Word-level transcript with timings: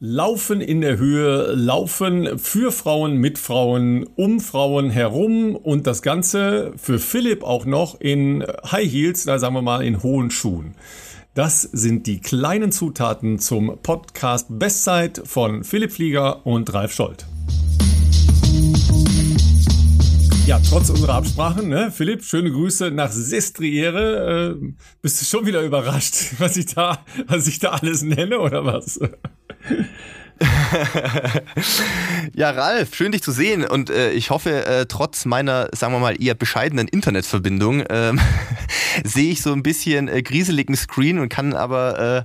Laufen 0.00 0.60
in 0.60 0.80
der 0.80 0.96
Höhe, 0.96 1.54
Laufen 1.54 2.38
für 2.38 2.70
Frauen, 2.70 3.16
mit 3.16 3.36
Frauen, 3.36 4.06
um 4.14 4.38
Frauen 4.38 4.90
herum 4.90 5.56
und 5.56 5.88
das 5.88 6.02
Ganze 6.02 6.72
für 6.76 7.00
Philipp 7.00 7.42
auch 7.42 7.64
noch 7.64 8.00
in 8.00 8.44
High 8.70 8.88
Heels, 8.88 9.24
da 9.24 9.40
sagen 9.40 9.56
wir 9.56 9.62
mal 9.62 9.84
in 9.84 10.04
hohen 10.04 10.30
Schuhen. 10.30 10.76
Das 11.34 11.62
sind 11.62 12.06
die 12.06 12.20
kleinen 12.20 12.70
Zutaten 12.70 13.40
zum 13.40 13.76
Podcast 13.82 14.46
Bestzeit 14.50 15.20
von 15.24 15.64
Philipp 15.64 15.90
Flieger 15.90 16.46
und 16.46 16.72
Ralf 16.72 16.92
Scholz. 16.92 17.26
Ja, 20.48 20.58
trotz 20.66 20.88
unserer 20.88 21.16
Absprachen, 21.16 21.68
ne? 21.68 21.92
Philipp, 21.94 22.24
schöne 22.24 22.50
Grüße 22.50 22.90
nach 22.90 23.12
Sestriere. 23.12 24.56
Äh, 24.58 24.72
bist 25.02 25.20
du 25.20 25.26
schon 25.26 25.44
wieder 25.44 25.60
überrascht, 25.60 26.14
was 26.38 26.56
ich 26.56 26.74
da, 26.74 27.04
was 27.26 27.46
ich 27.48 27.58
da 27.58 27.72
alles 27.72 28.00
nenne 28.00 28.38
oder 28.38 28.64
was? 28.64 28.98
ja, 32.34 32.50
Ralf, 32.50 32.94
schön 32.94 33.12
dich 33.12 33.22
zu 33.22 33.30
sehen 33.30 33.62
und 33.62 33.90
äh, 33.90 34.12
ich 34.12 34.30
hoffe, 34.30 34.64
äh, 34.64 34.86
trotz 34.86 35.26
meiner, 35.26 35.68
sagen 35.74 35.92
wir 35.92 35.98
mal, 35.98 36.16
eher 36.18 36.34
bescheidenen 36.34 36.88
Internetverbindung 36.88 37.84
ähm, 37.90 38.18
sehe 39.04 39.30
ich 39.30 39.42
so 39.42 39.52
ein 39.52 39.62
bisschen 39.62 40.08
äh, 40.08 40.22
grieseligen 40.22 40.76
Screen 40.76 41.18
und 41.18 41.28
kann 41.28 41.52
aber 41.52 42.24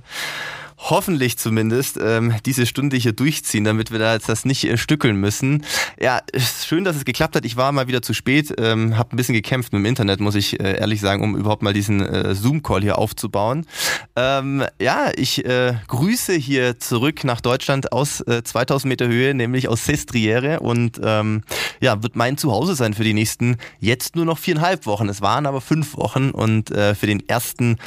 hoffentlich 0.90 1.38
zumindest 1.38 1.98
ähm, 2.00 2.34
diese 2.44 2.66
Stunde 2.66 2.96
hier 2.96 3.12
durchziehen, 3.12 3.64
damit 3.64 3.90
wir 3.90 3.98
da 3.98 4.14
jetzt 4.14 4.28
das 4.28 4.44
nicht 4.44 4.64
äh, 4.64 4.76
stückeln 4.76 5.16
müssen. 5.16 5.64
Ja, 6.00 6.20
schön, 6.36 6.84
dass 6.84 6.96
es 6.96 7.04
geklappt 7.04 7.36
hat. 7.36 7.44
Ich 7.44 7.56
war 7.56 7.72
mal 7.72 7.88
wieder 7.88 8.02
zu 8.02 8.12
spät, 8.12 8.54
ähm, 8.58 8.98
habe 8.98 9.14
ein 9.14 9.16
bisschen 9.16 9.34
gekämpft 9.34 9.72
mit 9.72 9.80
dem 9.80 9.86
Internet, 9.86 10.20
muss 10.20 10.34
ich 10.34 10.60
äh, 10.60 10.78
ehrlich 10.78 11.00
sagen, 11.00 11.22
um 11.22 11.36
überhaupt 11.36 11.62
mal 11.62 11.72
diesen 11.72 12.00
äh, 12.00 12.34
Zoom-Call 12.34 12.82
hier 12.82 12.98
aufzubauen. 12.98 13.66
Ähm, 14.14 14.64
ja, 14.80 15.10
ich 15.16 15.44
äh, 15.44 15.74
grüße 15.88 16.34
hier 16.34 16.78
zurück 16.78 17.24
nach 17.24 17.40
Deutschland 17.40 17.92
aus 17.92 18.20
äh, 18.20 18.42
2000 18.44 18.88
Meter 18.88 19.08
Höhe, 19.08 19.34
nämlich 19.34 19.68
aus 19.68 19.86
Sestriere 19.86 20.60
und 20.60 21.00
ähm, 21.02 21.42
ja, 21.80 22.02
wird 22.02 22.16
mein 22.16 22.36
Zuhause 22.36 22.74
sein 22.74 22.92
für 22.94 23.04
die 23.04 23.14
nächsten 23.14 23.56
jetzt 23.80 24.16
nur 24.16 24.26
noch 24.26 24.38
viereinhalb 24.38 24.84
Wochen. 24.86 25.08
Es 25.08 25.22
waren 25.22 25.46
aber 25.46 25.60
fünf 25.60 25.96
Wochen 25.96 26.30
und 26.30 26.70
äh, 26.70 26.94
für 26.94 27.06
den 27.06 27.26
ersten, 27.26 27.78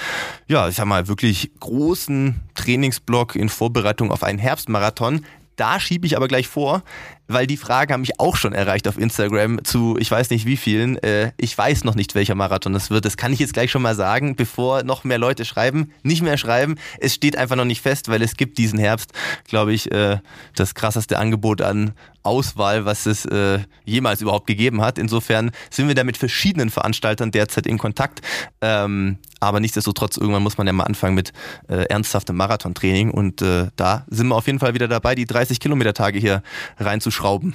ja, 0.47 0.67
ich 0.67 0.75
sag 0.75 0.85
mal, 0.85 1.07
wirklich 1.07 1.51
großen 1.59 2.46
Trainingsblock 2.57 3.35
in 3.35 3.49
Vorbereitung 3.49 4.11
auf 4.11 4.23
einen 4.23 4.39
Herbstmarathon. 4.39 5.25
Da 5.55 5.79
schiebe 5.79 6.05
ich 6.05 6.15
aber 6.15 6.27
gleich 6.27 6.47
vor, 6.47 6.83
weil 7.27 7.47
die 7.47 7.57
Fragen 7.57 7.91
haben 7.91 8.01
mich 8.01 8.19
auch 8.19 8.35
schon 8.35 8.53
erreicht 8.53 8.87
auf 8.87 8.97
Instagram 8.97 9.63
zu, 9.63 9.97
ich 9.99 10.09
weiß 10.09 10.29
nicht 10.29 10.45
wie 10.45 10.55
vielen. 10.55 11.01
Äh, 11.01 11.31
ich 11.37 11.57
weiß 11.57 11.83
noch 11.83 11.95
nicht, 11.95 12.13
welcher 12.13 12.35
Marathon 12.35 12.73
das 12.73 12.91
wird. 12.91 13.05
Das 13.05 13.17
kann 13.17 13.33
ich 13.33 13.39
jetzt 13.39 13.53
gleich 13.53 13.71
schon 13.71 13.81
mal 13.81 13.95
sagen, 13.95 14.35
bevor 14.35 14.83
noch 14.83 15.03
mehr 15.03 15.17
Leute 15.17 15.45
schreiben. 15.45 15.91
Nicht 16.03 16.21
mehr 16.21 16.37
schreiben. 16.37 16.75
Es 16.99 17.15
steht 17.15 17.37
einfach 17.37 17.55
noch 17.55 17.65
nicht 17.65 17.81
fest, 17.81 18.07
weil 18.07 18.21
es 18.21 18.37
gibt 18.37 18.59
diesen 18.59 18.77
Herbst, 18.77 19.13
glaube 19.45 19.73
ich, 19.73 19.91
äh, 19.91 20.19
das 20.55 20.75
krasseste 20.75 21.17
Angebot 21.17 21.61
an 21.63 21.93
Auswahl, 22.21 22.85
was 22.85 23.07
es 23.07 23.25
äh, 23.25 23.59
jemals 23.83 24.21
überhaupt 24.21 24.45
gegeben 24.45 24.81
hat. 24.81 24.99
Insofern 24.99 25.51
sind 25.71 25.87
wir 25.87 25.95
da 25.95 26.03
mit 26.03 26.17
verschiedenen 26.17 26.69
Veranstaltern 26.69 27.31
derzeit 27.31 27.65
in 27.65 27.79
Kontakt. 27.79 28.21
Ähm, 28.61 29.17
aber 29.39 29.59
nichtsdestotrotz, 29.59 30.17
irgendwann 30.17 30.43
muss 30.43 30.57
man 30.57 30.67
ja 30.67 30.73
mal 30.73 30.83
anfangen 30.83 31.15
mit 31.15 31.33
äh, 31.69 31.83
ernsthaftem 31.85 32.35
Marathontraining. 32.35 33.11
Und 33.11 33.41
äh, 33.41 33.67
da 33.75 34.05
sind 34.09 34.27
wir 34.27 34.35
auf 34.35 34.47
jeden 34.47 34.59
Fall 34.59 34.73
wieder 34.73 34.87
dabei, 34.87 35.15
die 35.15 35.25
30 35.25 35.59
Kilometer 35.59 35.93
Tage 35.93 36.19
hier 36.19 36.41
reinzuschrauben. 36.79 37.53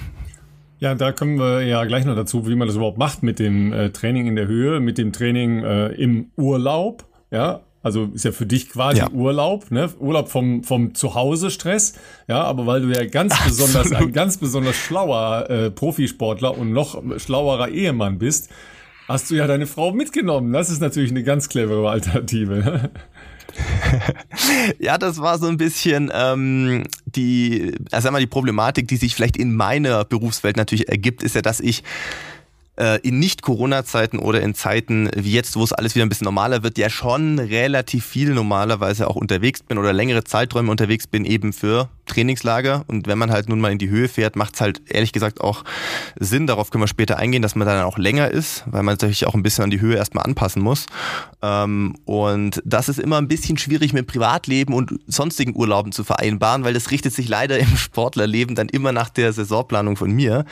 Ja, 0.79 0.95
da 0.95 1.11
kommen 1.11 1.39
wir 1.39 1.61
ja 1.63 1.85
gleich 1.85 2.05
noch 2.05 2.15
dazu, 2.15 2.47
wie 2.47 2.55
man 2.55 2.67
das 2.67 2.75
überhaupt 2.75 2.97
macht 2.97 3.23
mit 3.23 3.39
dem 3.39 3.71
äh, 3.71 3.91
Training 3.91 4.27
in 4.27 4.35
der 4.35 4.47
Höhe, 4.47 4.79
mit 4.79 4.97
dem 4.97 5.13
Training 5.13 5.63
äh, 5.63 5.87
im 5.93 6.31
Urlaub. 6.35 7.05
Ja, 7.31 7.61
also 7.83 8.09
ist 8.13 8.25
ja 8.25 8.31
für 8.31 8.45
dich 8.45 8.69
quasi 8.69 8.99
ja. 8.99 9.09
Urlaub, 9.11 9.69
ne? 9.69 9.89
Urlaub 9.99 10.29
vom, 10.29 10.63
vom 10.63 10.95
Zuhause-Stress. 10.95 11.93
Ja, 12.27 12.43
aber 12.43 12.65
weil 12.65 12.81
du 12.81 12.87
ja 12.87 13.05
ganz 13.05 13.33
Absolut. 13.33 13.73
besonders, 13.73 13.91
ein 13.91 14.13
ganz 14.13 14.37
besonders 14.37 14.75
schlauer 14.75 15.49
äh, 15.49 15.69
Profisportler 15.69 16.57
und 16.57 16.71
noch 16.71 17.01
schlauerer 17.17 17.67
Ehemann 17.67 18.19
bist, 18.19 18.49
hast 19.07 19.29
du 19.29 19.35
ja 19.35 19.47
deine 19.47 19.67
Frau 19.67 19.91
mitgenommen. 19.91 20.53
Das 20.53 20.69
ist 20.69 20.81
natürlich 20.81 21.11
eine 21.11 21.23
ganz 21.23 21.49
clevere 21.49 21.89
Alternative. 21.89 22.55
Ne? 22.55 22.91
ja, 24.79 24.97
das 24.97 25.19
war 25.19 25.37
so 25.37 25.47
ein 25.47 25.57
bisschen 25.57 26.11
ähm, 26.13 26.83
die, 27.05 27.75
also 27.91 28.07
einmal 28.07 28.21
die 28.21 28.27
Problematik, 28.27 28.87
die 28.87 28.97
sich 28.97 29.15
vielleicht 29.15 29.37
in 29.37 29.55
meiner 29.55 30.05
Berufswelt 30.05 30.57
natürlich 30.57 30.89
ergibt, 30.89 31.23
ist 31.23 31.35
ja, 31.35 31.41
dass 31.41 31.59
ich 31.59 31.83
äh, 32.77 32.99
in 33.01 33.19
Nicht-Corona-Zeiten 33.19 34.19
oder 34.19 34.41
in 34.41 34.55
Zeiten 34.55 35.09
wie 35.15 35.33
jetzt, 35.33 35.55
wo 35.55 35.63
es 35.63 35.73
alles 35.73 35.95
wieder 35.95 36.05
ein 36.05 36.09
bisschen 36.09 36.25
normaler 36.25 36.63
wird, 36.63 36.77
ja 36.77 36.89
schon 36.89 37.39
relativ 37.39 38.05
viel 38.05 38.33
normalerweise 38.33 39.07
auch 39.07 39.15
unterwegs 39.15 39.61
bin 39.61 39.77
oder 39.77 39.93
längere 39.93 40.23
Zeiträume 40.23 40.71
unterwegs 40.71 41.07
bin, 41.07 41.25
eben 41.25 41.53
für 41.53 41.89
Trainingslager. 42.05 42.83
Und 42.87 43.07
wenn 43.07 43.17
man 43.17 43.31
halt 43.31 43.49
nun 43.49 43.59
mal 43.59 43.71
in 43.71 43.77
die 43.77 43.89
Höhe 43.89 44.07
fährt, 44.07 44.35
macht 44.35 44.55
es 44.55 44.61
halt 44.61 44.81
ehrlich 44.89 45.13
gesagt 45.13 45.41
auch 45.41 45.63
Sinn, 46.19 46.47
darauf 46.47 46.69
können 46.69 46.83
wir 46.83 46.87
später 46.87 47.17
eingehen, 47.17 47.41
dass 47.41 47.55
man 47.55 47.67
dann 47.67 47.83
auch 47.83 47.97
länger 47.97 48.29
ist, 48.29 48.63
weil 48.65 48.83
man 48.83 48.99
sich 48.99 49.25
auch 49.25 49.33
ein 49.33 49.43
bisschen 49.43 49.63
an 49.63 49.69
die 49.69 49.81
Höhe 49.81 49.95
erstmal 49.95 50.25
anpassen 50.25 50.61
muss. 50.61 50.85
Ähm, 51.41 51.95
und 52.05 52.61
das 52.65 52.89
ist 52.89 52.99
immer 52.99 53.17
ein 53.17 53.27
bisschen 53.27 53.57
schwierig 53.57 53.93
mit 53.93 54.07
Privatleben 54.07 54.73
und 54.73 54.99
sonstigen 55.07 55.55
Urlauben 55.55 55.91
zu 55.91 56.03
vereinbaren, 56.03 56.63
weil 56.63 56.73
das 56.73 56.91
richtet 56.91 57.13
sich 57.13 57.27
leider 57.29 57.57
im 57.63 57.77
Sportlerleben 57.77 58.55
dann 58.55 58.69
immer 58.69 58.91
nach 58.91 59.09
der 59.09 59.31
Saisonplanung 59.31 59.95
von 59.95 60.11
mir. 60.11 60.45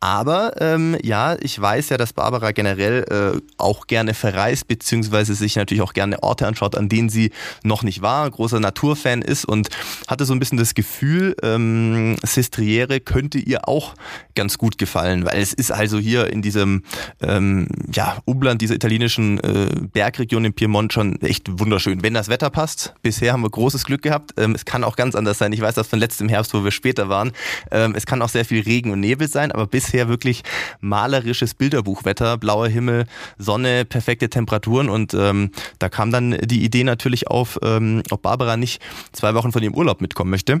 Aber 0.00 0.60
ähm, 0.60 0.96
ja, 1.02 1.36
ich 1.40 1.60
weiß 1.60 1.88
ja, 1.88 1.96
dass 1.96 2.12
Barbara 2.12 2.52
generell 2.52 3.04
äh, 3.36 3.40
auch 3.56 3.86
gerne 3.86 4.14
verreist, 4.14 4.68
beziehungsweise 4.68 5.34
sich 5.34 5.56
natürlich 5.56 5.82
auch 5.82 5.94
gerne 5.94 6.22
Orte 6.22 6.46
anschaut, 6.46 6.76
an 6.76 6.88
denen 6.88 7.08
sie 7.08 7.32
noch 7.62 7.82
nicht 7.82 8.02
war, 8.02 8.30
großer 8.30 8.60
Naturfan 8.60 9.22
ist 9.22 9.44
und 9.44 9.68
hatte 10.06 10.24
so 10.24 10.34
ein 10.34 10.38
bisschen 10.38 10.58
das 10.58 10.74
Gefühl, 10.74 10.89
Gefühl, 10.90 11.36
ähm, 11.44 12.16
Sestriere 12.24 12.98
könnte 12.98 13.38
ihr 13.38 13.68
auch 13.68 13.94
ganz 14.34 14.58
gut 14.58 14.76
gefallen, 14.76 15.24
weil 15.24 15.40
es 15.40 15.52
ist 15.52 15.70
also 15.70 15.98
hier 15.98 16.32
in 16.32 16.42
diesem 16.42 16.82
ähm, 17.22 17.68
ja, 17.92 18.18
Umland 18.24 18.60
dieser 18.60 18.74
italienischen 18.74 19.38
äh, 19.38 19.68
Bergregion 19.92 20.44
in 20.44 20.52
Piemont 20.52 20.92
schon 20.92 21.22
echt 21.22 21.60
wunderschön, 21.60 22.02
wenn 22.02 22.12
das 22.12 22.28
Wetter 22.28 22.50
passt. 22.50 22.94
Bisher 23.02 23.32
haben 23.32 23.42
wir 23.42 23.50
großes 23.50 23.84
Glück 23.84 24.02
gehabt. 24.02 24.32
Ähm, 24.36 24.56
es 24.56 24.64
kann 24.64 24.82
auch 24.82 24.96
ganz 24.96 25.14
anders 25.14 25.38
sein. 25.38 25.52
Ich 25.52 25.60
weiß 25.60 25.76
das 25.76 25.86
von 25.86 26.00
letztem 26.00 26.28
Herbst, 26.28 26.52
wo 26.54 26.64
wir 26.64 26.72
später 26.72 27.08
waren. 27.08 27.30
Ähm, 27.70 27.94
es 27.96 28.04
kann 28.04 28.20
auch 28.20 28.28
sehr 28.28 28.44
viel 28.44 28.62
Regen 28.62 28.90
und 28.90 28.98
Nebel 28.98 29.28
sein, 29.28 29.52
aber 29.52 29.68
bisher 29.68 30.08
wirklich 30.08 30.42
malerisches 30.80 31.54
Bilderbuchwetter, 31.54 32.36
blauer 32.36 32.66
Himmel, 32.66 33.06
Sonne, 33.38 33.84
perfekte 33.84 34.28
Temperaturen 34.28 34.88
und 34.88 35.14
ähm, 35.14 35.52
da 35.78 35.88
kam 35.88 36.10
dann 36.10 36.36
die 36.42 36.64
Idee 36.64 36.82
natürlich 36.82 37.28
auf, 37.28 37.60
ähm, 37.62 38.02
ob 38.10 38.22
Barbara 38.22 38.56
nicht 38.56 38.82
zwei 39.12 39.34
Wochen 39.34 39.52
von 39.52 39.62
ihrem 39.62 39.74
Urlaub 39.74 40.00
mitkommen 40.00 40.30
möchte 40.30 40.60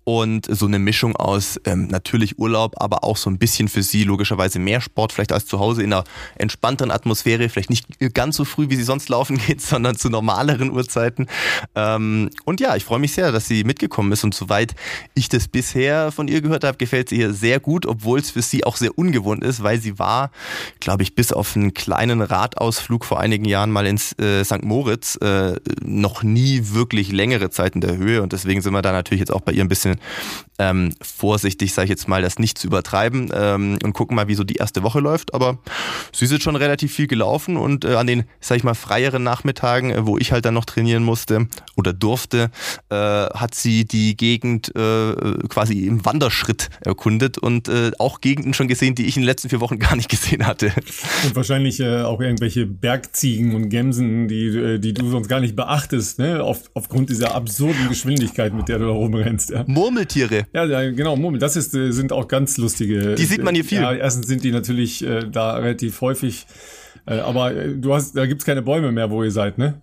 und 0.03 0.47
so 0.49 0.65
eine 0.65 0.79
Mischung 0.79 1.15
aus 1.15 1.59
ähm, 1.65 1.87
natürlich 1.87 2.39
Urlaub, 2.39 2.75
aber 2.77 3.03
auch 3.03 3.17
so 3.17 3.29
ein 3.29 3.37
bisschen 3.37 3.67
für 3.67 3.83
sie 3.83 4.03
logischerweise 4.03 4.57
mehr 4.57 4.81
Sport, 4.81 5.13
vielleicht 5.13 5.31
als 5.31 5.45
zu 5.45 5.59
Hause 5.59 5.83
in 5.83 5.93
einer 5.93 6.03
entspannteren 6.37 6.91
Atmosphäre, 6.91 7.49
vielleicht 7.49 7.69
nicht 7.69 7.85
ganz 8.13 8.35
so 8.35 8.45
früh, 8.45 8.69
wie 8.69 8.75
sie 8.75 8.83
sonst 8.83 9.09
laufen 9.09 9.37
geht, 9.47 9.61
sondern 9.61 9.95
zu 9.95 10.09
normaleren 10.09 10.71
Uhrzeiten. 10.71 11.27
Ähm, 11.75 12.29
und 12.45 12.59
ja, 12.59 12.75
ich 12.75 12.83
freue 12.83 12.99
mich 12.99 13.13
sehr, 13.13 13.31
dass 13.31 13.47
sie 13.47 13.63
mitgekommen 13.63 14.11
ist 14.11 14.23
und 14.23 14.33
soweit 14.33 14.73
ich 15.13 15.29
das 15.29 15.47
bisher 15.47 16.11
von 16.11 16.27
ihr 16.27 16.41
gehört 16.41 16.63
habe, 16.63 16.77
gefällt 16.77 17.09
sie 17.09 17.17
ihr 17.17 17.33
sehr 17.33 17.59
gut, 17.59 17.85
obwohl 17.85 18.19
es 18.19 18.31
für 18.31 18.41
sie 18.41 18.63
auch 18.63 18.77
sehr 18.77 18.97
ungewohnt 18.97 19.43
ist, 19.43 19.61
weil 19.61 19.79
sie 19.79 19.99
war, 19.99 20.31
glaube 20.79 21.03
ich, 21.03 21.13
bis 21.13 21.31
auf 21.31 21.55
einen 21.55 21.73
kleinen 21.73 22.21
Radausflug 22.21 23.05
vor 23.05 23.19
einigen 23.19 23.45
Jahren 23.45 23.71
mal 23.71 23.85
ins 23.85 24.17
äh, 24.19 24.43
St. 24.43 24.63
Moritz 24.63 25.15
äh, 25.17 25.55
noch 25.83 26.23
nie 26.23 26.61
wirklich 26.71 27.11
längere 27.11 27.51
Zeit 27.51 27.75
in 27.75 27.81
der 27.81 27.97
Höhe 27.97 28.23
und 28.23 28.33
deswegen 28.33 28.61
sind 28.61 28.73
wir 28.73 28.81
da 28.81 28.91
natürlich 28.91 29.19
jetzt 29.19 29.31
auch 29.31 29.41
bei 29.41 29.51
ihr 29.51 29.63
ein 29.63 29.69
bisschen 29.69 29.90
ähm, 30.61 30.93
vorsichtig, 31.01 31.73
sage 31.73 31.85
ich 31.85 31.89
jetzt 31.89 32.07
mal, 32.07 32.21
das 32.21 32.37
nicht 32.37 32.57
zu 32.57 32.67
übertreiben 32.67 33.31
ähm, 33.33 33.79
und 33.83 33.93
gucken 33.93 34.15
mal, 34.15 34.27
wie 34.27 34.35
so 34.35 34.43
die 34.43 34.55
erste 34.55 34.83
Woche 34.83 34.99
läuft. 34.99 35.33
Aber 35.33 35.57
sie 36.13 36.25
ist 36.25 36.31
jetzt 36.31 36.43
schon 36.43 36.55
relativ 36.55 36.93
viel 36.93 37.07
gelaufen 37.07 37.57
und 37.57 37.83
äh, 37.83 37.95
an 37.95 38.05
den, 38.05 38.25
sag 38.39 38.57
ich 38.57 38.63
mal, 38.63 38.75
freieren 38.75 39.23
Nachmittagen, 39.23 39.89
äh, 39.89 40.05
wo 40.05 40.17
ich 40.19 40.31
halt 40.31 40.45
dann 40.45 40.53
noch 40.53 40.65
trainieren 40.65 41.03
musste 41.03 41.47
oder 41.75 41.93
durfte, 41.93 42.51
äh, 42.89 42.95
hat 42.95 43.55
sie 43.55 43.85
die 43.85 44.15
Gegend 44.15 44.73
äh, 44.75 45.13
quasi 45.49 45.87
im 45.87 46.05
Wanderschritt 46.05 46.69
erkundet 46.81 47.39
und 47.39 47.67
äh, 47.67 47.91
auch 47.97 48.21
Gegenden 48.21 48.53
schon 48.53 48.67
gesehen, 48.67 48.93
die 48.93 49.07
ich 49.07 49.17
in 49.17 49.23
den 49.23 49.27
letzten 49.27 49.49
vier 49.49 49.61
Wochen 49.61 49.79
gar 49.79 49.95
nicht 49.95 50.09
gesehen 50.09 50.45
hatte. 50.45 50.71
Und 51.23 51.35
wahrscheinlich 51.35 51.79
äh, 51.79 52.03
auch 52.03 52.21
irgendwelche 52.21 52.67
Bergziegen 52.67 53.55
und 53.55 53.69
Gämsen, 53.69 54.27
die, 54.27 54.79
die 54.79 54.93
du 54.93 55.09
sonst 55.09 55.27
gar 55.27 55.39
nicht 55.39 55.55
beachtest, 55.55 56.19
ne? 56.19 56.43
Auf, 56.43 56.69
aufgrund 56.73 57.09
dieser 57.09 57.33
absurden 57.33 57.89
Geschwindigkeit, 57.89 58.53
mit 58.53 58.67
der 58.67 58.79
du 58.79 58.85
da 58.85 58.91
rumrennst. 58.91 59.49
Ja. 59.49 59.63
Murmeltiere. 59.81 60.47
Ja, 60.53 60.65
genau, 60.91 61.15
Murmel. 61.15 61.39
Das 61.39 61.55
ist, 61.55 61.73
äh, 61.73 61.91
sind 61.91 62.13
auch 62.13 62.27
ganz 62.27 62.57
lustige. 62.57 63.15
Die 63.15 63.25
sieht 63.25 63.43
man 63.43 63.55
hier 63.55 63.65
viel. 63.65 63.81
Ja, 63.81 63.93
erstens 63.93 64.27
sind 64.27 64.43
die 64.43 64.51
natürlich 64.51 65.03
äh, 65.03 65.27
da 65.29 65.55
relativ 65.55 65.99
häufig. 66.01 66.45
Äh, 67.05 67.19
aber 67.19 67.55
äh, 67.55 67.73
du 67.75 67.93
hast, 67.93 68.15
da 68.15 68.25
gibt's 68.25 68.45
keine 68.45 68.61
Bäume 68.61 68.91
mehr, 68.91 69.09
wo 69.09 69.23
ihr 69.23 69.31
seid, 69.31 69.57
ne? 69.57 69.81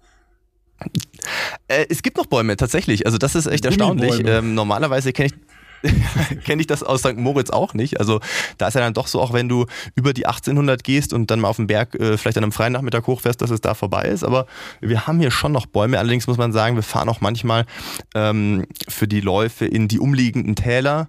Äh, 1.66 1.86
es 1.88 2.02
gibt 2.02 2.16
noch 2.16 2.26
Bäume, 2.26 2.56
tatsächlich. 2.56 3.06
Also 3.06 3.18
das 3.18 3.34
ist 3.34 3.46
echt 3.46 3.64
erstaunlich. 3.64 4.22
Ähm, 4.24 4.54
normalerweise 4.54 5.12
kenne 5.12 5.28
ich 5.28 5.34
kenne 6.44 6.60
ich 6.60 6.66
das 6.66 6.82
aus 6.82 7.00
St. 7.00 7.16
Moritz 7.16 7.50
auch 7.50 7.74
nicht. 7.74 8.00
Also 8.00 8.20
da 8.56 8.68
ist 8.68 8.74
ja 8.74 8.80
dann 8.80 8.94
doch 8.94 9.06
so, 9.06 9.20
auch 9.20 9.32
wenn 9.32 9.48
du 9.48 9.66
über 9.94 10.12
die 10.12 10.26
1800 10.26 10.82
gehst 10.84 11.12
und 11.12 11.30
dann 11.30 11.40
mal 11.40 11.48
auf 11.48 11.56
den 11.56 11.66
Berg 11.66 11.94
äh, 11.94 12.16
vielleicht 12.16 12.38
an 12.38 12.44
einem 12.44 12.52
freien 12.52 12.72
Nachmittag 12.72 13.06
hochfährst, 13.06 13.40
dass 13.40 13.50
es 13.50 13.60
da 13.60 13.74
vorbei 13.74 14.04
ist. 14.04 14.24
Aber 14.24 14.46
wir 14.80 15.06
haben 15.06 15.20
hier 15.20 15.30
schon 15.30 15.52
noch 15.52 15.66
Bäume. 15.66 15.98
Allerdings 15.98 16.26
muss 16.26 16.38
man 16.38 16.52
sagen, 16.52 16.76
wir 16.76 16.82
fahren 16.82 17.08
auch 17.08 17.20
manchmal 17.20 17.66
ähm, 18.14 18.66
für 18.88 19.08
die 19.08 19.20
Läufe 19.20 19.66
in 19.66 19.88
die 19.88 19.98
umliegenden 19.98 20.56
Täler 20.56 21.08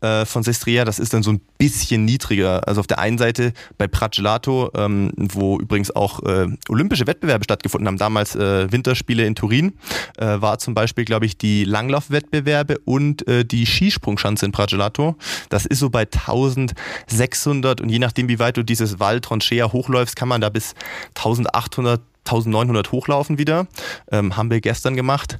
äh, 0.00 0.24
von 0.24 0.42
Sestria, 0.42 0.84
das 0.84 0.98
ist 0.98 1.12
dann 1.12 1.22
so 1.22 1.30
ein 1.30 1.40
bisschen 1.58 2.04
niedriger. 2.04 2.66
Also 2.66 2.80
auf 2.80 2.86
der 2.86 2.98
einen 2.98 3.18
Seite 3.18 3.52
bei 3.78 3.86
Pragelato, 3.86 4.70
ähm, 4.74 5.12
wo 5.16 5.58
übrigens 5.58 5.94
auch 5.94 6.22
äh, 6.24 6.46
olympische 6.68 7.06
Wettbewerbe 7.06 7.44
stattgefunden 7.44 7.86
haben, 7.86 7.98
damals 7.98 8.34
äh, 8.34 8.70
Winterspiele 8.70 9.24
in 9.24 9.34
Turin, 9.34 9.74
äh, 10.18 10.40
war 10.40 10.58
zum 10.58 10.74
Beispiel, 10.74 11.04
glaube 11.04 11.26
ich, 11.26 11.36
die 11.36 11.64
Langlaufwettbewerbe 11.64 12.78
und 12.84 13.26
äh, 13.28 13.44
die 13.44 13.66
Skisprungschanze 13.66 14.46
in 14.46 14.52
Pragelato. 14.52 15.16
Das 15.48 15.66
ist 15.66 15.78
so 15.78 15.90
bei 15.90 16.02
1600 16.02 17.80
und 17.80 17.88
je 17.88 17.98
nachdem, 17.98 18.28
wie 18.28 18.38
weit 18.38 18.56
du 18.56 18.62
dieses 18.62 19.00
Val 19.00 19.20
Tronchea 19.20 19.72
hochläufst, 19.72 20.16
kann 20.16 20.28
man 20.28 20.40
da 20.40 20.48
bis 20.48 20.74
1800 21.16 22.00
1900 22.26 22.92
hochlaufen 22.92 23.38
wieder. 23.38 23.66
Ähm, 24.12 24.36
haben 24.36 24.50
wir 24.50 24.60
gestern 24.60 24.94
gemacht 24.94 25.38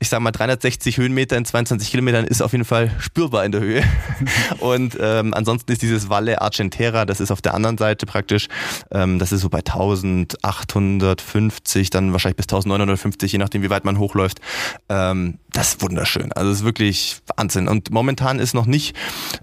ich 0.00 0.08
sag 0.08 0.20
mal, 0.20 0.30
360 0.30 0.98
Höhenmeter 0.98 1.36
in 1.36 1.44
22 1.44 1.90
Kilometern 1.90 2.24
ist 2.24 2.40
auf 2.40 2.52
jeden 2.52 2.64
Fall 2.64 2.92
spürbar 3.00 3.44
in 3.44 3.50
der 3.50 3.60
Höhe. 3.60 3.82
Und 4.60 4.96
ähm, 5.00 5.34
ansonsten 5.34 5.72
ist 5.72 5.82
dieses 5.82 6.08
Valle 6.08 6.40
Argentera, 6.40 7.04
das 7.04 7.18
ist 7.20 7.32
auf 7.32 7.42
der 7.42 7.54
anderen 7.54 7.78
Seite 7.78 8.06
praktisch, 8.06 8.46
ähm, 8.92 9.18
das 9.18 9.32
ist 9.32 9.40
so 9.40 9.48
bei 9.48 9.58
1850, 9.58 11.90
dann 11.90 12.12
wahrscheinlich 12.12 12.36
bis 12.36 12.46
1950, 12.46 13.32
je 13.32 13.38
nachdem, 13.38 13.62
wie 13.62 13.70
weit 13.70 13.84
man 13.84 13.98
hochläuft. 13.98 14.40
Ähm, 14.88 15.38
das 15.52 15.70
ist 15.70 15.82
wunderschön. 15.82 16.32
Also 16.32 16.52
es 16.52 16.58
ist 16.58 16.64
wirklich 16.64 17.16
Wahnsinn. 17.36 17.66
Und 17.66 17.90
momentan 17.90 18.38
ist 18.38 18.54
noch 18.54 18.66
nicht 18.66 18.94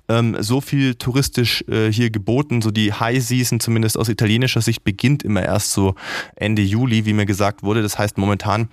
ähm, 0.08 0.38
so 0.40 0.62
viel 0.62 0.96
touristisch 0.96 1.66
äh, 1.68 1.92
hier 1.92 2.12
geboten. 2.12 2.62
So 2.62 2.72
die 2.72 2.94
High 2.94 3.22
Season, 3.22 3.60
zumindest 3.60 3.98
aus 3.98 4.08
italienischer 4.08 4.62
Sicht, 4.62 4.86
beginnt 4.86 5.24
immer 5.24 5.44
erst 5.44 5.74
so 5.74 5.96
Ende 6.38 6.62
Juli, 6.62 7.06
wie 7.06 7.12
mir 7.12 7.25
gesagt 7.25 7.63
wurde. 7.63 7.81
Das 7.81 8.00
heißt, 8.00 8.18
momentan 8.18 8.69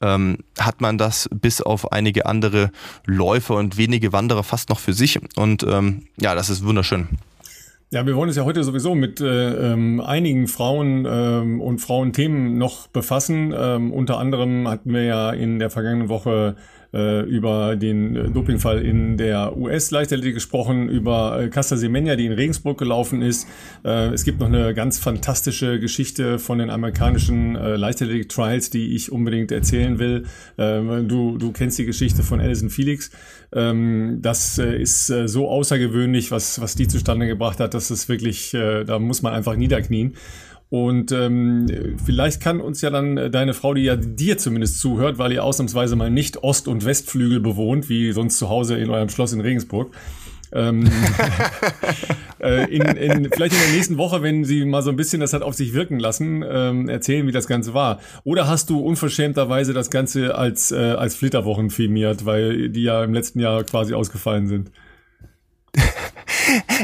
ähm, 0.00 0.38
hat 0.58 0.80
man 0.80 0.96
das 0.96 1.25
bis 1.30 1.60
auf 1.60 1.92
einige 1.92 2.26
andere 2.26 2.70
Läufer 3.04 3.56
und 3.56 3.76
wenige 3.76 4.12
Wanderer 4.12 4.42
fast 4.42 4.68
noch 4.68 4.78
für 4.78 4.92
sich. 4.92 5.18
Und 5.36 5.62
ähm, 5.62 6.02
ja, 6.20 6.34
das 6.34 6.50
ist 6.50 6.64
wunderschön. 6.64 7.08
Ja, 7.92 8.04
wir 8.04 8.16
wollen 8.16 8.28
uns 8.28 8.36
ja 8.36 8.44
heute 8.44 8.64
sowieso 8.64 8.96
mit 8.96 9.20
äh, 9.20 9.72
ähm, 9.72 10.00
einigen 10.00 10.48
Frauen 10.48 11.06
ähm, 11.08 11.60
und 11.60 11.78
Frauenthemen 11.78 12.58
noch 12.58 12.88
befassen. 12.88 13.54
Ähm, 13.56 13.92
unter 13.92 14.18
anderem 14.18 14.66
hatten 14.66 14.92
wir 14.92 15.04
ja 15.04 15.30
in 15.30 15.60
der 15.60 15.70
vergangenen 15.70 16.08
Woche 16.08 16.56
äh, 16.92 17.22
über 17.22 17.76
den 17.76 18.32
Dopingfall 18.32 18.82
in 18.82 19.16
der 19.16 19.56
US-Leichtathletik 19.56 20.34
gesprochen, 20.34 20.88
über 20.88 21.40
äh, 21.40 21.48
Casta 21.48 21.76
Semenya, 21.76 22.16
die 22.16 22.26
in 22.26 22.32
Regensburg 22.32 22.78
gelaufen 22.78 23.22
ist. 23.22 23.46
Äh, 23.84 24.08
es 24.08 24.24
gibt 24.24 24.40
noch 24.40 24.48
eine 24.48 24.74
ganz 24.74 24.98
fantastische 24.98 25.80
Geschichte 25.80 26.38
von 26.38 26.58
den 26.58 26.70
amerikanischen 26.70 27.56
äh, 27.56 27.76
Leichtathletik-Trials, 27.76 28.70
die 28.70 28.94
ich 28.94 29.12
unbedingt 29.12 29.52
erzählen 29.52 29.98
will. 29.98 30.24
Äh, 30.56 31.02
du, 31.02 31.38
du 31.38 31.52
kennst 31.52 31.78
die 31.78 31.86
Geschichte 31.86 32.22
von 32.22 32.40
Alison 32.40 32.70
Felix. 32.70 33.10
Ähm, 33.52 34.18
das 34.22 34.58
äh, 34.58 34.76
ist 34.76 35.08
äh, 35.10 35.28
so 35.28 35.48
außergewöhnlich, 35.48 36.30
was, 36.30 36.60
was 36.60 36.74
die 36.74 36.88
zustande 36.88 37.26
gebracht 37.26 37.60
hat, 37.60 37.74
dass 37.74 37.90
es 37.90 38.08
wirklich, 38.08 38.54
äh, 38.54 38.84
da 38.84 38.98
muss 38.98 39.22
man 39.22 39.32
einfach 39.32 39.56
niederknien. 39.56 40.14
Und 40.68 41.12
ähm, 41.12 41.66
vielleicht 42.04 42.40
kann 42.40 42.60
uns 42.60 42.80
ja 42.82 42.90
dann 42.90 43.16
äh, 43.16 43.30
deine 43.30 43.54
Frau, 43.54 43.74
die 43.74 43.82
ja 43.82 43.94
dir 43.94 44.36
zumindest 44.36 44.80
zuhört, 44.80 45.16
weil 45.18 45.32
ihr 45.32 45.44
ausnahmsweise 45.44 45.94
mal 45.94 46.10
nicht 46.10 46.42
Ost- 46.42 46.66
und 46.66 46.84
Westflügel 46.84 47.40
bewohnt, 47.40 47.88
wie 47.88 48.10
sonst 48.12 48.38
zu 48.38 48.48
Hause 48.48 48.76
in 48.76 48.90
eurem 48.90 49.08
Schloss 49.08 49.32
in 49.32 49.40
Regensburg. 49.40 49.94
ähm, 50.52 50.90
äh, 52.40 52.64
in, 52.64 52.82
in, 52.82 53.30
vielleicht 53.32 53.54
in 53.54 53.60
der 53.60 53.72
nächsten 53.74 53.96
Woche, 53.96 54.22
wenn 54.22 54.44
sie 54.44 54.64
mal 54.64 54.82
so 54.82 54.90
ein 54.90 54.96
bisschen 54.96 55.20
das 55.20 55.32
hat 55.32 55.42
auf 55.42 55.54
sich 55.54 55.72
wirken 55.72 56.00
lassen, 56.00 56.44
ähm, 56.48 56.88
erzählen, 56.88 57.28
wie 57.28 57.32
das 57.32 57.46
Ganze 57.46 57.72
war. 57.72 58.00
Oder 58.24 58.48
hast 58.48 58.68
du 58.68 58.80
unverschämterweise 58.80 59.72
das 59.72 59.90
Ganze 59.90 60.34
als, 60.34 60.72
äh, 60.72 60.76
als 60.76 61.14
Flitterwochen 61.14 61.70
filmiert, 61.70 62.26
weil 62.26 62.70
die 62.70 62.82
ja 62.82 63.04
im 63.04 63.14
letzten 63.14 63.38
Jahr 63.38 63.62
quasi 63.62 63.94
ausgefallen 63.94 64.48
sind? 64.48 64.72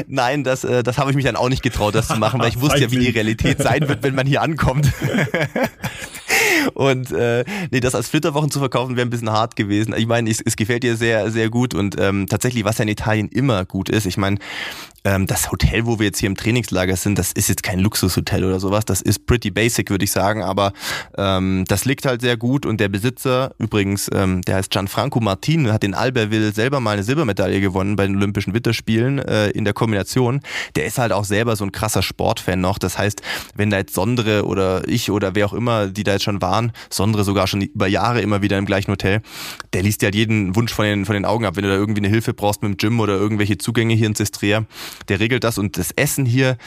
Nein, 0.07 0.43
das, 0.43 0.63
äh, 0.63 0.83
das 0.83 0.97
habe 0.97 1.09
ich 1.11 1.15
mich 1.15 1.25
dann 1.25 1.35
auch 1.35 1.49
nicht 1.49 1.63
getraut, 1.63 1.95
das 1.95 2.07
zu 2.07 2.17
machen, 2.17 2.39
weil 2.39 2.49
ich 2.49 2.59
wusste 2.59 2.81
ja, 2.81 2.91
wie 2.91 2.99
die 2.99 3.09
Realität 3.09 3.61
sein 3.61 3.87
wird, 3.87 4.03
wenn 4.03 4.15
man 4.15 4.27
hier 4.27 4.41
ankommt. 4.41 4.91
Und 6.73 7.11
äh, 7.11 7.43
nee, 7.71 7.79
das 7.79 7.95
als 7.95 8.07
Flitterwochen 8.07 8.51
zu 8.51 8.59
verkaufen, 8.59 8.95
wäre 8.95 9.05
ein 9.05 9.09
bisschen 9.09 9.31
hart 9.31 9.55
gewesen. 9.55 9.93
Ich 9.97 10.07
meine, 10.07 10.29
es, 10.29 10.41
es 10.41 10.55
gefällt 10.55 10.83
dir 10.83 10.95
sehr, 10.95 11.31
sehr 11.31 11.49
gut 11.49 11.73
und 11.73 11.99
ähm, 11.99 12.27
tatsächlich, 12.27 12.63
was 12.63 12.77
ja 12.77 12.83
in 12.83 12.89
Italien 12.89 13.29
immer 13.29 13.65
gut 13.65 13.89
ist, 13.89 14.05
ich 14.05 14.17
meine, 14.17 14.37
ähm, 15.03 15.27
das 15.27 15.51
Hotel, 15.51 15.85
wo 15.85 15.99
wir 15.99 16.07
jetzt 16.07 16.19
hier 16.19 16.27
im 16.27 16.35
Trainingslager 16.35 16.95
sind, 16.95 17.17
das 17.17 17.31
ist 17.31 17.49
jetzt 17.49 17.63
kein 17.63 17.79
Luxushotel 17.79 18.43
oder 18.43 18.59
sowas, 18.59 18.85
das 18.85 19.01
ist 19.01 19.25
pretty 19.25 19.51
basic, 19.51 19.89
würde 19.89 20.05
ich 20.05 20.11
sagen, 20.11 20.43
aber 20.43 20.73
ähm, 21.17 21.65
das 21.67 21.85
liegt 21.85 22.05
halt 22.05 22.21
sehr 22.21 22.37
gut. 22.37 22.65
Und 22.65 22.79
der 22.79 22.89
Besitzer, 22.89 23.53
übrigens, 23.57 24.09
ähm, 24.13 24.41
der 24.43 24.55
heißt 24.55 24.71
Gianfranco 24.71 25.19
Martin, 25.19 25.71
hat 25.71 25.83
in 25.83 25.93
Albertville 25.93 26.51
selber 26.51 26.79
mal 26.79 26.91
eine 26.91 27.03
Silbermedaille 27.03 27.61
gewonnen 27.61 27.95
bei 27.95 28.07
den 28.07 28.15
Olympischen 28.15 28.53
Winterspielen 28.53 29.19
äh, 29.19 29.49
in 29.49 29.65
der 29.65 29.73
Kombination. 29.73 30.41
Der 30.75 30.85
ist 30.85 30.97
halt 30.97 31.11
auch 31.11 31.25
selber 31.25 31.55
so 31.55 31.65
ein 31.65 31.71
krasser 31.71 32.01
Sportfan 32.01 32.61
noch, 32.61 32.77
das 32.77 32.97
heißt, 32.97 33.21
wenn 33.55 33.69
da 33.69 33.77
jetzt 33.77 33.93
Sondre 33.93 34.45
oder 34.45 34.87
ich 34.87 35.11
oder 35.11 35.35
wer 35.35 35.45
auch 35.45 35.53
immer, 35.53 35.87
die 35.87 36.03
da 36.03 36.13
jetzt 36.13 36.23
schon 36.23 36.41
waren, 36.41 36.71
Sondre 36.89 37.23
sogar 37.23 37.47
schon 37.47 37.61
über 37.61 37.87
Jahre 37.87 38.21
immer 38.21 38.41
wieder 38.41 38.57
im 38.57 38.65
gleichen 38.65 38.91
Hotel, 38.91 39.21
der 39.73 39.83
liest 39.83 40.01
ja 40.01 40.07
halt 40.07 40.15
jeden 40.15 40.55
Wunsch 40.55 40.73
von 40.73 40.85
den, 40.85 41.05
von 41.05 41.13
den 41.13 41.25
Augen 41.25 41.45
ab, 41.45 41.55
wenn 41.55 41.63
du 41.63 41.69
da 41.69 41.75
irgendwie 41.75 42.01
eine 42.01 42.09
Hilfe 42.09 42.33
brauchst 42.33 42.61
mit 42.61 42.71
dem 42.71 42.77
Gym 42.77 42.99
oder 42.99 43.13
irgendwelche 43.13 43.57
Zugänge 43.57 43.93
hier 43.95 44.07
in 44.07 44.15
Sestria, 44.15 44.65
der 45.07 45.19
regelt 45.19 45.43
das 45.43 45.57
und 45.57 45.77
das 45.77 45.91
Essen 45.91 46.25
hier 46.25 46.57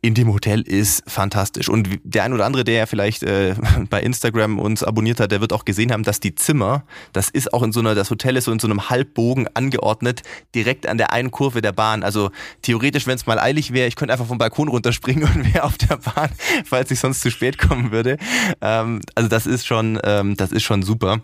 in 0.00 0.14
dem 0.14 0.32
Hotel 0.32 0.62
ist 0.62 1.02
fantastisch. 1.06 1.68
Und 1.68 1.88
der 2.02 2.24
ein 2.24 2.32
oder 2.32 2.46
andere, 2.46 2.64
der 2.64 2.74
ja 2.74 2.86
vielleicht 2.86 3.22
äh, 3.22 3.54
bei 3.90 4.02
Instagram 4.02 4.58
uns 4.58 4.82
abonniert 4.82 5.20
hat, 5.20 5.32
der 5.32 5.40
wird 5.40 5.52
auch 5.52 5.64
gesehen 5.64 5.92
haben, 5.92 6.02
dass 6.02 6.20
die 6.20 6.34
Zimmer, 6.34 6.84
das 7.12 7.30
ist 7.30 7.52
auch 7.52 7.62
in 7.62 7.72
so 7.72 7.80
einer, 7.80 7.94
das 7.94 8.10
Hotel 8.10 8.36
ist 8.36 8.44
so 8.44 8.52
in 8.52 8.58
so 8.58 8.66
einem 8.66 8.90
Halbbogen 8.90 9.48
angeordnet, 9.54 10.22
direkt 10.54 10.86
an 10.86 10.98
der 10.98 11.12
einen 11.12 11.30
Kurve 11.30 11.62
der 11.62 11.72
Bahn. 11.72 12.02
Also 12.02 12.30
theoretisch, 12.62 13.06
wenn 13.06 13.16
es 13.16 13.26
mal 13.26 13.38
eilig 13.38 13.72
wäre, 13.72 13.88
ich 13.88 13.96
könnte 13.96 14.12
einfach 14.12 14.26
vom 14.26 14.38
Balkon 14.38 14.68
runterspringen 14.68 15.24
und 15.34 15.54
wäre 15.54 15.64
auf 15.64 15.78
der 15.78 15.96
Bahn, 15.96 16.30
falls 16.64 16.90
ich 16.90 17.00
sonst 17.00 17.20
zu 17.20 17.30
spät 17.30 17.58
kommen 17.58 17.90
würde. 17.90 18.18
Ähm, 18.60 19.00
also 19.14 19.28
das 19.28 19.46
ist 19.46 19.66
schon, 19.66 19.98
ähm, 20.04 20.36
das 20.36 20.52
ist 20.52 20.62
schon 20.62 20.82
super. 20.82 21.20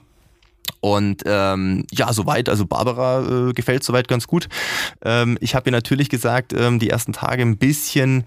Und 0.81 1.23
ähm, 1.27 1.85
ja, 1.93 2.13
soweit, 2.13 2.49
also 2.49 2.67
Barbara 2.67 3.49
äh, 3.49 3.53
gefällt 3.53 3.85
soweit 3.85 4.09
ganz 4.09 4.27
gut. 4.27 4.49
Ähm, 5.05 5.37
ich 5.41 5.55
habe 5.55 5.69
ihr 5.69 5.73
natürlich 5.73 6.09
gesagt, 6.09 6.53
ähm, 6.53 6.79
die 6.79 6.91
ersten 6.91 7.13
Tage 7.13 7.43
ein 7.43 7.59
bisschen 7.59 8.25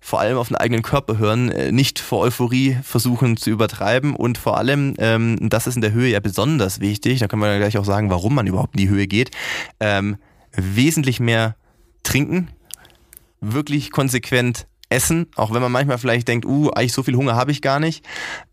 vor 0.00 0.20
allem 0.20 0.38
auf 0.38 0.48
den 0.48 0.56
eigenen 0.56 0.82
Körper 0.82 1.18
hören, 1.18 1.50
äh, 1.50 1.70
nicht 1.70 1.98
vor 1.98 2.20
Euphorie 2.20 2.78
versuchen 2.82 3.36
zu 3.36 3.50
übertreiben 3.50 4.14
und 4.14 4.38
vor 4.38 4.56
allem, 4.56 4.94
ähm, 4.98 5.36
das 5.50 5.66
ist 5.66 5.74
in 5.74 5.82
der 5.82 5.92
Höhe 5.92 6.10
ja 6.10 6.20
besonders 6.20 6.80
wichtig, 6.80 7.20
da 7.20 7.26
können 7.26 7.42
wir 7.42 7.58
gleich 7.58 7.76
auch 7.76 7.84
sagen, 7.84 8.08
warum 8.08 8.34
man 8.34 8.46
überhaupt 8.46 8.74
in 8.74 8.80
die 8.80 8.88
Höhe 8.88 9.06
geht, 9.06 9.30
ähm, 9.80 10.16
wesentlich 10.52 11.20
mehr 11.20 11.56
trinken, 12.04 12.48
wirklich 13.40 13.90
konsequent 13.90 14.66
essen, 14.88 15.26
auch 15.36 15.52
wenn 15.52 15.60
man 15.60 15.72
manchmal 15.72 15.98
vielleicht 15.98 16.28
denkt, 16.28 16.46
uh, 16.46 16.70
eigentlich 16.70 16.92
so 16.92 17.02
viel 17.02 17.14
Hunger 17.14 17.36
habe 17.36 17.52
ich 17.52 17.60
gar 17.60 17.78
nicht. 17.78 18.04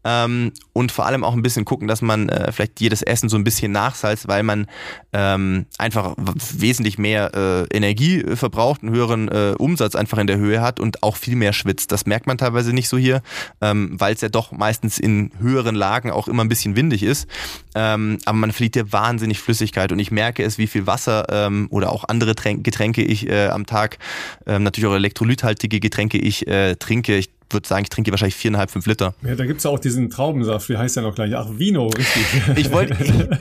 Ähm, 0.04 0.52
und 0.76 0.92
vor 0.92 1.06
allem 1.06 1.24
auch 1.24 1.34
ein 1.34 1.42
bisschen 1.42 1.64
gucken, 1.64 1.88
dass 1.88 2.02
man 2.02 2.28
äh, 2.28 2.52
vielleicht 2.52 2.82
jedes 2.82 3.02
Essen 3.02 3.30
so 3.30 3.38
ein 3.38 3.46
bisschen 3.46 3.72
nachsalzt, 3.72 4.28
weil 4.28 4.44
man 4.44 4.68
ähm, 5.14 5.68
einfach 5.78 6.16
wesentlich 6.18 6.98
mehr 6.98 7.34
äh, 7.34 7.76
Energie 7.76 8.36
verbraucht, 8.36 8.84
einen 8.84 8.94
höheren 8.94 9.30
äh, 9.30 9.56
Umsatz 9.58 9.96
einfach 9.96 10.18
in 10.18 10.28
der 10.28 10.36
Höhe 10.36 10.62
hat 10.62 10.82
und 10.82 11.02
auch 11.02 11.16
viel 11.16 11.38
mehr 11.38 11.54
schwitzt. 11.54 11.94
Das 11.94 12.06
merkt 12.06 12.28
man 12.28 12.38
teilweise 12.38 12.74
nicht 12.74 12.90
so 12.90 12.98
hier, 12.98 13.22
ähm, 13.62 13.96
weil 13.98 14.14
es 14.14 14.20
ja 14.20 14.28
doch 14.28 14.52
meistens 14.52 15.00
in 15.00 15.32
höheren 15.40 15.76
Lagen 15.76 16.12
auch 16.12 16.28
immer 16.28 16.44
ein 16.44 16.50
bisschen 16.50 16.76
windig 16.76 17.04
ist. 17.04 17.30
Ähm, 17.74 18.18
aber 18.26 18.38
man 18.38 18.52
verliert 18.52 18.76
ja 18.76 18.92
wahnsinnig 18.92 19.40
Flüssigkeit 19.40 19.94
und 19.94 20.00
ich 20.00 20.12
merke 20.12 20.44
es, 20.44 20.58
wie 20.58 20.68
viel 20.68 20.86
Wasser 20.88 21.28
ähm, 21.30 21.68
oder 21.70 21.90
auch 21.90 22.04
andere 22.04 22.36
Tränk 22.36 22.66
Getränke 22.66 23.02
ich 23.02 23.30
äh, 23.30 23.48
am 23.48 23.66
Tag, 23.66 23.98
ähm, 24.46 24.64
natürlich 24.64 24.90
auch 24.90 24.96
elektrolythaltige 24.96 25.80
Getränke 25.80 26.18
ich 26.18 26.48
äh, 26.48 26.76
trinke. 26.76 27.16
Ich 27.16 27.30
würde 27.50 27.68
sagen, 27.68 27.84
ich 27.84 27.90
trinke 27.90 28.12
wahrscheinlich 28.12 28.36
viereinhalb, 28.36 28.72
fünf 28.72 28.86
Liter. 28.86 29.14
Ja, 29.24 29.36
da 29.36 29.46
gibt's 29.46 29.64
ja 29.64 29.70
auch 29.70 29.80
diesen 29.80 30.10
Traubensaft, 30.10 30.70
wie 30.70 30.78
heißt 30.78 30.96
der 30.96 31.04
noch 31.04 31.16
gleich? 31.16 31.36
Ach, 31.36 31.48
Vino, 31.52 31.88
richtig. 31.88 32.26
Ich 32.56 32.72
wollte. 32.72 32.96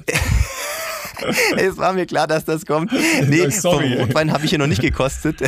es 1.56 1.76
war 1.76 1.92
mir 1.92 2.06
klar, 2.06 2.26
dass 2.26 2.44
das 2.44 2.66
kommt. 2.66 2.92
Nee, 3.28 3.49
Sorry. 3.50 3.92
vom 3.92 4.00
Rotwein 4.00 4.32
habe 4.32 4.44
ich 4.44 4.50
hier 4.50 4.58
noch 4.58 4.66
nicht 4.66 4.80
gekostet. 4.80 5.40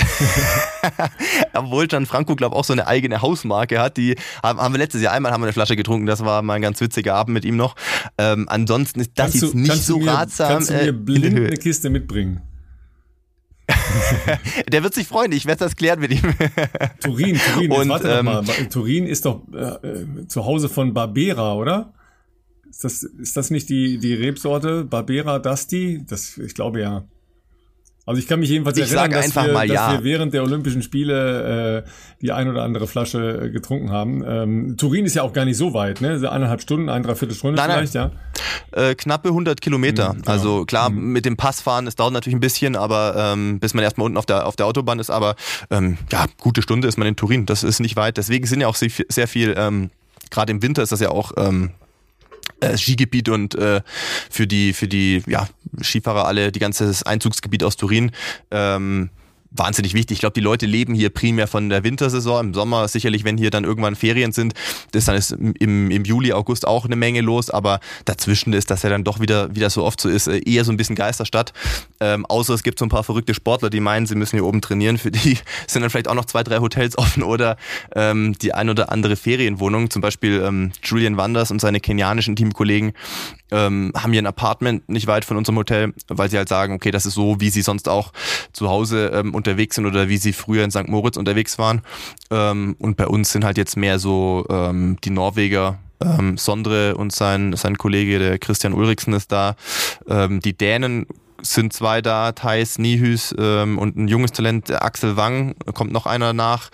Obwohl 1.52 1.86
Gianfranco, 1.86 2.36
glaube 2.36 2.54
ich, 2.54 2.58
auch 2.58 2.64
so 2.64 2.72
eine 2.72 2.86
eigene 2.86 3.22
Hausmarke 3.22 3.80
hat. 3.80 3.96
Die 3.96 4.16
haben 4.42 4.72
wir 4.72 4.78
letztes 4.78 5.02
Jahr 5.02 5.12
einmal 5.12 5.32
haben 5.32 5.40
wir 5.40 5.46
eine 5.46 5.52
Flasche 5.52 5.76
getrunken. 5.76 6.06
Das 6.06 6.24
war 6.24 6.42
mal 6.42 6.54
ein 6.54 6.62
ganz 6.62 6.80
witziger 6.80 7.14
Abend 7.14 7.34
mit 7.34 7.44
ihm 7.44 7.56
noch. 7.56 7.74
Ähm, 8.18 8.46
ansonsten 8.48 9.00
ist 9.00 9.12
das 9.14 9.32
kannst 9.32 9.42
jetzt 9.42 9.54
du, 9.54 9.58
nicht 9.58 9.84
so 9.84 9.98
mir, 9.98 10.12
ratsam. 10.12 10.48
Kannst 10.48 10.70
du 10.70 10.74
mir 10.74 10.88
äh, 10.88 10.92
blind 10.92 11.36
eine 11.36 11.56
Kiste 11.56 11.90
mitbringen? 11.90 12.42
Der 14.70 14.82
wird 14.82 14.94
sich 14.94 15.06
freuen, 15.06 15.32
ich 15.32 15.46
werde 15.46 15.60
das 15.60 15.76
klären 15.76 16.00
mit 16.00 16.12
ihm. 16.12 16.22
Turin, 17.00 17.38
Turin, 17.54 17.72
Und, 17.72 17.88
warte 17.88 18.08
ähm, 18.08 18.26
doch 18.26 18.42
mal. 18.42 18.66
Turin 18.68 19.06
ist 19.06 19.24
doch 19.24 19.42
äh, 19.52 19.86
äh, 19.86 20.28
zu 20.28 20.44
Hause 20.44 20.68
von 20.68 20.94
Barbera, 20.94 21.54
oder? 21.54 21.92
Ist 22.68 22.84
das, 22.84 23.02
ist 23.02 23.36
das 23.36 23.50
nicht 23.50 23.68
die, 23.68 23.98
die 23.98 24.14
Rebsorte 24.14 24.84
Barbera 24.84 25.38
Dusty? 25.38 26.04
Das, 26.06 26.38
ich 26.38 26.54
glaube 26.54 26.80
ja. 26.80 27.04
Also 28.06 28.20
ich 28.20 28.28
kann 28.28 28.38
mich 28.38 28.50
jedenfalls 28.50 28.78
ich 28.78 28.84
erinnern, 28.84 29.10
dass, 29.10 29.34
wir, 29.34 29.52
dass 29.52 29.66
ja. 29.66 29.92
wir 29.94 30.04
während 30.04 30.32
der 30.32 30.44
Olympischen 30.44 30.80
Spiele 30.80 31.84
äh, 31.84 31.90
die 32.22 32.30
ein 32.30 32.48
oder 32.48 32.62
andere 32.62 32.86
Flasche 32.86 33.46
äh, 33.46 33.50
getrunken 33.50 33.90
haben. 33.90 34.22
Ähm, 34.24 34.76
Turin 34.76 35.04
ist 35.06 35.16
ja 35.16 35.22
auch 35.22 35.32
gar 35.32 35.44
nicht 35.44 35.56
so 35.56 35.74
weit, 35.74 36.00
ne? 36.00 36.10
Also 36.10 36.28
eineinhalb 36.28 36.62
Stunden, 36.62 36.88
ein, 36.88 37.02
dreiviertel 37.02 37.34
Stunde 37.34 37.56
nein, 37.56 37.68
vielleicht, 37.68 37.94
nein. 37.94 38.12
ja? 38.72 38.90
Äh, 38.90 38.94
knappe 38.94 39.30
100 39.30 39.60
Kilometer. 39.60 40.12
Mhm, 40.12 40.18
genau. 40.18 40.30
Also 40.30 40.64
klar, 40.66 40.90
mhm. 40.90 41.12
mit 41.12 41.24
dem 41.24 41.36
Passfahren, 41.36 41.88
es 41.88 41.96
dauert 41.96 42.12
natürlich 42.12 42.36
ein 42.36 42.40
bisschen, 42.40 42.76
aber 42.76 43.32
ähm, 43.34 43.58
bis 43.58 43.74
man 43.74 43.82
erstmal 43.82 44.04
unten 44.04 44.18
auf 44.18 44.26
der, 44.26 44.46
auf 44.46 44.54
der 44.54 44.66
Autobahn 44.66 45.00
ist, 45.00 45.10
aber 45.10 45.34
ähm, 45.70 45.98
ja, 46.12 46.26
gute 46.38 46.62
Stunde 46.62 46.86
ist 46.86 46.98
man 46.98 47.08
in 47.08 47.16
Turin. 47.16 47.44
Das 47.44 47.64
ist 47.64 47.80
nicht 47.80 47.96
weit. 47.96 48.18
Deswegen 48.18 48.46
sind 48.46 48.60
ja 48.60 48.68
auch 48.68 48.76
sehr, 48.76 48.90
sehr 49.08 49.26
viel, 49.26 49.52
ähm, 49.58 49.90
gerade 50.30 50.52
im 50.52 50.62
Winter 50.62 50.80
ist 50.84 50.92
das 50.92 51.00
ja 51.00 51.08
auch 51.08 51.32
ähm, 51.36 51.72
äh, 52.60 52.76
Skigebiet 52.76 53.28
und 53.28 53.54
äh, 53.54 53.82
für 54.30 54.46
die 54.46 54.72
für 54.72 54.88
die 54.88 55.22
ja, 55.26 55.48
Skifahrer 55.82 56.26
alle 56.26 56.52
die 56.52 56.58
ganze 56.58 56.92
Einzugsgebiet 57.04 57.62
aus 57.62 57.76
Turin. 57.76 58.12
Ähm, 58.50 59.10
wahnsinnig 59.50 59.94
wichtig. 59.94 60.16
Ich 60.16 60.20
glaube, 60.20 60.34
die 60.34 60.40
Leute 60.40 60.66
leben 60.66 60.94
hier 60.94 61.10
primär 61.10 61.46
von 61.46 61.68
der 61.68 61.84
Wintersaison. 61.84 62.46
Im 62.46 62.54
Sommer 62.54 62.88
sicherlich, 62.88 63.24
wenn 63.24 63.38
hier 63.38 63.50
dann 63.50 63.64
irgendwann 63.64 63.96
Ferien 63.96 64.32
sind, 64.32 64.54
das 64.92 65.06
dann 65.06 65.16
ist 65.16 65.32
im, 65.32 65.90
im 65.90 66.04
Juli, 66.04 66.32
August 66.32 66.66
auch 66.66 66.84
eine 66.84 66.96
Menge 66.96 67.20
los, 67.20 67.50
aber 67.50 67.80
dazwischen 68.04 68.52
ist 68.52 68.70
das 68.70 68.82
ja 68.82 68.90
dann 68.90 69.04
doch 69.04 69.20
wieder, 69.20 69.54
wie 69.54 69.60
das 69.60 69.74
so 69.74 69.84
oft 69.84 70.00
so 70.00 70.08
ist, 70.08 70.26
äh, 70.26 70.40
eher 70.44 70.64
so 70.64 70.72
ein 70.72 70.76
bisschen 70.76 70.96
Geisterstadt. 70.96 71.52
Ähm, 72.00 72.26
außer 72.26 72.54
es 72.54 72.62
gibt 72.62 72.78
so 72.78 72.84
ein 72.84 72.88
paar 72.88 73.04
verrückte 73.04 73.34
Sportler, 73.34 73.70
die 73.70 73.80
meinen, 73.80 74.06
sie 74.06 74.14
müssen 74.14 74.36
hier 74.36 74.44
oben 74.44 74.60
trainieren. 74.60 74.98
Für 74.98 75.10
die 75.10 75.38
sind 75.66 75.82
dann 75.82 75.90
vielleicht 75.90 76.08
auch 76.08 76.14
noch 76.14 76.26
zwei, 76.26 76.42
drei 76.42 76.58
Hotels 76.58 76.98
offen 76.98 77.22
oder 77.22 77.56
ähm, 77.94 78.36
die 78.38 78.54
ein 78.54 78.68
oder 78.70 78.92
andere 78.92 79.16
Ferienwohnung. 79.16 79.90
Zum 79.90 80.02
Beispiel 80.02 80.42
ähm, 80.44 80.72
Julian 80.82 81.16
Wanders 81.16 81.50
und 81.50 81.60
seine 81.60 81.80
kenianischen 81.80 82.36
Teamkollegen 82.36 82.92
ähm, 83.50 83.92
haben 83.96 84.12
hier 84.12 84.22
ein 84.22 84.26
Apartment 84.26 84.88
nicht 84.88 85.06
weit 85.06 85.24
von 85.24 85.36
unserem 85.36 85.58
Hotel, 85.58 85.92
weil 86.08 86.30
sie 86.30 86.36
halt 86.36 86.48
sagen, 86.48 86.74
okay, 86.74 86.90
das 86.90 87.06
ist 87.06 87.14
so, 87.14 87.40
wie 87.40 87.50
sie 87.50 87.62
sonst 87.62 87.88
auch 87.88 88.12
zu 88.52 88.68
Hause 88.68 89.10
ähm, 89.14 89.34
unterwegs 89.34 89.76
sind 89.76 89.86
oder 89.86 90.08
wie 90.08 90.16
sie 90.16 90.32
früher 90.32 90.64
in 90.64 90.70
St. 90.70 90.88
Moritz 90.88 91.16
unterwegs 91.16 91.58
waren. 91.58 91.82
Ähm, 92.30 92.76
und 92.78 92.96
bei 92.96 93.06
uns 93.06 93.32
sind 93.32 93.44
halt 93.44 93.56
jetzt 93.56 93.76
mehr 93.76 93.98
so 93.98 94.46
ähm, 94.50 94.96
die 95.04 95.10
Norweger, 95.10 95.78
ähm, 96.00 96.36
Sondre 96.36 96.96
und 96.96 97.12
sein, 97.12 97.54
sein 97.54 97.78
Kollege, 97.78 98.18
der 98.18 98.38
Christian 98.38 98.72
Ulriksen 98.72 99.12
ist 99.12 99.32
da. 99.32 99.56
Ähm, 100.08 100.40
die 100.40 100.56
Dänen 100.56 101.06
sind 101.42 101.72
zwei 101.72 102.02
da, 102.02 102.32
Thais 102.32 102.78
Nihus 102.78 103.34
ähm, 103.38 103.78
und 103.78 103.96
ein 103.96 104.08
junges 104.08 104.32
Talent, 104.32 104.70
Axel 104.70 105.16
Wang, 105.16 105.54
kommt 105.74 105.92
noch 105.92 106.06
einer 106.06 106.32
nach. 106.32 106.70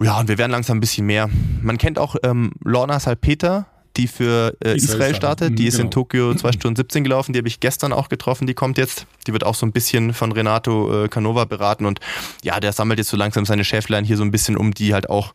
Ja, 0.00 0.18
und 0.20 0.28
wir 0.28 0.38
werden 0.38 0.52
langsam 0.52 0.78
ein 0.78 0.80
bisschen 0.80 1.06
mehr. 1.06 1.28
Man 1.62 1.76
kennt 1.76 1.98
auch 1.98 2.16
ähm, 2.22 2.52
Lorna 2.62 3.00
Salpeter, 3.00 3.66
die 3.98 4.06
für 4.06 4.56
äh, 4.64 4.76
Israel, 4.76 5.14
startet. 5.14 5.58
Die 5.58 5.66
ist 5.66 5.76
genau. 5.76 5.86
in 5.86 5.90
Tokio 5.90 6.34
2 6.36 6.52
Stunden 6.52 6.76
17 6.76 7.04
gelaufen. 7.04 7.32
Die 7.32 7.38
habe 7.38 7.48
ich 7.48 7.60
gestern 7.60 7.92
auch 7.92 8.08
getroffen. 8.08 8.46
Die 8.46 8.54
kommt 8.54 8.78
jetzt. 8.78 9.06
Die 9.26 9.32
wird 9.32 9.44
auch 9.44 9.54
so 9.54 9.66
ein 9.66 9.72
bisschen 9.72 10.14
von 10.14 10.32
Renato 10.32 11.04
äh, 11.04 11.08
Canova 11.08 11.44
beraten. 11.44 11.84
Und 11.84 12.00
ja, 12.42 12.60
der 12.60 12.72
sammelt 12.72 12.98
jetzt 12.98 13.10
so 13.10 13.16
langsam 13.16 13.44
seine 13.44 13.64
Schäflein 13.64 14.04
hier 14.04 14.16
so 14.16 14.22
ein 14.22 14.30
bisschen, 14.30 14.56
um 14.56 14.72
die 14.72 14.94
halt 14.94 15.10
auch, 15.10 15.34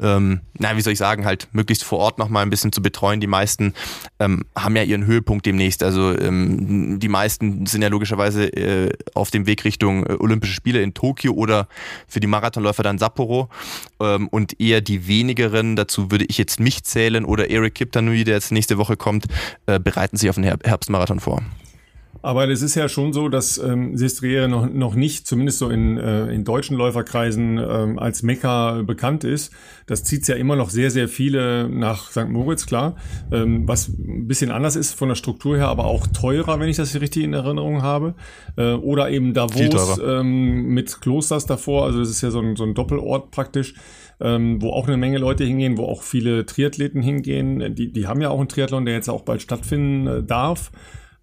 ähm, 0.00 0.40
na, 0.58 0.76
wie 0.76 0.82
soll 0.82 0.92
ich 0.92 0.98
sagen, 0.98 1.24
halt 1.24 1.48
möglichst 1.52 1.82
vor 1.82 1.98
Ort 1.98 2.18
nochmal 2.18 2.44
ein 2.44 2.50
bisschen 2.50 2.70
zu 2.70 2.82
betreuen. 2.82 3.20
Die 3.20 3.26
meisten 3.26 3.74
ähm, 4.20 4.44
haben 4.56 4.76
ja 4.76 4.82
ihren 4.82 5.06
Höhepunkt 5.06 5.46
demnächst. 5.46 5.82
Also 5.82 6.16
ähm, 6.16 7.00
die 7.00 7.08
meisten 7.08 7.66
sind 7.66 7.82
ja 7.82 7.88
logischerweise 7.88 8.46
äh, 8.46 8.90
auf 9.14 9.30
dem 9.30 9.46
Weg 9.46 9.64
Richtung 9.64 10.06
äh, 10.06 10.16
Olympische 10.18 10.54
Spiele 10.54 10.82
in 10.82 10.92
Tokio 10.92 11.32
oder 11.32 11.66
für 12.06 12.20
die 12.20 12.26
Marathonläufer 12.26 12.82
dann 12.82 12.98
Sapporo. 12.98 13.48
Ähm, 14.00 14.28
und 14.28 14.60
eher 14.60 14.82
die 14.82 15.08
wenigeren, 15.08 15.76
dazu 15.76 16.10
würde 16.10 16.26
ich 16.26 16.36
jetzt 16.36 16.60
mich 16.60 16.84
zählen 16.84 17.24
oder 17.24 17.50
Eric 17.50 17.74
Kipton 17.74 18.01
Nui, 18.04 18.24
der 18.24 18.34
jetzt 18.34 18.52
nächste 18.52 18.78
Woche 18.78 18.96
kommt, 18.96 19.26
äh, 19.66 19.80
bereiten 19.80 20.16
sich 20.16 20.28
auf 20.28 20.36
den 20.36 20.44
Herbstmarathon 20.44 21.20
vor. 21.20 21.42
Aber 22.22 22.48
es 22.48 22.62
ist 22.62 22.76
ja 22.76 22.88
schon 22.88 23.12
so, 23.12 23.28
dass 23.28 23.58
ähm, 23.58 23.96
Sestriere 23.96 24.48
noch, 24.48 24.72
noch 24.72 24.94
nicht, 24.94 25.26
zumindest 25.26 25.58
so 25.58 25.68
in, 25.68 25.98
äh, 25.98 26.28
in 26.28 26.44
deutschen 26.44 26.76
Läuferkreisen, 26.76 27.58
ähm, 27.58 27.98
als 27.98 28.22
Mekka 28.22 28.82
bekannt 28.82 29.24
ist. 29.24 29.52
Das 29.86 30.04
zieht 30.04 30.26
ja 30.28 30.36
immer 30.36 30.54
noch 30.54 30.70
sehr, 30.70 30.92
sehr 30.92 31.08
viele 31.08 31.68
nach 31.68 32.10
St. 32.12 32.28
Moritz, 32.28 32.66
klar. 32.66 32.94
Ähm, 33.32 33.66
was 33.66 33.88
ein 33.88 34.28
bisschen 34.28 34.52
anders 34.52 34.76
ist 34.76 34.94
von 34.94 35.08
der 35.08 35.16
Struktur 35.16 35.56
her, 35.56 35.68
aber 35.68 35.84
auch 35.86 36.06
teurer, 36.06 36.60
wenn 36.60 36.68
ich 36.68 36.76
das 36.76 36.94
richtig 37.00 37.24
in 37.24 37.32
Erinnerung 37.32 37.82
habe. 37.82 38.14
Äh, 38.56 38.74
oder 38.74 39.10
eben 39.10 39.34
Davos 39.34 39.98
ähm, 39.98 40.68
mit 40.68 41.00
Klosters 41.00 41.46
davor. 41.46 41.86
Also 41.86 41.98
das 41.98 42.10
ist 42.10 42.20
ja 42.20 42.30
so 42.30 42.38
ein, 42.38 42.54
so 42.54 42.62
ein 42.62 42.74
Doppelort 42.74 43.32
praktisch 43.32 43.74
ähm, 44.22 44.62
wo 44.62 44.70
auch 44.70 44.86
eine 44.86 44.96
Menge 44.96 45.18
Leute 45.18 45.44
hingehen, 45.44 45.76
wo 45.76 45.84
auch 45.84 46.02
viele 46.02 46.46
Triathleten 46.46 47.02
hingehen. 47.02 47.74
Die, 47.74 47.92
die 47.92 48.06
haben 48.06 48.20
ja 48.20 48.30
auch 48.30 48.38
einen 48.38 48.48
Triathlon, 48.48 48.84
der 48.84 48.94
jetzt 48.94 49.08
auch 49.08 49.22
bald 49.22 49.42
stattfinden 49.42 50.06
äh, 50.06 50.22
darf. 50.22 50.70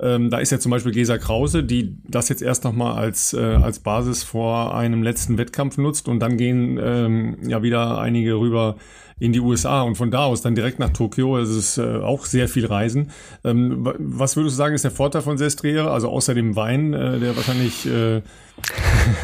Ähm, 0.01 0.29
da 0.29 0.37
ist 0.37 0.51
ja 0.51 0.59
zum 0.59 0.69
Beispiel 0.69 0.93
Gesa 0.93 1.17
Krause, 1.17 1.63
die 1.63 1.97
das 2.07 2.29
jetzt 2.29 2.41
erst 2.41 2.63
nochmal 2.63 2.93
als, 2.97 3.33
äh, 3.33 3.39
als 3.39 3.79
Basis 3.79 4.23
vor 4.23 4.73
einem 4.73 5.03
letzten 5.03 5.37
Wettkampf 5.37 5.77
nutzt 5.77 6.07
und 6.07 6.19
dann 6.19 6.37
gehen 6.37 6.79
ähm, 6.81 7.37
ja 7.45 7.61
wieder 7.63 7.99
einige 7.99 8.35
rüber 8.35 8.77
in 9.19 9.33
die 9.33 9.41
USA 9.41 9.81
und 9.81 9.95
von 9.95 10.09
da 10.09 10.23
aus 10.23 10.41
dann 10.41 10.55
direkt 10.55 10.79
nach 10.79 10.91
Tokio. 10.91 11.37
Es 11.37 11.49
ist 11.49 11.77
äh, 11.77 11.97
auch 11.97 12.25
sehr 12.25 12.47
viel 12.47 12.65
Reisen. 12.65 13.11
Ähm, 13.43 13.93
was 13.97 14.37
würdest 14.37 14.55
du 14.55 14.57
sagen, 14.57 14.73
ist 14.73 14.85
der 14.85 14.91
Vorteil 14.91 15.21
von 15.21 15.37
Sestriere? 15.37 15.91
Also 15.91 16.07
außer 16.09 16.33
dem 16.33 16.55
Wein, 16.55 16.93
äh, 16.93 17.19
der 17.19 17.35
wahrscheinlich 17.35 17.85
äh, 17.85 18.17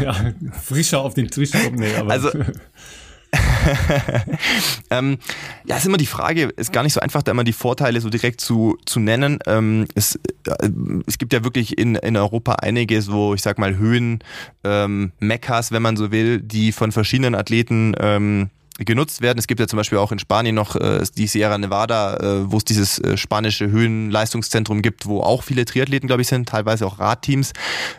ja, 0.04 0.14
frischer 0.62 1.00
auf 1.00 1.14
den 1.14 1.30
Tisch 1.30 1.52
kommt. 1.52 1.80
Nee, 1.80 1.96
aber 1.98 2.12
also 2.12 2.30
ähm, 4.90 5.18
ja, 5.66 5.78
ist 5.78 5.86
immer 5.86 5.98
die 5.98 6.06
Frage, 6.06 6.50
ist 6.56 6.74
gar 6.74 6.84
nicht 6.84 6.94
so 6.94 7.00
einfach, 7.00 7.24
da 7.24 7.32
immer 7.32 7.44
die 7.44 7.54
Vorteile 7.54 8.02
so 8.02 8.10
direkt 8.10 8.42
zu, 8.42 8.78
zu 8.86 9.00
nennen. 9.00 9.40
Ähm, 9.46 9.88
es, 9.96 10.16
äh, 10.48 10.70
es 11.08 11.18
gibt 11.18 11.34
ja 11.34 11.44
wirklich 11.44 11.78
in, 11.78 11.96
in 11.96 12.18
Europa 12.18 12.54
einige 12.54 13.02
so, 13.02 13.34
ich 13.34 13.42
sag 13.42 13.58
mal, 13.58 13.78
Höhen, 13.78 14.20
ähm, 14.64 15.12
Mekkas, 15.20 15.72
wenn 15.72 15.82
man 15.82 15.98
so 15.98 16.12
will, 16.12 16.42
die 16.42 16.72
von 16.72 16.92
verschiedenen 16.92 17.36
Athleten 17.36 17.94
ähm, 18.00 18.50
genutzt 18.80 19.22
werden. 19.22 19.40
Es 19.40 19.48
gibt 19.48 19.60
ja 19.60 19.68
zum 19.68 19.78
Beispiel 19.78 19.98
auch 19.98 20.12
in 20.12 20.20
Spanien 20.20 20.56
noch 20.56 20.76
äh, 20.76 21.02
die 21.16 21.28
Sierra 21.28 21.58
Nevada, 21.58 22.18
äh, 22.18 22.52
wo 22.52 22.58
es 22.58 22.66
dieses 22.66 23.00
äh, 23.00 23.16
spanische 23.16 23.70
Höhenleistungszentrum 23.70 24.82
gibt, 24.82 25.06
wo 25.06 25.22
auch 25.22 25.44
viele 25.44 25.64
Triathleten, 25.64 26.08
glaube 26.08 26.24
ich, 26.24 26.28
sind, 26.28 26.50
teilweise 26.50 26.86
auch 26.86 27.00
Radteams. 27.00 27.54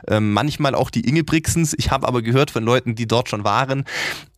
Ähm, 0.06 0.32
manchmal 0.32 0.74
auch 0.74 0.90
die 0.90 1.08
Ingebrigtsens. 1.08 1.74
Ich 1.78 1.90
habe 1.90 2.06
aber 2.06 2.20
gehört 2.20 2.50
von 2.50 2.62
Leuten, 2.62 2.94
die 2.94 3.08
dort 3.08 3.30
schon 3.30 3.44
waren, 3.44 3.84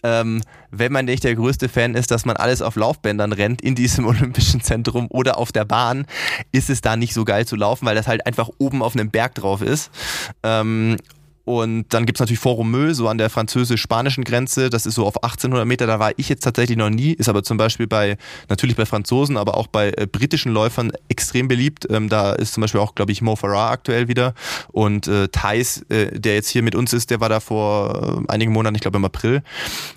ähm, 0.05 0.43
wenn 0.71 0.93
man 0.93 1.07
nicht 1.07 1.25
der 1.25 1.35
größte 1.35 1.69
Fan 1.69 1.95
ist, 1.95 2.11
dass 2.11 2.25
man 2.25 2.37
alles 2.37 2.63
auf 2.63 2.77
Laufbändern 2.77 3.33
rennt 3.33 3.61
in 3.61 3.75
diesem 3.75 4.07
Olympischen 4.07 4.61
Zentrum 4.61 5.07
oder 5.11 5.39
auf 5.39 5.51
der 5.51 5.65
Bahn, 5.65 6.07
ist 6.53 6.71
es 6.71 6.81
da 6.81 6.97
nicht 6.97 7.15
so 7.15 7.25
geil 7.25 7.47
zu 7.47 7.57
laufen, 7.57 7.87
weil 7.87 7.97
das 7.97 8.07
halt 8.07 8.27
einfach 8.27 8.49
oben 8.59 8.83
auf 8.83 8.95
einem 8.95 9.11
Berg 9.11 9.35
drauf 9.35 9.63
ist. 9.63 9.91
Ähm, 10.45 10.97
und 11.49 11.87
dann 11.95 12.05
gibt 12.05 12.19
es 12.19 12.21
natürlich 12.21 12.41
Fort-Romeu, 12.41 12.93
so 12.93 13.09
an 13.09 13.17
der 13.17 13.31
französisch-spanischen 13.31 14.23
Grenze. 14.23 14.69
Das 14.69 14.85
ist 14.85 14.97
so 14.97 15.07
auf 15.07 15.25
1800 15.25 15.67
Meter. 15.67 15.87
Da 15.87 15.99
war 15.99 16.13
ich 16.19 16.29
jetzt 16.29 16.45
tatsächlich 16.45 16.77
noch 16.77 16.91
nie. 16.91 17.13
Ist 17.15 17.31
aber 17.31 17.43
zum 17.43 17.57
Beispiel 17.57 17.87
bei, 17.87 18.19
natürlich 18.51 18.77
bei 18.77 18.85
Franzosen, 18.85 19.39
aber 19.39 19.57
auch 19.57 19.67
bei 19.67 19.95
äh, 19.97 20.07
britischen 20.07 20.53
Läufern 20.53 20.93
extrem 21.09 21.49
beliebt. 21.49 21.87
Ähm, 21.89 22.11
da 22.11 22.35
ist 22.35 22.53
zum 22.53 22.61
Beispiel 22.61 22.83
auch, 22.83 22.95
glaube 22.95 23.13
ich, 23.13 23.23
Mo 23.23 23.35
Farah 23.35 23.71
aktuell 23.71 24.09
wieder. 24.09 24.35
Und 24.73 25.09
äh, 25.09 25.29
Thais, 25.29 25.87
äh, 25.89 26.21
der 26.21 26.35
jetzt 26.35 26.51
hier 26.51 26.63
mit 26.63 26.75
uns 26.75 26.93
ist, 26.93 27.09
der 27.11 27.21
war 27.21 27.31
da 27.31 27.41
vor 27.41 28.25
äh, 28.29 28.31
einigen 28.31 28.53
Monaten, 28.53 28.75
ich 28.75 28.83
glaube 28.83 28.99
im 28.99 29.07
April. 29.07 29.43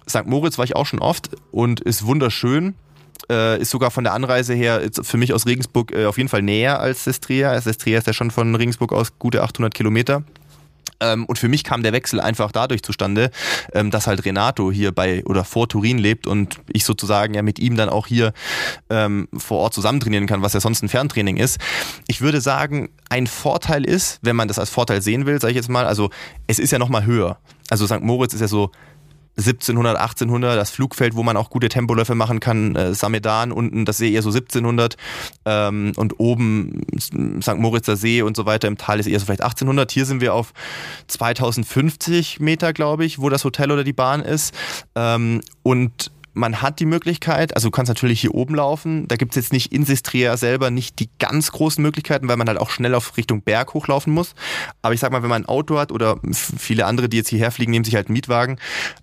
St. 0.09 0.27
Moritz 0.27 0.57
war 0.57 0.63
ich 0.63 0.77
auch 0.77 0.85
schon 0.85 0.99
oft 0.99 1.31
und 1.51 1.81
ist 1.81 2.05
wunderschön. 2.05 2.75
Äh, 3.29 3.59
ist 3.59 3.71
sogar 3.71 3.91
von 3.91 4.05
der 4.05 4.13
Anreise 4.13 4.53
her 4.53 4.81
für 5.01 5.17
mich 5.17 5.33
aus 5.33 5.45
Regensburg 5.45 5.91
äh, 5.91 6.05
auf 6.05 6.17
jeden 6.17 6.29
Fall 6.29 6.43
näher 6.43 6.79
als 6.79 7.03
Sestria. 7.03 7.59
Sestria 7.59 7.97
ist 7.97 8.07
ja 8.07 8.13
schon 8.13 8.31
von 8.31 8.55
Regensburg 8.55 8.93
aus 8.93 9.19
gute 9.19 9.43
800 9.43 9.73
Kilometer. 9.73 10.23
Ähm, 11.01 11.25
und 11.25 11.37
für 11.37 11.49
mich 11.49 11.63
kam 11.63 11.83
der 11.83 11.91
Wechsel 11.91 12.21
einfach 12.21 12.51
dadurch 12.51 12.83
zustande, 12.83 13.31
ähm, 13.73 13.91
dass 13.91 14.07
halt 14.07 14.23
Renato 14.23 14.71
hier 14.71 14.91
bei 14.91 15.25
oder 15.25 15.43
vor 15.43 15.67
Turin 15.67 15.97
lebt 15.97 16.27
und 16.27 16.59
ich 16.71 16.85
sozusagen 16.85 17.33
ja 17.33 17.41
mit 17.41 17.59
ihm 17.59 17.75
dann 17.75 17.89
auch 17.89 18.07
hier 18.07 18.33
ähm, 18.89 19.27
vor 19.35 19.59
Ort 19.59 19.73
zusammen 19.73 19.99
trainieren 19.99 20.27
kann, 20.27 20.41
was 20.41 20.53
ja 20.53 20.59
sonst 20.59 20.83
ein 20.83 20.89
Ferntraining 20.89 21.37
ist. 21.37 21.59
Ich 22.07 22.21
würde 22.21 22.39
sagen, 22.39 22.89
ein 23.09 23.27
Vorteil 23.27 23.83
ist, 23.83 24.19
wenn 24.21 24.35
man 24.35 24.47
das 24.47 24.59
als 24.59 24.69
Vorteil 24.69 25.01
sehen 25.01 25.25
will, 25.25 25.41
sage 25.41 25.51
ich 25.51 25.57
jetzt 25.57 25.69
mal, 25.69 25.85
also 25.85 26.09
es 26.47 26.59
ist 26.59 26.71
ja 26.71 26.79
nochmal 26.79 27.05
höher. 27.05 27.37
Also 27.69 27.87
St. 27.87 28.01
Moritz 28.01 28.33
ist 28.33 28.41
ja 28.41 28.47
so 28.47 28.71
1700, 29.37 29.97
1800, 29.97 30.57
das 30.57 30.71
Flugfeld, 30.71 31.15
wo 31.15 31.23
man 31.23 31.37
auch 31.37 31.49
gute 31.49 31.69
Tempoläufe 31.69 32.15
machen 32.15 32.39
kann, 32.39 32.75
äh, 32.75 32.93
Samedan 32.93 33.51
unten, 33.51 33.85
das 33.85 33.97
See 33.97 34.11
eher 34.11 34.21
so 34.21 34.29
1700 34.29 34.97
ähm, 35.45 35.93
und 35.95 36.19
oben 36.19 36.81
St. 36.99 37.57
Moritzer 37.57 37.95
See 37.95 38.21
und 38.21 38.35
so 38.35 38.45
weiter 38.45 38.67
im 38.67 38.77
Tal 38.77 38.99
ist 38.99 39.07
eher 39.07 39.19
so 39.19 39.25
vielleicht 39.25 39.41
1800. 39.41 39.91
Hier 39.91 40.05
sind 40.05 40.21
wir 40.21 40.33
auf 40.33 40.53
2050 41.07 42.39
Meter, 42.39 42.73
glaube 42.73 43.05
ich, 43.05 43.19
wo 43.19 43.29
das 43.29 43.43
Hotel 43.43 43.71
oder 43.71 43.83
die 43.83 43.93
Bahn 43.93 44.21
ist 44.21 44.53
ähm, 44.95 45.41
und 45.63 46.11
man 46.33 46.61
hat 46.61 46.79
die 46.79 46.85
Möglichkeit, 46.85 47.55
also 47.55 47.67
du 47.67 47.71
kannst 47.71 47.89
natürlich 47.89 48.21
hier 48.21 48.33
oben 48.33 48.55
laufen, 48.55 49.07
da 49.07 49.15
gibt 49.17 49.31
es 49.33 49.35
jetzt 49.35 49.53
nicht 49.53 49.73
in 49.73 49.85
Sistria 49.85 50.37
selber 50.37 50.71
nicht 50.71 50.99
die 50.99 51.09
ganz 51.19 51.51
großen 51.51 51.81
Möglichkeiten, 51.81 52.27
weil 52.27 52.37
man 52.37 52.47
halt 52.47 52.59
auch 52.59 52.69
schnell 52.69 52.95
auf 52.95 53.17
Richtung 53.17 53.41
Berg 53.41 53.73
hochlaufen 53.73 54.13
muss. 54.13 54.33
Aber 54.81 54.93
ich 54.93 54.99
sag 54.99 55.11
mal, 55.11 55.23
wenn 55.23 55.29
man 55.29 55.43
ein 55.43 55.49
Auto 55.49 55.77
hat 55.77 55.91
oder 55.91 56.19
viele 56.31 56.85
andere, 56.85 57.09
die 57.09 57.17
jetzt 57.17 57.29
hierher 57.29 57.51
fliegen, 57.51 57.71
nehmen 57.71 57.85
sich 57.85 57.95
halt 57.95 58.07
einen 58.07 58.13
Mietwagen. 58.13 58.57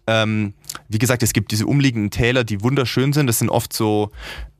Ähm, 0.06 0.54
wie 0.88 0.99
gesagt, 0.99 1.23
es 1.23 1.32
gibt 1.32 1.50
diese 1.50 1.66
umliegenden 1.66 2.11
Täler, 2.11 2.44
die 2.44 2.62
wunderschön 2.62 3.12
sind. 3.12 3.26
Das 3.26 3.38
sind 3.38 3.50
oft 3.50 3.73
so 3.73 4.11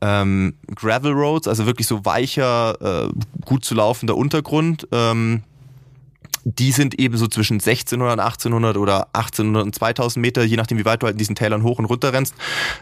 ähm, 0.01 0.55
Gravel 0.75 1.13
Roads, 1.13 1.47
also 1.47 1.65
wirklich 1.65 1.87
so 1.87 2.05
weicher, 2.05 3.07
äh, 3.07 3.09
gut 3.45 3.65
zu 3.65 3.75
laufender 3.75 4.15
Untergrund. 4.15 4.87
Ähm, 4.91 5.43
die 6.57 6.71
sind 6.71 6.99
eben 6.99 7.17
so 7.17 7.27
zwischen 7.27 7.55
1600 7.55 8.13
und 8.13 8.19
1800 8.19 8.77
oder 8.77 9.07
1800 9.13 9.63
und 9.63 9.75
2000 9.75 10.21
Meter, 10.21 10.43
je 10.43 10.57
nachdem 10.57 10.77
wie 10.77 10.85
weit 10.85 11.01
du 11.01 11.05
halt 11.05 11.13
in 11.13 11.19
diesen 11.19 11.35
Tälern 11.35 11.63
hoch 11.63 11.79
und 11.79 11.85
runter 11.85 12.13
rennst. 12.13 12.33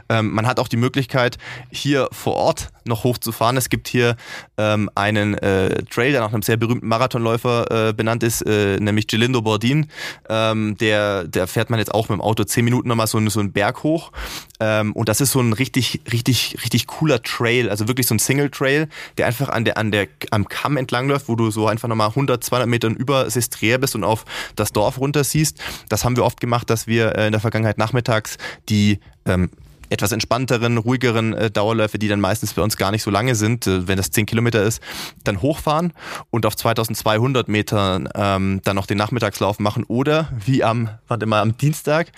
Ähm, 0.09 0.31
man 0.31 0.47
hat 0.47 0.59
auch 0.59 0.67
die 0.67 0.77
Möglichkeit, 0.77 1.38
hier 1.71 2.07
vor 2.12 2.36
Ort 2.36 2.69
noch 2.86 3.03
hochzufahren. 3.03 3.57
Es 3.57 3.69
gibt 3.69 3.88
hier 3.88 4.15
ähm, 4.57 4.89
einen 4.95 5.33
äh, 5.36 5.83
Trail, 5.83 6.12
der 6.12 6.21
nach 6.21 6.31
einem 6.31 6.41
sehr 6.41 6.57
berühmten 6.57 6.88
Marathonläufer 6.88 7.89
äh, 7.89 7.93
benannt 7.93 8.24
ist, 8.24 8.41
äh, 8.43 8.79
nämlich 8.79 9.07
Gelindo 9.07 9.41
Bordin. 9.41 9.88
Ähm, 10.29 10.77
der, 10.77 11.25
der 11.25 11.47
fährt 11.47 11.69
man 11.69 11.79
jetzt 11.79 11.93
auch 11.93 12.09
mit 12.09 12.17
dem 12.17 12.21
Auto 12.21 12.43
zehn 12.45 12.63
Minuten 12.63 12.88
nochmal 12.88 13.07
so, 13.07 13.19
so 13.29 13.39
einen 13.39 13.51
Berg 13.51 13.83
hoch. 13.83 14.12
Ähm, 14.59 14.93
und 14.93 15.09
das 15.09 15.21
ist 15.21 15.31
so 15.31 15.41
ein 15.41 15.53
richtig, 15.53 16.01
richtig, 16.12 16.57
richtig 16.63 16.88
cooler 16.88 17.21
Trail, 17.21 17.69
also 17.69 17.88
wirklich 17.88 18.07
so 18.07 18.15
ein 18.15 18.19
Single 18.19 18.50
Trail, 18.50 18.88
der 19.17 19.27
einfach 19.27 19.50
an 19.50 19.65
der, 19.65 19.77
an 19.77 19.91
der, 19.91 20.07
am 20.31 20.47
Kamm 20.47 20.77
entlang 20.77 21.07
läuft, 21.07 21.27
wo 21.27 21.36
du 21.36 21.51
so 21.51 21.67
einfach 21.67 21.88
nochmal 21.88 22.09
100, 22.09 22.43
200 22.43 22.69
Metern 22.69 22.95
über 22.95 23.29
Sestriere 23.57 23.79
bist 23.79 23.95
und 23.95 24.03
auf 24.03 24.25
das 24.55 24.71
Dorf 24.71 24.99
runter 24.99 25.23
siehst. 25.23 25.59
Das 25.89 26.05
haben 26.05 26.15
wir 26.15 26.23
oft 26.23 26.39
gemacht, 26.39 26.69
dass 26.69 26.87
wir 26.87 27.15
äh, 27.15 27.25
in 27.25 27.31
der 27.31 27.41
Vergangenheit 27.41 27.77
nachmittags 27.77 28.37
die 28.69 28.99
ähm, 29.25 29.49
etwas 29.89 30.11
entspannteren, 30.11 30.77
ruhigeren 30.77 31.33
äh, 31.33 31.49
Dauerläufe, 31.49 31.97
die 31.97 32.07
dann 32.07 32.19
meistens 32.19 32.53
bei 32.53 32.61
uns 32.61 32.77
gar 32.77 32.91
nicht 32.91 33.03
so 33.03 33.09
lange 33.09 33.35
sind, 33.35 33.65
äh, 33.67 33.87
wenn 33.87 33.97
das 33.97 34.11
10 34.11 34.25
Kilometer 34.25 34.61
ist, 34.61 34.81
dann 35.23 35.41
hochfahren 35.41 35.93
und 36.29 36.45
auf 36.45 36.55
2200 36.55 37.47
Metern 37.47 38.09
ähm, 38.13 38.61
dann 38.63 38.75
noch 38.75 38.85
den 38.85 38.97
Nachmittagslauf 38.97 39.59
machen 39.59 39.83
oder 39.85 40.29
wie 40.45 40.63
am, 40.63 40.89
warte 41.07 41.25
mal, 41.25 41.41
am 41.41 41.57
Dienstag 41.57 42.11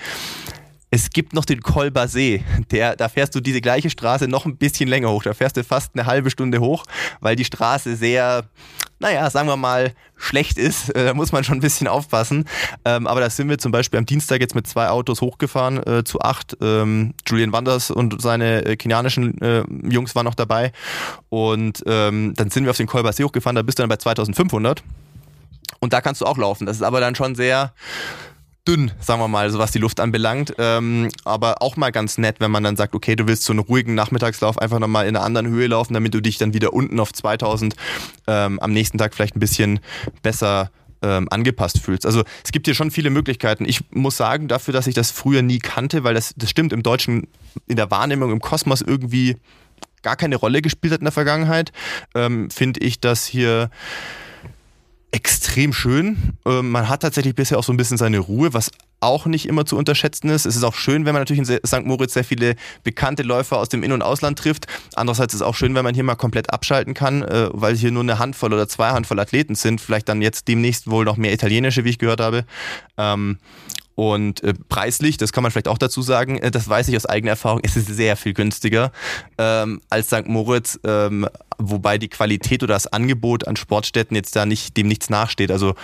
es 0.91 1.11
gibt 1.11 1.33
noch 1.33 1.45
den 1.45 1.61
Col 1.61 1.89
Basé, 1.89 2.41
der, 2.71 2.95
da 2.95 3.09
fährst 3.09 3.35
du 3.35 3.41
diese 3.41 3.61
gleiche 3.61 3.91
Straße 3.91 4.27
noch 4.27 4.45
ein 4.45 4.57
bisschen 4.57 4.89
länger 4.89 5.11
hoch. 5.11 5.21
Da 5.21 5.35
fährst 5.35 5.55
du 5.55 5.63
fast 5.63 5.91
eine 5.93 6.07
halbe 6.07 6.31
Stunde 6.31 6.59
hoch, 6.59 6.83
weil 7.19 7.35
die 7.35 7.45
Straße 7.45 7.95
sehr, 7.95 8.45
naja, 8.99 9.29
sagen 9.29 9.47
wir 9.47 9.55
mal, 9.57 9.93
schlecht 10.17 10.57
ist. 10.57 10.89
Äh, 10.89 11.05
da 11.05 11.13
muss 11.13 11.31
man 11.31 11.43
schon 11.43 11.57
ein 11.57 11.61
bisschen 11.61 11.87
aufpassen. 11.87 12.45
Ähm, 12.85 13.07
aber 13.07 13.21
da 13.21 13.29
sind 13.29 13.49
wir 13.49 13.57
zum 13.57 13.71
Beispiel 13.71 13.97
am 13.97 14.05
Dienstag 14.05 14.41
jetzt 14.41 14.55
mit 14.55 14.67
zwei 14.67 14.89
Autos 14.89 15.21
hochgefahren, 15.21 15.85
äh, 15.87 16.03
zu 16.03 16.19
acht. 16.19 16.57
Ähm, 16.61 17.13
Julian 17.25 17.51
Wanders 17.51 17.91
und 17.91 18.21
seine 18.21 18.65
äh, 18.65 18.75
kenianischen 18.75 19.41
äh, 19.41 19.63
Jungs 19.83 20.15
waren 20.15 20.25
noch 20.25 20.35
dabei. 20.35 20.71
Und 21.29 21.83
ähm, 21.85 22.33
dann 22.35 22.49
sind 22.49 22.65
wir 22.65 22.71
auf 22.71 22.77
den 22.77 22.87
Basé 22.87 23.23
hochgefahren, 23.23 23.55
da 23.55 23.61
bist 23.61 23.79
du 23.79 23.83
dann 23.83 23.89
bei 23.89 23.97
2500. 23.97 24.83
Und 25.79 25.93
da 25.93 26.01
kannst 26.01 26.19
du 26.21 26.25
auch 26.25 26.37
laufen. 26.37 26.65
Das 26.65 26.75
ist 26.75 26.83
aber 26.83 26.99
dann 26.99 27.15
schon 27.15 27.35
sehr 27.35 27.73
dünn, 28.69 28.91
sagen 28.99 29.19
wir 29.19 29.27
mal, 29.27 29.49
so 29.49 29.57
was 29.57 29.71
die 29.71 29.79
Luft 29.79 29.99
anbelangt. 29.99 30.53
Ähm, 30.59 31.09
aber 31.25 31.61
auch 31.63 31.75
mal 31.75 31.91
ganz 31.91 32.19
nett, 32.19 32.35
wenn 32.39 32.51
man 32.51 32.63
dann 32.63 32.75
sagt, 32.75 32.93
okay, 32.93 33.15
du 33.15 33.27
willst 33.27 33.43
so 33.43 33.51
einen 33.51 33.61
ruhigen 33.61 33.95
Nachmittagslauf 33.95 34.59
einfach 34.59 34.77
nochmal 34.77 35.07
in 35.07 35.15
einer 35.15 35.25
anderen 35.25 35.47
Höhe 35.47 35.65
laufen, 35.65 35.95
damit 35.95 36.13
du 36.13 36.21
dich 36.21 36.37
dann 36.37 36.53
wieder 36.53 36.71
unten 36.73 36.99
auf 36.99 37.11
2000 37.11 37.75
ähm, 38.27 38.59
am 38.59 38.71
nächsten 38.71 38.99
Tag 38.99 39.15
vielleicht 39.15 39.35
ein 39.35 39.39
bisschen 39.39 39.79
besser 40.21 40.69
ähm, 41.01 41.27
angepasst 41.31 41.79
fühlst. 41.79 42.05
Also 42.05 42.23
es 42.43 42.51
gibt 42.51 42.67
hier 42.67 42.75
schon 42.75 42.91
viele 42.91 43.09
Möglichkeiten. 43.09 43.65
Ich 43.65 43.81
muss 43.89 44.17
sagen, 44.17 44.47
dafür, 44.47 44.73
dass 44.73 44.85
ich 44.85 44.93
das 44.93 45.09
früher 45.09 45.41
nie 45.41 45.59
kannte, 45.59 46.03
weil 46.03 46.13
das, 46.13 46.35
das 46.37 46.51
stimmt 46.51 46.71
im 46.71 46.83
Deutschen, 46.83 47.27
in 47.67 47.75
der 47.75 47.89
Wahrnehmung 47.89 48.31
im 48.31 48.39
Kosmos 48.39 48.81
irgendwie 48.81 49.37
gar 50.03 50.15
keine 50.15 50.35
Rolle 50.35 50.61
gespielt 50.61 50.93
hat 50.93 50.99
in 50.99 51.05
der 51.05 51.11
Vergangenheit, 51.11 51.71
ähm, 52.13 52.51
finde 52.51 52.81
ich, 52.81 52.99
dass 52.99 53.25
hier 53.25 53.71
extrem 55.11 55.73
schön. 55.73 56.33
Ähm, 56.45 56.71
man 56.71 56.87
hat 56.87 57.01
tatsächlich 57.01 57.35
bisher 57.35 57.57
auch 57.57 57.63
so 57.63 57.73
ein 57.73 57.77
bisschen 57.77 57.97
seine 57.97 58.19
Ruhe, 58.19 58.53
was 58.53 58.71
auch 59.01 59.25
nicht 59.25 59.47
immer 59.47 59.65
zu 59.65 59.77
unterschätzen 59.77 60.29
ist. 60.29 60.45
Es 60.45 60.55
ist 60.55 60.63
auch 60.63 60.75
schön, 60.75 61.05
wenn 61.05 61.13
man 61.13 61.21
natürlich 61.21 61.49
in 61.49 61.59
St. 61.65 61.85
Moritz 61.85 62.13
sehr 62.13 62.23
viele 62.23 62.55
bekannte 62.83 63.23
Läufer 63.23 63.57
aus 63.57 63.69
dem 63.69 63.83
In- 63.83 63.91
und 63.91 64.01
Ausland 64.01 64.37
trifft. 64.37 64.67
Andererseits 64.95 65.33
ist 65.33 65.41
es 65.41 65.45
auch 65.45 65.55
schön, 65.55 65.73
wenn 65.75 65.83
man 65.83 65.95
hier 65.95 66.03
mal 66.03 66.15
komplett 66.15 66.51
abschalten 66.51 66.93
kann, 66.93 67.23
äh, 67.23 67.49
weil 67.51 67.75
hier 67.75 67.91
nur 67.91 68.03
eine 68.03 68.19
Handvoll 68.19 68.53
oder 68.53 68.67
zwei 68.67 68.89
Handvoll 68.89 69.19
Athleten 69.19 69.55
sind. 69.55 69.81
Vielleicht 69.81 70.09
dann 70.09 70.21
jetzt 70.21 70.47
demnächst 70.47 70.89
wohl 70.89 71.05
noch 71.05 71.17
mehr 71.17 71.33
italienische, 71.33 71.85
wie 71.85 71.89
ich 71.89 71.99
gehört 71.99 72.21
habe. 72.21 72.45
Und 73.99 74.41
äh, 74.45 74.53
preislich, 74.69 75.17
das 75.17 75.33
kann 75.33 75.43
man 75.43 75.51
vielleicht 75.51 75.67
auch 75.67 75.77
dazu 75.77 76.01
sagen, 76.01 76.37
äh, 76.37 76.51
das 76.51 76.69
weiß 76.69 76.87
ich 76.87 76.95
aus 76.95 77.05
eigener 77.05 77.31
Erfahrung, 77.31 77.59
ist 77.59 77.75
es 77.75 77.85
sehr 77.85 78.15
viel 78.15 78.33
günstiger 78.33 78.93
ähm, 79.37 79.81
als 79.89 80.07
St. 80.07 80.25
Moritz, 80.25 80.79
ähm, 80.85 81.27
wobei 81.57 81.97
die 81.97 82.07
Qualität 82.07 82.63
oder 82.63 82.75
das 82.75 82.87
Angebot 82.87 83.45
an 83.45 83.57
Sportstätten 83.57 84.15
jetzt 84.15 84.37
da 84.37 84.45
nicht 84.45 84.77
dem 84.77 84.87
nichts 84.87 85.09
nachsteht. 85.09 85.51
Also 85.51 85.75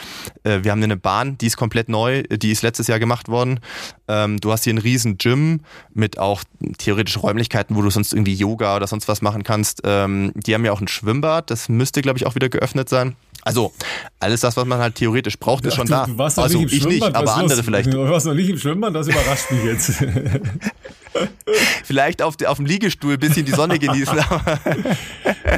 äh, 0.46 0.60
wir 0.64 0.72
haben 0.72 0.82
eine 0.82 0.96
Bahn, 0.96 1.38
die 1.38 1.48
ist 1.48 1.58
komplett 1.58 1.90
neu, 1.90 2.24
die 2.24 2.54
ist 2.54 2.62
letztes 2.62 2.88
Jahr 2.88 3.00
gemacht 3.00 3.28
worden. 3.28 3.60
Ähm, 4.08 4.40
du 4.40 4.50
hast 4.54 4.64
hier 4.64 4.72
einen 4.72 4.80
riesen 4.80 5.18
Gym 5.18 5.60
mit 5.94 6.18
auch 6.18 6.46
theoretischen 6.78 7.20
Räumlichkeiten, 7.20 7.76
wo 7.76 7.82
du 7.82 7.90
sonst 7.90 8.14
irgendwie 8.14 8.36
Yoga 8.36 8.78
oder 8.78 8.88
sonst 8.88 9.10
was 9.10 9.22
machen 9.22 9.44
kannst. 9.44 9.82
Ähm, 9.84 10.32
die 10.36 10.54
haben 10.54 10.64
ja 10.64 10.72
auch 10.72 10.80
ein 10.80 10.88
Schwimmbad, 10.88 11.52
das 11.52 11.68
müsste, 11.68 12.02
glaube 12.02 12.18
ich, 12.18 12.26
auch 12.26 12.36
wieder 12.36 12.48
geöffnet 12.48 12.88
sein. 12.88 13.18
Also 13.46 13.72
alles 14.20 14.42
das, 14.42 14.58
was 14.58 14.66
man 14.66 14.80
halt 14.80 14.96
theoretisch 14.96 15.38
braucht, 15.38 15.66
ist 15.66 15.74
Ach, 15.74 15.78
schon 15.78 15.86
du, 15.86 15.92
da. 15.92 16.06
Du 16.08 16.18
warst 16.18 16.40
also 16.40 16.60
nicht 16.60 16.74
ich 16.74 16.86
nicht, 16.86 17.16
aber 17.16 17.36
andere 17.36 17.62
vielleicht. 17.62 17.94
Du 17.94 18.00
warst 18.10 18.26
noch 18.26 18.34
nicht 18.34 18.50
im 18.50 18.58
Schwimmbad, 18.58 18.96
das 18.96 19.08
überrascht 19.08 19.52
mich 19.52 19.64
jetzt. 19.64 19.94
Vielleicht 21.86 22.22
auf, 22.22 22.36
auf 22.46 22.58
dem 22.58 22.66
Liegestuhl 22.66 23.14
ein 23.14 23.20
bisschen 23.20 23.46
die 23.46 23.54
Sonne 23.54 23.80
genießen. 23.80 24.18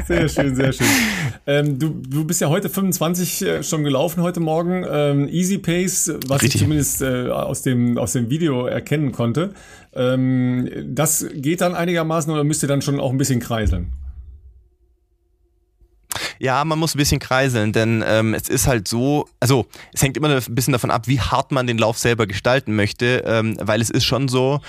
sehr 0.07 0.29
schön, 0.29 0.55
sehr 0.55 0.71
schön. 0.71 0.87
Ähm, 1.47 1.79
du, 1.79 1.89
du 2.07 2.25
bist 2.25 2.41
ja 2.41 2.49
heute 2.49 2.69
25 2.69 3.41
äh, 3.41 3.63
schon 3.63 3.83
gelaufen 3.83 4.21
heute 4.21 4.39
Morgen. 4.39 4.85
Ähm, 4.87 5.27
Easy 5.29 5.57
Pace, 5.57 6.13
was 6.27 6.43
Richtig. 6.43 6.55
ich 6.55 6.61
zumindest 6.61 7.01
äh, 7.01 7.29
aus, 7.31 7.63
dem, 7.63 7.97
aus 7.97 8.13
dem 8.13 8.29
Video 8.29 8.67
erkennen 8.67 9.11
konnte. 9.11 9.53
Ähm, 9.95 10.69
das 10.85 11.25
geht 11.33 11.61
dann 11.61 11.73
einigermaßen 11.73 12.31
oder 12.31 12.43
müsst 12.43 12.61
ihr 12.63 12.69
dann 12.69 12.83
schon 12.83 12.99
auch 12.99 13.11
ein 13.11 13.17
bisschen 13.17 13.39
kreiseln? 13.39 13.93
Ja, 16.39 16.63
man 16.65 16.79
muss 16.79 16.95
ein 16.95 16.97
bisschen 16.97 17.19
kreiseln, 17.19 17.73
denn 17.73 18.03
ähm, 18.05 18.33
es 18.33 18.49
ist 18.49 18.67
halt 18.67 18.87
so, 18.87 19.27
also 19.39 19.65
es 19.93 20.01
hängt 20.01 20.17
immer 20.17 20.29
ein 20.29 20.55
bisschen 20.55 20.73
davon 20.73 20.91
ab, 20.91 21.07
wie 21.07 21.19
hart 21.19 21.51
man 21.51 21.67
den 21.67 21.77
Lauf 21.77 21.97
selber 21.97 22.27
gestalten 22.27 22.75
möchte, 22.75 23.23
ähm, 23.25 23.57
weil 23.59 23.81
es 23.81 23.89
ist 23.89 24.05
schon 24.05 24.27
so, 24.27 24.61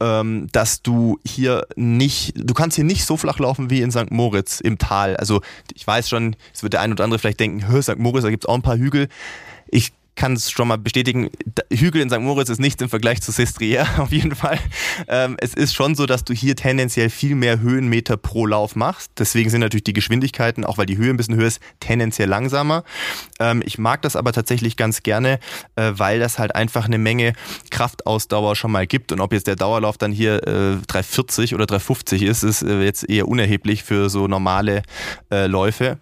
ähm, 0.00 0.48
dass 0.52 0.82
du 0.82 1.18
hier 1.26 1.66
nicht, 1.76 2.34
du 2.36 2.54
kannst 2.54 2.76
hier 2.76 2.84
nicht 2.84 3.04
so 3.04 3.16
flach 3.16 3.38
laufen 3.38 3.70
wie 3.70 3.82
in 3.82 3.90
St. 3.90 4.10
Moritz 4.10 4.60
im 4.60 4.78
Tal. 4.78 5.16
Also 5.16 5.40
ich 5.74 5.86
weiß 5.86 6.08
schon, 6.08 6.36
es 6.54 6.62
wird 6.62 6.72
der 6.74 6.80
ein 6.80 6.92
oder 6.92 7.04
andere 7.04 7.18
vielleicht 7.18 7.40
denken, 7.40 7.82
St. 7.82 7.98
Moritz, 7.98 8.22
da 8.24 8.30
gibt's 8.30 8.46
auch 8.46 8.54
ein 8.54 8.62
paar 8.62 8.78
Hügel. 8.78 9.08
Ich 9.68 9.92
kann 10.16 10.32
es 10.32 10.50
schon 10.50 10.66
mal 10.66 10.78
bestätigen, 10.78 11.30
Hügel 11.70 12.00
in 12.00 12.10
St. 12.10 12.20
Moritz 12.20 12.48
ist 12.48 12.58
nichts 12.58 12.82
im 12.82 12.88
Vergleich 12.88 13.20
zu 13.20 13.30
Sestriere, 13.32 13.86
auf 13.98 14.10
jeden 14.10 14.34
Fall. 14.34 14.58
Ähm, 15.08 15.36
es 15.38 15.54
ist 15.54 15.74
schon 15.74 15.94
so, 15.94 16.06
dass 16.06 16.24
du 16.24 16.32
hier 16.32 16.56
tendenziell 16.56 17.10
viel 17.10 17.34
mehr 17.34 17.60
Höhenmeter 17.60 18.16
pro 18.16 18.46
Lauf 18.46 18.74
machst. 18.76 19.12
Deswegen 19.18 19.50
sind 19.50 19.60
natürlich 19.60 19.84
die 19.84 19.92
Geschwindigkeiten, 19.92 20.64
auch 20.64 20.78
weil 20.78 20.86
die 20.86 20.96
Höhe 20.96 21.10
ein 21.10 21.16
bisschen 21.16 21.36
höher 21.36 21.46
ist, 21.46 21.60
tendenziell 21.80 22.28
langsamer. 22.28 22.82
Ähm, 23.38 23.62
ich 23.64 23.78
mag 23.78 24.02
das 24.02 24.16
aber 24.16 24.32
tatsächlich 24.32 24.76
ganz 24.76 25.02
gerne, 25.02 25.38
äh, 25.76 25.92
weil 25.94 26.18
das 26.18 26.38
halt 26.38 26.54
einfach 26.54 26.86
eine 26.86 26.98
Menge 26.98 27.34
Kraftausdauer 27.70 28.56
schon 28.56 28.72
mal 28.72 28.86
gibt. 28.86 29.12
Und 29.12 29.20
ob 29.20 29.32
jetzt 29.32 29.46
der 29.46 29.56
Dauerlauf 29.56 29.98
dann 29.98 30.12
hier 30.12 30.36
äh, 30.46 30.76
340 30.86 31.54
oder 31.54 31.66
350 31.66 32.22
ist, 32.22 32.42
ist 32.42 32.62
äh, 32.62 32.82
jetzt 32.82 33.08
eher 33.08 33.28
unerheblich 33.28 33.84
für 33.84 34.08
so 34.08 34.26
normale 34.26 34.82
äh, 35.30 35.46
Läufe. 35.46 35.98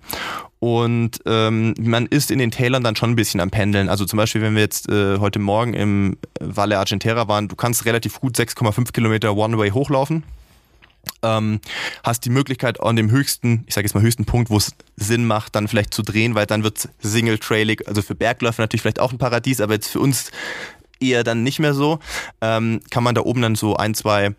Und 0.60 1.20
ähm, 1.26 1.74
man 1.78 2.06
ist 2.06 2.30
in 2.30 2.38
den 2.38 2.50
Tälern 2.50 2.82
dann 2.82 2.96
schon 2.96 3.10
ein 3.10 3.16
bisschen 3.16 3.40
am 3.40 3.50
Pendeln. 3.50 3.88
Also 3.88 4.04
zum 4.06 4.16
Beispiel, 4.16 4.40
wenn 4.40 4.54
wir 4.54 4.62
jetzt 4.62 4.88
äh, 4.88 5.18
heute 5.18 5.38
Morgen 5.38 5.74
im 5.74 6.16
Valle 6.40 6.78
Argentera 6.78 7.28
waren, 7.28 7.48
du 7.48 7.56
kannst 7.56 7.84
relativ 7.84 8.20
gut 8.20 8.36
6,5 8.36 8.92
Kilometer 8.92 9.36
One-Way 9.36 9.70
hochlaufen. 9.70 10.24
Ähm, 11.22 11.60
hast 12.02 12.24
die 12.24 12.30
Möglichkeit 12.30 12.80
an 12.80 12.96
dem 12.96 13.10
höchsten, 13.10 13.64
ich 13.66 13.74
sage 13.74 13.86
jetzt 13.86 13.94
mal 13.94 14.02
höchsten 14.02 14.24
Punkt, 14.24 14.50
wo 14.50 14.56
es 14.56 14.74
Sinn 14.96 15.26
macht, 15.26 15.54
dann 15.54 15.68
vielleicht 15.68 15.92
zu 15.92 16.02
drehen, 16.02 16.34
weil 16.34 16.46
dann 16.46 16.62
wird 16.64 16.88
Single-Trailig, 17.00 17.86
also 17.88 18.02
für 18.02 18.14
Bergläufer 18.14 18.62
natürlich 18.62 18.82
vielleicht 18.82 19.00
auch 19.00 19.12
ein 19.12 19.18
Paradies, 19.18 19.60
aber 19.60 19.74
jetzt 19.74 19.88
für 19.88 20.00
uns 20.00 20.30
eher 21.00 21.24
dann 21.24 21.42
nicht 21.42 21.58
mehr 21.58 21.74
so. 21.74 21.98
Ähm, 22.40 22.80
kann 22.90 23.02
man 23.02 23.14
da 23.14 23.22
oben 23.22 23.42
dann 23.42 23.54
so 23.54 23.76
ein, 23.76 23.94
zwei 23.94 24.34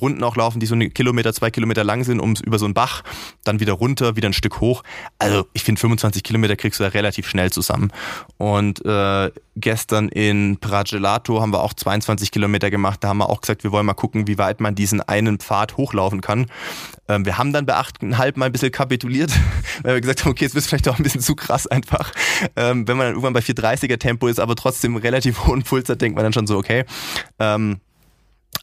Runden 0.00 0.22
auch 0.24 0.36
laufen, 0.36 0.60
die 0.60 0.66
so 0.66 0.74
eine 0.74 0.90
Kilometer, 0.90 1.32
zwei 1.32 1.50
Kilometer 1.50 1.84
lang 1.84 2.04
sind, 2.04 2.20
um 2.20 2.34
über 2.44 2.58
so 2.58 2.64
einen 2.64 2.74
Bach, 2.74 3.02
dann 3.44 3.60
wieder 3.60 3.72
runter, 3.72 4.16
wieder 4.16 4.28
ein 4.28 4.32
Stück 4.32 4.60
hoch. 4.60 4.82
Also 5.18 5.46
ich 5.52 5.62
finde 5.62 5.80
25 5.80 6.22
Kilometer 6.22 6.56
kriegst 6.56 6.80
du 6.80 6.84
da 6.84 6.90
relativ 6.90 7.28
schnell 7.28 7.50
zusammen. 7.50 7.92
Und 8.36 8.84
äh, 8.84 9.30
gestern 9.56 10.08
in 10.08 10.58
Pragelato 10.58 11.40
haben 11.40 11.52
wir 11.52 11.62
auch 11.62 11.74
22 11.74 12.30
Kilometer 12.30 12.70
gemacht. 12.70 13.02
Da 13.02 13.08
haben 13.08 13.18
wir 13.18 13.28
auch 13.28 13.40
gesagt, 13.40 13.64
wir 13.64 13.72
wollen 13.72 13.86
mal 13.86 13.94
gucken, 13.94 14.26
wie 14.26 14.38
weit 14.38 14.60
man 14.60 14.74
diesen 14.74 15.00
einen 15.00 15.38
Pfad 15.38 15.76
hochlaufen 15.76 16.20
kann. 16.20 16.46
Ähm, 17.08 17.24
wir 17.24 17.38
haben 17.38 17.52
dann 17.52 17.66
bei 17.66 17.74
8,5 17.74 18.38
mal 18.38 18.46
ein 18.46 18.52
bisschen 18.52 18.72
kapituliert, 18.72 19.32
weil 19.82 19.94
wir 19.94 20.00
gesagt 20.00 20.24
haben, 20.24 20.30
okay, 20.30 20.44
jetzt 20.44 20.54
wird 20.54 20.64
vielleicht 20.64 20.88
auch 20.88 20.98
ein 20.98 21.02
bisschen 21.02 21.20
zu 21.20 21.34
krass 21.34 21.66
einfach. 21.66 22.12
Ähm, 22.56 22.86
wenn 22.88 22.96
man 22.96 23.06
dann 23.06 23.14
irgendwann 23.14 23.32
bei 23.32 23.40
430er 23.40 23.98
Tempo 23.98 24.28
ist, 24.28 24.40
aber 24.40 24.56
trotzdem 24.56 24.96
relativ 24.96 25.46
hohen 25.46 25.62
Puls 25.62 25.88
hat, 25.88 25.99
denkt 26.00 26.16
man 26.16 26.24
dann 26.24 26.32
schon 26.32 26.46
so, 26.46 26.56
okay. 26.58 26.84
Ähm, 27.38 27.80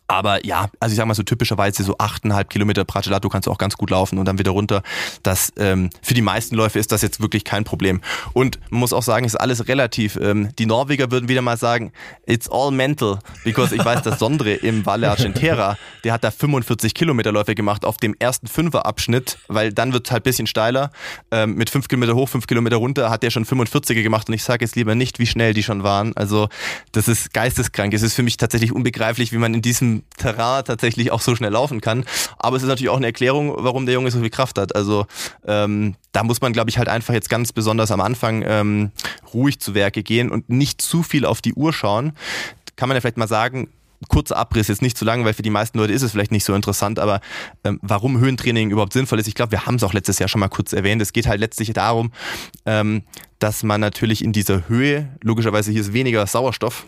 Aber 0.08 0.46
ja, 0.46 0.70
also 0.80 0.94
ich 0.94 0.98
sag 0.98 1.06
mal 1.06 1.14
so 1.14 1.24
typischerweise 1.24 1.84
so 1.84 1.96
achteinhalb 1.98 2.50
Kilometer 2.50 2.86
Pracelato 2.86 3.28
kannst 3.30 3.48
du 3.48 3.52
auch 3.52 3.58
ganz 3.58 3.76
gut 3.76 3.90
laufen 3.90 4.18
und 4.18 4.26
dann 4.26 4.40
wieder 4.40 4.52
runter. 4.52 4.82
Das 5.24 5.52
ähm, 5.58 5.90
für 6.02 6.14
die 6.14 6.22
meisten 6.22 6.56
Läufe 6.56 6.80
ist 6.80 6.92
das 6.92 7.02
jetzt 7.02 7.20
wirklich 7.22 7.44
kein 7.44 7.64
Problem. 7.64 8.02
Und 8.34 8.60
man 8.70 8.80
muss 8.80 8.94
auch 8.94 9.04
sagen, 9.04 9.26
ist 9.26 9.36
alles 9.36 9.68
relativ. 9.68 10.18
Ähm, 10.22 10.50
die 10.58 10.66
Norweger 10.66 11.12
würden 11.12 11.28
wieder 11.28 11.42
mal 11.42 11.58
sagen, 11.58 11.92
it's 12.26 12.50
all 12.50 12.72
mental, 12.72 13.20
because 13.44 13.76
ich 13.76 13.84
weiß, 13.84 14.02
dass 14.04 14.20
Sondre 14.28 14.54
im 14.54 14.86
Valle 14.86 15.10
Argentera, 15.10 15.78
der 16.04 16.14
hat 16.14 16.24
da 16.24 16.32
45 16.32 16.94
Kilometer 16.94 17.32
Läufe 17.32 17.54
gemacht 17.54 17.84
auf 17.84 17.98
dem 17.98 18.16
ersten 18.18 18.48
Fünferabschnitt, 18.48 19.38
weil 19.48 19.74
dann 19.74 19.94
wird 19.94 20.08
es 20.08 20.12
halt 20.12 20.24
bisschen 20.24 20.48
steiler. 20.48 20.92
Ähm, 21.32 21.56
mit 21.56 21.70
fünf 21.70 21.88
Kilometer 21.88 22.16
hoch, 22.16 22.30
fünf 22.30 22.48
Kilometer 22.48 22.78
runter 22.78 23.10
hat 23.10 23.24
der 23.24 23.30
schon 23.30 23.46
45er 23.46 24.04
gemacht 24.04 24.28
und 24.28 24.34
ich 24.34 24.44
sage 24.44 24.64
jetzt 24.64 24.76
lieber 24.76 24.96
nicht, 24.96 25.20
wie 25.20 25.26
schnell 25.26 25.54
die 25.54 25.64
schon 25.64 25.84
waren. 25.84 26.16
Also 26.16 26.50
das 26.92 27.08
ist 27.08 27.34
geisteskrank. 27.34 27.94
Es 27.94 28.02
ist 28.02 28.14
für 28.14 28.24
mich 28.24 28.38
tatsächlich 28.38 28.72
unbegreiflich, 28.72 29.32
wie 29.32 29.38
man 29.38 29.54
in 29.54 29.62
diesem 29.62 29.97
Terrain 30.18 30.64
tatsächlich 30.66 31.12
auch 31.12 31.22
so 31.22 31.36
schnell 31.36 31.52
laufen 31.52 31.82
kann. 31.82 32.06
Aber 32.38 32.58
es 32.58 32.64
ist 32.64 32.70
natürlich 32.70 32.90
auch 32.90 32.98
eine 32.98 33.08
Erklärung, 33.08 33.54
warum 33.58 33.86
der 33.86 33.96
Junge 33.96 34.12
so 34.12 34.20
viel 34.20 34.30
Kraft 34.30 34.58
hat. 34.58 34.76
Also 34.76 35.06
ähm, 35.46 35.96
da 36.12 36.24
muss 36.24 36.42
man, 36.42 36.54
glaube 36.54 36.70
ich, 36.70 36.78
halt 36.78 36.90
einfach 36.90 37.14
jetzt 37.14 37.30
ganz 37.30 37.54
besonders 37.54 37.92
am 37.92 38.02
Anfang 38.02 38.44
ähm, 38.46 38.92
ruhig 39.34 39.60
zu 39.60 39.74
Werke 39.74 40.04
gehen 40.04 40.32
und 40.32 40.50
nicht 40.50 40.82
zu 40.82 41.04
viel 41.04 41.26
auf 41.26 41.42
die 41.42 41.54
Uhr 41.54 41.74
schauen. 41.74 42.14
Kann 42.76 42.90
man 42.90 42.96
ja 42.96 43.02
vielleicht 43.02 43.18
mal 43.18 43.28
sagen, 43.28 43.70
kurzer 44.10 44.38
Abriss, 44.38 44.68
jetzt 44.68 44.82
nicht 44.82 44.98
zu 44.98 45.06
lang, 45.06 45.26
weil 45.26 45.34
für 45.34 45.42
die 45.42 45.50
meisten 45.50 45.78
Leute 45.78 45.94
ist 45.94 46.02
es 46.02 46.12
vielleicht 46.12 46.32
nicht 46.32 46.44
so 46.44 46.54
interessant, 46.54 47.00
aber 47.00 47.20
ähm, 47.64 47.80
warum 47.82 48.20
Höhentraining 48.20 48.70
überhaupt 48.70 48.94
sinnvoll 48.94 49.20
ist, 49.20 49.28
ich 49.28 49.36
glaube, 49.36 49.52
wir 49.52 49.66
haben 49.66 49.76
es 49.76 49.84
auch 49.84 49.94
letztes 49.94 50.20
Jahr 50.20 50.30
schon 50.30 50.40
mal 50.40 50.50
kurz 50.50 50.74
erwähnt. 50.74 51.02
Es 51.02 51.14
geht 51.14 51.28
halt 51.28 51.40
letztlich 51.40 51.74
darum, 51.74 52.12
ähm, 52.66 53.04
dass 53.40 53.64
man 53.64 53.82
natürlich 53.82 54.24
in 54.24 54.34
dieser 54.34 54.70
Höhe, 54.70 55.10
logischerweise 55.24 55.72
hier 55.72 55.82
ist 55.82 55.94
weniger 55.94 56.26
Sauerstoff, 56.28 56.86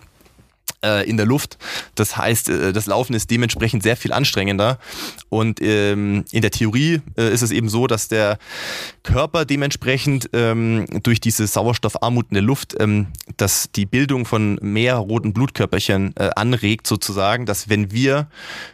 in 1.03 1.17
der 1.17 1.25
Luft. 1.25 1.57
Das 1.95 2.17
heißt, 2.17 2.49
äh, 2.49 2.73
das 2.73 2.85
Laufen 2.85 3.13
ist 3.13 3.29
dementsprechend 3.31 3.83
sehr 3.83 3.97
viel 3.97 4.13
anstrengender. 4.13 4.79
Und 5.29 5.61
ähm, 5.61 6.25
in 6.31 6.41
der 6.41 6.51
Theorie 6.51 7.01
äh, 7.17 7.31
ist 7.33 7.41
es 7.41 7.51
eben 7.51 7.69
so, 7.69 7.87
dass 7.87 8.07
der 8.07 8.37
Körper 9.03 9.45
dementsprechend 9.45 10.29
ähm, 10.33 10.85
durch 11.03 11.19
diese 11.19 11.47
Sauerstoffarmut 11.47 12.27
in 12.29 12.35
der 12.35 12.43
Luft 12.43 12.75
ähm, 12.79 13.07
dass 13.37 13.71
die 13.71 13.85
Bildung 13.85 14.25
von 14.25 14.59
mehr 14.61 14.95
roten 14.95 15.33
Blutkörperchen 15.33 16.15
äh, 16.17 16.29
anregt, 16.35 16.87
sozusagen, 16.87 17.45
dass 17.45 17.69
wenn 17.69 17.91
wir 17.91 18.27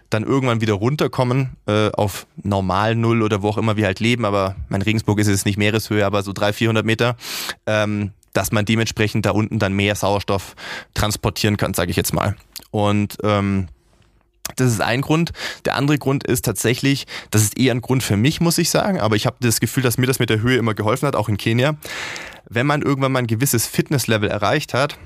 dann 0.10 0.24
irgendwann 0.24 0.62
wieder 0.62 0.74
runterkommen 0.74 1.56
äh, 1.68 1.90
auf 1.92 2.28
normal 2.42 2.96
Null 2.96 3.22
oder 3.22 3.42
wo 3.42 3.50
auch 3.50 3.58
immer 3.58 3.78
wir 3.78 3.86
halt 3.86 4.00
leben, 4.00 4.26
aber 4.26 4.56
mein 4.70 4.82
Regensburg 4.82 5.20
ist 5.20 5.28
es 5.28 5.46
nicht 5.46 5.58
Meereshöhe, 5.58 6.06
aber 6.06 6.24
so 6.24 6.32
300, 6.34 6.56
400 6.56 6.86
Meter, 6.86 7.18
dass 8.36 8.52
man 8.52 8.66
dementsprechend 8.66 9.26
da 9.26 9.32
unten 9.32 9.60
dann 9.60 9.74
mehr 9.74 9.96
Sauerstoff 9.96 10.56
transportieren 10.94 11.58
kann, 11.58 11.74
sage 11.74 11.92
ich 11.92 11.98
jetzt 11.98 12.14
mal. 12.14 12.36
Und 12.72 13.18
ähm, 13.24 13.68
das 14.58 14.72
ist 14.72 14.82
ein 14.82 15.02
Grund. 15.02 15.32
Der 15.66 15.76
andere 15.76 15.98
Grund 15.98 16.24
ist 16.24 16.46
tatsächlich, 16.46 17.08
das 17.32 17.42
ist 17.42 17.58
eher 17.58 17.74
ein 17.74 17.82
Grund 17.82 18.04
für 18.04 18.18
mich, 18.18 18.42
muss 18.42 18.58
ich 18.58 18.70
sagen, 18.70 19.00
aber 19.00 19.16
ich 19.16 19.26
habe 19.26 19.38
das 19.40 19.60
Gefühl, 19.60 19.84
dass 19.84 19.98
mir 19.98 20.06
das 20.06 20.20
mit 20.20 20.30
der 20.30 20.42
Höhe 20.42 20.58
immer 20.58 20.74
geholfen 20.74 21.08
hat, 21.08 21.16
auch 21.16 21.30
in 21.30 21.38
Kenia. 21.38 21.76
Wenn 22.48 22.68
man 22.68 22.82
irgendwann 22.82 23.12
mal 23.12 23.20
ein 23.20 23.28
gewisses 23.28 23.66
Fitnesslevel 23.66 24.30
erreicht 24.30 24.74
hat, 24.74 24.98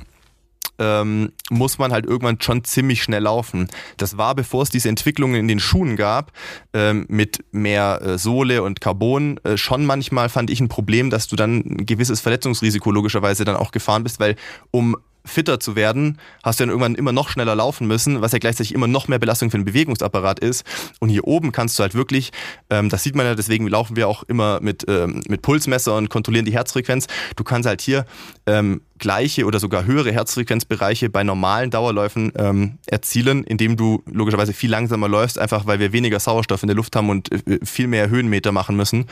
ähm, 0.80 1.32
muss 1.50 1.78
man 1.78 1.92
halt 1.92 2.06
irgendwann 2.06 2.42
schon 2.42 2.64
ziemlich 2.64 3.04
schnell 3.04 3.24
laufen. 3.24 3.68
Das 3.98 4.18
war, 4.18 4.36
bevor 4.36 4.64
es 4.64 4.70
diese 4.70 4.90
Entwicklungen 4.90 5.36
in 5.36 5.48
den 5.48 5.60
Schuhen 5.60 5.96
gab, 5.96 6.32
ähm, 6.74 7.06
mit 7.10 7.44
mehr 7.52 8.02
äh, 8.02 8.18
Sohle 8.18 8.64
und 8.64 8.82
Carbon, 8.82 9.40
äh, 9.44 9.58
schon 9.58 9.86
manchmal 9.86 10.30
fand 10.30 10.50
ich 10.50 10.60
ein 10.60 10.70
Problem, 10.70 11.10
dass 11.10 11.28
du 11.28 11.36
dann 11.36 11.58
ein 11.58 11.86
gewisses 11.86 12.22
Verletzungsrisiko 12.22 12.92
logischerweise 12.92 13.46
dann 13.46 13.56
auch 13.56 13.72
gefahren 13.72 14.04
bist, 14.04 14.20
weil 14.20 14.36
um 14.72 14.96
fitter 15.26 15.60
zu 15.60 15.76
werden, 15.76 16.18
hast 16.44 16.60
du 16.60 16.64
dann 16.64 16.70
irgendwann 16.70 16.96
immer 16.96 17.12
noch 17.12 17.30
schneller 17.30 17.56
laufen 17.56 17.88
müssen, 17.88 18.22
was 18.22 18.32
ja 18.32 18.40
gleichzeitig 18.40 18.74
immer 18.74 18.88
noch 18.88 19.08
mehr 19.08 19.20
Belastung 19.20 19.52
für 19.52 19.58
den 19.58 19.66
Bewegungsapparat 19.66 20.40
ist. 20.40 20.64
Und 21.00 21.10
hier 21.10 21.26
oben 21.26 21.52
kannst 21.52 21.78
du 21.78 21.84
halt 21.84 21.94
wirklich, 21.94 22.32
ähm, 22.70 22.90
das 22.90 23.04
sieht 23.04 23.16
man 23.16 23.26
ja, 23.26 23.36
deswegen 23.36 23.68
laufen 23.68 23.96
wir 23.96 24.08
auch 24.08 24.24
immer 24.24 24.60
mit, 24.62 24.86
ähm, 24.88 25.22
mit 25.28 25.42
Pulsmesser 25.42 25.96
und 25.96 26.10
kontrollieren 26.10 26.46
die 26.46 26.54
Herzfrequenz. 26.54 27.08
Du 27.36 27.44
kannst 27.44 27.68
halt 27.68 27.82
hier 27.82 28.06
ähm, 28.46 28.82
gleiche 29.00 29.46
oder 29.46 29.60
sogar 29.60 29.86
höhere 29.86 30.12
Herzfrequenzbereiche 30.12 31.10
bei 31.10 31.24
normalen 31.24 31.72
Dauerläufen 31.72 32.32
ähm, 32.36 32.78
erzielen, 32.86 33.44
indem 33.44 33.78
du 33.78 34.04
logischerweise 34.06 34.54
viel 34.54 34.70
langsamer 34.70 35.08
läufst, 35.08 35.40
einfach 35.40 35.66
weil 35.66 35.80
wir 35.80 35.94
weniger 35.94 36.20
Sauerstoff 36.20 36.64
in 36.64 36.68
der 36.68 36.76
Luft 36.76 36.96
haben 36.96 37.10
und 37.10 37.32
äh, 37.32 37.60
viel 37.64 37.88
mehr 37.88 38.10
Höhenmeter 38.10 38.52
machen 38.52 38.76
müssen. 38.76 39.06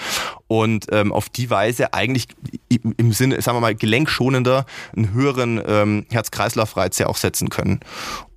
Und 0.47 0.87
ähm, 0.91 1.11
auf 1.11 1.29
die 1.29 1.49
Weise 1.49 1.93
eigentlich 1.93 2.27
im 2.69 3.13
Sinne, 3.13 3.41
sagen 3.41 3.57
wir 3.57 3.61
mal, 3.61 3.75
gelenkschonender 3.75 4.65
einen 4.95 5.13
höheren 5.13 5.61
ähm, 5.65 6.05
Herz-Kreislauf-Reiz 6.11 6.97
ja 6.99 7.07
auch 7.07 7.17
setzen 7.17 7.49
können. 7.49 7.79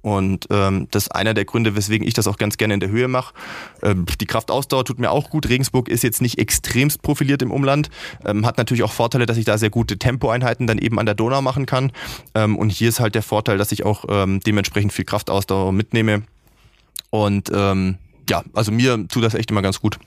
Und 0.03 0.47
ähm, 0.51 0.89
das 0.91 1.05
ist 1.05 1.15
einer 1.15 1.35
der 1.35 1.45
Gründe, 1.45 1.77
weswegen 1.77 2.07
ich 2.07 2.15
das 2.15 2.27
auch 2.27 2.39
ganz 2.39 2.57
gerne 2.57 2.75
in 2.75 2.81
der 2.81 2.89
Höhe 2.89 3.09
mache. 3.09 3.35
Ähm, 3.83 4.07
die 4.21 4.27
Kraftausdauer 4.27 4.85
tut 4.85 4.99
mir 4.99 5.11
auch 5.11 5.31
gut. 5.31 5.49
Regensburg 5.49 5.89
ist 5.89 6.03
jetzt 6.03 6.23
nicht 6.23 6.39
extremst 6.39 7.03
profiliert 7.03 7.43
im 7.43 7.51
Umland. 7.51 7.91
Ähm, 8.25 8.47
hat 8.47 8.59
natürlich 8.59 8.83
auch 8.83 8.93
Vorteile, 8.93 9.27
dass 9.27 9.37
ich 9.37 9.45
da 9.45 9.59
sehr 9.59 9.71
gute 9.71 9.99
Tempoeinheiten 9.99 10.67
dann 10.67 10.79
eben 10.79 10.99
an 10.99 11.07
der 11.07 11.15
Donau 11.15 11.43
machen 11.43 11.67
kann. 11.67 11.93
Ähm, 12.35 12.57
und 12.57 12.71
hier 12.71 12.89
ist 12.89 13.01
halt 13.01 13.15
der 13.15 13.23
Vorteil, 13.23 13.59
dass 13.59 13.73
ich 13.73 13.85
auch 13.85 14.05
ähm, 14.09 14.41
dementsprechend 14.41 14.93
viel 14.93 15.05
Kraftausdauer 15.05 15.73
mitnehme. 15.73 16.23
Und 17.11 17.51
ähm, 17.53 17.99
ja, 18.29 18.43
also 18.55 18.73
mir 18.73 19.07
tut 19.09 19.25
das 19.25 19.35
echt 19.35 19.51
immer 19.51 19.63
ganz 19.63 19.81
gut. 19.81 19.99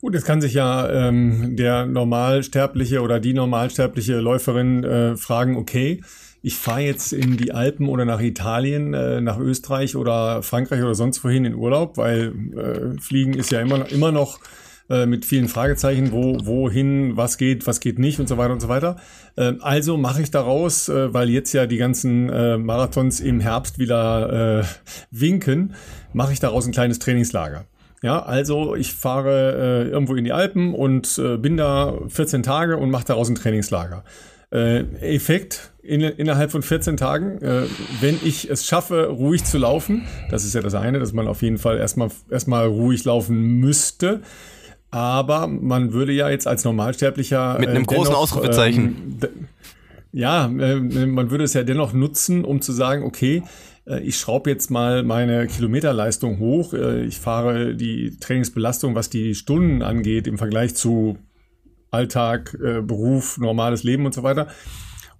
Gut, 0.00 0.14
jetzt 0.14 0.26
kann 0.26 0.40
sich 0.40 0.54
ja 0.54 0.90
ähm, 0.90 1.54
der 1.56 1.86
Normalsterbliche 1.86 3.02
oder 3.02 3.20
die 3.20 3.34
Normalsterbliche 3.34 4.18
Läuferin 4.18 4.82
äh, 4.82 5.16
fragen, 5.16 5.56
okay, 5.56 6.02
ich 6.42 6.56
fahre 6.56 6.80
jetzt 6.80 7.12
in 7.12 7.36
die 7.36 7.52
Alpen 7.52 7.88
oder 7.88 8.04
nach 8.04 8.20
Italien, 8.20 8.94
äh, 8.94 9.20
nach 9.20 9.38
Österreich 9.38 9.94
oder 9.96 10.42
Frankreich 10.42 10.82
oder 10.82 10.94
sonst 10.94 11.22
wohin 11.24 11.44
in 11.44 11.54
Urlaub, 11.54 11.96
weil 11.96 12.32
äh, 12.56 13.00
Fliegen 13.00 13.34
ist 13.34 13.52
ja 13.52 13.60
immer, 13.60 13.90
immer 13.90 14.10
noch 14.10 14.40
äh, 14.90 15.06
mit 15.06 15.24
vielen 15.24 15.46
Fragezeichen, 15.46 16.10
wo, 16.10 16.36
wohin, 16.44 17.16
was 17.16 17.38
geht, 17.38 17.68
was 17.68 17.78
geht 17.78 18.00
nicht 18.00 18.18
und 18.18 18.28
so 18.28 18.38
weiter 18.38 18.52
und 18.52 18.60
so 18.60 18.68
weiter. 18.68 18.96
Äh, 19.36 19.54
also 19.60 19.96
mache 19.96 20.20
ich 20.20 20.32
daraus, 20.32 20.88
äh, 20.88 21.14
weil 21.14 21.30
jetzt 21.30 21.52
ja 21.52 21.66
die 21.66 21.76
ganzen 21.76 22.28
äh, 22.28 22.58
Marathons 22.58 23.20
im 23.20 23.38
Herbst 23.38 23.78
wieder 23.78 24.64
winken, 25.10 25.74
mache 26.12 26.32
ich 26.32 26.40
daraus 26.40 26.66
ein 26.66 26.72
kleines 26.72 26.98
Trainingslager. 26.98 27.64
Ja, 28.02 28.22
also 28.22 28.74
ich 28.74 28.92
fahre 28.92 29.88
irgendwo 29.90 30.16
in 30.16 30.24
die 30.24 30.32
Alpen 30.32 30.74
und 30.74 31.20
bin 31.40 31.56
da 31.56 31.94
14 32.08 32.42
Tage 32.42 32.76
und 32.76 32.90
mache 32.90 33.04
daraus 33.04 33.28
ein 33.28 33.36
Trainingslager. 33.36 34.02
Effekt 34.50 35.71
in, 35.82 36.00
innerhalb 36.00 36.50
von 36.52 36.62
14 36.62 36.96
Tagen, 36.96 37.38
äh, 37.42 37.62
wenn 38.00 38.18
ich 38.22 38.48
es 38.48 38.66
schaffe, 38.66 39.06
ruhig 39.08 39.44
zu 39.44 39.58
laufen. 39.58 40.06
Das 40.30 40.44
ist 40.44 40.54
ja 40.54 40.60
das 40.60 40.74
eine, 40.74 41.00
dass 41.00 41.12
man 41.12 41.26
auf 41.26 41.42
jeden 41.42 41.58
Fall 41.58 41.78
erstmal 41.78 42.10
erstmal 42.30 42.66
ruhig 42.66 43.04
laufen 43.04 43.58
müsste. 43.58 44.22
Aber 44.90 45.46
man 45.46 45.92
würde 45.92 46.12
ja 46.12 46.28
jetzt 46.28 46.46
als 46.46 46.64
Normalsterblicher. 46.64 47.58
Mit 47.58 47.70
einem 47.70 47.82
äh, 47.82 47.86
großen 47.86 48.04
dennoch, 48.04 48.18
Ausrufezeichen. 48.18 49.18
Ähm, 49.22 49.48
ja, 50.12 50.46
äh, 50.46 50.76
man 50.76 51.30
würde 51.30 51.44
es 51.44 51.54
ja 51.54 51.62
dennoch 51.62 51.92
nutzen, 51.92 52.44
um 52.44 52.60
zu 52.60 52.72
sagen, 52.72 53.02
okay, 53.02 53.42
äh, 53.86 54.00
ich 54.00 54.18
schraube 54.18 54.50
jetzt 54.50 54.70
mal 54.70 55.02
meine 55.02 55.46
Kilometerleistung 55.46 56.38
hoch. 56.38 56.74
Äh, 56.74 57.04
ich 57.04 57.18
fahre 57.18 57.74
die 57.74 58.18
Trainingsbelastung, 58.20 58.94
was 58.94 59.10
die 59.10 59.34
Stunden 59.34 59.82
angeht, 59.82 60.26
im 60.26 60.38
Vergleich 60.38 60.74
zu 60.74 61.18
Alltag, 61.90 62.54
äh, 62.62 62.82
Beruf, 62.82 63.38
normales 63.38 63.82
Leben 63.82 64.06
und 64.06 64.14
so 64.14 64.22
weiter. 64.22 64.48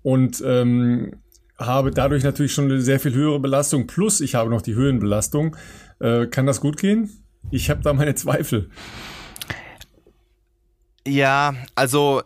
Und 0.02 0.42
ähm, 0.44 1.12
habe 1.58 1.90
dadurch 1.90 2.24
natürlich 2.24 2.52
schon 2.52 2.64
eine 2.64 2.80
sehr 2.80 3.00
viel 3.00 3.14
höhere 3.14 3.40
Belastung. 3.40 3.86
Plus 3.86 4.20
ich 4.20 4.34
habe 4.34 4.50
noch 4.50 4.62
die 4.62 4.74
Höhenbelastung. 4.74 5.56
Äh, 6.00 6.26
kann 6.26 6.46
das 6.46 6.60
gut 6.60 6.76
gehen? 6.76 7.10
Ich 7.50 7.70
habe 7.70 7.82
da 7.82 7.92
meine 7.92 8.14
Zweifel. 8.14 8.70
Ja, 11.06 11.54
also 11.74 12.22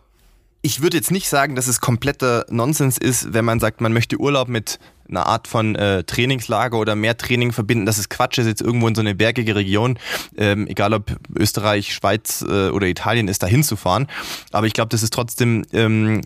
ich 0.61 0.81
würde 0.81 0.97
jetzt 0.97 1.11
nicht 1.11 1.29
sagen, 1.29 1.55
dass 1.55 1.67
es 1.67 1.81
kompletter 1.81 2.45
Nonsens 2.49 2.97
ist, 2.97 3.33
wenn 3.33 3.45
man 3.45 3.59
sagt, 3.59 3.81
man 3.81 3.93
möchte 3.93 4.19
Urlaub 4.19 4.49
mit 4.49 4.79
einer 5.09 5.25
Art 5.25 5.47
von 5.47 5.75
äh, 5.75 6.03
Trainingslager 6.03 6.77
oder 6.77 6.95
mehr 6.95 7.17
Training 7.17 7.53
verbinden. 7.53 7.85
Das 7.85 7.97
ist 7.97 8.09
Quatsch, 8.09 8.37
ist 8.37 8.47
jetzt 8.47 8.61
irgendwo 8.61 8.87
in 8.87 8.95
so 8.95 9.01
eine 9.01 9.15
bergige 9.15 9.55
Region, 9.55 9.97
ähm, 10.35 10.67
egal 10.67 10.93
ob 10.93 11.15
Österreich, 11.35 11.93
Schweiz 11.93 12.43
äh, 12.47 12.69
oder 12.69 12.87
Italien 12.87 13.27
ist, 13.27 13.41
da 13.41 13.47
hinzufahren. 13.47 14.07
Aber 14.51 14.67
ich 14.67 14.73
glaube, 14.73 14.89
das 14.89 15.03
ist 15.03 15.13
trotzdem 15.13 15.63
ähm, 15.71 16.21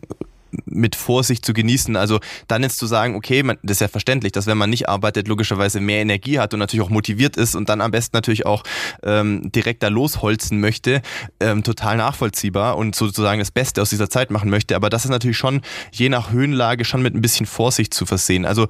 mit 0.65 0.95
Vorsicht 0.95 1.45
zu 1.45 1.53
genießen. 1.53 1.95
Also 1.95 2.19
dann 2.47 2.63
jetzt 2.63 2.77
zu 2.77 2.85
sagen, 2.85 3.15
okay, 3.15 3.43
man, 3.43 3.57
das 3.63 3.77
ist 3.77 3.81
ja 3.81 3.87
verständlich, 3.87 4.31
dass 4.31 4.47
wenn 4.47 4.57
man 4.57 4.69
nicht 4.69 4.89
arbeitet, 4.89 5.27
logischerweise 5.27 5.79
mehr 5.79 6.01
Energie 6.01 6.39
hat 6.39 6.53
und 6.53 6.59
natürlich 6.59 6.85
auch 6.85 6.89
motiviert 6.89 7.37
ist 7.37 7.55
und 7.55 7.69
dann 7.69 7.81
am 7.81 7.91
besten 7.91 8.15
natürlich 8.17 8.45
auch 8.45 8.63
ähm, 9.03 9.51
direkt 9.51 9.83
da 9.83 9.87
losholzen 9.87 10.59
möchte, 10.59 11.01
ähm, 11.39 11.63
total 11.63 11.97
nachvollziehbar 11.97 12.77
und 12.77 12.95
sozusagen 12.95 13.39
das 13.39 13.51
Beste 13.51 13.81
aus 13.81 13.89
dieser 13.89 14.09
Zeit 14.09 14.31
machen 14.31 14.49
möchte. 14.49 14.75
Aber 14.75 14.89
das 14.89 15.05
ist 15.05 15.11
natürlich 15.11 15.37
schon 15.37 15.61
je 15.91 16.09
nach 16.09 16.31
Höhenlage 16.31 16.85
schon 16.85 17.01
mit 17.01 17.15
ein 17.15 17.21
bisschen 17.21 17.45
Vorsicht 17.45 17.93
zu 17.93 18.05
versehen. 18.05 18.45
Also 18.45 18.67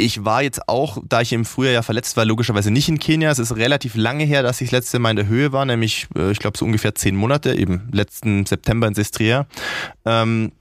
ich 0.00 0.24
war 0.24 0.42
jetzt 0.42 0.68
auch, 0.68 0.98
da 1.06 1.20
ich 1.20 1.32
im 1.32 1.44
Frühjahr 1.44 1.74
ja 1.74 1.82
verletzt 1.82 2.16
war, 2.16 2.24
logischerweise 2.24 2.70
nicht 2.70 2.88
in 2.88 2.98
Kenia. 2.98 3.30
Es 3.30 3.38
ist 3.38 3.56
relativ 3.56 3.94
lange 3.94 4.24
her, 4.24 4.42
dass 4.42 4.60
ich 4.60 4.68
das 4.68 4.78
letzte 4.78 4.98
Mal 4.98 5.10
in 5.10 5.16
der 5.16 5.26
Höhe 5.26 5.52
war, 5.52 5.64
nämlich, 5.64 6.06
äh, 6.16 6.30
ich 6.30 6.38
glaube, 6.38 6.58
so 6.58 6.64
ungefähr 6.64 6.94
zehn 6.94 7.14
Monate, 7.14 7.54
eben 7.54 7.88
letzten 7.92 8.46
September 8.46 8.86
in 8.86 8.94
Sestria. 8.94 9.46
Ähm, 10.04 10.52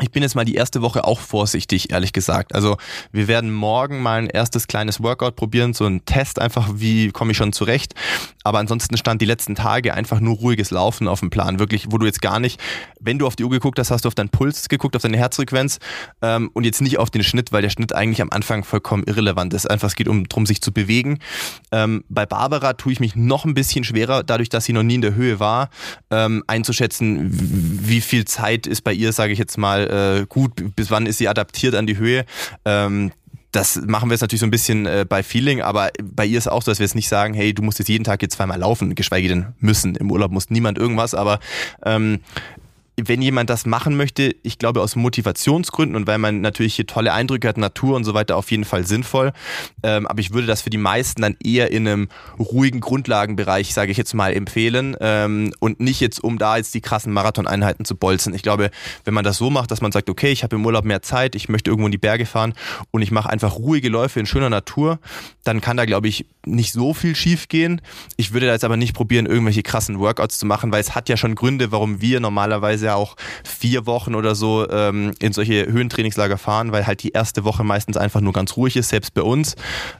ich 0.00 0.10
bin 0.10 0.22
jetzt 0.22 0.34
mal 0.34 0.44
die 0.44 0.54
erste 0.54 0.82
Woche 0.82 1.04
auch 1.04 1.20
vorsichtig, 1.20 1.90
ehrlich 1.90 2.12
gesagt. 2.12 2.54
Also 2.54 2.76
wir 3.12 3.28
werden 3.28 3.52
morgen 3.52 4.00
mal 4.00 4.18
ein 4.18 4.28
erstes 4.28 4.66
kleines 4.66 5.02
Workout 5.02 5.36
probieren, 5.36 5.74
so 5.74 5.86
ein 5.86 6.04
Test 6.04 6.40
einfach, 6.40 6.68
wie 6.74 7.10
komme 7.10 7.32
ich 7.32 7.36
schon 7.36 7.52
zurecht. 7.52 7.94
Aber 8.44 8.58
ansonsten 8.58 8.96
stand 8.96 9.20
die 9.20 9.26
letzten 9.26 9.54
Tage 9.54 9.94
einfach 9.94 10.20
nur 10.20 10.36
ruhiges 10.36 10.70
Laufen 10.70 11.08
auf 11.08 11.20
dem 11.20 11.30
Plan. 11.30 11.58
Wirklich, 11.58 11.86
wo 11.90 11.98
du 11.98 12.06
jetzt 12.06 12.22
gar 12.22 12.38
nicht, 12.38 12.60
wenn 13.00 13.18
du 13.18 13.26
auf 13.26 13.36
die 13.36 13.44
Uhr 13.44 13.50
geguckt 13.50 13.78
hast, 13.78 13.90
hast 13.90 14.04
du 14.04 14.08
auf 14.08 14.14
deinen 14.14 14.30
Puls 14.30 14.68
geguckt, 14.68 14.94
auf 14.94 15.02
deine 15.02 15.16
Herzfrequenz 15.16 15.78
ähm, 16.22 16.50
und 16.54 16.64
jetzt 16.64 16.80
nicht 16.80 16.98
auf 16.98 17.10
den 17.10 17.24
Schnitt, 17.24 17.52
weil 17.52 17.62
der 17.62 17.70
Schnitt 17.70 17.94
eigentlich 17.94 18.22
am 18.22 18.30
Anfang 18.30 18.64
vollkommen 18.64 19.02
irrelevant 19.04 19.52
ist. 19.54 19.68
Einfach 19.68 19.88
es 19.88 19.96
geht 19.96 20.08
um 20.08 20.28
darum, 20.28 20.46
sich 20.46 20.62
zu 20.62 20.72
bewegen. 20.72 21.18
Ähm, 21.72 22.04
bei 22.08 22.24
Barbara 22.24 22.74
tue 22.74 22.92
ich 22.92 23.00
mich 23.00 23.16
noch 23.16 23.44
ein 23.44 23.54
bisschen 23.54 23.84
schwerer, 23.84 24.22
dadurch, 24.22 24.48
dass 24.48 24.64
sie 24.64 24.72
noch 24.72 24.82
nie 24.82 24.94
in 24.96 25.02
der 25.02 25.14
Höhe 25.14 25.40
war, 25.40 25.70
ähm, 26.10 26.44
einzuschätzen, 26.46 27.28
wie 27.30 28.00
viel 28.00 28.24
Zeit 28.24 28.66
ist 28.66 28.82
bei 28.82 28.92
ihr, 28.92 29.12
sage 29.12 29.32
ich 29.32 29.38
jetzt 29.38 29.58
mal, 29.58 29.87
äh, 29.88 30.26
gut, 30.28 30.74
bis 30.76 30.90
wann 30.90 31.06
ist 31.06 31.18
sie 31.18 31.28
adaptiert 31.28 31.74
an 31.74 31.86
die 31.86 31.96
Höhe. 31.96 32.24
Ähm, 32.64 33.12
das 33.52 33.76
machen 33.86 34.10
wir 34.10 34.14
jetzt 34.14 34.20
natürlich 34.20 34.40
so 34.40 34.46
ein 34.46 34.50
bisschen 34.50 34.86
äh, 34.86 35.06
bei 35.08 35.22
Feeling, 35.22 35.62
aber 35.62 35.90
bei 36.02 36.26
ihr 36.26 36.38
ist 36.38 36.48
auch 36.48 36.62
so, 36.62 36.70
dass 36.70 36.78
wir 36.78 36.84
jetzt 36.84 36.94
nicht 36.94 37.08
sagen, 37.08 37.32
hey, 37.32 37.54
du 37.54 37.62
musst 37.62 37.78
jetzt 37.78 37.88
jeden 37.88 38.04
Tag 38.04 38.20
jetzt 38.20 38.36
zweimal 38.36 38.58
laufen, 38.58 38.94
geschweige 38.94 39.28
denn 39.28 39.46
müssen. 39.58 39.94
Im 39.96 40.10
Urlaub 40.10 40.30
muss 40.30 40.50
niemand 40.50 40.78
irgendwas, 40.78 41.14
aber 41.14 41.40
ähm, 41.84 42.20
wenn 43.06 43.22
jemand 43.22 43.48
das 43.48 43.66
machen 43.66 43.96
möchte, 43.96 44.34
ich 44.42 44.58
glaube 44.58 44.82
aus 44.82 44.96
Motivationsgründen 44.96 45.94
und 45.94 46.06
weil 46.06 46.18
man 46.18 46.40
natürlich 46.40 46.74
hier 46.74 46.86
tolle 46.86 47.12
Eindrücke 47.12 47.48
hat, 47.48 47.56
Natur 47.56 47.94
und 47.94 48.04
so 48.04 48.14
weiter, 48.14 48.36
auf 48.36 48.50
jeden 48.50 48.64
Fall 48.64 48.86
sinnvoll. 48.86 49.32
Ähm, 49.82 50.06
aber 50.06 50.18
ich 50.20 50.32
würde 50.32 50.46
das 50.46 50.62
für 50.62 50.70
die 50.70 50.78
meisten 50.78 51.22
dann 51.22 51.36
eher 51.42 51.70
in 51.70 51.86
einem 51.86 52.08
ruhigen 52.38 52.80
Grundlagenbereich, 52.80 53.72
sage 53.72 53.92
ich 53.92 53.96
jetzt 53.96 54.14
mal, 54.14 54.32
empfehlen 54.32 54.96
ähm, 55.00 55.52
und 55.60 55.78
nicht 55.78 56.00
jetzt, 56.00 56.22
um 56.22 56.38
da 56.38 56.56
jetzt 56.56 56.74
die 56.74 56.80
krassen 56.80 57.12
Marathoneinheiten 57.12 57.84
zu 57.84 57.96
bolzen. 57.96 58.34
Ich 58.34 58.42
glaube, 58.42 58.70
wenn 59.04 59.14
man 59.14 59.24
das 59.24 59.36
so 59.36 59.50
macht, 59.50 59.70
dass 59.70 59.80
man 59.80 59.92
sagt, 59.92 60.10
okay, 60.10 60.32
ich 60.32 60.42
habe 60.42 60.56
im 60.56 60.66
Urlaub 60.66 60.84
mehr 60.84 61.02
Zeit, 61.02 61.34
ich 61.36 61.48
möchte 61.48 61.70
irgendwo 61.70 61.86
in 61.86 61.92
die 61.92 61.98
Berge 61.98 62.26
fahren 62.26 62.54
und 62.90 63.02
ich 63.02 63.12
mache 63.12 63.30
einfach 63.30 63.56
ruhige 63.56 63.88
Läufe 63.88 64.18
in 64.18 64.26
schöner 64.26 64.50
Natur, 64.50 64.98
dann 65.44 65.60
kann 65.60 65.76
da, 65.76 65.84
glaube 65.84 66.08
ich, 66.08 66.26
nicht 66.44 66.72
so 66.72 66.94
viel 66.94 67.14
schief 67.14 67.48
gehen. 67.48 67.80
Ich 68.16 68.32
würde 68.32 68.46
da 68.46 68.52
jetzt 68.52 68.64
aber 68.64 68.76
nicht 68.76 68.94
probieren, 68.94 69.26
irgendwelche 69.26 69.62
krassen 69.62 69.98
Workouts 69.98 70.38
zu 70.38 70.46
machen, 70.46 70.72
weil 70.72 70.80
es 70.80 70.94
hat 70.94 71.08
ja 71.08 71.16
schon 71.16 71.34
Gründe, 71.34 71.70
warum 71.70 72.00
wir 72.00 72.20
normalerweise 72.20 72.87
ja 72.88 72.94
auch 72.94 73.16
vier 73.44 73.86
Wochen 73.86 74.14
oder 74.14 74.34
so 74.34 74.68
ähm, 74.70 75.12
in 75.20 75.32
solche 75.32 75.66
Höhentrainingslager 75.66 76.38
fahren, 76.38 76.72
weil 76.72 76.86
halt 76.86 77.02
die 77.02 77.10
erste 77.10 77.44
Woche 77.44 77.64
meistens 77.64 77.96
einfach 77.96 78.20
nur 78.20 78.32
ganz 78.32 78.56
ruhig 78.56 78.76
ist, 78.76 78.88
selbst 78.88 79.14
bei 79.14 79.22
uns. 79.22 79.54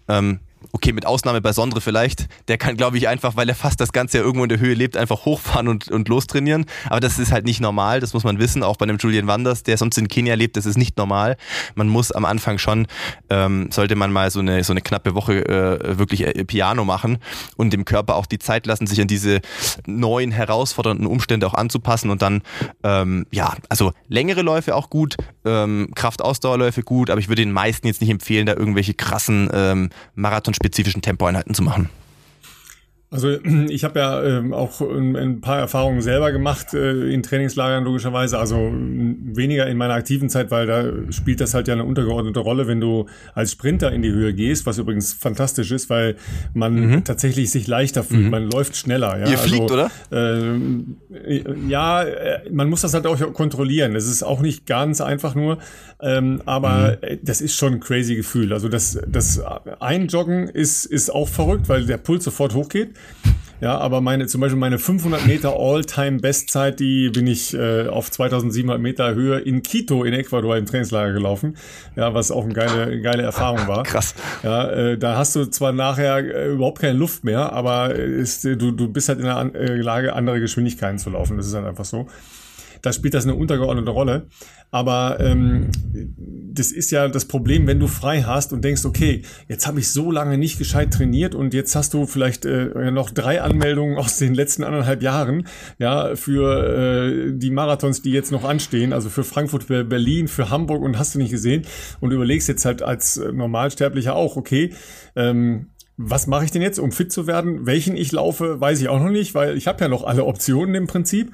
Ähm, 0.09 0.40
okay, 0.72 0.92
mit 0.92 1.06
Ausnahme 1.06 1.40
bei 1.40 1.52
Sondre 1.52 1.80
vielleicht, 1.80 2.28
der 2.48 2.58
kann, 2.58 2.76
glaube 2.76 2.98
ich, 2.98 3.08
einfach, 3.08 3.36
weil 3.36 3.48
er 3.48 3.54
fast 3.54 3.80
das 3.80 3.92
ganze 3.92 4.18
Jahr 4.18 4.26
irgendwo 4.26 4.44
in 4.44 4.48
der 4.48 4.60
Höhe 4.60 4.74
lebt, 4.74 4.96
einfach 4.96 5.24
hochfahren 5.24 5.68
und, 5.68 5.88
und 5.88 6.08
lostrainieren. 6.08 6.66
Aber 6.86 7.00
das 7.00 7.18
ist 7.18 7.32
halt 7.32 7.44
nicht 7.44 7.60
normal, 7.60 8.00
das 8.00 8.14
muss 8.14 8.24
man 8.24 8.38
wissen. 8.38 8.62
Auch 8.62 8.76
bei 8.76 8.84
einem 8.84 8.98
Julian 8.98 9.26
Wanders, 9.26 9.62
der 9.62 9.76
sonst 9.76 9.98
in 9.98 10.08
Kenia 10.08 10.34
lebt, 10.34 10.56
das 10.56 10.66
ist 10.66 10.76
nicht 10.76 10.96
normal. 10.96 11.36
Man 11.74 11.88
muss 11.88 12.12
am 12.12 12.24
Anfang 12.24 12.58
schon, 12.58 12.86
ähm, 13.30 13.70
sollte 13.70 13.96
man 13.96 14.12
mal 14.12 14.30
so 14.30 14.40
eine, 14.40 14.64
so 14.64 14.72
eine 14.72 14.80
knappe 14.80 15.14
Woche 15.14 15.46
äh, 15.46 15.98
wirklich 15.98 16.26
äh, 16.26 16.44
Piano 16.44 16.84
machen 16.84 17.18
und 17.56 17.72
dem 17.72 17.84
Körper 17.84 18.16
auch 18.16 18.26
die 18.26 18.38
Zeit 18.38 18.66
lassen, 18.66 18.86
sich 18.86 19.00
an 19.00 19.08
diese 19.08 19.40
neuen, 19.86 20.30
herausfordernden 20.30 21.06
Umstände 21.06 21.46
auch 21.46 21.54
anzupassen 21.54 22.10
und 22.10 22.22
dann, 22.22 22.42
ähm, 22.82 23.26
ja, 23.30 23.54
also 23.68 23.92
längere 24.08 24.42
Läufe 24.42 24.74
auch 24.74 24.90
gut, 24.90 25.16
ähm, 25.44 25.90
Kraftausdauerläufe 25.94 26.82
gut, 26.82 27.10
aber 27.10 27.20
ich 27.20 27.28
würde 27.28 27.42
den 27.42 27.52
meisten 27.52 27.86
jetzt 27.86 28.00
nicht 28.00 28.10
empfehlen, 28.10 28.46
da 28.46 28.54
irgendwelche 28.54 28.94
krassen 28.94 29.48
ähm, 29.52 29.90
Marathon 30.14 30.47
spezifischen 30.54 31.02
Tempoeinheiten 31.02 31.54
zu 31.54 31.62
machen. 31.62 31.90
Also 33.10 33.30
ich 33.68 33.84
habe 33.84 33.98
ja 34.00 34.22
ähm, 34.22 34.52
auch 34.52 34.80
ein, 34.80 35.16
ein, 35.16 35.40
paar 35.40 35.58
Erfahrungen 35.58 36.02
selber 36.02 36.30
gemacht 36.30 36.74
äh, 36.74 37.10
in 37.10 37.22
Trainingslagern 37.22 37.84
logischerweise. 37.84 38.38
Also 38.38 38.56
weniger 38.56 39.66
in 39.66 39.78
meiner 39.78 39.94
aktiven 39.94 40.28
Zeit, 40.28 40.50
weil 40.50 40.66
da 40.66 41.12
spielt 41.12 41.40
das 41.40 41.54
halt 41.54 41.68
ja 41.68 41.74
eine 41.74 41.84
untergeordnete 41.84 42.40
Rolle, 42.40 42.66
wenn 42.66 42.80
du 42.80 43.06
als 43.34 43.52
Sprinter 43.52 43.92
in 43.92 44.02
die 44.02 44.10
Höhe 44.10 44.34
gehst, 44.34 44.66
was 44.66 44.78
übrigens 44.78 45.14
fantastisch 45.14 45.70
ist, 45.70 45.88
weil 45.88 46.16
man 46.52 46.74
mhm. 46.74 47.04
tatsächlich 47.04 47.50
sich 47.50 47.66
leichter 47.66 48.04
fühlt, 48.04 48.24
mhm. 48.24 48.30
man 48.30 48.50
läuft 48.50 48.76
schneller. 48.76 49.18
Ja? 49.18 49.28
Ihr 49.28 49.38
fliegt, 49.38 49.70
also, 49.70 49.74
oder? 49.74 49.90
Äh, 50.10 51.42
ja, 51.68 52.02
äh, 52.02 52.50
man 52.50 52.68
muss 52.68 52.82
das 52.82 52.92
halt 52.92 53.06
auch 53.06 53.18
kontrollieren. 53.32 53.96
Es 53.96 54.06
ist 54.06 54.22
auch 54.22 54.40
nicht 54.40 54.66
ganz 54.66 55.00
einfach 55.00 55.34
nur, 55.34 55.58
ähm, 56.00 56.42
aber 56.44 56.98
mhm. 57.02 57.18
das 57.22 57.40
ist 57.40 57.56
schon 57.56 57.74
ein 57.74 57.80
crazy 57.80 58.16
Gefühl. 58.16 58.52
Also 58.52 58.68
das, 58.68 58.98
das 59.06 59.40
Einjoggen 59.80 60.48
ist, 60.48 60.84
ist 60.84 61.08
auch 61.10 61.28
verrückt, 61.28 61.68
weil 61.68 61.86
der 61.86 61.96
Puls 61.96 62.24
sofort 62.24 62.54
hochgeht. 62.54 62.97
Ja, 63.61 63.76
aber 63.78 64.00
meine, 64.00 64.26
zum 64.26 64.40
Beispiel 64.40 64.58
meine 64.58 64.78
500 64.78 65.26
Meter 65.26 65.56
All-Time-Bestzeit, 65.58 66.78
die 66.78 67.11
bin 67.11 67.26
ich 67.26 67.54
äh, 67.54 67.88
auf 67.88 68.08
2700 68.08 68.80
Meter 68.80 69.14
Höhe 69.14 69.40
in 69.40 69.64
Quito 69.64 70.04
in 70.04 70.14
Ecuador 70.14 70.56
im 70.56 70.66
Trainingslager 70.66 71.12
gelaufen. 71.12 71.56
Ja, 71.96 72.14
was 72.14 72.30
auch 72.30 72.44
eine 72.44 72.54
geile, 72.54 73.00
geile 73.00 73.24
Erfahrung 73.24 73.66
war. 73.66 73.82
Krass. 73.82 74.14
Ja, 74.44 74.70
äh, 74.70 74.96
da 74.96 75.16
hast 75.16 75.34
du 75.34 75.46
zwar 75.46 75.72
nachher 75.72 76.18
äh, 76.18 76.52
überhaupt 76.52 76.80
keine 76.80 76.96
Luft 76.96 77.24
mehr, 77.24 77.52
aber 77.52 77.94
ist, 77.94 78.44
äh, 78.44 78.56
du, 78.56 78.70
du 78.70 78.88
bist 78.88 79.08
halt 79.08 79.18
in 79.18 79.24
der 79.24 79.37
An 79.37 79.54
äh, 79.56 79.74
Lage, 79.74 80.12
andere 80.12 80.38
Geschwindigkeiten 80.38 80.98
zu 80.98 81.11
laufen. 81.11 81.37
Das 81.37 81.46
ist 81.48 81.54
halt 81.54 81.66
einfach 81.66 81.84
so 81.84 82.06
da 82.82 82.92
spielt 82.92 83.14
das 83.14 83.24
eine 83.24 83.34
untergeordnete 83.34 83.90
Rolle. 83.90 84.26
Aber 84.70 85.18
ähm, 85.20 85.70
das 86.52 86.72
ist 86.72 86.90
ja 86.90 87.08
das 87.08 87.24
Problem, 87.24 87.66
wenn 87.66 87.80
du 87.80 87.86
frei 87.86 88.22
hast 88.22 88.52
und 88.52 88.62
denkst, 88.62 88.84
okay, 88.84 89.22
jetzt 89.48 89.66
habe 89.66 89.80
ich 89.80 89.90
so 89.90 90.10
lange 90.10 90.36
nicht 90.36 90.58
gescheit 90.58 90.92
trainiert 90.92 91.34
und 91.34 91.54
jetzt 91.54 91.74
hast 91.74 91.94
du 91.94 92.06
vielleicht 92.06 92.44
äh, 92.44 92.90
noch 92.90 93.10
drei 93.10 93.40
Anmeldungen 93.40 93.96
aus 93.96 94.18
den 94.18 94.34
letzten 94.34 94.64
anderthalb 94.64 95.02
Jahren, 95.02 95.46
ja, 95.78 96.16
für 96.16 96.66
äh, 96.66 97.32
die 97.32 97.50
Marathons, 97.50 98.02
die 98.02 98.10
jetzt 98.10 98.30
noch 98.30 98.44
anstehen, 98.44 98.92
also 98.92 99.08
für 99.08 99.24
Frankfurt, 99.24 99.64
für 99.64 99.84
Berlin, 99.84 100.28
für 100.28 100.50
Hamburg 100.50 100.82
und 100.82 100.98
hast 100.98 101.14
du 101.14 101.18
nicht 101.18 101.30
gesehen 101.30 101.62
und 102.00 102.10
überlegst 102.10 102.48
jetzt 102.48 102.64
halt 102.66 102.82
als 102.82 103.16
Normalsterblicher 103.16 104.14
auch, 104.14 104.36
okay, 104.36 104.74
ähm, 105.16 105.68
was 105.98 106.28
mache 106.28 106.44
ich 106.44 106.52
denn 106.52 106.62
jetzt, 106.62 106.78
um 106.78 106.92
fit 106.92 107.10
zu 107.10 107.26
werden? 107.26 107.66
Welchen 107.66 107.96
ich 107.96 108.12
laufe, 108.12 108.60
weiß 108.60 108.80
ich 108.80 108.88
auch 108.88 109.00
noch 109.00 109.10
nicht, 109.10 109.34
weil 109.34 109.56
ich 109.56 109.66
habe 109.66 109.80
ja 109.80 109.88
noch 109.88 110.04
alle 110.04 110.24
Optionen 110.24 110.74
im 110.76 110.86
Prinzip. 110.86 111.32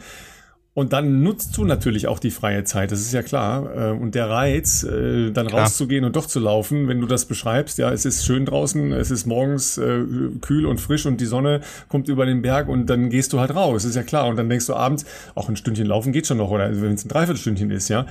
Und 0.74 0.92
dann 0.92 1.22
nutzt 1.22 1.56
du 1.56 1.64
natürlich 1.64 2.08
auch 2.08 2.18
die 2.18 2.32
freie 2.32 2.64
Zeit, 2.64 2.90
das 2.90 3.00
ist 3.00 3.12
ja 3.12 3.22
klar. 3.22 3.92
Äh, 3.92 3.96
und 3.96 4.16
der 4.16 4.28
Reiz, 4.28 4.82
äh, 4.82 5.30
dann 5.30 5.46
klar. 5.46 5.62
rauszugehen 5.62 6.04
und 6.04 6.16
doch 6.16 6.26
zu 6.26 6.40
laufen, 6.40 6.88
wenn 6.88 7.00
du 7.00 7.06
das 7.06 7.26
beschreibst, 7.26 7.78
ja, 7.78 7.92
es 7.92 8.04
ist 8.04 8.26
schön 8.26 8.44
draußen, 8.44 8.90
es 8.90 9.12
ist 9.12 9.24
morgens 9.24 9.78
äh, 9.78 10.02
kühl 10.40 10.66
und 10.66 10.80
frisch 10.80 11.06
und 11.06 11.20
die 11.20 11.26
Sonne 11.26 11.60
kommt 11.88 12.08
über 12.08 12.26
den 12.26 12.42
Berg 12.42 12.68
und 12.68 12.86
dann 12.90 13.08
gehst 13.08 13.32
du 13.32 13.38
halt 13.38 13.54
raus, 13.54 13.84
ist 13.84 13.94
ja 13.94 14.02
klar. 14.02 14.26
Und 14.26 14.36
dann 14.36 14.48
denkst 14.48 14.66
du 14.66 14.74
abends, 14.74 15.04
auch 15.36 15.48
ein 15.48 15.56
Stündchen 15.56 15.86
laufen 15.86 16.12
geht 16.12 16.26
schon 16.26 16.38
noch, 16.38 16.50
oder 16.50 16.68
wenn 16.82 16.94
es 16.94 17.04
ein 17.04 17.08
Dreiviertelstündchen 17.08 17.70
ist, 17.70 17.88
ja. 17.88 18.06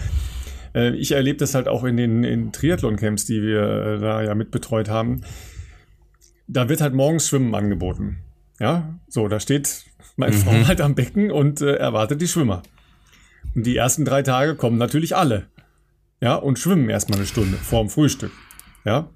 Ich 0.74 1.12
erlebe 1.12 1.38
das 1.38 1.54
halt 1.54 1.68
auch 1.68 1.84
in 1.84 1.98
den 1.98 2.24
in 2.24 2.52
Triathlon-Camps, 2.52 3.26
die 3.26 3.44
wir 3.44 4.00
da 4.00 4.24
ja 4.24 4.34
mitbetreut 4.34 4.90
haben. 4.90 5.22
Da 6.48 6.68
wird 6.68 6.82
halt 6.82 6.96
morgens 6.96 7.28
Schwimmen 7.28 7.54
angeboten. 7.54 8.18
Ja, 8.64 8.98
so, 9.10 9.28
da 9.28 9.42
steht 9.42 9.84
meine 10.16 10.38
mhm. 10.38 10.40
Frau 10.40 10.68
halt 10.68 10.80
am 10.80 10.96
Becken 10.96 11.32
und 11.32 11.60
äh, 11.60 11.76
erwartet 11.76 12.22
die 12.22 12.30
Schwimmer. 12.30 12.64
Und 13.56 13.66
die 13.66 13.76
ersten 13.76 14.06
drei 14.06 14.22
Tage 14.22 14.56
kommen 14.56 14.78
natürlich 14.78 15.18
alle. 15.18 15.48
Ja, 16.22 16.36
und 16.36 16.58
schwimmen 16.58 16.90
erstmal 16.90 17.20
eine 17.20 17.28
Stunde 17.28 17.58
vorm 17.58 17.90
Frühstück. 17.90 18.32
Ja. 18.86 19.10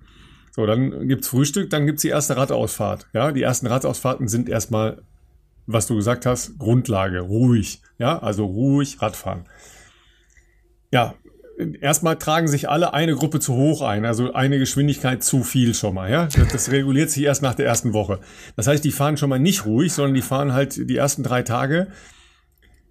So, 0.52 0.66
dann 0.66 1.08
gibt's 1.08 1.30
Frühstück, 1.30 1.70
dann 1.70 1.86
gibt's 1.86 2.02
die 2.02 2.10
erste 2.10 2.36
Radausfahrt. 2.36 3.08
Ja, 3.14 3.32
die 3.32 3.42
ersten 3.42 3.68
Radausfahrten 3.68 4.28
sind 4.28 4.50
erstmal, 4.50 5.02
was 5.66 5.88
du 5.88 5.96
gesagt 5.96 6.26
hast, 6.26 6.60
Grundlage, 6.60 7.22
ruhig. 7.22 7.82
Ja, 8.00 8.20
also 8.20 8.44
ruhig 8.44 9.02
Radfahren. 9.02 9.46
Ja, 10.92 11.14
erstmal 11.82 12.18
tragen 12.18 12.48
sich 12.48 12.70
alle 12.70 12.94
eine 12.94 13.16
Gruppe 13.16 13.40
zu 13.40 13.56
hoch 13.56 13.82
ein, 13.82 14.06
also 14.06 14.34
eine 14.34 14.60
Geschwindigkeit 14.60 15.24
zu 15.24 15.44
viel 15.44 15.74
schon 15.74 15.96
mal, 15.96 16.10
ja. 16.10 16.26
Das, 16.28 16.48
das, 16.50 16.72
reguliert 16.72 17.10
sich 17.10 17.24
erst 17.24 17.42
nach 17.42 17.56
der 17.56 17.66
ersten 17.66 17.94
Woche. 17.94 18.20
Das 18.56 18.68
heißt, 18.68 18.84
die 18.84 18.92
fahren 18.92 19.18
schon 19.18 19.30
mal 19.30 19.40
nicht 19.40 19.66
ruhig, 19.66 19.94
sondern 19.94 20.14
die 20.14 20.22
fahren 20.22 20.54
halt 20.54 20.90
die 20.90 20.96
ersten 20.96 21.24
drei 21.24 21.44
Tage 21.44 21.88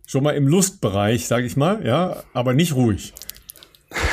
schon 0.06 0.22
mal 0.22 0.32
im 0.32 0.46
Lustbereich, 0.46 1.26
sage 1.26 1.46
ich 1.46 1.56
mal, 1.56 1.84
ja, 1.84 2.22
aber 2.32 2.54
nicht 2.54 2.74
ruhig. 2.74 3.12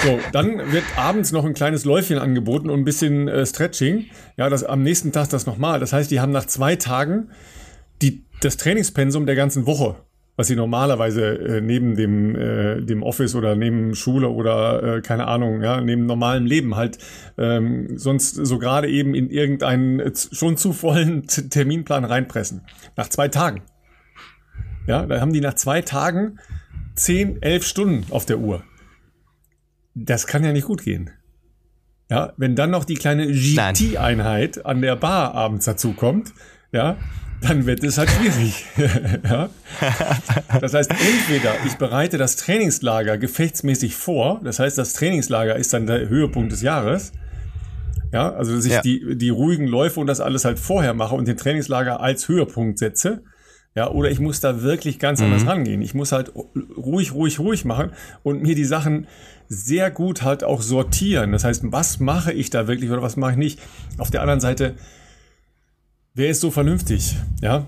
So, 0.03 0.19
dann 0.31 0.71
wird 0.71 0.83
abends 0.95 1.31
noch 1.31 1.45
ein 1.45 1.53
kleines 1.53 1.83
Läufchen 1.83 2.19
angeboten 2.19 2.69
und 2.69 2.79
ein 2.79 2.85
bisschen 2.85 3.27
äh, 3.27 3.45
Stretching. 3.45 4.05
Ja, 4.37 4.49
das 4.49 4.63
am 4.63 4.83
nächsten 4.83 5.11
Tag 5.11 5.29
das 5.29 5.45
nochmal. 5.45 5.79
Das 5.79 5.93
heißt, 5.93 6.11
die 6.11 6.19
haben 6.19 6.31
nach 6.31 6.45
zwei 6.45 6.75
Tagen 6.75 7.31
die, 8.01 8.23
das 8.41 8.57
Trainingspensum 8.57 9.25
der 9.25 9.35
ganzen 9.35 9.65
Woche 9.65 9.95
was 10.35 10.47
sie 10.47 10.55
normalerweise 10.55 11.37
äh, 11.37 11.61
neben 11.61 11.95
dem, 11.95 12.35
äh, 12.35 12.81
dem 12.81 13.03
Office 13.03 13.35
oder 13.35 13.55
neben 13.55 13.95
Schule 13.95 14.29
oder 14.29 14.97
äh, 14.97 15.01
keine 15.01 15.27
Ahnung, 15.27 15.61
ja, 15.61 15.79
neben 15.79 16.05
normalem 16.05 16.45
Leben 16.45 16.75
halt 16.75 16.97
ähm, 17.37 17.97
sonst 17.97 18.33
so 18.33 18.57
gerade 18.57 18.89
eben 18.89 19.13
in 19.13 19.29
irgendeinen 19.29 19.99
äh, 19.99 20.11
schon 20.15 20.57
zu 20.57 20.73
vollen 20.73 21.27
Terminplan 21.27 22.05
reinpressen. 22.05 22.61
Nach 22.95 23.09
zwei 23.09 23.27
Tagen. 23.27 23.61
Ja, 24.87 25.05
da 25.05 25.21
haben 25.21 25.33
die 25.33 25.41
nach 25.41 25.53
zwei 25.53 25.81
Tagen 25.81 26.39
zehn, 26.95 27.41
elf 27.41 27.65
Stunden 27.65 28.11
auf 28.11 28.25
der 28.25 28.39
Uhr. 28.39 28.63
Das 29.95 30.25
kann 30.25 30.43
ja 30.43 30.51
nicht 30.51 30.65
gut 30.65 30.83
gehen. 30.83 31.11
Ja, 32.09 32.33
wenn 32.37 32.55
dann 32.55 32.71
noch 32.71 32.85
die 32.85 32.95
kleine 32.95 33.27
GT-Einheit 33.27 34.65
an 34.65 34.81
der 34.81 34.95
Bar 34.95 35.33
abends 35.35 35.65
dazu 35.65 35.93
kommt, 35.93 36.33
ja, 36.71 36.97
dann 37.43 37.65
wird 37.65 37.83
es 37.83 37.97
halt 37.97 38.09
schwierig. 38.09 38.65
ja? 39.23 39.49
Das 40.61 40.73
heißt, 40.73 40.89
entweder 40.91 41.53
ich 41.65 41.75
bereite 41.75 42.17
das 42.17 42.35
Trainingslager 42.35 43.17
gefechtsmäßig 43.17 43.95
vor, 43.95 44.41
das 44.43 44.59
heißt, 44.59 44.77
das 44.77 44.93
Trainingslager 44.93 45.55
ist 45.55 45.73
dann 45.73 45.87
der 45.87 46.09
Höhepunkt 46.09 46.51
des 46.51 46.61
Jahres. 46.61 47.11
Ja, 48.11 48.31
also 48.31 48.55
dass 48.55 48.65
ich 48.65 48.73
ja. 48.73 48.81
die, 48.81 49.17
die 49.17 49.29
ruhigen 49.29 49.65
Läufe 49.65 49.99
und 49.99 50.07
das 50.07 50.19
alles 50.19 50.45
halt 50.45 50.59
vorher 50.59 50.93
mache 50.93 51.15
und 51.15 51.27
den 51.27 51.35
Trainingslager 51.35 51.99
als 51.99 52.27
Höhepunkt 52.27 52.77
setze. 52.77 53.23
Ja, 53.75 53.89
oder 53.89 54.11
ich 54.11 54.19
muss 54.19 54.39
da 54.39 54.61
wirklich 54.61 54.99
ganz 54.99 55.19
mhm. 55.19 55.25
anders 55.25 55.47
rangehen. 55.47 55.81
Ich 55.81 55.95
muss 55.95 56.11
halt 56.11 56.31
ruhig, 56.77 57.13
ruhig, 57.13 57.39
ruhig 57.39 57.65
machen 57.65 57.91
und 58.21 58.43
mir 58.43 58.53
die 58.53 58.65
Sachen 58.65 59.07
sehr 59.47 59.89
gut 59.89 60.21
halt 60.21 60.43
auch 60.43 60.61
sortieren. 60.61 61.31
Das 61.31 61.43
heißt, 61.43 61.63
was 61.71 61.99
mache 61.99 62.31
ich 62.31 62.51
da 62.51 62.67
wirklich 62.67 62.91
oder 62.91 63.01
was 63.01 63.17
mache 63.17 63.31
ich 63.31 63.37
nicht? 63.37 63.59
Auf 63.97 64.11
der 64.11 64.21
anderen 64.21 64.39
Seite, 64.39 64.75
wer 66.13 66.29
ist 66.29 66.41
so 66.41 66.51
vernünftig? 66.51 67.15
Ja. 67.41 67.67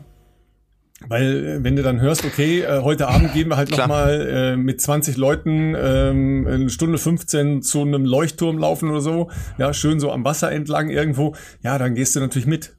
Weil, 1.08 1.46
äh, 1.46 1.64
wenn 1.64 1.76
du 1.76 1.84
dann 1.84 2.00
hörst, 2.00 2.26
okay, 2.26 2.62
äh, 2.62 2.82
heute 2.82 3.08
Abend 3.08 3.34
gehen 3.34 3.50
wir 3.50 3.58
halt 3.58 3.70
nochmal 3.70 4.28
äh, 4.28 4.58
mit 4.58 4.82
20 4.82 5.18
Leuten 5.18 5.76
ähm, 5.78 6.48
eine 6.48 6.70
Stunde 6.70 6.98
15 6.98 7.62
zu 7.62 7.82
einem 7.82 8.06
Leuchtturm 8.06 8.58
laufen 8.58 8.90
oder 8.90 9.02
so, 9.02 9.30
ja, 9.58 9.74
schön 9.74 10.00
so 10.00 10.12
am 10.12 10.24
Wasser 10.24 10.52
entlang 10.52 10.90
irgendwo, 10.90 11.36
ja, 11.64 11.78
dann 11.78 11.96
gehst 11.96 12.16
du 12.16 12.22
natürlich 12.22 12.48
mit. 12.48 12.76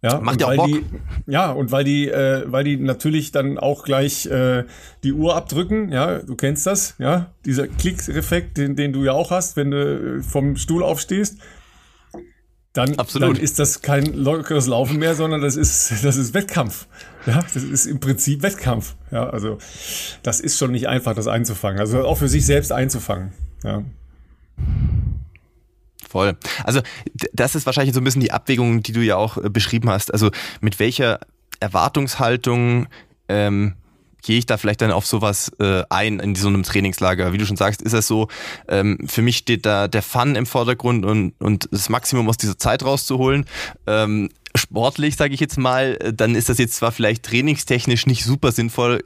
Ja, 0.00 0.20
Macht 0.20 0.40
ja 0.40 0.48
auch 0.48 0.56
Bock. 0.56 0.66
Die, 0.66 0.84
ja, 1.26 1.52
und 1.52 1.70
weil 1.70 1.84
die, 1.84 2.08
äh, 2.08 2.44
weil 2.46 2.64
die 2.64 2.76
natürlich 2.76 3.30
dann 3.30 3.58
auch 3.58 3.84
gleich 3.84 4.26
äh, 4.26 4.64
die 5.04 5.12
Uhr 5.12 5.36
abdrücken, 5.36 5.90
ja, 5.92 6.18
du 6.18 6.34
kennst 6.34 6.66
das, 6.66 6.94
ja, 6.98 7.32
dieser 7.44 7.68
Klick-Effekt, 7.68 8.56
den, 8.58 8.74
den 8.74 8.92
du 8.92 9.04
ja 9.04 9.12
auch 9.12 9.30
hast, 9.30 9.56
wenn 9.56 9.70
du 9.70 10.22
vom 10.22 10.56
Stuhl 10.56 10.82
aufstehst 10.82 11.38
dann, 12.72 12.96
dann 12.96 13.36
ist 13.36 13.58
das 13.58 13.82
kein 13.82 14.14
lockeres 14.14 14.66
Laufen 14.66 14.98
mehr, 14.98 15.14
sondern 15.14 15.42
das 15.42 15.56
ist, 15.56 16.04
das 16.04 16.16
ist 16.16 16.32
Wettkampf. 16.32 16.86
Ja, 17.26 17.40
das 17.54 17.62
ist 17.62 17.86
im 17.86 18.00
Prinzip 18.00 18.42
Wettkampf. 18.42 18.94
Ja, 19.10 19.28
also 19.28 19.58
das 20.22 20.40
ist 20.40 20.58
schon 20.58 20.72
nicht 20.72 20.88
einfach, 20.88 21.14
das 21.14 21.26
einzufangen. 21.26 21.80
Also 21.80 22.04
auch 22.06 22.16
für 22.16 22.28
sich 22.28 22.46
selbst 22.46 22.72
einzufangen. 22.72 23.32
Ja. 23.62 23.84
Voll. 26.08 26.36
Also 26.64 26.80
das 27.32 27.54
ist 27.54 27.66
wahrscheinlich 27.66 27.94
so 27.94 28.00
ein 28.00 28.04
bisschen 28.04 28.22
die 28.22 28.32
Abwägung, 28.32 28.82
die 28.82 28.92
du 28.92 29.00
ja 29.00 29.16
auch 29.16 29.36
äh, 29.36 29.50
beschrieben 29.50 29.90
hast. 29.90 30.12
Also 30.12 30.30
mit 30.60 30.78
welcher 30.78 31.20
Erwartungshaltung 31.60 32.88
ähm, 33.28 33.74
gehe 34.22 34.38
ich 34.38 34.46
da 34.46 34.56
vielleicht 34.56 34.80
dann 34.80 34.90
auf 34.90 35.06
sowas 35.06 35.50
äh, 35.58 35.82
ein 35.90 36.20
in 36.20 36.34
so 36.34 36.48
einem 36.48 36.62
Trainingslager? 36.62 37.32
Wie 37.32 37.38
du 37.38 37.46
schon 37.46 37.56
sagst, 37.56 37.82
ist 37.82 37.92
es 37.92 38.06
so, 38.06 38.28
ähm, 38.68 38.98
für 39.06 39.22
mich 39.22 39.36
steht 39.36 39.66
da 39.66 39.88
der 39.88 40.02
Fun 40.02 40.34
im 40.36 40.46
Vordergrund 40.46 41.04
und, 41.04 41.34
und 41.38 41.68
das 41.70 41.88
Maximum 41.88 42.28
aus 42.28 42.36
dieser 42.36 42.58
Zeit 42.58 42.84
rauszuholen. 42.84 43.46
Ähm, 43.86 44.30
sportlich, 44.54 45.16
sage 45.16 45.34
ich 45.34 45.40
jetzt 45.40 45.58
mal, 45.58 45.98
äh, 46.00 46.12
dann 46.12 46.34
ist 46.34 46.48
das 46.48 46.58
jetzt 46.58 46.74
zwar 46.74 46.92
vielleicht 46.92 47.24
trainingstechnisch 47.24 48.06
nicht 48.06 48.24
super 48.24 48.52
sinnvoll, 48.52 49.02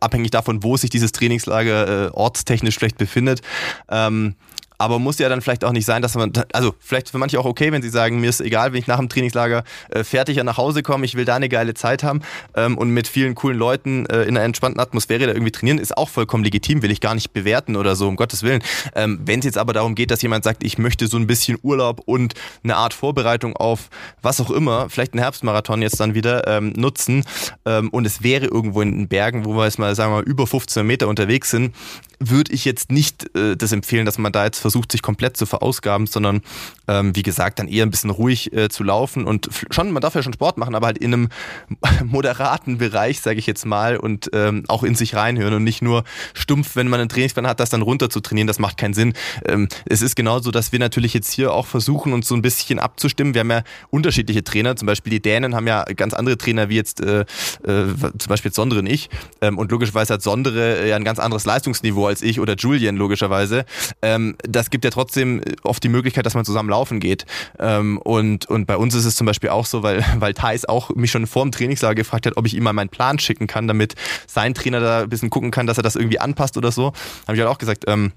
abhängig 0.00 0.30
davon, 0.30 0.62
wo 0.62 0.76
sich 0.76 0.90
dieses 0.90 1.12
Trainingslager 1.12 2.06
äh, 2.06 2.10
ortstechnisch 2.10 2.76
vielleicht 2.78 2.98
befindet. 2.98 3.42
Ähm, 3.88 4.34
aber 4.78 4.98
muss 4.98 5.18
ja 5.18 5.28
dann 5.28 5.40
vielleicht 5.40 5.64
auch 5.64 5.72
nicht 5.72 5.86
sein, 5.86 6.02
dass 6.02 6.14
man, 6.14 6.32
also 6.52 6.74
vielleicht 6.78 7.10
für 7.10 7.18
manche 7.18 7.38
auch 7.38 7.44
okay, 7.44 7.72
wenn 7.72 7.82
sie 7.82 7.88
sagen, 7.88 8.20
mir 8.20 8.30
ist 8.30 8.40
egal, 8.40 8.72
wenn 8.72 8.80
ich 8.80 8.86
nach 8.86 8.98
dem 8.98 9.08
Trainingslager 9.08 9.64
äh, 9.90 10.04
fertig 10.04 10.42
nach 10.42 10.58
Hause 10.58 10.82
komme, 10.82 11.04
ich 11.04 11.14
will 11.14 11.24
da 11.24 11.36
eine 11.36 11.48
geile 11.48 11.74
Zeit 11.74 12.02
haben 12.02 12.20
ähm, 12.54 12.76
und 12.76 12.90
mit 12.90 13.08
vielen 13.08 13.34
coolen 13.34 13.58
Leuten 13.58 14.06
äh, 14.06 14.22
in 14.22 14.36
einer 14.36 14.42
entspannten 14.44 14.80
Atmosphäre 14.80 15.26
da 15.26 15.32
irgendwie 15.32 15.52
trainieren, 15.52 15.78
ist 15.78 15.96
auch 15.96 16.08
vollkommen 16.08 16.44
legitim, 16.44 16.82
will 16.82 16.90
ich 16.90 17.00
gar 17.00 17.14
nicht 17.14 17.32
bewerten 17.32 17.76
oder 17.76 17.96
so, 17.96 18.08
um 18.08 18.16
Gottes 18.16 18.42
Willen. 18.42 18.62
Ähm, 18.94 19.20
wenn 19.24 19.40
es 19.40 19.44
jetzt 19.44 19.58
aber 19.58 19.72
darum 19.72 19.94
geht, 19.94 20.10
dass 20.10 20.22
jemand 20.22 20.44
sagt, 20.44 20.62
ich 20.62 20.78
möchte 20.78 21.06
so 21.06 21.16
ein 21.16 21.26
bisschen 21.26 21.58
Urlaub 21.62 22.02
und 22.04 22.34
eine 22.62 22.76
Art 22.76 22.94
Vorbereitung 22.94 23.56
auf 23.56 23.88
was 24.22 24.40
auch 24.40 24.50
immer, 24.50 24.88
vielleicht 24.90 25.14
einen 25.14 25.22
Herbstmarathon 25.22 25.82
jetzt 25.82 26.00
dann 26.00 26.14
wieder 26.14 26.46
ähm, 26.46 26.72
nutzen 26.76 27.24
ähm, 27.64 27.88
und 27.90 28.06
es 28.06 28.22
wäre 28.22 28.46
irgendwo 28.46 28.82
in 28.82 28.92
den 28.92 29.08
Bergen, 29.08 29.44
wo 29.44 29.54
wir 29.54 29.64
jetzt 29.64 29.78
mal, 29.78 29.94
sagen 29.94 30.12
wir 30.12 30.16
mal, 30.16 30.24
über 30.24 30.46
15 30.46 30.86
Meter 30.86 31.08
unterwegs 31.08 31.50
sind, 31.50 31.74
würde 32.18 32.52
ich 32.52 32.64
jetzt 32.64 32.90
nicht 32.90 33.34
äh, 33.36 33.56
das 33.56 33.72
empfehlen, 33.72 34.06
dass 34.06 34.18
man 34.18 34.32
da 34.32 34.44
jetzt 34.44 34.58
versucht, 34.66 34.90
sich 34.90 35.00
komplett 35.00 35.36
zu 35.36 35.46
verausgaben, 35.46 36.08
sondern 36.08 36.42
ähm, 36.88 37.14
wie 37.14 37.22
gesagt, 37.22 37.60
dann 37.60 37.68
eher 37.68 37.86
ein 37.86 37.90
bisschen 37.90 38.10
ruhig 38.10 38.52
äh, 38.52 38.68
zu 38.68 38.82
laufen 38.82 39.24
und 39.24 39.48
schon, 39.70 39.92
man 39.92 40.00
darf 40.00 40.16
ja 40.16 40.22
schon 40.22 40.32
Sport 40.32 40.58
machen, 40.58 40.74
aber 40.74 40.86
halt 40.86 40.98
in 40.98 41.14
einem 41.14 41.28
moderaten 42.04 42.78
Bereich, 42.78 43.20
sage 43.20 43.38
ich 43.38 43.46
jetzt 43.46 43.64
mal, 43.64 43.96
und 43.96 44.30
ähm, 44.32 44.64
auch 44.66 44.82
in 44.82 44.96
sich 44.96 45.14
reinhören 45.14 45.54
und 45.54 45.62
nicht 45.64 45.82
nur 45.82 46.02
stumpf, 46.34 46.74
wenn 46.74 46.88
man 46.88 46.98
einen 46.98 47.08
Trainingsplan 47.08 47.46
hat, 47.46 47.60
das 47.60 47.70
dann 47.70 47.82
runter 47.82 48.10
zu 48.10 48.18
trainieren, 48.18 48.48
das 48.48 48.58
macht 48.58 48.76
keinen 48.76 48.94
Sinn. 48.94 49.12
Ähm, 49.44 49.68
es 49.84 50.02
ist 50.02 50.16
genauso, 50.16 50.50
dass 50.50 50.72
wir 50.72 50.80
natürlich 50.80 51.14
jetzt 51.14 51.32
hier 51.32 51.52
auch 51.52 51.66
versuchen, 51.66 52.12
uns 52.12 52.26
so 52.26 52.34
ein 52.34 52.42
bisschen 52.42 52.80
abzustimmen. 52.80 53.34
Wir 53.34 53.40
haben 53.40 53.50
ja 53.50 53.62
unterschiedliche 53.90 54.42
Trainer, 54.42 54.74
zum 54.74 54.86
Beispiel 54.86 55.12
die 55.12 55.22
Dänen 55.22 55.54
haben 55.54 55.68
ja 55.68 55.84
ganz 55.84 56.12
andere 56.12 56.36
Trainer 56.36 56.68
wie 56.68 56.76
jetzt 56.76 57.00
äh, 57.00 57.20
äh, 57.20 57.24
zum 57.64 58.28
Beispiel 58.28 58.48
jetzt 58.48 58.56
Sondre 58.56 58.80
und 58.80 58.86
ich. 58.86 59.10
Ähm, 59.40 59.58
und 59.58 59.70
logischerweise 59.70 60.14
hat 60.14 60.22
Sondre 60.22 60.78
äh, 60.82 60.88
ja 60.88 60.96
ein 60.96 61.04
ganz 61.04 61.20
anderes 61.20 61.44
Leistungsniveau 61.44 62.06
als 62.06 62.22
ich 62.22 62.40
oder 62.40 62.56
Julian 62.56 62.96
logischerweise. 62.96 63.64
Ähm, 64.02 64.36
das 64.56 64.70
gibt 64.70 64.84
ja 64.84 64.90
trotzdem 64.90 65.40
oft 65.62 65.82
die 65.82 65.88
Möglichkeit, 65.88 66.26
dass 66.26 66.34
man 66.34 66.44
zusammen 66.44 66.70
laufen 66.70 66.98
geht. 66.98 67.26
Ähm, 67.58 67.98
und, 67.98 68.46
und 68.46 68.66
bei 68.66 68.76
uns 68.76 68.94
ist 68.94 69.04
es 69.04 69.14
zum 69.14 69.26
Beispiel 69.26 69.50
auch 69.50 69.66
so, 69.66 69.82
weil, 69.82 70.04
weil 70.18 70.34
Thais 70.34 70.64
auch 70.64 70.90
mich 70.94 71.10
schon 71.10 71.26
vor 71.26 71.42
dem 71.42 71.52
Trainingslager 71.52 71.94
gefragt 71.94 72.26
hat, 72.26 72.36
ob 72.36 72.46
ich 72.46 72.54
ihm 72.54 72.62
mal 72.62 72.72
meinen 72.72 72.88
Plan 72.88 73.18
schicken 73.18 73.46
kann, 73.46 73.68
damit 73.68 73.94
sein 74.26 74.54
Trainer 74.54 74.80
da 74.80 75.02
ein 75.02 75.08
bisschen 75.08 75.30
gucken 75.30 75.50
kann, 75.50 75.66
dass 75.66 75.76
er 75.76 75.82
das 75.82 75.96
irgendwie 75.96 76.18
anpasst 76.18 76.56
oder 76.56 76.72
so. 76.72 76.92
Habe 77.26 77.36
ich 77.36 77.40
halt 77.40 77.50
auch 77.50 77.58
gesagt, 77.58 77.84
ähm, 77.86 78.12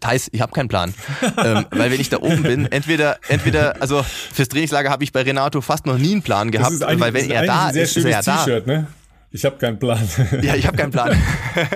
Thais, 0.00 0.28
ich 0.32 0.40
habe 0.40 0.52
keinen 0.52 0.68
Plan. 0.68 0.94
ähm, 1.38 1.66
weil 1.70 1.90
wenn 1.90 2.00
ich 2.00 2.08
da 2.08 2.18
oben 2.18 2.42
bin, 2.42 2.70
entweder, 2.70 3.18
entweder, 3.28 3.82
also 3.82 4.04
fürs 4.32 4.48
Trainingslager 4.48 4.90
habe 4.90 5.02
ich 5.02 5.12
bei 5.12 5.22
Renato 5.22 5.60
fast 5.60 5.86
noch 5.86 5.98
nie 5.98 6.12
einen 6.12 6.22
Plan 6.22 6.50
gehabt, 6.50 6.80
weil 6.80 7.12
wenn 7.12 7.30
er 7.30 7.46
da 7.46 7.70
ist, 7.70 7.96
ist 7.96 8.04
er 8.04 8.22
da. 8.22 8.46
Ne? 8.64 8.86
Ich 9.34 9.46
habe 9.46 9.56
keinen 9.56 9.78
Plan. 9.78 10.06
ja, 10.42 10.54
ich 10.54 10.66
habe 10.66 10.76
keinen 10.76 10.90
Plan. 10.90 11.16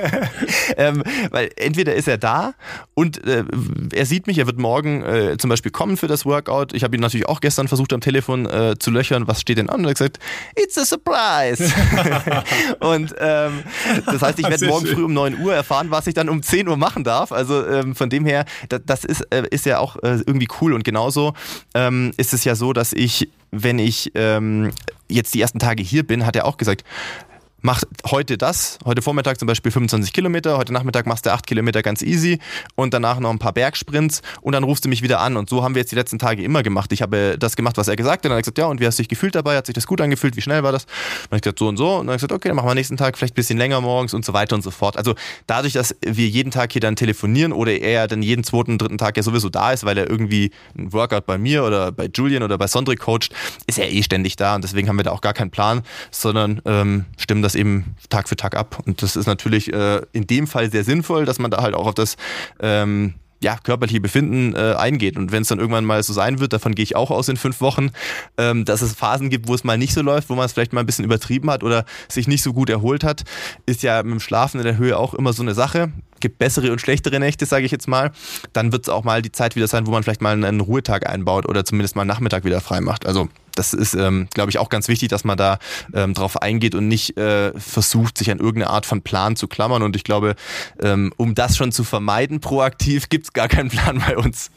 ähm, 0.76 1.02
weil 1.30 1.50
entweder 1.56 1.94
ist 1.94 2.06
er 2.06 2.18
da 2.18 2.52
und 2.92 3.26
äh, 3.26 3.44
er 3.94 4.04
sieht 4.04 4.26
mich, 4.26 4.36
er 4.38 4.46
wird 4.46 4.58
morgen 4.58 5.02
äh, 5.02 5.36
zum 5.38 5.48
Beispiel 5.48 5.72
kommen 5.72 5.96
für 5.96 6.06
das 6.06 6.26
Workout. 6.26 6.74
Ich 6.74 6.84
habe 6.84 6.94
ihn 6.96 7.00
natürlich 7.00 7.26
auch 7.26 7.40
gestern 7.40 7.66
versucht 7.66 7.94
am 7.94 8.02
Telefon 8.02 8.44
äh, 8.44 8.74
zu 8.78 8.90
löchern, 8.90 9.26
was 9.26 9.40
steht 9.40 9.56
denn 9.56 9.70
an? 9.70 9.80
Und 9.80 9.84
er 9.86 9.90
hat 9.90 9.96
gesagt, 9.96 10.18
it's 10.54 10.76
a 10.76 10.84
surprise. 10.84 11.64
und 12.80 13.14
ähm, 13.18 13.62
das 14.04 14.20
heißt, 14.20 14.38
ich 14.38 14.48
werde 14.48 14.66
morgen 14.66 14.86
schön. 14.86 14.94
früh 14.94 15.04
um 15.04 15.14
9 15.14 15.40
Uhr 15.40 15.54
erfahren, 15.54 15.90
was 15.90 16.06
ich 16.06 16.14
dann 16.14 16.28
um 16.28 16.42
10 16.42 16.68
Uhr 16.68 16.76
machen 16.76 17.04
darf. 17.04 17.32
Also 17.32 17.66
ähm, 17.66 17.94
von 17.94 18.10
dem 18.10 18.26
her, 18.26 18.44
das, 18.68 18.82
das 18.84 19.04
ist, 19.04 19.22
äh, 19.32 19.44
ist 19.50 19.64
ja 19.64 19.78
auch 19.78 19.96
äh, 19.96 20.18
irgendwie 20.26 20.48
cool. 20.60 20.74
Und 20.74 20.84
genauso 20.84 21.32
ähm, 21.74 22.12
ist 22.18 22.34
es 22.34 22.44
ja 22.44 22.54
so, 22.54 22.74
dass 22.74 22.92
ich, 22.92 23.30
wenn 23.50 23.78
ich 23.78 24.12
ähm, 24.14 24.72
jetzt 25.08 25.32
die 25.32 25.40
ersten 25.40 25.58
Tage 25.58 25.82
hier 25.82 26.06
bin, 26.06 26.26
hat 26.26 26.36
er 26.36 26.44
auch 26.44 26.58
gesagt, 26.58 26.84
mach 27.66 27.82
heute 28.08 28.38
das, 28.38 28.78
heute 28.84 29.02
Vormittag 29.02 29.40
zum 29.40 29.48
Beispiel 29.48 29.72
25 29.72 30.12
Kilometer, 30.12 30.56
heute 30.56 30.72
Nachmittag 30.72 31.04
machst 31.04 31.26
du 31.26 31.32
8 31.32 31.44
Kilometer 31.44 31.82
ganz 31.82 32.00
easy 32.00 32.38
und 32.76 32.94
danach 32.94 33.18
noch 33.18 33.30
ein 33.30 33.40
paar 33.40 33.52
Bergsprints 33.52 34.22
und 34.40 34.52
dann 34.52 34.62
rufst 34.62 34.84
du 34.84 34.88
mich 34.88 35.02
wieder 35.02 35.18
an. 35.18 35.36
Und 35.36 35.50
so 35.50 35.64
haben 35.64 35.74
wir 35.74 35.82
jetzt 35.82 35.90
die 35.90 35.96
letzten 35.96 36.20
Tage 36.20 36.44
immer 36.44 36.62
gemacht. 36.62 36.92
Ich 36.92 37.02
habe 37.02 37.36
das 37.36 37.56
gemacht, 37.56 37.76
was 37.76 37.88
er 37.88 37.96
gesagt 37.96 38.18
hat. 38.18 38.24
Dann 38.26 38.32
hat 38.32 38.38
er 38.38 38.42
gesagt, 38.42 38.58
ja, 38.58 38.66
und 38.66 38.80
wie 38.80 38.86
hast 38.86 39.00
du 39.00 39.02
dich 39.02 39.08
gefühlt 39.08 39.34
dabei? 39.34 39.56
Hat 39.56 39.66
sich 39.66 39.74
das 39.74 39.88
gut 39.88 40.00
angefühlt? 40.00 40.36
Wie 40.36 40.42
schnell 40.42 40.62
war 40.62 40.70
das? 40.70 40.86
Dann 40.86 40.94
habe 41.24 41.36
ich 41.36 41.42
gesagt, 41.42 41.58
so 41.58 41.66
und 41.66 41.76
so. 41.76 41.88
Und 41.96 42.06
dann 42.06 42.10
habe 42.10 42.14
ich 42.14 42.20
gesagt, 42.20 42.32
okay, 42.32 42.48
dann 42.50 42.56
machen 42.56 42.68
wir 42.68 42.74
nächsten 42.76 42.96
Tag 42.96 43.18
vielleicht 43.18 43.32
ein 43.32 43.34
bisschen 43.34 43.58
länger 43.58 43.80
morgens 43.80 44.14
und 44.14 44.24
so 44.24 44.32
weiter 44.32 44.54
und 44.54 44.62
so 44.62 44.70
fort. 44.70 44.96
Also 44.96 45.16
dadurch, 45.48 45.72
dass 45.72 45.96
wir 46.02 46.28
jeden 46.28 46.52
Tag 46.52 46.70
hier 46.70 46.80
dann 46.80 46.94
telefonieren 46.94 47.52
oder 47.52 47.72
er 47.72 48.06
dann 48.06 48.22
jeden 48.22 48.44
zweiten, 48.44 48.78
dritten 48.78 48.96
Tag 48.96 49.16
ja 49.16 49.24
sowieso 49.24 49.48
da 49.48 49.72
ist, 49.72 49.84
weil 49.84 49.98
er 49.98 50.08
irgendwie 50.08 50.52
ein 50.78 50.92
Workout 50.92 51.26
bei 51.26 51.36
mir 51.36 51.64
oder 51.64 51.90
bei 51.90 52.08
Julian 52.14 52.44
oder 52.44 52.58
bei 52.58 52.68
Sondre 52.68 52.94
coacht, 52.94 53.30
ist 53.66 53.80
er 53.80 53.90
eh 53.90 54.04
ständig 54.04 54.36
da 54.36 54.54
und 54.54 54.62
deswegen 54.62 54.88
haben 54.88 54.98
wir 54.98 55.02
da 55.02 55.10
auch 55.10 55.20
gar 55.20 55.34
keinen 55.34 55.50
Plan, 55.50 55.82
sondern 56.12 56.62
ähm, 56.64 57.06
stimmen 57.16 57.42
das 57.42 57.55
eben 57.56 57.96
Tag 58.08 58.28
für 58.28 58.36
Tag 58.36 58.56
ab. 58.56 58.82
Und 58.86 59.02
das 59.02 59.16
ist 59.16 59.26
natürlich 59.26 59.72
äh, 59.72 60.02
in 60.12 60.26
dem 60.26 60.46
Fall 60.46 60.70
sehr 60.70 60.84
sinnvoll, 60.84 61.24
dass 61.24 61.38
man 61.38 61.50
da 61.50 61.62
halt 61.62 61.74
auch 61.74 61.86
auf 61.86 61.94
das 61.94 62.16
ähm, 62.60 63.14
ja, 63.42 63.58
körperliche 63.62 64.00
Befinden 64.00 64.54
äh, 64.54 64.74
eingeht. 64.76 65.16
Und 65.16 65.30
wenn 65.32 65.42
es 65.42 65.48
dann 65.48 65.58
irgendwann 65.58 65.84
mal 65.84 66.02
so 66.02 66.12
sein 66.12 66.40
wird, 66.40 66.52
davon 66.52 66.74
gehe 66.74 66.82
ich 66.82 66.96
auch 66.96 67.10
aus 67.10 67.28
in 67.28 67.36
fünf 67.36 67.60
Wochen, 67.60 67.90
ähm, 68.38 68.64
dass 68.64 68.82
es 68.82 68.94
Phasen 68.94 69.30
gibt, 69.30 69.48
wo 69.48 69.54
es 69.54 69.64
mal 69.64 69.78
nicht 69.78 69.92
so 69.92 70.02
läuft, 70.02 70.30
wo 70.30 70.34
man 70.34 70.46
es 70.46 70.52
vielleicht 70.52 70.72
mal 70.72 70.80
ein 70.80 70.86
bisschen 70.86 71.04
übertrieben 71.04 71.50
hat 71.50 71.62
oder 71.62 71.84
sich 72.08 72.28
nicht 72.28 72.42
so 72.42 72.52
gut 72.52 72.70
erholt 72.70 73.04
hat, 73.04 73.24
ist 73.66 73.82
ja 73.82 74.02
mit 74.02 74.12
dem 74.12 74.20
Schlafen 74.20 74.58
in 74.58 74.64
der 74.64 74.78
Höhe 74.78 74.96
auch 74.96 75.14
immer 75.14 75.32
so 75.32 75.42
eine 75.42 75.54
Sache. 75.54 75.92
Gibt 76.20 76.38
bessere 76.38 76.72
und 76.72 76.80
schlechtere 76.80 77.20
Nächte, 77.20 77.44
sage 77.44 77.66
ich 77.66 77.72
jetzt 77.72 77.88
mal. 77.88 78.10
Dann 78.54 78.72
wird 78.72 78.84
es 78.84 78.88
auch 78.88 79.04
mal 79.04 79.20
die 79.20 79.32
Zeit 79.32 79.54
wieder 79.54 79.68
sein, 79.68 79.86
wo 79.86 79.90
man 79.90 80.02
vielleicht 80.02 80.22
mal 80.22 80.32
einen 80.32 80.60
Ruhetag 80.60 81.06
einbaut 81.06 81.46
oder 81.46 81.64
zumindest 81.64 81.94
mal 81.94 82.02
einen 82.02 82.08
Nachmittag 82.08 82.44
wieder 82.44 82.62
frei 82.62 82.80
macht. 82.80 83.04
Also 83.04 83.28
das 83.58 83.74
ist, 83.74 83.94
ähm, 83.94 84.28
glaube 84.32 84.50
ich, 84.50 84.58
auch 84.58 84.68
ganz 84.68 84.88
wichtig, 84.88 85.08
dass 85.08 85.24
man 85.24 85.36
da 85.36 85.58
ähm, 85.94 86.14
drauf 86.14 86.40
eingeht 86.40 86.74
und 86.74 86.88
nicht 86.88 87.16
äh, 87.16 87.52
versucht, 87.58 88.18
sich 88.18 88.30
an 88.30 88.38
irgendeine 88.38 88.70
Art 88.70 88.86
von 88.86 89.02
Plan 89.02 89.36
zu 89.36 89.48
klammern. 89.48 89.82
Und 89.82 89.96
ich 89.96 90.04
glaube, 90.04 90.34
ähm, 90.80 91.12
um 91.16 91.34
das 91.34 91.56
schon 91.56 91.72
zu 91.72 91.84
vermeiden, 91.84 92.40
proaktiv, 92.40 93.08
gibt's 93.08 93.32
gar 93.32 93.48
keinen 93.48 93.70
Plan 93.70 94.02
bei 94.06 94.16
uns. 94.16 94.50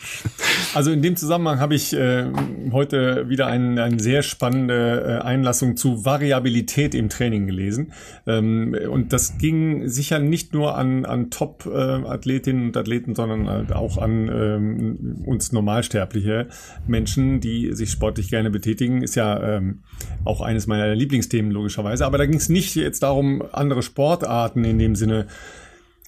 Also 0.74 0.92
in 0.92 1.02
dem 1.02 1.16
Zusammenhang 1.16 1.60
habe 1.60 1.76
ich 1.76 1.94
äh, 1.94 2.26
heute 2.72 3.30
wieder 3.30 3.48
ein, 3.48 3.80
eine 3.80 4.00
sehr 4.00 4.22
spannende 4.22 5.20
äh, 5.22 5.26
Einlassung 5.26 5.78
zu 5.78 6.06
Variabilität 6.06 6.94
im 6.94 7.10
Training 7.10 7.48
gelesen. 7.48 7.94
Ähm, 8.28 8.76
und 8.90 9.14
das 9.14 9.38
ging 9.38 9.88
sicher 9.88 10.20
nicht 10.20 10.54
nur 10.54 10.78
an, 10.78 11.06
an 11.06 11.30
Top-Athletinnen 11.30 12.68
und 12.68 12.78
Athleten, 12.78 13.16
sondern 13.16 13.50
halt 13.50 13.72
auch 13.72 13.98
an 13.98 14.30
ähm, 14.32 15.24
uns 15.26 15.52
normalsterbliche 15.52 16.48
Menschen, 16.88 17.40
die 17.40 17.74
sich 17.74 17.92
sportlich 17.92 18.30
gerne 18.30 18.50
betätigen 18.50 18.89
beschäftigen. 18.90 19.02
Ist 19.04 19.16
ja 19.16 19.58
ähm, 19.58 19.80
auch 20.26 20.42
eines 20.42 20.68
meiner 20.68 20.94
Lieblingsthemen 20.96 21.52
logischerweise. 21.52 22.06
Aber 22.06 22.18
da 22.18 22.26
ging 22.26 22.38
es 22.38 22.50
nicht 22.50 22.76
jetzt 22.76 23.04
darum, 23.04 23.44
andere 23.52 23.82
Sportarten 23.84 24.64
in 24.64 24.80
dem 24.80 24.96
Sinne 24.96 25.28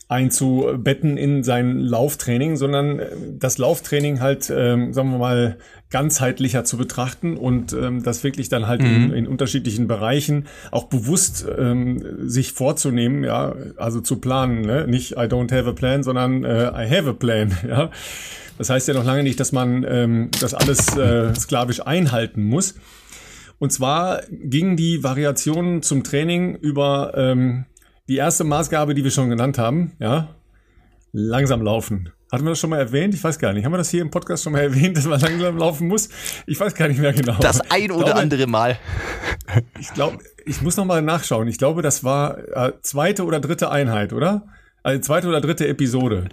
einzubetten 0.08 1.16
in 1.16 1.42
sein 1.42 1.80
Lauftraining, 1.80 2.58
sondern 2.58 3.00
äh, 3.00 3.08
das 3.40 3.58
Lauftraining 3.58 4.20
halt, 4.20 4.52
ähm, 4.54 4.92
sagen 4.92 5.12
wir 5.12 5.20
mal, 5.20 5.58
ganzheitlicher 5.90 6.66
zu 6.66 6.78
betrachten 6.78 7.38
und 7.38 7.72
ähm, 7.72 8.04
das 8.04 8.24
wirklich 8.24 8.50
dann 8.50 8.68
halt 8.68 8.82
mhm. 8.82 8.88
in, 8.88 9.14
in, 9.14 9.28
unterschiedlichen 9.28 9.88
Bereichen 9.88 10.48
auch 10.72 10.86
bewusst 10.86 11.46
ähm, 11.58 12.30
sich 12.30 12.52
vorzunehmen, 12.52 13.24
ja, 13.24 13.56
also 13.78 14.02
zu 14.02 14.18
planen, 14.18 14.62
ne? 14.62 14.86
nicht 14.86 15.14
I 15.14 15.28
don't 15.28 15.54
have 15.54 15.70
a 15.70 15.74
plan, 15.74 16.04
sondern 16.04 16.44
äh, 16.44 16.72
I 16.76 16.90
have 16.90 17.10
a 17.10 17.14
plan, 17.14 17.58
ja. 17.68 17.90
Das 18.62 18.70
heißt 18.70 18.88
ja 18.90 18.94
noch 18.94 19.06
lange 19.06 19.24
nicht, 19.24 19.40
dass 19.40 19.52
man 19.52 19.84
ähm, 19.90 20.30
das 20.40 20.54
alles 20.54 20.96
äh, 20.96 21.34
sklavisch 21.34 21.84
einhalten 21.84 22.44
muss. 22.44 22.76
Und 23.58 23.74
zwar 23.74 24.22
gingen 24.30 24.78
die 24.78 25.04
Variationen 25.04 25.82
zum 25.82 26.04
Training 26.04 26.58
über 26.58 27.14
ähm, 27.16 27.66
die 28.08 28.18
erste 28.18 28.44
Maßgabe, 28.44 28.94
die 28.94 29.04
wir 29.04 29.10
schon 29.10 29.32
genannt 29.32 29.58
haben, 29.58 29.94
ja, 29.98 30.36
langsam 31.12 31.64
laufen. 31.64 32.12
Hatten 32.32 32.44
wir 32.44 32.52
das 32.52 32.60
schon 32.60 32.70
mal 32.70 32.78
erwähnt? 32.78 33.16
Ich 33.16 33.24
weiß 33.24 33.40
gar 33.40 33.52
nicht. 33.52 33.66
Haben 33.66 33.74
wir 33.74 33.80
das 33.80 33.90
hier 33.90 34.04
im 34.04 34.12
Podcast 34.12 34.44
schon 34.44 34.54
mal 34.54 34.62
erwähnt, 34.62 34.96
dass 34.96 35.08
man 35.08 35.20
langsam 35.20 35.58
laufen 35.58 35.88
muss? 35.88 36.10
Ich 36.46 36.60
weiß 36.60 36.76
gar 36.76 36.88
nicht 36.88 37.00
mehr 37.00 37.14
genau. 37.14 37.40
Das 37.40 37.62
ein 37.72 37.90
oder 37.90 38.06
glaube, 38.06 38.20
andere 38.20 38.46
Mal. 38.46 38.78
Ich 39.80 39.92
glaube, 39.96 40.20
ich 40.46 40.62
muss 40.62 40.78
noch 40.78 40.86
mal 40.86 41.02
nachschauen. 41.02 41.48
Ich 41.48 41.58
glaube, 41.58 41.82
das 41.82 42.04
war 42.04 42.38
äh, 42.56 42.74
zweite 42.84 43.26
oder 43.26 43.40
dritte 43.40 43.72
Einheit, 43.72 44.14
oder? 44.14 44.46
Also 44.84 45.02
zweite 45.02 45.30
oder 45.30 45.42
dritte 45.42 45.68
Episode. 45.68 46.30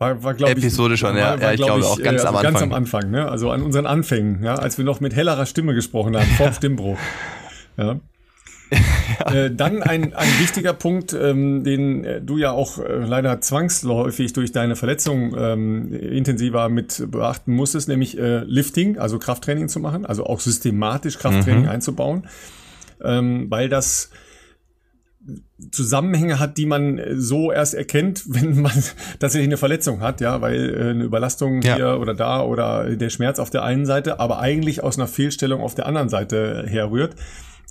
War, 0.00 0.22
war 0.22 0.32
glaube 0.32 0.52
ich. 0.52 0.64
Episode 0.64 0.96
schon, 0.96 1.10
war, 1.10 1.18
ja. 1.18 1.30
War, 1.32 1.42
ja, 1.42 1.52
ich 1.52 1.60
glaube 1.60 1.84
auch 1.84 2.00
ganz 2.00 2.24
äh, 2.24 2.26
am 2.26 2.34
Anfang. 2.34 2.52
Ganz 2.52 2.62
am 2.62 2.72
Anfang, 2.72 3.10
ne? 3.10 3.28
Also 3.30 3.50
an 3.50 3.60
unseren 3.60 3.84
Anfängen, 3.84 4.42
ja, 4.42 4.54
als 4.54 4.78
wir 4.78 4.84
noch 4.86 5.00
mit 5.00 5.14
hellerer 5.14 5.44
Stimme 5.44 5.74
gesprochen 5.74 6.16
haben, 6.16 6.26
vor 6.38 6.52
Stimmbruch. 6.54 6.98
Ja. 7.76 8.00
ja. 8.70 9.34
Äh, 9.34 9.54
dann 9.54 9.82
ein, 9.82 10.14
ein 10.14 10.28
wichtiger 10.38 10.72
Punkt, 10.72 11.12
ähm, 11.12 11.64
den 11.64 12.04
äh, 12.04 12.22
du 12.22 12.38
ja 12.38 12.52
auch 12.52 12.78
äh, 12.78 13.04
leider 13.04 13.42
zwangsläufig 13.42 14.32
durch 14.32 14.52
deine 14.52 14.74
Verletzung 14.74 15.34
ähm, 15.36 15.92
intensiver 15.92 16.70
mit 16.70 17.10
beachten 17.10 17.52
musstest, 17.52 17.88
nämlich 17.88 18.16
äh, 18.16 18.38
Lifting, 18.44 18.96
also 18.96 19.18
Krafttraining 19.18 19.68
zu 19.68 19.80
machen, 19.80 20.06
also 20.06 20.24
auch 20.24 20.40
systematisch 20.40 21.18
Krafttraining 21.18 21.64
mhm. 21.64 21.68
einzubauen, 21.68 22.26
ähm, 23.02 23.50
weil 23.50 23.68
das 23.68 24.10
Zusammenhänge 25.70 26.38
hat, 26.38 26.56
die 26.56 26.66
man 26.66 27.00
so 27.14 27.52
erst 27.52 27.74
erkennt, 27.74 28.24
wenn 28.28 28.60
man 28.60 28.72
tatsächlich 29.18 29.48
eine 29.48 29.56
Verletzung 29.56 30.00
hat, 30.00 30.20
ja, 30.20 30.40
weil 30.40 30.74
äh, 30.74 30.90
eine 30.90 31.04
Überlastung 31.04 31.62
ja. 31.62 31.76
hier 31.76 31.98
oder 32.00 32.14
da 32.14 32.42
oder 32.42 32.96
der 32.96 33.10
Schmerz 33.10 33.38
auf 33.38 33.50
der 33.50 33.62
einen 33.62 33.86
Seite, 33.86 34.20
aber 34.20 34.40
eigentlich 34.40 34.82
aus 34.82 34.98
einer 34.98 35.08
Fehlstellung 35.08 35.60
auf 35.60 35.74
der 35.74 35.86
anderen 35.86 36.08
Seite 36.08 36.64
herrührt 36.66 37.14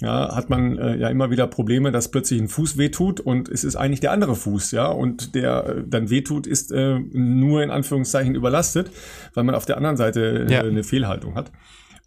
ja, 0.01 0.33
hat 0.33 0.49
man 0.49 0.77
äh, 0.77 0.95
ja 0.95 1.09
immer 1.09 1.29
wieder 1.29 1.47
Probleme, 1.47 1.91
dass 1.91 2.09
plötzlich 2.09 2.39
ein 2.39 2.47
Fuß 2.47 2.77
wehtut 2.77 3.19
und 3.19 3.49
es 3.49 3.63
ist 3.63 3.75
eigentlich 3.75 3.99
der 3.99 4.11
andere 4.11 4.35
Fuß, 4.35 4.71
ja, 4.71 4.87
und 4.87 5.35
der 5.35 5.65
äh, 5.65 5.83
dann 5.85 6.09
wehtut, 6.09 6.47
ist 6.47 6.71
äh, 6.71 6.99
nur 7.11 7.63
in 7.63 7.69
Anführungszeichen 7.69 8.35
überlastet, 8.35 8.91
weil 9.33 9.43
man 9.43 9.55
auf 9.55 9.65
der 9.65 9.77
anderen 9.77 9.97
Seite 9.97 10.45
äh, 10.47 10.53
ja. 10.53 10.61
eine 10.61 10.83
Fehlhaltung 10.83 11.35
hat. 11.35 11.51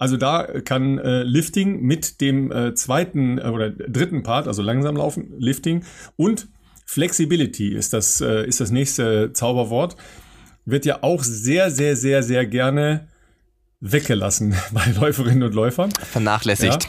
Also 0.03 0.17
da 0.17 0.49
kann 0.65 0.99
äh, 0.99 1.23
Lifting 1.23 1.81
mit 1.83 2.21
dem 2.21 2.51
äh, 2.51 2.75
zweiten 2.75 3.39
äh, 3.39 3.43
oder 3.43 3.71
dritten 3.71 4.25
Part, 4.25 4.49
also 4.49 4.61
langsam 4.61 4.97
laufen, 4.97 5.33
Lifting 5.39 5.85
und 6.17 6.49
Flexibility 6.87 7.69
ist 7.69 7.93
das, 7.93 8.21
äh, 8.21 8.45
ist 8.45 8.61
das 8.61 8.73
nächste 8.73 9.33
Zauberwort, 9.33 9.95
wird 10.65 10.87
ja 10.87 11.05
auch 11.05 11.23
sehr, 11.23 11.71
sehr, 11.71 11.95
sehr, 11.95 12.25
sehr 12.25 12.47
gerne 12.47 13.07
weggelassen 13.79 14.57
bei 14.73 14.87
Läuferinnen 15.01 15.45
und 15.45 15.55
Läufern. 15.55 15.91
Vernachlässigt. 16.11 16.89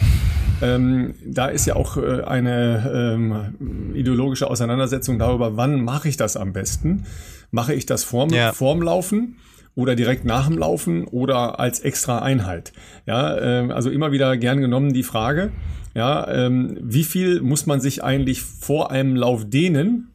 Ja. 0.61 0.73
Ähm, 0.73 1.13
da 1.23 1.49
ist 1.49 1.67
ja 1.67 1.75
auch 1.75 1.97
äh, 1.97 2.23
eine 2.23 3.13
ähm, 3.13 3.93
ideologische 3.93 4.49
Auseinandersetzung 4.49 5.19
darüber, 5.19 5.55
wann 5.55 5.83
mache 5.83 6.09
ich 6.09 6.17
das 6.17 6.35
am 6.35 6.51
besten? 6.51 7.05
Mache 7.51 7.75
ich 7.75 7.85
das 7.85 8.03
vorm, 8.03 8.31
ja. 8.31 8.53
vorm 8.53 8.81
Laufen? 8.81 9.37
Oder 9.75 9.95
direkt 9.95 10.25
nach 10.25 10.47
dem 10.47 10.57
Laufen 10.57 11.05
oder 11.05 11.59
als 11.59 11.79
extra 11.79 12.19
Einheit. 12.19 12.73
Ja, 13.05 13.37
ähm, 13.39 13.71
also 13.71 13.89
immer 13.89 14.11
wieder 14.11 14.37
gern 14.37 14.61
genommen 14.61 14.93
die 14.93 15.03
Frage, 15.03 15.51
ja, 15.95 16.27
ähm, 16.27 16.77
wie 16.81 17.03
viel 17.03 17.41
muss 17.41 17.65
man 17.65 17.79
sich 17.79 18.03
eigentlich 18.03 18.41
vor 18.41 18.91
einem 18.91 19.15
Lauf 19.15 19.49
dehnen? 19.49 20.09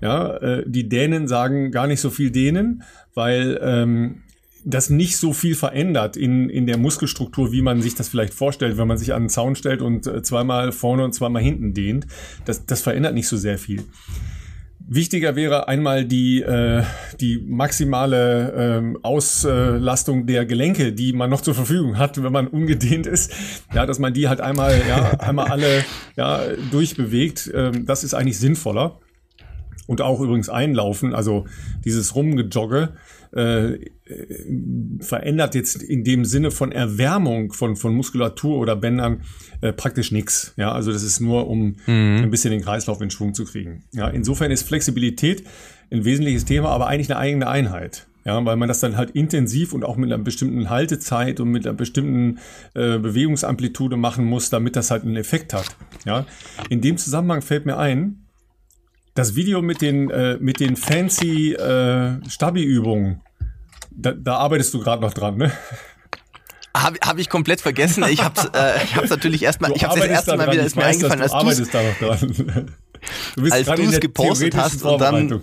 Ja, 0.00 0.36
äh, 0.36 0.64
die 0.66 0.88
Dänen 0.88 1.28
sagen 1.28 1.70
gar 1.70 1.86
nicht 1.86 2.00
so 2.00 2.10
viel 2.10 2.30
dehnen, 2.30 2.82
weil 3.14 3.58
ähm, 3.62 4.22
das 4.64 4.90
nicht 4.90 5.16
so 5.16 5.32
viel 5.32 5.54
verändert 5.54 6.16
in, 6.16 6.50
in 6.50 6.66
der 6.66 6.76
Muskelstruktur, 6.76 7.52
wie 7.52 7.62
man 7.62 7.80
sich 7.80 7.94
das 7.94 8.08
vielleicht 8.08 8.34
vorstellt, 8.34 8.76
wenn 8.76 8.88
man 8.88 8.98
sich 8.98 9.12
an 9.12 9.22
einen 9.22 9.28
Zaun 9.28 9.56
stellt 9.56 9.82
und 9.82 10.06
äh, 10.06 10.22
zweimal 10.22 10.72
vorne 10.72 11.04
und 11.04 11.14
zweimal 11.14 11.42
hinten 11.42 11.72
dehnt. 11.74 12.06
Das, 12.44 12.66
das 12.66 12.82
verändert 12.82 13.14
nicht 13.14 13.28
so 13.28 13.36
sehr 13.36 13.58
viel. 13.58 13.84
Wichtiger 14.92 15.36
wäre 15.36 15.68
einmal 15.68 16.04
die, 16.04 16.42
äh, 16.42 16.82
die 17.20 17.38
maximale 17.38 18.52
ähm, 18.56 18.98
Auslastung 19.02 20.26
der 20.26 20.44
Gelenke, 20.46 20.92
die 20.92 21.12
man 21.12 21.30
noch 21.30 21.42
zur 21.42 21.54
Verfügung 21.54 21.96
hat, 21.96 22.20
wenn 22.20 22.32
man 22.32 22.48
ungedehnt 22.48 23.06
ist. 23.06 23.32
Ja, 23.72 23.86
dass 23.86 24.00
man 24.00 24.12
die 24.12 24.28
halt 24.28 24.40
einmal, 24.40 24.82
ja, 24.88 25.12
einmal 25.20 25.46
alle 25.46 25.84
ja, 26.16 26.40
durchbewegt. 26.72 27.48
Ähm, 27.54 27.86
das 27.86 28.02
ist 28.02 28.14
eigentlich 28.14 28.40
sinnvoller. 28.40 28.98
Und 29.90 30.02
auch 30.02 30.20
übrigens 30.20 30.48
einlaufen, 30.48 31.16
also 31.16 31.46
dieses 31.84 32.14
Rumgejogge 32.14 32.90
äh, 33.32 33.72
verändert 35.00 35.56
jetzt 35.56 35.82
in 35.82 36.04
dem 36.04 36.24
Sinne 36.24 36.52
von 36.52 36.70
Erwärmung 36.70 37.52
von, 37.52 37.74
von 37.74 37.96
Muskulatur 37.96 38.56
oder 38.56 38.76
Bändern 38.76 39.22
äh, 39.62 39.72
praktisch 39.72 40.12
nichts. 40.12 40.54
Ja, 40.56 40.70
also 40.70 40.92
das 40.92 41.02
ist 41.02 41.18
nur, 41.18 41.48
um 41.48 41.74
mhm. 41.88 42.20
ein 42.22 42.30
bisschen 42.30 42.52
den 42.52 42.60
Kreislauf 42.60 43.00
in 43.00 43.10
Schwung 43.10 43.34
zu 43.34 43.44
kriegen. 43.44 43.82
Ja, 43.92 44.06
insofern 44.06 44.52
ist 44.52 44.62
Flexibilität 44.62 45.42
ein 45.90 46.04
wesentliches 46.04 46.44
Thema, 46.44 46.68
aber 46.68 46.86
eigentlich 46.86 47.10
eine 47.10 47.18
eigene 47.18 47.48
Einheit. 47.48 48.06
Ja, 48.24 48.44
weil 48.44 48.54
man 48.54 48.68
das 48.68 48.78
dann 48.78 48.96
halt 48.96 49.10
intensiv 49.10 49.72
und 49.72 49.84
auch 49.84 49.96
mit 49.96 50.12
einer 50.12 50.22
bestimmten 50.22 50.70
Haltezeit 50.70 51.40
und 51.40 51.48
mit 51.48 51.66
einer 51.66 51.74
bestimmten 51.74 52.38
äh, 52.74 52.96
Bewegungsamplitude 52.98 53.96
machen 53.96 54.24
muss, 54.24 54.50
damit 54.50 54.76
das 54.76 54.92
halt 54.92 55.02
einen 55.02 55.16
Effekt 55.16 55.52
hat. 55.52 55.74
Ja, 56.06 56.26
in 56.68 56.80
dem 56.80 56.96
Zusammenhang 56.96 57.42
fällt 57.42 57.66
mir 57.66 57.76
ein, 57.76 58.29
das 59.20 59.34
Video 59.34 59.60
mit 59.60 59.82
den, 59.82 60.10
äh, 60.10 60.38
mit 60.40 60.60
den 60.60 60.76
fancy 60.76 61.52
äh, 61.52 62.18
Stabi-Übungen, 62.28 63.20
da, 63.90 64.12
da 64.12 64.36
arbeitest 64.36 64.72
du 64.72 64.80
gerade 64.80 65.02
noch 65.02 65.12
dran, 65.12 65.36
ne? 65.36 65.52
Habe 66.74 66.98
hab 67.04 67.18
ich 67.18 67.28
komplett 67.28 67.60
vergessen. 67.60 68.04
Ich 68.08 68.22
habe 68.22 68.40
äh, 68.54 68.82
ich 68.84 68.96
hab's 68.96 69.10
natürlich 69.10 69.42
erstmal, 69.42 69.72
ich 69.72 69.84
habe 69.84 69.98
das 69.98 70.08
erste 70.08 70.36
Mal 70.36 70.52
wieder 70.52 70.62
ist 70.62 70.76
mir 70.76 70.84
eingefallen, 70.84 71.20
als 71.20 71.32
du 71.32 71.64
da 71.66 71.82
noch 71.82 71.98
dran. 71.98 72.70
Du 73.34 73.42
bist 73.42 73.52
als 73.52 73.66
du 73.66 73.82
es 73.82 74.00
gepostet 74.00 74.56
hast 74.56 74.82
und 74.84 75.00
dann 75.00 75.40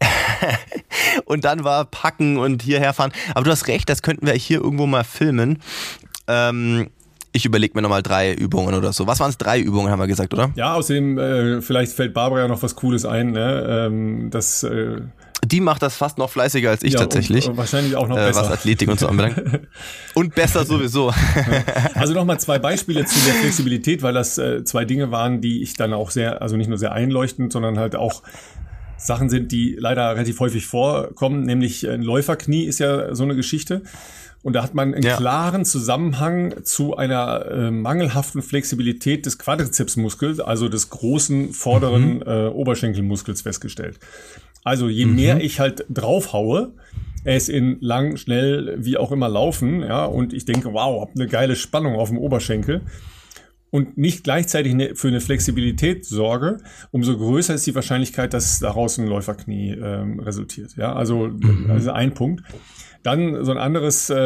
und 1.24 1.44
dann 1.44 1.64
war 1.64 1.84
packen 1.84 2.38
und 2.38 2.62
hierher 2.62 2.92
fahren. 2.92 3.12
Aber 3.34 3.44
du 3.44 3.50
hast 3.50 3.66
recht, 3.66 3.88
das 3.88 4.02
könnten 4.02 4.26
wir 4.26 4.34
hier 4.34 4.60
irgendwo 4.60 4.86
mal 4.86 5.04
filmen. 5.04 5.60
Ähm, 6.28 6.90
ich 7.38 7.46
überlege 7.46 7.74
mir 7.74 7.82
nochmal 7.82 8.02
drei 8.02 8.34
Übungen 8.34 8.74
oder 8.74 8.92
so. 8.92 9.06
Was 9.06 9.20
waren 9.20 9.30
es? 9.30 9.38
Drei 9.38 9.60
Übungen, 9.60 9.90
haben 9.90 10.00
wir 10.00 10.06
gesagt, 10.06 10.34
oder? 10.34 10.50
Ja, 10.56 10.74
außerdem, 10.74 11.18
äh, 11.18 11.62
vielleicht 11.62 11.92
fällt 11.92 12.12
Barbara 12.12 12.42
ja 12.42 12.48
noch 12.48 12.62
was 12.62 12.74
Cooles 12.74 13.04
ein, 13.04 13.30
ne? 13.30 13.86
Ähm, 13.86 14.30
das, 14.30 14.64
äh, 14.64 15.00
die 15.44 15.60
macht 15.60 15.82
das 15.82 15.96
fast 15.96 16.18
noch 16.18 16.30
fleißiger 16.30 16.70
als 16.70 16.82
ich 16.82 16.94
ja, 16.94 16.98
tatsächlich. 16.98 17.44
Und, 17.44 17.52
und 17.52 17.58
wahrscheinlich 17.58 17.94
auch 17.94 18.08
noch 18.08 18.18
äh, 18.18 18.26
besser. 18.26 18.42
Was 18.42 18.50
Athletik 18.50 18.88
und 18.88 18.98
so 18.98 19.06
anbelangt. 19.06 19.40
und 20.14 20.34
besser 20.34 20.64
sowieso. 20.64 21.12
also 21.94 22.12
nochmal 22.12 22.40
zwei 22.40 22.58
Beispiele 22.58 23.04
zu 23.04 23.18
der 23.24 23.34
Flexibilität, 23.34 24.02
weil 24.02 24.14
das 24.14 24.36
äh, 24.36 24.64
zwei 24.64 24.84
Dinge 24.84 25.12
waren, 25.12 25.40
die 25.40 25.62
ich 25.62 25.74
dann 25.74 25.92
auch 25.92 26.10
sehr, 26.10 26.42
also 26.42 26.56
nicht 26.56 26.68
nur 26.68 26.78
sehr 26.78 26.92
einleuchtend, 26.92 27.52
sondern 27.52 27.78
halt 27.78 27.94
auch 27.94 28.22
Sachen 28.96 29.30
sind, 29.30 29.52
die 29.52 29.76
leider 29.78 30.10
relativ 30.10 30.40
häufig 30.40 30.66
vorkommen, 30.66 31.44
nämlich 31.44 31.88
ein 31.88 32.02
Läuferknie 32.02 32.64
ist 32.64 32.80
ja 32.80 33.14
so 33.14 33.22
eine 33.22 33.36
Geschichte. 33.36 33.82
Und 34.48 34.54
da 34.54 34.62
hat 34.62 34.72
man 34.72 34.94
einen 34.94 35.02
ja. 35.02 35.14
klaren 35.14 35.66
Zusammenhang 35.66 36.64
zu 36.64 36.96
einer 36.96 37.44
äh, 37.50 37.70
mangelhaften 37.70 38.40
Flexibilität 38.40 39.26
des 39.26 39.38
Quadrizepsmuskels, 39.38 40.40
also 40.40 40.70
des 40.70 40.88
großen 40.88 41.52
vorderen 41.52 42.14
mhm. 42.14 42.22
äh, 42.22 42.46
Oberschenkelmuskels 42.46 43.42
festgestellt. 43.42 44.00
Also 44.64 44.88
je 44.88 45.04
mhm. 45.04 45.16
mehr 45.16 45.40
ich 45.42 45.60
halt 45.60 45.84
draufhaue, 45.90 46.72
ist 47.24 47.50
in 47.50 47.76
lang, 47.82 48.16
schnell, 48.16 48.78
wie 48.78 48.96
auch 48.96 49.12
immer 49.12 49.28
laufen, 49.28 49.82
ja, 49.82 50.06
und 50.06 50.32
ich 50.32 50.46
denke, 50.46 50.72
wow, 50.72 51.02
hab 51.02 51.10
eine 51.14 51.26
geile 51.26 51.54
Spannung 51.54 51.96
auf 51.96 52.08
dem 52.08 52.16
Oberschenkel 52.16 52.80
und 53.68 53.98
nicht 53.98 54.24
gleichzeitig 54.24 54.72
ne, 54.72 54.94
für 54.94 55.08
eine 55.08 55.20
Flexibilität 55.20 56.06
sorge, 56.06 56.56
umso 56.90 57.18
größer 57.18 57.52
ist 57.52 57.66
die 57.66 57.74
Wahrscheinlichkeit, 57.74 58.32
dass 58.32 58.60
daraus 58.60 58.96
ein 58.96 59.08
Läuferknie 59.08 59.72
ähm, 59.72 60.20
resultiert. 60.20 60.74
Ja, 60.78 60.94
also, 60.94 61.28
mhm. 61.28 61.70
also 61.70 61.90
ein 61.90 62.14
Punkt. 62.14 62.42
Dann 63.02 63.44
so 63.44 63.52
ein 63.52 63.58
anderes 63.58 64.10
äh, 64.10 64.16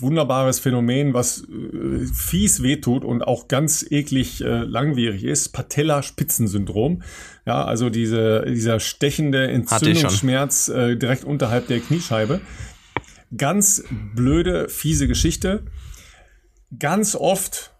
wunderbares 0.00 0.58
Phänomen, 0.58 1.12
was 1.14 1.44
äh, 1.44 2.06
fies 2.06 2.62
wehtut 2.62 3.04
und 3.04 3.22
auch 3.22 3.46
ganz 3.46 3.84
eklig 3.88 4.42
äh, 4.42 4.64
langwierig 4.64 5.22
ist, 5.24 5.50
Patella-Spitzensyndrom. 5.50 7.02
Ja, 7.44 7.64
also 7.64 7.90
diese, 7.90 8.44
dieser 8.46 8.80
stechende 8.80 9.48
Entzündungsschmerz 9.48 10.68
äh, 10.68 10.96
direkt 10.96 11.24
unterhalb 11.24 11.68
der 11.68 11.80
Kniescheibe. 11.80 12.40
Ganz 13.36 13.84
blöde, 14.14 14.68
fiese 14.68 15.08
Geschichte. 15.08 15.64
ganz 16.78 17.14
oft 17.14 17.75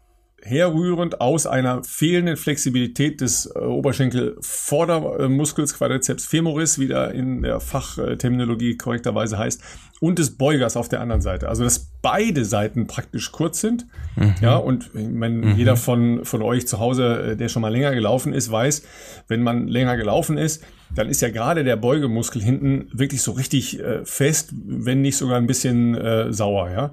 herrührend 0.47 1.21
aus 1.21 1.47
einer 1.47 1.83
fehlenden 1.83 2.37
Flexibilität 2.37 3.21
des 3.21 3.47
äh, 3.47 3.59
Oberschenkel-Vordermuskels, 3.59 5.75
Quadriceps 5.75 6.27
femoris, 6.27 6.79
wie 6.79 6.87
der 6.87 7.11
in 7.13 7.43
der 7.43 7.61
Fachterminologie 7.61 8.77
korrekterweise 8.77 9.39
heißt, 9.39 9.61
und 10.01 10.19
des 10.19 10.37
Beugers 10.37 10.77
auf 10.77 10.89
der 10.89 11.01
anderen 11.01 11.23
Seite. 11.23 11.49
Also, 11.49 11.65
dass 11.65 11.91
beide 12.01 12.45
Seiten 12.45 12.87
praktisch 12.87 13.33
kurz 13.33 13.61
sind. 13.61 13.87
Mhm. 14.15 14.35
Ja, 14.41 14.57
und 14.57 14.91
wenn 14.95 15.41
mhm. 15.41 15.57
jeder 15.57 15.77
von, 15.77 16.25
von 16.25 16.43
euch 16.43 16.69
zu 16.69 16.79
Hause, 16.79 17.33
äh, 17.33 17.37
der 17.37 17.49
schon 17.49 17.63
mal 17.63 17.73
länger 17.73 17.95
gelaufen 17.95 18.33
ist, 18.33 18.51
weiß, 18.51 18.83
wenn 19.27 19.43
man 19.43 19.67
länger 19.67 19.97
gelaufen 19.97 20.39
ist, 20.39 20.63
dann 20.95 21.09
ist 21.09 21.23
ja 21.23 21.31
gerade 21.31 21.65
der 21.65 21.77
Beugemuskel 21.77 22.41
hinten 22.41 22.89
wirklich 22.93 23.23
so 23.23 23.33
richtig 23.33 23.81
äh, 23.81 24.05
fest, 24.05 24.51
wenn 24.55 25.03
nicht 25.03 25.17
sogar 25.17 25.39
ein 25.39 25.49
bisschen 25.49 25.97
äh, 25.97 26.33
sauer, 26.33 26.71
ja. 26.71 26.93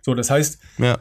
So, 0.00 0.14
das 0.14 0.30
heißt, 0.30 0.58
ja 0.78 0.98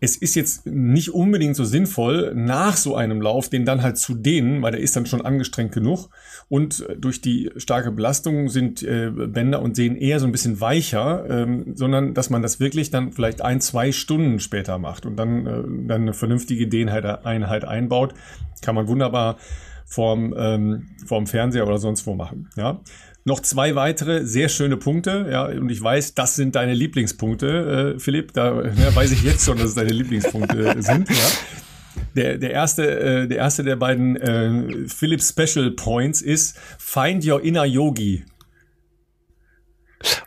es 0.00 0.16
ist 0.16 0.34
jetzt 0.34 0.66
nicht 0.66 1.10
unbedingt 1.10 1.54
so 1.54 1.64
sinnvoll, 1.64 2.32
nach 2.34 2.76
so 2.76 2.96
einem 2.96 3.20
Lauf 3.20 3.50
den 3.50 3.66
dann 3.66 3.82
halt 3.82 3.98
zu 3.98 4.14
dehnen, 4.14 4.62
weil 4.62 4.72
der 4.72 4.80
ist 4.80 4.96
dann 4.96 5.06
schon 5.06 5.20
angestrengt 5.20 5.72
genug. 5.72 6.08
Und 6.48 6.88
äh, 6.88 6.96
durch 6.96 7.20
die 7.20 7.50
starke 7.56 7.92
Belastung 7.92 8.48
sind 8.48 8.82
äh, 8.82 9.10
Bänder 9.10 9.60
und 9.60 9.76
Sehnen 9.76 9.96
eher 9.96 10.18
so 10.18 10.26
ein 10.26 10.32
bisschen 10.32 10.60
weicher, 10.60 11.28
ähm, 11.28 11.72
sondern 11.74 12.14
dass 12.14 12.30
man 12.30 12.40
das 12.40 12.60
wirklich 12.60 12.90
dann 12.90 13.12
vielleicht 13.12 13.42
ein, 13.42 13.60
zwei 13.60 13.92
Stunden 13.92 14.40
später 14.40 14.78
macht 14.78 15.04
und 15.04 15.16
dann, 15.16 15.46
äh, 15.46 15.62
dann 15.86 16.02
eine 16.02 16.14
vernünftige 16.14 16.66
Dehneinheit 16.66 17.64
einbaut. 17.64 18.14
Kann 18.62 18.74
man 18.74 18.88
wunderbar 18.88 19.36
vorm, 19.84 20.34
ähm, 20.36 20.88
vorm 21.04 21.26
Fernseher 21.26 21.66
oder 21.66 21.78
sonst 21.78 22.06
wo 22.06 22.14
machen. 22.14 22.48
Ja. 22.56 22.80
Noch 23.24 23.40
zwei 23.40 23.74
weitere 23.74 24.24
sehr 24.24 24.48
schöne 24.48 24.76
Punkte, 24.76 25.28
ja, 25.30 25.44
und 25.44 25.70
ich 25.70 25.82
weiß, 25.82 26.14
das 26.14 26.36
sind 26.36 26.54
deine 26.54 26.72
Lieblingspunkte, 26.72 27.94
äh, 27.96 28.00
Philipp. 28.00 28.32
Da 28.32 28.62
ja, 28.62 28.94
weiß 28.94 29.12
ich 29.12 29.22
jetzt 29.22 29.44
schon, 29.44 29.58
dass 29.58 29.68
es 29.68 29.74
deine 29.74 29.90
Lieblingspunkte 29.90 30.76
sind. 30.82 31.08
Ja. 31.08 31.16
Der, 32.16 32.38
der, 32.38 32.50
erste, 32.50 33.00
äh, 33.00 33.28
der 33.28 33.38
erste 33.38 33.62
der 33.62 33.76
beiden 33.76 34.16
äh, 34.16 34.88
Philipp 34.88 35.22
Special 35.22 35.70
Points 35.72 36.22
ist 36.22 36.56
Find 36.78 37.26
Your 37.26 37.42
Inner 37.42 37.64
Yogi. 37.64 38.24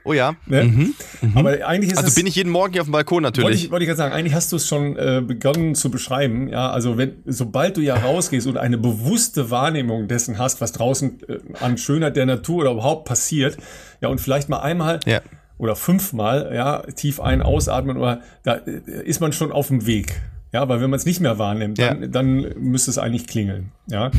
Oh 0.03 0.13
ja. 0.13 0.35
Ne? 0.45 0.63
Mhm. 0.63 0.95
Mhm. 1.21 1.37
Aber 1.37 1.65
eigentlich 1.65 1.91
ist 1.91 1.97
also 1.97 2.09
es, 2.09 2.15
bin 2.15 2.27
ich 2.27 2.35
jeden 2.35 2.51
Morgen 2.51 2.73
hier 2.73 2.81
auf 2.81 2.87
dem 2.87 2.91
Balkon 2.91 3.23
natürlich. 3.23 3.45
Wollte 3.45 3.57
ich, 3.57 3.71
wollte 3.71 3.83
ich 3.83 3.87
gerade 3.87 3.97
sagen, 3.97 4.13
eigentlich 4.13 4.33
hast 4.33 4.51
du 4.51 4.57
es 4.57 4.67
schon 4.67 4.97
äh, 4.97 5.21
begonnen 5.25 5.75
zu 5.75 5.89
beschreiben. 5.89 6.47
Ja, 6.49 6.69
also 6.71 6.97
wenn, 6.97 7.23
sobald 7.25 7.77
du 7.77 7.81
ja 7.81 7.95
rausgehst 7.95 8.45
und 8.47 8.57
eine 8.57 8.77
bewusste 8.77 9.49
Wahrnehmung 9.49 10.07
dessen 10.07 10.37
hast, 10.37 10.61
was 10.61 10.73
draußen 10.73 11.19
äh, 11.27 11.39
an 11.59 11.77
Schönheit 11.77 12.15
der 12.15 12.25
Natur 12.25 12.61
oder 12.61 12.71
überhaupt 12.71 13.05
passiert, 13.05 13.57
ja, 14.01 14.09
und 14.09 14.19
vielleicht 14.21 14.49
mal 14.49 14.59
einmal 14.59 14.99
ja. 15.05 15.21
oder 15.57 15.75
fünfmal, 15.75 16.51
ja, 16.53 16.81
tief 16.81 17.19
ein, 17.19 17.41
ausatmen 17.41 17.97
oder 17.97 18.21
da 18.43 18.55
äh, 18.55 18.81
ist 19.03 19.21
man 19.21 19.33
schon 19.33 19.51
auf 19.51 19.69
dem 19.69 19.85
Weg. 19.87 20.21
Ja, 20.53 20.69
weil 20.69 20.79
wenn 20.81 20.89
man 20.91 20.97
es 20.97 21.05
nicht 21.05 21.19
mehr 21.19 21.39
wahrnimmt, 21.39 21.79
dann, 21.79 22.01
ja. 22.03 22.07
dann 22.07 22.53
müsste 22.59 22.91
es 22.91 22.99
eigentlich 22.99 23.25
klingeln. 23.25 23.71
Ja. 23.87 24.11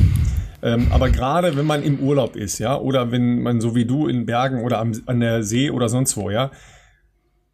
Ähm, 0.61 0.87
aber 0.91 1.09
gerade 1.09 1.55
wenn 1.55 1.65
man 1.65 1.81
im 1.81 1.99
Urlaub 1.99 2.35
ist, 2.35 2.59
ja, 2.59 2.77
oder 2.77 3.11
wenn 3.11 3.41
man 3.41 3.61
so 3.61 3.73
wie 3.73 3.85
du 3.85 4.07
in 4.07 4.25
Bergen 4.25 4.63
oder 4.63 4.79
am, 4.79 4.91
an 5.05 5.21
der 5.21 5.43
See 5.43 5.69
oder 5.69 5.87
sonst 5.87 6.17
wo, 6.17 6.29
ja, 6.29 6.51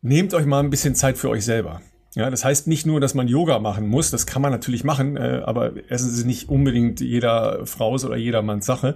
nehmt 0.02 0.34
euch 0.34 0.46
mal 0.46 0.60
ein 0.60 0.72
bisschen 0.72 0.96
Zeit 0.96 1.18
für 1.18 1.30
euch 1.30 1.46
selber. 1.46 1.82
Ja, 2.16 2.30
das 2.30 2.44
heißt 2.44 2.68
nicht 2.68 2.86
nur, 2.86 3.00
dass 3.00 3.14
man 3.14 3.28
Yoga 3.28 3.60
machen 3.60 3.88
muss, 3.88 4.12
das 4.12 4.26
kann 4.26 4.42
man 4.42 4.52
natürlich 4.52 4.84
machen, 4.84 5.16
äh, 5.16 5.42
aber 5.46 5.74
es 5.88 6.02
ist 6.02 6.26
nicht 6.26 6.50
unbedingt 6.50 7.00
jeder 7.00 7.66
Frau's 7.66 8.04
oder 8.04 8.18
jedermanns 8.18 8.66
Sache. 8.66 8.96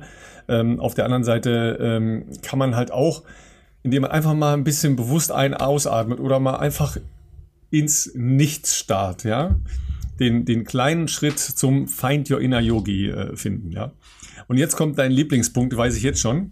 Ähm, 0.50 0.80
auf 0.80 0.96
der 0.96 1.06
anderen 1.06 1.24
Seite 1.24 1.78
ähm, 1.80 2.26
kann 2.42 2.60
man 2.60 2.76
halt 2.76 2.92
auch, 2.92 3.24
indem 3.84 4.02
man 4.02 4.12
einfach 4.12 4.34
mal 4.34 4.54
ein 4.54 4.64
bisschen 4.64 4.96
bewusst 4.96 5.32
ein- 5.32 5.54
ausatmet 5.54 6.20
oder 6.20 6.40
mal 6.40 6.58
einfach 6.58 6.98
ins 7.70 8.12
Nichts 8.16 8.76
starrt, 8.78 9.24
ja. 9.24 9.56
Den, 10.20 10.46
den 10.46 10.64
kleinen 10.64 11.08
Schritt 11.08 11.40
zum 11.40 11.88
Find 11.88 12.30
Your 12.32 12.40
Inner 12.40 12.62
Yogi 12.62 13.10
äh, 13.10 13.36
finden, 13.36 13.72
ja. 13.72 13.92
Und 14.48 14.58
jetzt 14.58 14.76
kommt 14.76 14.98
dein 14.98 15.12
Lieblingspunkt, 15.12 15.76
weiß 15.76 15.98
ich 15.98 16.04
jetzt 16.04 16.20
schon. 16.20 16.52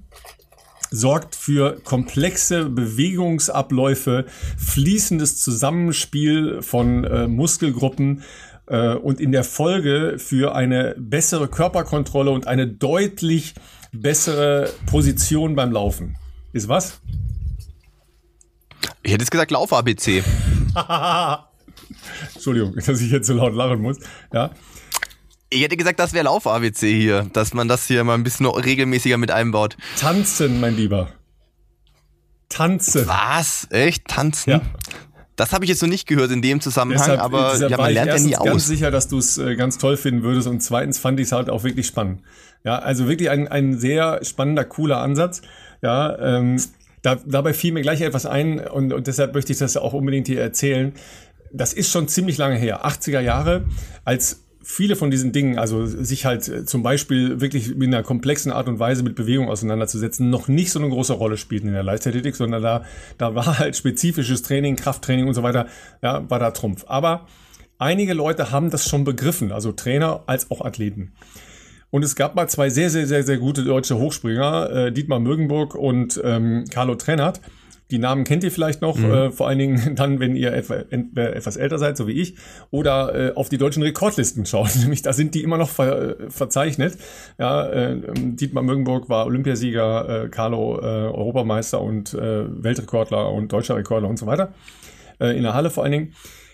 Sorgt 0.91 1.35
für 1.35 1.79
komplexe 1.83 2.69
Bewegungsabläufe, 2.69 4.25
fließendes 4.57 5.41
Zusammenspiel 5.41 6.61
von 6.61 7.03
äh, 7.03 7.27
Muskelgruppen 7.27 8.23
äh, 8.67 8.93
und 8.93 9.19
in 9.19 9.31
der 9.31 9.43
Folge 9.43 10.15
für 10.17 10.55
eine 10.55 10.95
bessere 10.97 11.47
Körperkontrolle 11.47 12.31
und 12.31 12.47
eine 12.47 12.67
deutlich 12.67 13.55
bessere 13.91 14.69
Position 14.85 15.55
beim 15.55 15.71
Laufen. 15.71 16.15
Ist 16.51 16.67
was? 16.67 16.99
Ich 19.01 19.11
hätte 19.11 19.23
jetzt 19.23 19.31
gesagt 19.31 19.51
Lauf-ABC. 19.51 20.23
Entschuldigung, 22.35 22.75
dass 22.75 23.01
ich 23.01 23.11
jetzt 23.11 23.27
so 23.27 23.33
laut 23.33 23.53
lachen 23.53 23.81
muss. 23.81 23.97
Ja. 24.33 24.51
Ich 25.49 25.61
hätte 25.61 25.77
gesagt, 25.77 25.99
das 25.99 26.13
wäre 26.13 26.25
Lauf-ABC 26.25 26.91
hier, 26.93 27.29
dass 27.33 27.53
man 27.53 27.67
das 27.67 27.87
hier 27.87 28.03
mal 28.03 28.15
ein 28.15 28.23
bisschen 28.23 28.47
regelmäßiger 28.47 29.17
mit 29.17 29.31
einbaut. 29.31 29.77
Tanzen, 29.99 30.59
mein 30.59 30.75
Lieber. 30.75 31.09
Tanzen. 32.49 33.07
Was? 33.07 33.67
Echt? 33.69 34.07
Tanzen? 34.07 34.49
Ja. 34.49 34.61
Das 35.35 35.51
habe 35.51 35.65
ich 35.65 35.69
jetzt 35.69 35.81
noch 35.81 35.89
nicht 35.89 36.07
gehört 36.07 36.31
in 36.31 36.41
dem 36.41 36.61
Zusammenhang, 36.61 36.99
deshalb, 36.99 37.21
aber 37.21 37.51
deshalb 37.53 37.71
ja, 37.71 37.77
man 37.77 37.91
lernt 37.91 38.11
ja 38.11 38.19
nie 38.19 38.35
aus. 38.35 38.39
Ich 38.39 38.43
bin 38.43 38.51
ganz 38.51 38.67
sicher, 38.67 38.91
dass 38.91 39.07
du 39.07 39.17
es 39.17 39.37
äh, 39.39 39.55
ganz 39.55 39.79
toll 39.79 39.97
finden 39.97 40.21
würdest 40.21 40.47
und 40.47 40.61
zweitens 40.61 40.99
fand 40.99 41.19
ich 41.19 41.27
es 41.27 41.31
halt 41.31 41.49
auch 41.49 41.63
wirklich 41.63 41.87
spannend. 41.87 42.21
Ja, 42.63 42.77
also 42.77 43.07
wirklich 43.07 43.29
ein, 43.29 43.47
ein 43.47 43.77
sehr 43.79 44.23
spannender, 44.23 44.63
cooler 44.63 44.99
Ansatz. 44.99 45.41
Ja, 45.81 46.17
ähm, 46.19 46.61
da, 47.03 47.15
dabei 47.25 47.53
fiel 47.53 47.73
mir 47.73 47.81
gleich 47.81 48.01
etwas 48.01 48.25
ein 48.25 48.59
und, 48.59 48.91
und 48.91 49.05
deshalb 49.05 49.35
möchte 49.35 49.51
ich 49.51 49.59
das 49.59 49.77
auch 49.77 49.93
unbedingt 49.93 50.27
hier 50.27 50.41
erzählen. 50.41 50.93
Das 51.51 51.73
ist 51.73 51.91
schon 51.91 52.07
ziemlich 52.07 52.37
lange 52.37 52.55
her, 52.55 52.85
80er 52.85 53.19
Jahre, 53.19 53.65
als 54.03 54.43
viele 54.63 54.95
von 54.95 55.11
diesen 55.11 55.33
Dingen, 55.33 55.59
also 55.59 55.85
sich 55.85 56.25
halt 56.25 56.47
äh, 56.47 56.65
zum 56.65 56.81
Beispiel 56.81 57.41
wirklich 57.41 57.71
in 57.71 57.83
einer 57.83 58.01
komplexen 58.01 58.51
Art 58.51 58.69
und 58.69 58.79
Weise 58.79 59.03
mit 59.03 59.15
Bewegung 59.15 59.49
auseinanderzusetzen, 59.49 60.29
noch 60.29 60.47
nicht 60.47 60.71
so 60.71 60.79
eine 60.79 60.89
große 60.89 61.13
Rolle 61.13 61.37
spielten 61.37 61.67
in 61.67 61.73
der 61.73 61.83
Leichtathletik, 61.83 62.35
sondern 62.35 62.63
da, 62.63 62.85
da 63.17 63.35
war 63.35 63.59
halt 63.59 63.75
spezifisches 63.75 64.41
Training, 64.41 64.77
Krafttraining 64.77 65.27
und 65.27 65.33
so 65.33 65.43
weiter, 65.43 65.67
ja, 66.01 66.27
war 66.29 66.39
da 66.39 66.51
Trumpf. 66.51 66.85
Aber 66.87 67.27
einige 67.77 68.13
Leute 68.13 68.51
haben 68.51 68.69
das 68.69 68.87
schon 68.87 69.03
begriffen, 69.03 69.51
also 69.51 69.73
Trainer 69.73 70.23
als 70.25 70.49
auch 70.49 70.61
Athleten. 70.61 71.13
Und 71.93 72.03
es 72.03 72.15
gab 72.15 72.33
mal 72.33 72.49
zwei 72.49 72.71
sehr, 72.71 72.89
sehr, 72.89 73.05
sehr, 73.05 73.21
sehr 73.21 73.37
gute 73.37 73.63
deutsche 73.63 73.99
Hochspringer, 73.99 74.87
äh, 74.87 74.91
Dietmar 74.91 75.19
Mögenburg 75.19 75.75
und 75.75 76.19
ähm, 76.23 76.65
Carlo 76.71 76.95
Trennert. 76.95 77.39
Die 77.91 77.99
Namen 77.99 78.23
kennt 78.23 78.43
ihr 78.43 78.51
vielleicht 78.51 78.81
noch, 78.81 78.97
mhm. 78.97 79.11
äh, 79.11 79.31
vor 79.31 79.47
allen 79.47 79.59
Dingen 79.59 79.95
dann, 79.95 80.19
wenn 80.19 80.35
ihr 80.35 80.53
etwa, 80.53 80.77
etwas 80.77 81.55
älter 81.55 81.77
seid, 81.77 81.95
so 81.95 82.07
wie 82.07 82.13
ich, 82.13 82.33
oder 82.71 83.13
äh, 83.13 83.35
auf 83.35 83.49
die 83.49 83.59
deutschen 83.59 83.83
Rekordlisten 83.83 84.47
schaut. 84.47 84.75
Nämlich 84.79 85.03
da 85.03 85.13
sind 85.13 85.35
die 85.35 85.43
immer 85.43 85.59
noch 85.59 85.69
ver, 85.69 86.19
äh, 86.19 86.29
verzeichnet. 86.31 86.97
Ja, 87.37 87.69
äh, 87.69 88.01
Dietmar 88.15 88.63
Mögenburg 88.63 89.07
war 89.07 89.27
Olympiasieger, 89.27 90.23
äh, 90.23 90.29
Carlo 90.29 90.79
äh, 90.79 90.85
Europameister 91.13 91.79
und 91.79 92.15
äh, 92.15 92.63
Weltrekordler 92.63 93.31
und 93.31 93.53
deutscher 93.53 93.75
Rekordler 93.75 94.09
und 94.09 94.17
so 94.17 94.25
weiter. 94.25 94.51
Äh, 95.19 95.37
in 95.37 95.43
der 95.43 95.53
Halle 95.53 95.69
vor 95.69 95.83
allen 95.83 95.91
Dingen. 95.91 96.13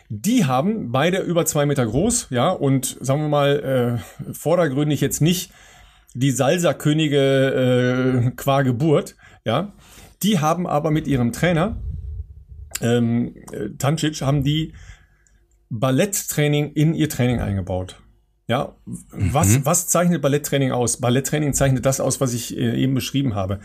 Die 0.10 0.46
haben 0.46 0.92
beide 0.92 1.20
über 1.20 1.46
zwei 1.46 1.68
Meter 1.68 1.86
groß, 1.86 2.28
ja, 2.32 2.50
und 2.50 2.98
sagen 3.00 3.22
wir 3.22 3.30
mal, 3.30 4.02
äh, 4.28 4.34
vordergründig 4.34 5.02
jetzt 5.02 5.22
nicht 5.22 5.52
die 6.16 6.32
Salsa-Könige 6.32 8.26
äh, 8.28 8.32
qua 8.32 8.64
Geburt, 8.64 9.16
ja. 9.46 9.74
Die 10.24 10.40
haben 10.40 10.66
aber 10.68 10.90
mit 10.90 11.08
ihrem 11.08 11.32
Trainer, 11.32 11.78
ähm, 12.82 13.36
Tancic, 13.78 14.22
haben 14.22 14.44
die 14.44 14.74
Balletttraining 15.70 16.74
in 16.74 16.96
ihr 16.96 17.10
Training 17.10 17.40
eingebaut. 17.40 18.02
Ja, 18.48 18.76
was, 19.12 19.60
mhm. 19.60 19.66
was 19.66 19.88
zeichnet 19.88 20.24
Balletttraining 20.24 20.72
aus? 20.72 20.98
Balletttraining 20.98 21.54
zeichnet 21.54 21.86
das 21.86 22.00
aus, 22.00 22.20
was 22.20 22.34
ich 22.34 22.58
äh, 22.58 22.82
eben 22.82 22.96
beschrieben 22.96 23.36
habe. 23.36 23.60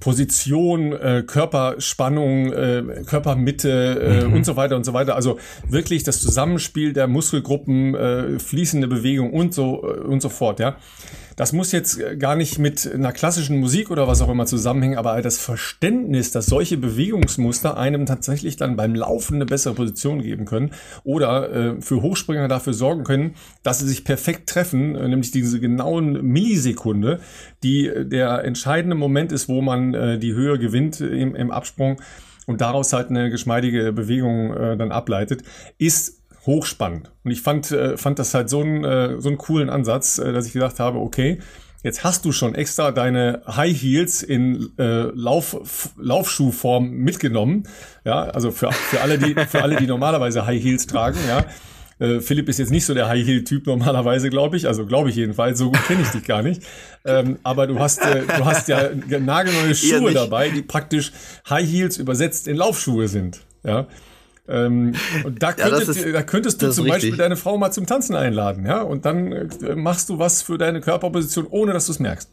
Position, 0.00 0.92
äh, 0.92 1.24
Körperspannung, 1.26 2.52
äh, 2.52 2.82
Körpermitte 3.06 4.22
äh, 4.22 4.26
mhm. 4.26 4.34
und 4.34 4.46
so 4.46 4.56
weiter 4.56 4.76
und 4.76 4.84
so 4.84 4.92
weiter. 4.92 5.16
Also 5.16 5.38
wirklich 5.68 6.02
das 6.02 6.20
Zusammenspiel 6.20 6.92
der 6.92 7.06
Muskelgruppen, 7.06 7.94
äh, 7.94 8.38
fließende 8.38 8.88
Bewegung 8.88 9.32
und 9.32 9.54
so 9.54 9.82
äh, 9.82 10.00
und 10.00 10.20
so 10.20 10.28
fort. 10.28 10.60
Ja, 10.60 10.76
das 11.36 11.52
muss 11.52 11.70
jetzt 11.70 12.00
gar 12.18 12.34
nicht 12.34 12.58
mit 12.58 12.90
einer 12.92 13.12
klassischen 13.12 13.58
Musik 13.60 13.90
oder 13.90 14.08
was 14.08 14.22
auch 14.22 14.30
immer 14.30 14.46
zusammenhängen, 14.46 14.96
aber 14.96 15.20
das 15.20 15.38
Verständnis, 15.38 16.30
dass 16.30 16.46
solche 16.46 16.78
Bewegungsmuster 16.78 17.76
einem 17.76 18.06
tatsächlich 18.06 18.56
dann 18.56 18.76
beim 18.76 18.94
Laufen 18.94 19.36
eine 19.36 19.46
bessere 19.46 19.74
Position 19.74 20.22
geben 20.22 20.46
können 20.46 20.72
oder 21.04 21.52
äh, 21.52 21.80
für 21.80 22.00
Hochspringer 22.00 22.48
dafür 22.48 22.72
sorgen 22.72 23.04
können, 23.04 23.34
dass 23.62 23.80
sie 23.80 23.88
sich 23.88 24.04
perfekt 24.04 24.48
treffen, 24.48 24.96
äh, 24.96 25.08
nämlich 25.08 25.30
diese 25.30 25.60
genauen 25.60 26.22
Millisekunde, 26.22 27.20
die 27.62 27.86
äh, 27.86 28.06
der 28.06 28.42
entscheidende 28.44 28.96
Moment 28.96 29.30
ist, 29.30 29.48
wo 29.48 29.60
man 29.60 29.92
äh, 29.92 30.18
die 30.18 30.32
Höhe 30.32 30.58
gewinnt 30.58 31.00
im, 31.02 31.34
im 31.34 31.50
Absprung 31.50 32.00
und 32.46 32.60
daraus 32.60 32.92
halt 32.92 33.10
eine 33.10 33.28
geschmeidige 33.28 33.92
Bewegung 33.92 34.54
äh, 34.54 34.76
dann 34.76 34.90
ableitet, 34.90 35.42
ist 35.78 36.22
hochspannend. 36.46 37.10
Und 37.24 37.30
ich 37.30 37.42
fand, 37.42 37.70
äh, 37.72 37.96
fand 37.96 38.18
das 38.18 38.32
halt 38.34 38.48
so 38.48 38.60
einen, 38.60 38.84
äh, 38.84 39.20
so 39.20 39.28
einen 39.28 39.38
coolen 39.38 39.68
Ansatz, 39.68 40.18
äh, 40.18 40.32
dass 40.32 40.46
ich 40.46 40.52
gedacht 40.52 40.80
habe, 40.80 40.98
okay, 40.98 41.40
Jetzt 41.82 42.02
hast 42.02 42.24
du 42.24 42.32
schon 42.32 42.56
extra 42.56 42.90
deine 42.90 43.42
High 43.46 43.80
Heels 43.80 44.24
in 44.24 44.70
äh, 44.76 45.02
Lauf, 45.14 45.90
Laufschuhform 45.96 46.90
mitgenommen. 46.90 47.68
Ja, 48.04 48.24
also 48.24 48.50
für, 48.50 48.72
für 48.72 49.02
alle, 49.02 49.18
die, 49.18 49.34
für 49.46 49.62
alle, 49.62 49.76
die 49.76 49.86
normalerweise 49.86 50.46
High 50.46 50.60
Heels 50.60 50.88
tragen, 50.88 51.18
ja. 51.28 51.44
Äh, 51.98 52.20
Philipp 52.20 52.48
ist 52.48 52.58
jetzt 52.58 52.72
nicht 52.72 52.84
so 52.84 52.92
der 52.92 53.08
High 53.08 53.24
Heel 53.24 53.44
Typ 53.44 53.66
normalerweise, 53.66 54.30
glaube 54.30 54.56
ich. 54.56 54.66
Also 54.66 54.84
glaube 54.84 55.10
ich 55.10 55.16
jedenfalls. 55.16 55.58
So 55.58 55.70
gut 55.70 55.82
kenne 55.86 56.02
ich 56.02 56.08
dich 56.08 56.24
gar 56.24 56.42
nicht. 56.42 56.62
Ähm, 57.04 57.38
aber 57.42 57.66
du 57.66 57.78
hast, 57.78 58.04
äh, 58.04 58.22
du 58.26 58.44
hast 58.44 58.68
ja 58.68 58.90
nagelneue 59.20 59.74
Schuhe 59.74 60.12
dabei, 60.12 60.50
die 60.50 60.62
praktisch 60.62 61.12
High 61.48 61.70
Heels 61.70 61.98
übersetzt 61.98 62.48
in 62.48 62.56
Laufschuhe 62.56 63.08
sind. 63.08 63.40
Ja. 63.62 63.86
Ähm, 64.48 64.94
und 65.24 65.42
da, 65.42 65.52
könntet, 65.52 65.86
ja, 65.86 65.92
ist, 65.92 66.14
da 66.14 66.22
könntest 66.22 66.62
du 66.62 66.70
zum 66.70 66.84
richtig. 66.84 67.10
Beispiel 67.10 67.16
deine 67.16 67.36
Frau 67.36 67.58
mal 67.58 67.72
zum 67.72 67.86
Tanzen 67.86 68.14
einladen, 68.14 68.64
ja, 68.66 68.80
und 68.82 69.04
dann 69.04 69.32
äh, 69.32 69.74
machst 69.74 70.08
du 70.08 70.18
was 70.18 70.42
für 70.42 70.58
deine 70.58 70.80
Körperposition, 70.80 71.46
ohne 71.48 71.72
dass 71.72 71.86
du 71.86 71.92
es 71.92 71.98
merkst. 71.98 72.30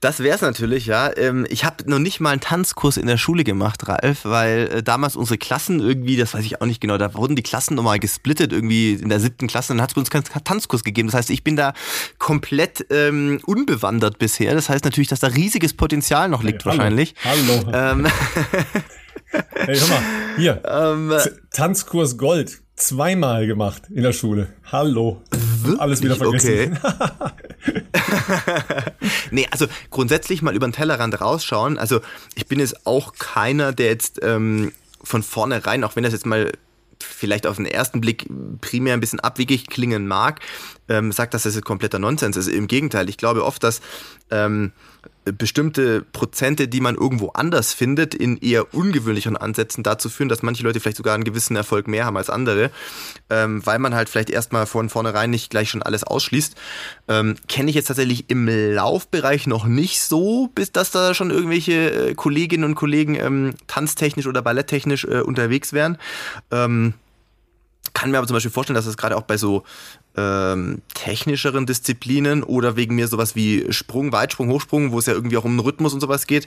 Das 0.00 0.20
wäre 0.20 0.34
es 0.34 0.40
natürlich, 0.40 0.86
ja. 0.86 1.14
Ähm, 1.16 1.46
ich 1.50 1.64
habe 1.64 1.88
noch 1.88 1.98
nicht 1.98 2.20
mal 2.20 2.30
einen 2.30 2.40
Tanzkurs 2.40 2.96
in 2.96 3.06
der 3.06 3.18
Schule 3.18 3.44
gemacht, 3.44 3.86
Ralf, 3.88 4.24
weil 4.24 4.70
äh, 4.72 4.82
damals 4.82 5.16
unsere 5.16 5.38
Klassen 5.38 5.80
irgendwie, 5.80 6.16
das 6.16 6.34
weiß 6.34 6.44
ich 6.44 6.60
auch 6.60 6.66
nicht 6.66 6.80
genau, 6.80 6.98
da 6.98 7.14
wurden 7.14 7.36
die 7.36 7.42
Klassen 7.42 7.74
nochmal 7.74 7.98
gesplittet 7.98 8.52
irgendwie 8.52 8.94
in 8.94 9.08
der 9.08 9.20
siebten 9.20 9.46
Klasse, 9.46 9.74
dann 9.74 9.82
hat 9.82 9.90
es 9.90 9.96
uns 9.96 10.10
keinen 10.10 10.24
Tanzkurs 10.24 10.84
gegeben. 10.84 11.08
Das 11.08 11.14
heißt, 11.14 11.30
ich 11.30 11.44
bin 11.44 11.56
da 11.56 11.74
komplett 12.18 12.86
ähm, 12.90 13.40
unbewandert 13.44 14.18
bisher. 14.18 14.54
Das 14.54 14.68
heißt 14.68 14.84
natürlich, 14.84 15.08
dass 15.08 15.20
da 15.20 15.28
riesiges 15.28 15.74
Potenzial 15.74 16.28
noch 16.28 16.42
liegt 16.42 16.64
hey, 16.64 16.70
hallo. 16.70 16.78
wahrscheinlich. 16.78 17.14
Hallo. 17.24 17.70
Ähm, 17.72 18.06
hey, 19.54 19.76
hör 19.76 19.88
mal, 19.88 20.02
hier, 20.36 20.62
ähm, 20.64 21.12
Tanzkurs 21.50 22.18
Gold, 22.18 22.60
zweimal 22.76 23.46
gemacht 23.46 23.84
in 23.90 24.02
der 24.02 24.12
Schule. 24.12 24.48
Hallo. 24.70 25.22
Wirklich? 25.30 25.80
Alles 25.80 26.02
wieder 26.02 26.16
vergessen. 26.16 26.78
Okay. 26.82 27.32
nee, 29.30 29.46
also 29.50 29.66
grundsätzlich 29.90 30.42
mal 30.42 30.54
über 30.54 30.68
den 30.68 30.72
Tellerrand 30.72 31.20
rausschauen. 31.20 31.78
Also 31.78 32.00
ich 32.34 32.46
bin 32.46 32.60
jetzt 32.60 32.86
auch 32.86 33.14
keiner, 33.14 33.72
der 33.72 33.86
jetzt 33.86 34.20
ähm, 34.22 34.72
von 35.02 35.22
vornherein, 35.22 35.84
auch 35.84 35.96
wenn 35.96 36.02
das 36.02 36.12
jetzt 36.12 36.26
mal 36.26 36.52
vielleicht 37.02 37.46
auf 37.46 37.56
den 37.56 37.66
ersten 37.66 38.00
Blick 38.00 38.26
primär 38.60 38.94
ein 38.94 39.00
bisschen 39.00 39.20
abwegig 39.20 39.66
klingen 39.66 40.06
mag, 40.06 40.40
ähm, 40.88 41.12
sagt, 41.12 41.34
dass 41.34 41.44
das 41.44 41.54
jetzt 41.54 41.64
kompletter 41.64 41.98
Nonsens 41.98 42.36
ist. 42.36 42.48
Im 42.48 42.68
Gegenteil, 42.68 43.08
ich 43.08 43.16
glaube 43.16 43.44
oft, 43.44 43.62
dass 43.62 43.80
ähm, 44.30 44.72
bestimmte 45.32 46.02
Prozente, 46.02 46.68
die 46.68 46.80
man 46.80 46.94
irgendwo 46.94 47.28
anders 47.30 47.72
findet, 47.72 48.14
in 48.14 48.36
eher 48.36 48.74
ungewöhnlicheren 48.74 49.36
Ansätzen 49.36 49.82
dazu 49.82 50.08
führen, 50.08 50.28
dass 50.28 50.42
manche 50.42 50.62
Leute 50.62 50.80
vielleicht 50.80 50.96
sogar 50.96 51.14
einen 51.14 51.24
gewissen 51.24 51.56
Erfolg 51.56 51.88
mehr 51.88 52.04
haben 52.04 52.16
als 52.16 52.30
andere, 52.30 52.70
ähm, 53.30 53.64
weil 53.64 53.78
man 53.78 53.94
halt 53.94 54.08
vielleicht 54.08 54.30
erstmal 54.30 54.66
von 54.66 54.88
vornherein 54.88 55.30
nicht 55.30 55.50
gleich 55.50 55.70
schon 55.70 55.82
alles 55.82 56.04
ausschließt. 56.04 56.54
Ähm, 57.08 57.36
Kenne 57.48 57.70
ich 57.70 57.76
jetzt 57.76 57.86
tatsächlich 57.86 58.30
im 58.30 58.48
Laufbereich 58.48 59.46
noch 59.46 59.66
nicht 59.66 60.00
so, 60.00 60.48
bis 60.54 60.72
dass 60.72 60.90
da 60.90 61.14
schon 61.14 61.30
irgendwelche 61.30 62.10
äh, 62.10 62.14
Kolleginnen 62.14 62.64
und 62.64 62.74
Kollegen 62.74 63.16
ähm, 63.16 63.54
tanztechnisch 63.66 64.26
oder 64.26 64.42
balletttechnisch 64.42 65.04
äh, 65.04 65.20
unterwegs 65.20 65.72
wären. 65.72 65.98
Ähm, 66.50 66.94
kann 67.96 68.10
mir 68.10 68.18
aber 68.18 68.26
zum 68.26 68.34
Beispiel 68.34 68.50
vorstellen, 68.50 68.74
dass 68.74 68.84
es 68.84 68.98
gerade 68.98 69.16
auch 69.16 69.22
bei 69.22 69.38
so 69.38 69.64
ähm, 70.16 70.82
technischeren 70.94 71.66
Disziplinen 71.66 72.42
oder 72.42 72.76
wegen 72.76 72.94
mir 72.94 73.08
sowas 73.08 73.36
wie 73.36 73.66
Sprung, 73.70 74.12
Weitsprung, 74.12 74.48
Hochsprung, 74.50 74.92
wo 74.92 74.98
es 74.98 75.06
ja 75.06 75.12
irgendwie 75.12 75.36
auch 75.36 75.44
um 75.44 75.56
den 75.56 75.60
Rhythmus 75.60 75.94
und 75.94 76.00
sowas 76.00 76.26
geht, 76.26 76.46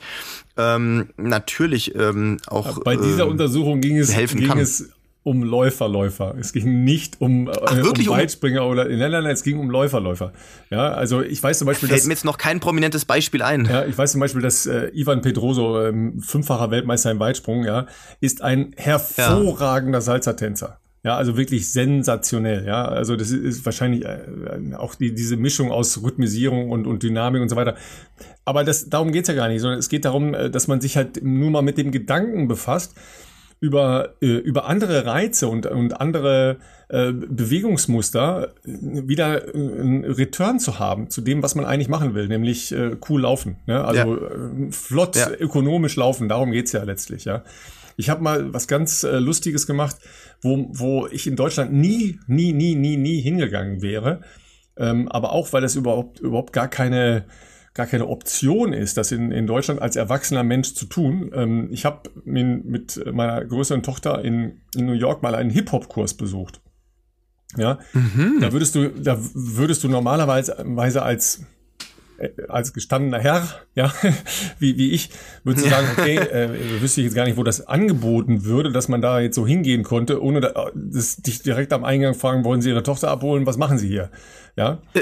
ähm, 0.58 1.10
natürlich 1.18 1.96
ähm, 1.96 2.38
auch. 2.48 2.84
Bei 2.84 2.96
dieser 2.96 3.24
ähm, 3.24 3.30
Untersuchung 3.30 3.82
ging 3.82 3.98
es, 3.98 4.14
helfen 4.14 4.40
ging 4.40 4.50
kann. 4.50 4.60
es 4.60 4.90
um 5.24 5.44
Läuferläufer. 5.44 6.36
Es 6.40 6.54
ging 6.54 6.84
nicht 6.84 7.20
um, 7.20 7.50
Ach, 7.50 7.78
äh, 7.78 7.82
um 7.82 8.08
Weitspringer 8.08 8.66
oder 8.66 8.86
nein, 8.86 8.98
nein, 8.98 9.12
nein, 9.12 9.26
es 9.28 9.44
ging 9.44 9.60
um 9.60 9.70
Läuferläufer. 9.70 10.34
Ja, 10.70 10.90
also 10.90 11.22
ich 11.22 11.42
weiß 11.44 11.60
zum 11.60 11.68
Beispiel, 11.68 11.90
Fällt 11.90 12.00
dass, 12.00 12.08
mir 12.08 12.14
jetzt 12.14 12.26
noch 12.26 12.38
kein 12.38 12.60
prominentes 12.60 13.06
Beispiel 13.06 13.42
ein. 13.42 13.66
Ja, 13.66 13.86
ich 13.86 13.98
weiß 13.98 14.14
zum 14.14 14.22
Beispiel, 14.22 14.42
dass 14.42 14.66
äh, 14.66 14.90
Ivan 14.94 15.22
Pedroso, 15.22 15.86
ähm, 15.86 16.20
fünffacher 16.22 16.72
Weltmeister 16.72 17.12
im 17.12 17.20
Weitsprung, 17.20 17.64
ja, 17.66 17.86
ist 18.22 18.42
ein 18.42 18.74
hervorragender 18.78 20.00
ja. 20.00 20.02
Salzertänzer. 20.02 20.80
Ja, 21.04 21.16
also 21.16 21.38
wirklich 21.38 21.72
sensationell. 21.72 22.66
Ja, 22.66 22.86
also 22.86 23.16
das 23.16 23.32
ist 23.32 23.66
wahrscheinlich 23.66 24.04
äh, 24.04 24.76
auch 24.78 24.96
die, 24.96 25.16
diese 25.16 25.38
Mischung 25.38 25.72
aus 25.72 26.04
Rhythmisierung 26.04 26.72
und, 26.72 26.86
und 26.86 27.04
Dynamik 27.04 27.42
und 27.42 27.50
so 27.50 27.56
weiter. 27.56 27.76
Aber 28.44 28.66
das, 28.66 28.90
darum 28.90 29.12
geht's 29.12 29.30
ja 29.30 29.34
gar 29.34 29.48
nicht, 29.48 29.62
sondern 29.62 29.80
es 29.80 29.88
geht 29.88 30.04
darum, 30.04 30.34
äh, 30.34 30.50
dass 30.50 30.68
man 30.68 30.82
sich 30.82 30.98
halt 30.98 31.24
nur 31.24 31.52
mal 31.52 31.62
mit 31.62 31.78
dem 31.78 31.92
Gedanken 31.92 32.50
befasst, 32.50 32.96
über, 33.62 34.16
äh, 34.22 34.28
über 34.28 34.66
andere 34.66 35.06
Reize 35.06 35.48
und, 35.48 35.66
und 35.66 36.00
andere 36.00 36.58
äh, 36.90 37.12
Bewegungsmuster 37.12 38.54
wieder 38.64 39.44
einen 39.54 40.06
Return 40.06 40.60
zu 40.60 40.80
haben 40.80 41.10
zu 41.10 41.22
dem, 41.22 41.44
was 41.44 41.56
man 41.56 41.66
eigentlich 41.66 41.90
machen 41.90 42.14
will, 42.16 42.28
nämlich 42.28 42.72
äh, 42.72 42.96
cool 43.10 43.22
laufen. 43.22 43.58
Ne? 43.68 43.84
Also 43.84 44.18
ja. 44.18 44.72
flott, 44.72 45.16
ja. 45.16 45.30
ökonomisch 45.32 45.96
laufen, 45.96 46.30
darum 46.30 46.52
geht's 46.52 46.72
ja 46.72 46.84
letztlich, 46.84 47.26
ja. 47.26 47.44
Ich 48.00 48.10
habe 48.10 48.24
mal 48.24 48.54
was 48.54 48.70
ganz 48.70 49.04
äh, 49.04 49.20
Lustiges 49.20 49.68
gemacht, 49.68 49.98
wo, 50.42 50.70
wo 50.72 51.08
ich 51.08 51.28
in 51.28 51.36
Deutschland 51.36 51.74
nie, 51.74 52.18
nie, 52.28 52.54
nie, 52.54 52.74
nie, 52.74 52.96
nie 52.96 53.20
hingegangen 53.20 53.82
wäre. 53.82 54.22
Ähm, 54.78 55.10
aber 55.10 55.34
auch, 55.34 55.52
weil 55.52 55.62
das 55.62 55.76
überhaupt, 55.76 56.22
überhaupt 56.22 56.54
gar 56.54 56.70
keine, 56.70 57.26
gar 57.74 57.88
keine 57.88 58.08
Option 58.08 58.72
ist, 58.72 58.96
das 58.96 59.12
in, 59.12 59.34
in 59.34 59.48
Deutschland 59.48 59.82
als 59.82 59.98
erwachsener 59.98 60.46
Mensch 60.46 60.76
zu 60.76 60.86
tun. 60.86 61.30
Ähm, 61.34 61.68
ich 61.72 61.84
habe 61.84 62.10
mit 62.24 63.04
meiner 63.12 63.44
größeren 63.44 63.84
Tochter 63.84 64.24
in, 64.24 64.62
in 64.78 64.86
New 64.86 64.94
York 64.94 65.22
mal 65.22 65.36
einen 65.36 65.50
Hip-Hop-Kurs 65.50 66.14
besucht. 66.14 66.62
Ja, 67.58 67.80
mhm. 67.92 68.38
da 68.40 68.54
würdest 68.54 68.76
du, 68.76 68.92
da 68.92 69.18
würdest 69.34 69.84
du 69.84 69.90
normalerweise 69.90 71.04
als 71.04 71.40
äh, 71.40 71.44
als 72.48 72.74
gestandener 72.74 73.20
Herr, 73.20 73.48
ja, 73.76 73.94
wie, 74.60 74.78
wie 74.78 74.92
ich, 74.92 75.10
würde 75.44 75.62
sagen, 75.62 75.88
okay, 75.98 76.18
äh, 76.18 76.82
wüsste 76.82 77.02
ich 77.02 77.06
jetzt 77.06 77.16
gar 77.16 77.26
nicht, 77.26 77.38
wo 77.38 77.44
das 77.44 77.68
angeboten 77.68 78.46
würde, 78.46 78.72
dass 78.72 78.88
man 78.88 79.02
da 79.02 79.20
jetzt 79.20 79.36
so 79.36 79.46
hingehen 79.46 79.84
konnte, 79.84 80.22
ohne 80.22 80.42
da, 80.42 80.72
das, 80.76 81.18
dich 81.18 81.42
direkt 81.42 81.74
am 81.74 81.84
Eingang 81.84 82.14
fragen, 82.14 82.44
wollen 82.44 82.62
Sie 82.62 82.70
Ihre 82.70 82.84
Tochter 82.84 83.10
abholen, 83.10 83.46
was 83.46 83.58
machen 83.58 83.78
Sie 83.78 83.88
hier? 83.88 84.10
Ja. 84.56 84.80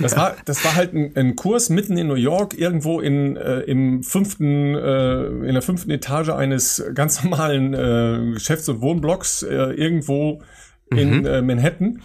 Das 0.00 0.16
war, 0.16 0.36
das 0.44 0.64
war 0.64 0.74
halt 0.74 0.94
ein, 0.94 1.12
ein 1.14 1.36
Kurs 1.36 1.70
mitten 1.70 1.96
in 1.96 2.08
New 2.08 2.14
York, 2.14 2.58
irgendwo 2.58 3.00
in, 3.00 3.36
äh, 3.36 3.60
im 3.60 4.02
fünften, 4.02 4.74
äh, 4.74 5.26
in 5.26 5.52
der 5.52 5.62
fünften 5.62 5.90
Etage 5.90 6.30
eines 6.30 6.84
ganz 6.92 7.22
normalen 7.22 7.72
äh, 7.72 8.32
Geschäfts- 8.34 8.68
und 8.68 8.80
Wohnblocks, 8.80 9.44
äh, 9.44 9.54
irgendwo 9.54 10.42
in 10.90 11.20
mhm. 11.20 11.26
äh, 11.26 11.40
Manhattan. 11.40 12.02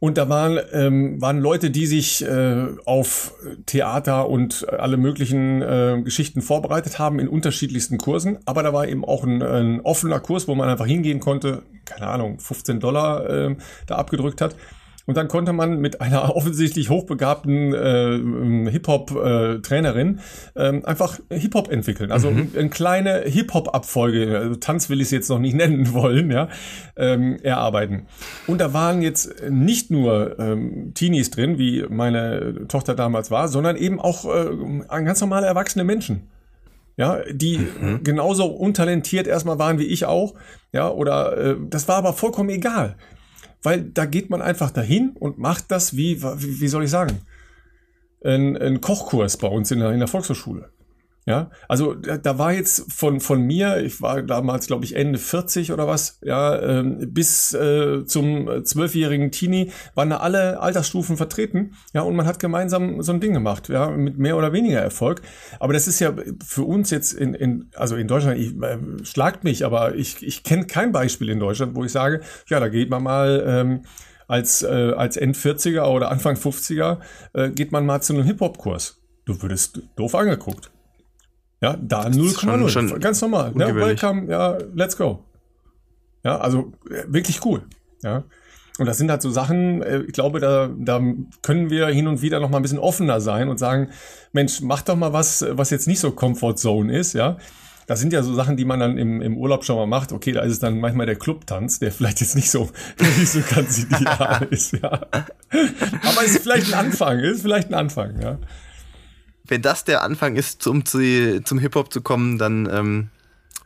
Und 0.00 0.16
da 0.16 0.28
waren, 0.28 0.60
ähm, 0.72 1.20
waren 1.20 1.40
Leute, 1.40 1.70
die 1.70 1.86
sich 1.86 2.24
äh, 2.24 2.66
auf 2.84 3.34
Theater 3.66 4.28
und 4.28 4.68
alle 4.68 4.96
möglichen 4.96 5.60
äh, 5.60 6.00
Geschichten 6.04 6.40
vorbereitet 6.40 7.00
haben 7.00 7.18
in 7.18 7.26
unterschiedlichsten 7.26 7.98
Kursen. 7.98 8.38
Aber 8.44 8.62
da 8.62 8.72
war 8.72 8.86
eben 8.86 9.04
auch 9.04 9.24
ein, 9.24 9.42
ein 9.42 9.80
offener 9.80 10.20
Kurs, 10.20 10.46
wo 10.46 10.54
man 10.54 10.68
einfach 10.68 10.86
hingehen 10.86 11.18
konnte, 11.18 11.62
keine 11.84 12.06
Ahnung, 12.06 12.38
15 12.38 12.78
Dollar 12.78 13.28
äh, 13.28 13.56
da 13.86 13.96
abgedrückt 13.96 14.40
hat. 14.40 14.54
Und 15.08 15.16
dann 15.16 15.26
konnte 15.26 15.54
man 15.54 15.80
mit 15.80 16.02
einer 16.02 16.36
offensichtlich 16.36 16.90
hochbegabten 16.90 17.72
äh, 17.72 18.70
Hip-Hop-Trainerin 18.70 20.20
äh, 20.54 20.68
ähm, 20.68 20.84
einfach 20.84 21.18
Hip-Hop 21.32 21.72
entwickeln. 21.72 22.12
Also 22.12 22.30
mhm. 22.30 22.52
eine 22.54 22.68
kleine 22.68 23.22
Hip-Hop-Abfolge, 23.24 24.38
also 24.38 24.56
Tanz 24.56 24.90
will 24.90 25.00
ich 25.00 25.06
es 25.06 25.12
jetzt 25.12 25.30
noch 25.30 25.38
nicht 25.38 25.54
nennen 25.56 25.94
wollen, 25.94 26.30
ja, 26.30 26.48
ähm, 26.94 27.38
erarbeiten. 27.42 28.06
Und 28.46 28.60
da 28.60 28.74
waren 28.74 29.00
jetzt 29.00 29.48
nicht 29.48 29.90
nur 29.90 30.38
ähm, 30.38 30.92
Teenies 30.92 31.30
drin, 31.30 31.58
wie 31.58 31.86
meine 31.88 32.68
Tochter 32.68 32.94
damals 32.94 33.30
war, 33.30 33.48
sondern 33.48 33.76
eben 33.76 33.98
auch 33.98 34.26
äh, 34.26 34.50
ganz 34.88 35.22
normale 35.22 35.46
erwachsene 35.46 35.84
Menschen 35.84 36.28
ja, 36.98 37.22
die 37.30 37.58
mhm. 37.58 38.02
genauso 38.02 38.46
untalentiert 38.46 39.28
erstmal 39.28 39.60
waren 39.60 39.78
wie 39.78 39.86
ich 39.86 40.04
auch, 40.04 40.34
ja, 40.72 40.90
oder 40.90 41.36
äh, 41.38 41.56
das 41.70 41.86
war 41.86 41.94
aber 41.94 42.12
vollkommen 42.12 42.50
egal 42.50 42.96
weil 43.62 43.82
da 43.82 44.06
geht 44.06 44.30
man 44.30 44.42
einfach 44.42 44.70
dahin 44.70 45.10
und 45.18 45.38
macht 45.38 45.70
das 45.70 45.96
wie, 45.96 46.22
wie, 46.22 46.60
wie 46.60 46.68
soll 46.68 46.84
ich 46.84 46.90
sagen, 46.90 47.20
ein, 48.24 48.56
ein 48.56 48.80
Kochkurs 48.80 49.36
bei 49.36 49.48
uns 49.48 49.70
in 49.70 49.80
der, 49.80 49.92
in 49.92 49.98
der 49.98 50.08
Volkshochschule. 50.08 50.70
Ja, 51.28 51.50
also 51.68 51.92
da 51.92 52.38
war 52.38 52.54
jetzt 52.54 52.90
von, 52.90 53.20
von 53.20 53.42
mir, 53.42 53.82
ich 53.84 54.00
war 54.00 54.22
damals, 54.22 54.66
glaube 54.66 54.86
ich, 54.86 54.96
Ende 54.96 55.18
40 55.18 55.72
oder 55.72 55.86
was, 55.86 56.18
ja, 56.22 56.58
ähm, 56.58 57.12
bis 57.12 57.52
äh, 57.52 58.06
zum 58.06 58.64
zwölfjährigen 58.64 59.30
Teenie 59.30 59.70
waren 59.94 60.08
da 60.08 60.16
alle 60.16 60.58
Altersstufen 60.58 61.18
vertreten, 61.18 61.74
ja, 61.92 62.00
und 62.00 62.16
man 62.16 62.24
hat 62.24 62.38
gemeinsam 62.38 63.02
so 63.02 63.12
ein 63.12 63.20
Ding 63.20 63.34
gemacht, 63.34 63.68
ja, 63.68 63.90
mit 63.90 64.16
mehr 64.16 64.38
oder 64.38 64.54
weniger 64.54 64.80
Erfolg. 64.80 65.20
Aber 65.60 65.74
das 65.74 65.86
ist 65.86 66.00
ja 66.00 66.14
für 66.42 66.62
uns 66.62 66.88
jetzt 66.88 67.12
in, 67.12 67.34
in 67.34 67.68
also 67.74 67.96
in 67.96 68.08
Deutschland, 68.08 68.38
ich, 68.38 68.56
äh, 68.62 68.78
schlagt 69.02 69.44
mich, 69.44 69.66
aber 69.66 69.96
ich, 69.96 70.26
ich 70.26 70.44
kenne 70.44 70.66
kein 70.66 70.92
Beispiel 70.92 71.28
in 71.28 71.40
Deutschland, 71.40 71.76
wo 71.76 71.84
ich 71.84 71.92
sage, 71.92 72.22
ja, 72.48 72.58
da 72.58 72.70
geht 72.70 72.88
man 72.88 73.02
mal 73.02 73.44
ähm, 73.46 73.82
als, 74.28 74.62
äh, 74.62 74.94
als 74.96 75.18
End-40er 75.18 75.84
oder 75.88 76.10
Anfang 76.10 76.36
50er, 76.36 77.00
äh, 77.34 77.50
geht 77.50 77.70
man 77.70 77.84
mal 77.84 78.00
zu 78.00 78.14
einem 78.14 78.24
Hip-Hop-Kurs. 78.24 79.02
Du 79.26 79.42
würdest 79.42 79.82
doof 79.94 80.14
angeguckt. 80.14 80.70
Ja, 81.60 81.76
da 81.80 82.06
0,0. 82.06 82.98
Ganz 82.98 83.20
normal. 83.20 83.52
Ja, 83.56 83.74
welcome, 83.74 84.30
ja, 84.30 84.58
let's 84.74 84.96
go. 84.96 85.24
Ja, 86.24 86.38
also 86.38 86.72
äh, 86.88 87.04
wirklich 87.08 87.44
cool. 87.44 87.62
Ja. 88.02 88.24
Und 88.78 88.86
das 88.86 88.96
sind 88.96 89.10
halt 89.10 89.22
so 89.22 89.30
Sachen, 89.30 89.82
äh, 89.82 90.02
ich 90.02 90.12
glaube, 90.12 90.38
da, 90.38 90.70
da 90.78 91.00
können 91.42 91.68
wir 91.68 91.88
hin 91.88 92.06
und 92.06 92.22
wieder 92.22 92.38
noch 92.38 92.48
mal 92.48 92.58
ein 92.58 92.62
bisschen 92.62 92.78
offener 92.78 93.20
sein 93.20 93.48
und 93.48 93.58
sagen, 93.58 93.88
Mensch, 94.32 94.60
mach 94.60 94.82
doch 94.82 94.94
mal 94.94 95.12
was, 95.12 95.44
was 95.50 95.70
jetzt 95.70 95.88
nicht 95.88 95.98
so 95.98 96.12
Comfort 96.12 96.54
Zone 96.54 96.96
ist, 96.96 97.12
ja. 97.12 97.38
Das 97.88 98.00
sind 98.00 98.12
ja 98.12 98.22
so 98.22 98.34
Sachen, 98.34 98.56
die 98.58 98.66
man 98.66 98.78
dann 98.80 98.98
im, 98.98 99.22
im 99.22 99.38
Urlaub 99.38 99.64
schon 99.64 99.76
mal 99.76 99.86
macht. 99.86 100.12
Okay, 100.12 100.32
da 100.32 100.42
ist 100.42 100.52
es 100.52 100.58
dann 100.58 100.78
manchmal 100.78 101.06
der 101.06 101.16
Clubtanz, 101.16 101.78
der 101.78 101.90
vielleicht 101.90 102.20
jetzt 102.20 102.36
nicht 102.36 102.50
so, 102.50 102.68
nicht 103.00 103.30
so 103.30 103.40
ganz 103.52 103.78
ideal 103.78 104.46
ist, 104.50 104.74
ja. 104.74 104.92
Aber 104.92 106.24
ist 106.24 106.42
vielleicht 106.42 106.72
ein 106.72 106.86
Anfang, 106.86 107.18
ist 107.18 107.42
vielleicht 107.42 107.68
ein 107.70 107.74
Anfang, 107.74 108.20
ja. 108.20 108.38
Wenn 109.48 109.62
das 109.62 109.84
der 109.84 110.02
Anfang 110.02 110.36
ist, 110.36 110.66
um 110.66 110.84
zu, 110.84 111.42
zum 111.42 111.58
Hip-Hop 111.58 111.92
zu 111.92 112.02
kommen, 112.02 112.38
dann 112.38 112.68
ähm, 112.70 113.08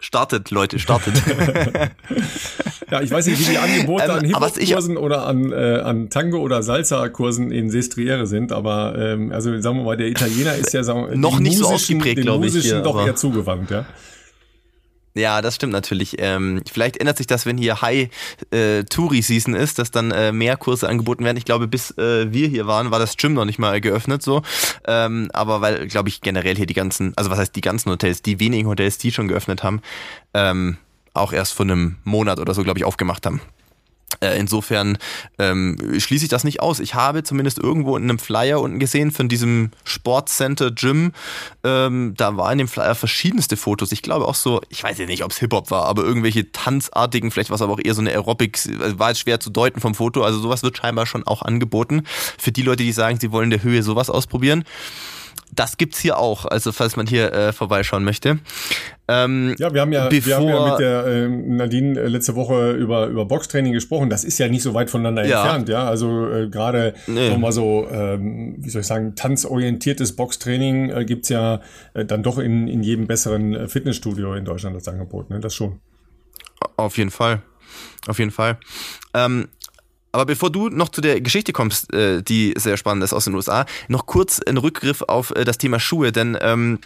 Startet, 0.05 0.51
Leute, 0.51 0.80
startet. 0.80 1.14
ja, 2.91 3.03
ich 3.03 3.11
weiß 3.12 3.24
nicht, 3.24 3.39
wie 3.39 3.53
die 3.53 3.59
Angebote 3.59 4.03
ähm, 4.03 4.11
an 4.11 4.24
Hip-Hop-Kursen 4.24 4.97
oder 4.97 5.28
an, 5.28 5.53
äh, 5.53 5.80
an 5.85 6.11
Tango- 6.11 6.41
oder 6.41 6.64
Salsa-Kursen 6.64 7.53
in 7.53 7.70
Sestriere 7.70 8.26
sind, 8.26 8.51
aber 8.51 8.97
ähm, 8.99 9.30
also 9.30 9.57
sagen 9.61 9.76
wir 9.76 9.85
mal, 9.85 9.97
der 9.97 10.09
Italiener 10.09 10.57
ist 10.57 10.72
ja 10.72 10.83
sagen, 10.83 11.20
noch 11.20 11.39
nicht 11.39 11.57
so 11.57 11.66
ausgeprägt, 11.66 12.20
glaube 12.22 12.49
ich. 12.49 12.57
Hier, 12.57 12.80
doch 12.80 13.07
eher 13.07 13.14
zugewandt, 13.14 13.70
ja. 13.70 13.87
Ja, 15.14 15.42
das 15.42 15.56
stimmt 15.56 15.72
natürlich. 15.72 16.16
Ähm, 16.18 16.62
vielleicht 16.70 16.96
ändert 16.96 17.18
sich 17.18 17.26
das, 17.26 17.44
wenn 17.44 17.58
hier 17.58 17.82
High 17.82 18.08
äh, 18.50 18.84
Touri 18.84 19.20
Season 19.20 19.54
ist, 19.54 19.78
dass 19.78 19.90
dann 19.90 20.10
äh, 20.10 20.32
mehr 20.32 20.56
Kurse 20.56 20.88
angeboten 20.88 21.24
werden. 21.24 21.36
Ich 21.36 21.44
glaube, 21.44 21.68
bis 21.68 21.90
äh, 21.98 22.32
wir 22.32 22.48
hier 22.48 22.66
waren, 22.66 22.90
war 22.90 22.98
das 22.98 23.16
Gym 23.16 23.34
noch 23.34 23.44
nicht 23.44 23.58
mal 23.58 23.80
geöffnet 23.80 24.22
so. 24.22 24.42
Ähm, 24.86 25.28
aber 25.34 25.60
weil, 25.60 25.86
glaube 25.88 26.08
ich, 26.08 26.22
generell 26.22 26.56
hier 26.56 26.66
die 26.66 26.74
ganzen, 26.74 27.12
also 27.16 27.30
was 27.30 27.38
heißt 27.38 27.54
die 27.54 27.60
ganzen 27.60 27.90
Hotels, 27.90 28.22
die 28.22 28.40
wenigen 28.40 28.68
Hotels, 28.68 28.96
die 28.98 29.12
schon 29.12 29.28
geöffnet 29.28 29.62
haben, 29.62 29.82
ähm, 30.32 30.78
auch 31.12 31.34
erst 31.34 31.52
vor 31.52 31.66
einem 31.66 31.96
Monat 32.04 32.40
oder 32.40 32.54
so, 32.54 32.62
glaube 32.62 32.78
ich, 32.78 32.84
aufgemacht 32.86 33.26
haben. 33.26 33.42
Äh, 34.23 34.39
insofern 34.39 34.99
ähm, 35.39 35.77
schließe 35.99 36.25
ich 36.25 36.29
das 36.31 36.45
nicht 36.45 36.61
aus. 36.61 36.79
Ich 36.79 36.95
habe 36.95 37.25
zumindest 37.25 37.59
irgendwo 37.59 37.97
in 37.97 38.05
einem 38.05 38.20
Flyer 38.20 38.61
unten 38.61 38.79
gesehen 38.79 39.11
von 39.11 39.29
diesem 39.29 39.73
Sportcenter 39.83 40.70
Gym. 40.70 41.12
Ähm, 41.64 42.14
da 42.16 42.37
waren 42.37 42.53
in 42.53 42.59
dem 42.59 42.68
Flyer 42.68 42.95
verschiedenste 42.95 43.57
Fotos. 43.57 43.91
Ich 43.91 44.03
glaube 44.03 44.29
auch 44.29 44.37
so, 44.37 44.61
ich 44.68 44.83
weiß 44.83 44.99
ja 44.99 45.07
nicht, 45.07 45.25
ob 45.25 45.33
es 45.33 45.39
Hip-Hop 45.39 45.73
war, 45.73 45.87
aber 45.87 46.05
irgendwelche 46.05 46.53
tanzartigen, 46.53 47.33
vielleicht 47.33 47.51
war 47.51 47.57
es 47.57 47.62
aber 47.62 47.73
auch 47.73 47.81
eher 47.83 47.95
so 47.95 48.01
eine 48.01 48.11
Aerobic, 48.11 48.61
also 48.81 48.99
war 48.99 49.09
jetzt 49.09 49.20
schwer 49.20 49.41
zu 49.41 49.51
deuten 49.51 49.81
vom 49.81 49.97
Foto. 49.97 50.23
Also 50.23 50.39
sowas 50.39 50.62
wird 50.62 50.77
scheinbar 50.77 51.07
schon 51.07 51.27
auch 51.27 51.43
angeboten. 51.43 52.05
Für 52.39 52.53
die 52.53 52.62
Leute, 52.62 52.85
die 52.85 52.93
sagen, 52.93 53.18
sie 53.18 53.33
wollen 53.33 53.51
der 53.51 53.64
Höhe 53.64 53.83
sowas 53.83 54.09
ausprobieren 54.09 54.64
das 55.55 55.76
gibt's 55.76 55.98
hier 55.98 56.18
auch, 56.18 56.46
also 56.46 56.72
falls 56.72 56.96
man 56.96 57.07
hier 57.07 57.32
äh, 57.32 57.53
vorbeischauen 57.53 58.05
möchte. 58.05 58.38
Ähm, 59.07 59.55
ja, 59.59 59.74
wir 59.74 59.82
haben 59.82 59.92
ja, 59.92 60.11
wir 60.11 60.36
haben 60.36 60.48
ja 60.48 60.70
mit 60.70 60.80
der 60.80 61.07
äh, 61.07 61.28
Nadine 61.28 62.00
äh, 62.00 62.09
letzte 62.09 62.34
Woche 62.34 62.72
über, 62.72 63.07
über 63.07 63.26
Boxtraining 63.26 63.74
gesprochen. 63.74 64.09
Das 64.09 64.24
ist 64.24 64.38
ja 64.38 64.48
nicht 64.48 64.62
so 64.62 64.72
weit 64.72 64.88
voneinander 64.88 65.26
ja. 65.26 65.42
entfernt, 65.42 65.68
ja. 65.68 65.84
Also 65.86 66.26
äh, 66.30 66.48
gerade 66.48 66.94
nee. 67.07 67.28
nochmal 67.28 67.53
so, 67.53 67.86
ähm, 67.90 68.55
wie 68.59 68.70
soll 68.70 68.80
ich 68.80 68.86
sagen, 68.86 69.14
tanzorientiertes 69.14 70.16
Boxtraining 70.16 70.88
äh, 70.88 71.05
gibt's 71.05 71.28
ja 71.28 71.61
äh, 71.92 72.07
dann 72.07 72.22
doch 72.22 72.38
in, 72.38 72.66
in 72.66 72.82
jedem 72.82 73.07
besseren 73.07 73.55
äh, 73.55 73.68
Fitnessstudio 73.68 74.34
in 74.34 74.46
Deutschland 74.46 74.74
das 74.74 74.88
Angebot, 74.88 75.28
ne? 75.28 75.40
Das 75.40 75.55
schon. 75.55 75.80
Auf 76.76 76.96
jeden 76.96 77.11
Fall. 77.11 77.42
Auf 78.07 78.18
jeden 78.18 78.30
Fall. 78.30 78.59
Ähm, 79.12 79.48
aber 80.12 80.26
bevor 80.26 80.50
du 80.50 80.68
noch 80.68 80.90
zu 80.90 81.00
der 81.00 81.20
Geschichte 81.20 81.52
kommst, 81.52 81.92
äh, 81.92 82.22
die 82.22 82.54
sehr 82.56 82.76
spannend 82.76 83.02
ist 83.02 83.12
aus 83.12 83.24
den 83.24 83.34
USA, 83.34 83.66
noch 83.88 84.06
kurz 84.06 84.40
ein 84.40 84.58
Rückgriff 84.58 85.02
auf 85.02 85.30
äh, 85.34 85.44
das 85.44 85.58
Thema 85.58 85.80
Schuhe, 85.80 86.12
denn 86.12 86.38
ähm, 86.40 86.78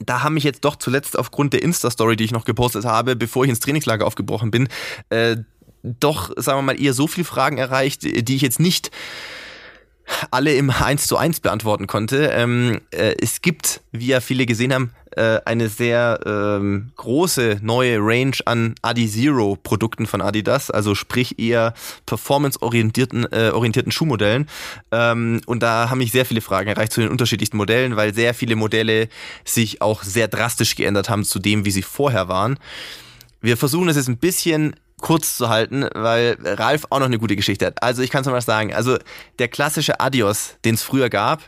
da 0.00 0.22
haben 0.22 0.34
mich 0.34 0.44
jetzt 0.44 0.64
doch 0.64 0.76
zuletzt 0.76 1.18
aufgrund 1.18 1.52
der 1.52 1.62
Insta-Story, 1.62 2.16
die 2.16 2.24
ich 2.24 2.32
noch 2.32 2.44
gepostet 2.44 2.84
habe, 2.84 3.16
bevor 3.16 3.44
ich 3.44 3.50
ins 3.50 3.60
Trainingslager 3.60 4.06
aufgebrochen 4.06 4.50
bin, 4.50 4.68
äh, 5.10 5.36
doch, 5.82 6.32
sagen 6.36 6.58
wir 6.58 6.62
mal, 6.62 6.80
eher 6.80 6.92
so 6.92 7.06
viele 7.06 7.24
Fragen 7.24 7.58
erreicht, 7.58 8.02
die 8.02 8.34
ich 8.34 8.42
jetzt 8.42 8.60
nicht 8.60 8.90
alle 10.30 10.54
im 10.54 10.70
1 10.70 11.06
zu 11.06 11.16
1 11.16 11.40
beantworten 11.40 11.86
konnte. 11.86 12.26
Ähm, 12.32 12.80
äh, 12.90 13.14
es 13.20 13.40
gibt, 13.42 13.82
wie 13.92 14.06
ja 14.06 14.20
viele 14.20 14.46
gesehen 14.46 14.72
haben, 14.72 14.92
äh, 15.16 15.40
eine 15.44 15.68
sehr 15.68 16.20
ähm, 16.24 16.92
große 16.96 17.58
neue 17.62 17.98
Range 18.00 18.36
an 18.44 18.74
Adi 18.82 19.08
Zero 19.08 19.56
Produkten 19.62 20.06
von 20.06 20.20
Adidas, 20.20 20.70
also 20.70 20.94
sprich 20.94 21.38
eher 21.38 21.74
performance-orientierten 22.06 23.26
äh, 23.32 23.50
orientierten 23.52 23.92
Schuhmodellen. 23.92 24.48
Ähm, 24.92 25.40
und 25.46 25.62
da 25.62 25.90
haben 25.90 25.98
mich 25.98 26.12
sehr 26.12 26.26
viele 26.26 26.40
Fragen 26.40 26.68
erreicht 26.68 26.92
zu 26.92 27.00
den 27.00 27.10
unterschiedlichsten 27.10 27.56
Modellen, 27.56 27.96
weil 27.96 28.14
sehr 28.14 28.34
viele 28.34 28.56
Modelle 28.56 29.08
sich 29.44 29.82
auch 29.82 30.02
sehr 30.02 30.28
drastisch 30.28 30.76
geändert 30.76 31.08
haben 31.08 31.24
zu 31.24 31.38
dem, 31.38 31.64
wie 31.64 31.70
sie 31.70 31.82
vorher 31.82 32.28
waren. 32.28 32.58
Wir 33.40 33.56
versuchen 33.56 33.88
es 33.88 33.96
jetzt 33.96 34.08
ein 34.08 34.18
bisschen 34.18 34.76
kurz 35.00 35.36
zu 35.36 35.48
halten, 35.48 35.86
weil 35.94 36.36
Ralf 36.42 36.86
auch 36.90 36.98
noch 36.98 37.06
eine 37.06 37.18
gute 37.18 37.36
Geschichte 37.36 37.66
hat. 37.66 37.82
Also 37.82 38.02
ich 38.02 38.10
kann 38.10 38.22
es 38.22 38.26
mal 38.26 38.40
sagen. 38.40 38.74
Also 38.74 38.98
der 39.38 39.48
klassische 39.48 40.00
Adios, 40.00 40.56
den 40.64 40.74
es 40.74 40.82
früher 40.82 41.10
gab, 41.10 41.42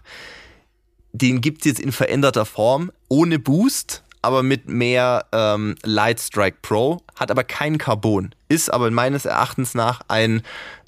den 1.13 1.41
gibt 1.41 1.61
es 1.61 1.67
jetzt 1.67 1.81
in 1.81 1.93
veränderter 1.93 2.45
Form, 2.45 2.93
ohne 3.09 3.39
Boost, 3.39 4.03
aber 4.23 4.43
mit 4.43 4.69
mehr 4.69 5.27
ähm, 5.33 5.77
Light 5.85 6.21
Strike 6.21 6.59
Pro, 6.63 7.03
hat 7.17 7.31
aber 7.31 7.45
kein 7.45 7.79
Carbon, 7.79 8.35
ist 8.49 8.73
aber 8.73 8.91
meines 8.91 9.25
Erachtens 9.25 9.75
nach 9.75 10.01
ein 10.09 10.43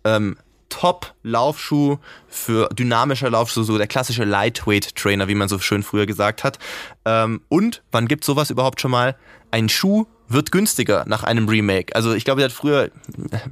ähm, 0.05 0.37
Top-Laufschuh 0.69 1.99
für 2.29 2.69
dynamischer 2.69 3.29
Laufschuh, 3.29 3.63
so 3.63 3.77
der 3.77 3.87
klassische 3.87 4.25
Lightweight-Trainer, 4.25 5.29
wie 5.29 5.35
man 5.35 5.49
so 5.49 5.59
schön 5.59 5.83
früher 5.83 6.07
gesagt 6.07 6.45
hat. 6.45 6.59
Ähm, 7.05 7.43
und 7.49 7.83
wann 7.91 8.09
gibt 8.09 8.25
sowas 8.25 8.51
überhaupt 8.51 8.81
schon 8.81 8.91
mal? 8.91 9.17
Ein 9.51 9.69
Schuh 9.69 10.07
wird 10.31 10.53
günstiger 10.53 11.05
nach 11.07 11.25
einem 11.25 11.49
Remake. 11.49 11.95
Also 11.95 12.15
ich 12.15 12.25
glaube, 12.25 12.41
der 12.41 12.49
hat 12.49 12.53
früher, 12.53 12.91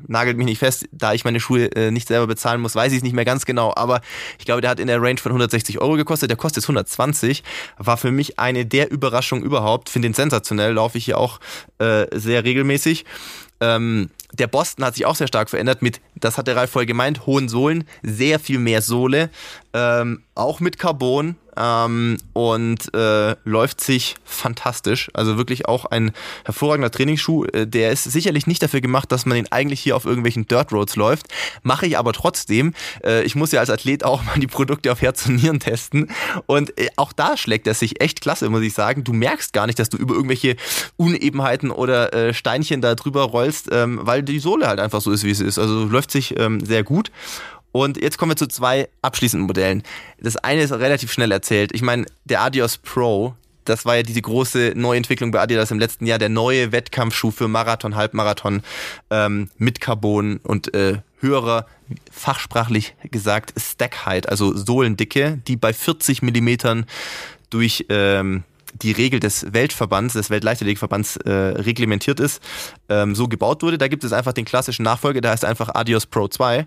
nagelt 0.06 0.36
mich 0.38 0.46
nicht 0.46 0.58
fest, 0.60 0.88
da 0.92 1.12
ich 1.12 1.24
meine 1.24 1.40
Schuhe 1.40 1.66
äh, 1.74 1.90
nicht 1.90 2.08
selber 2.08 2.28
bezahlen 2.28 2.60
muss, 2.60 2.74
weiß 2.74 2.92
ich 2.92 2.98
es 2.98 3.02
nicht 3.02 3.14
mehr 3.14 3.24
ganz 3.24 3.44
genau, 3.44 3.72
aber 3.76 4.00
ich 4.38 4.44
glaube, 4.44 4.60
der 4.60 4.70
hat 4.70 4.80
in 4.80 4.86
der 4.86 5.02
Range 5.02 5.18
von 5.18 5.32
160 5.32 5.80
Euro 5.80 5.94
gekostet, 5.94 6.30
der 6.30 6.36
kostet 6.36 6.62
jetzt 6.62 6.66
120, 6.66 7.42
war 7.78 7.96
für 7.96 8.12
mich 8.12 8.38
eine 8.38 8.64
der 8.64 8.90
Überraschungen 8.90 9.44
überhaupt, 9.44 9.88
finde 9.88 10.08
den 10.08 10.14
sensationell, 10.14 10.72
laufe 10.72 10.98
ich 10.98 11.04
hier 11.04 11.18
auch 11.18 11.40
äh, 11.78 12.06
sehr 12.16 12.44
regelmäßig. 12.44 13.04
Ähm, 13.60 14.10
der 14.32 14.46
Boston 14.46 14.84
hat 14.84 14.94
sich 14.94 15.06
auch 15.06 15.16
sehr 15.16 15.26
stark 15.26 15.50
verändert 15.50 15.82
mit, 15.82 16.00
das 16.14 16.38
hat 16.38 16.46
der 16.46 16.54
Ralf 16.54 16.70
voll 16.70 16.86
gemeint, 16.86 17.26
hohen 17.26 17.48
Sohlen, 17.48 17.84
sehr 18.02 18.38
viel 18.38 18.58
mehr 18.58 18.82
Sohle, 18.82 19.30
ähm, 19.72 20.22
auch 20.34 20.60
mit 20.60 20.78
Carbon, 20.78 21.36
ähm, 21.58 22.18
und 22.32 22.94
äh, 22.94 23.36
läuft 23.44 23.80
sich 23.80 24.16
fantastisch. 24.24 25.10
Also 25.14 25.36
wirklich 25.36 25.66
auch 25.66 25.86
ein 25.86 26.12
hervorragender 26.44 26.90
Trainingsschuh. 26.90 27.44
Äh, 27.46 27.66
der 27.66 27.90
ist 27.92 28.04
sicherlich 28.04 28.46
nicht 28.46 28.62
dafür 28.62 28.80
gemacht, 28.80 29.10
dass 29.12 29.26
man 29.26 29.36
ihn 29.36 29.48
eigentlich 29.50 29.80
hier 29.80 29.96
auf 29.96 30.04
irgendwelchen 30.04 30.46
Dirt 30.46 30.72
Roads 30.72 30.96
läuft. 30.96 31.28
Mache 31.62 31.86
ich 31.86 31.98
aber 31.98 32.12
trotzdem. 32.12 32.74
Äh, 33.04 33.22
ich 33.24 33.34
muss 33.34 33.52
ja 33.52 33.60
als 33.60 33.70
Athlet 33.70 34.04
auch 34.04 34.22
mal 34.24 34.38
die 34.38 34.46
Produkte 34.46 34.92
auf 34.92 35.02
Herz 35.02 35.26
und 35.26 35.36
Nieren 35.42 35.60
testen. 35.60 36.10
Und 36.46 36.78
äh, 36.78 36.88
auch 36.96 37.12
da 37.12 37.36
schlägt 37.36 37.66
er 37.66 37.74
sich 37.74 38.00
echt 38.00 38.20
klasse, 38.20 38.48
muss 38.48 38.62
ich 38.62 38.74
sagen. 38.74 39.04
Du 39.04 39.12
merkst 39.12 39.52
gar 39.52 39.66
nicht, 39.66 39.78
dass 39.78 39.88
du 39.88 39.96
über 39.96 40.14
irgendwelche 40.14 40.56
Unebenheiten 40.96 41.70
oder 41.70 42.12
äh, 42.12 42.34
Steinchen 42.34 42.80
da 42.80 42.94
drüber 42.94 43.22
rollst, 43.22 43.68
ähm, 43.72 44.00
weil 44.02 44.22
die 44.22 44.38
Sohle 44.38 44.68
halt 44.68 44.80
einfach 44.80 45.00
so 45.00 45.10
ist, 45.10 45.24
wie 45.24 45.30
es 45.30 45.40
ist. 45.40 45.58
Also 45.58 45.84
läuft 45.84 46.10
sich 46.10 46.38
ähm, 46.38 46.64
sehr 46.64 46.84
gut. 46.84 47.10
Und 47.72 48.00
jetzt 48.00 48.18
kommen 48.18 48.32
wir 48.32 48.36
zu 48.36 48.46
zwei 48.46 48.88
abschließenden 49.02 49.46
Modellen. 49.46 49.82
Das 50.20 50.36
eine 50.36 50.62
ist 50.62 50.72
relativ 50.72 51.12
schnell 51.12 51.32
erzählt. 51.32 51.72
Ich 51.74 51.82
meine, 51.82 52.06
der 52.24 52.40
Adios 52.40 52.78
Pro, 52.78 53.34
das 53.64 53.84
war 53.84 53.96
ja 53.96 54.02
diese 54.02 54.22
große 54.22 54.72
Neuentwicklung 54.74 55.30
bei 55.30 55.40
Adidas 55.40 55.70
im 55.70 55.78
letzten 55.78 56.06
Jahr, 56.06 56.18
der 56.18 56.30
neue 56.30 56.72
Wettkampfschuh 56.72 57.30
für 57.30 57.48
Marathon, 57.48 57.96
Halbmarathon 57.96 58.62
ähm, 59.10 59.50
mit 59.58 59.80
Carbon 59.80 60.38
und 60.38 60.74
äh, 60.74 60.98
höherer, 61.20 61.66
fachsprachlich 62.10 62.94
gesagt, 63.10 63.52
Stack-Height, 63.58 64.28
also 64.28 64.56
Sohlendicke, 64.56 65.40
die 65.46 65.56
bei 65.56 65.72
40 65.72 66.22
Millimetern 66.22 66.86
durch 67.50 67.86
ähm, 67.88 68.44
die 68.82 68.92
Regel 68.92 69.20
des 69.20 69.52
Weltverbands, 69.52 70.14
des 70.14 70.30
Weltleichtathletikverbands 70.30 71.16
äh, 71.18 71.30
reglementiert 71.30 72.20
ist, 72.20 72.42
ähm, 72.88 73.14
so 73.14 73.28
gebaut 73.28 73.62
wurde. 73.62 73.78
Da 73.78 73.88
gibt 73.88 74.04
es 74.04 74.12
einfach 74.12 74.32
den 74.32 74.44
klassischen 74.44 74.82
Nachfolger, 74.82 75.20
der 75.20 75.32
heißt 75.32 75.44
einfach 75.44 75.74
Adios 75.74 76.06
Pro 76.06 76.28
2. 76.28 76.66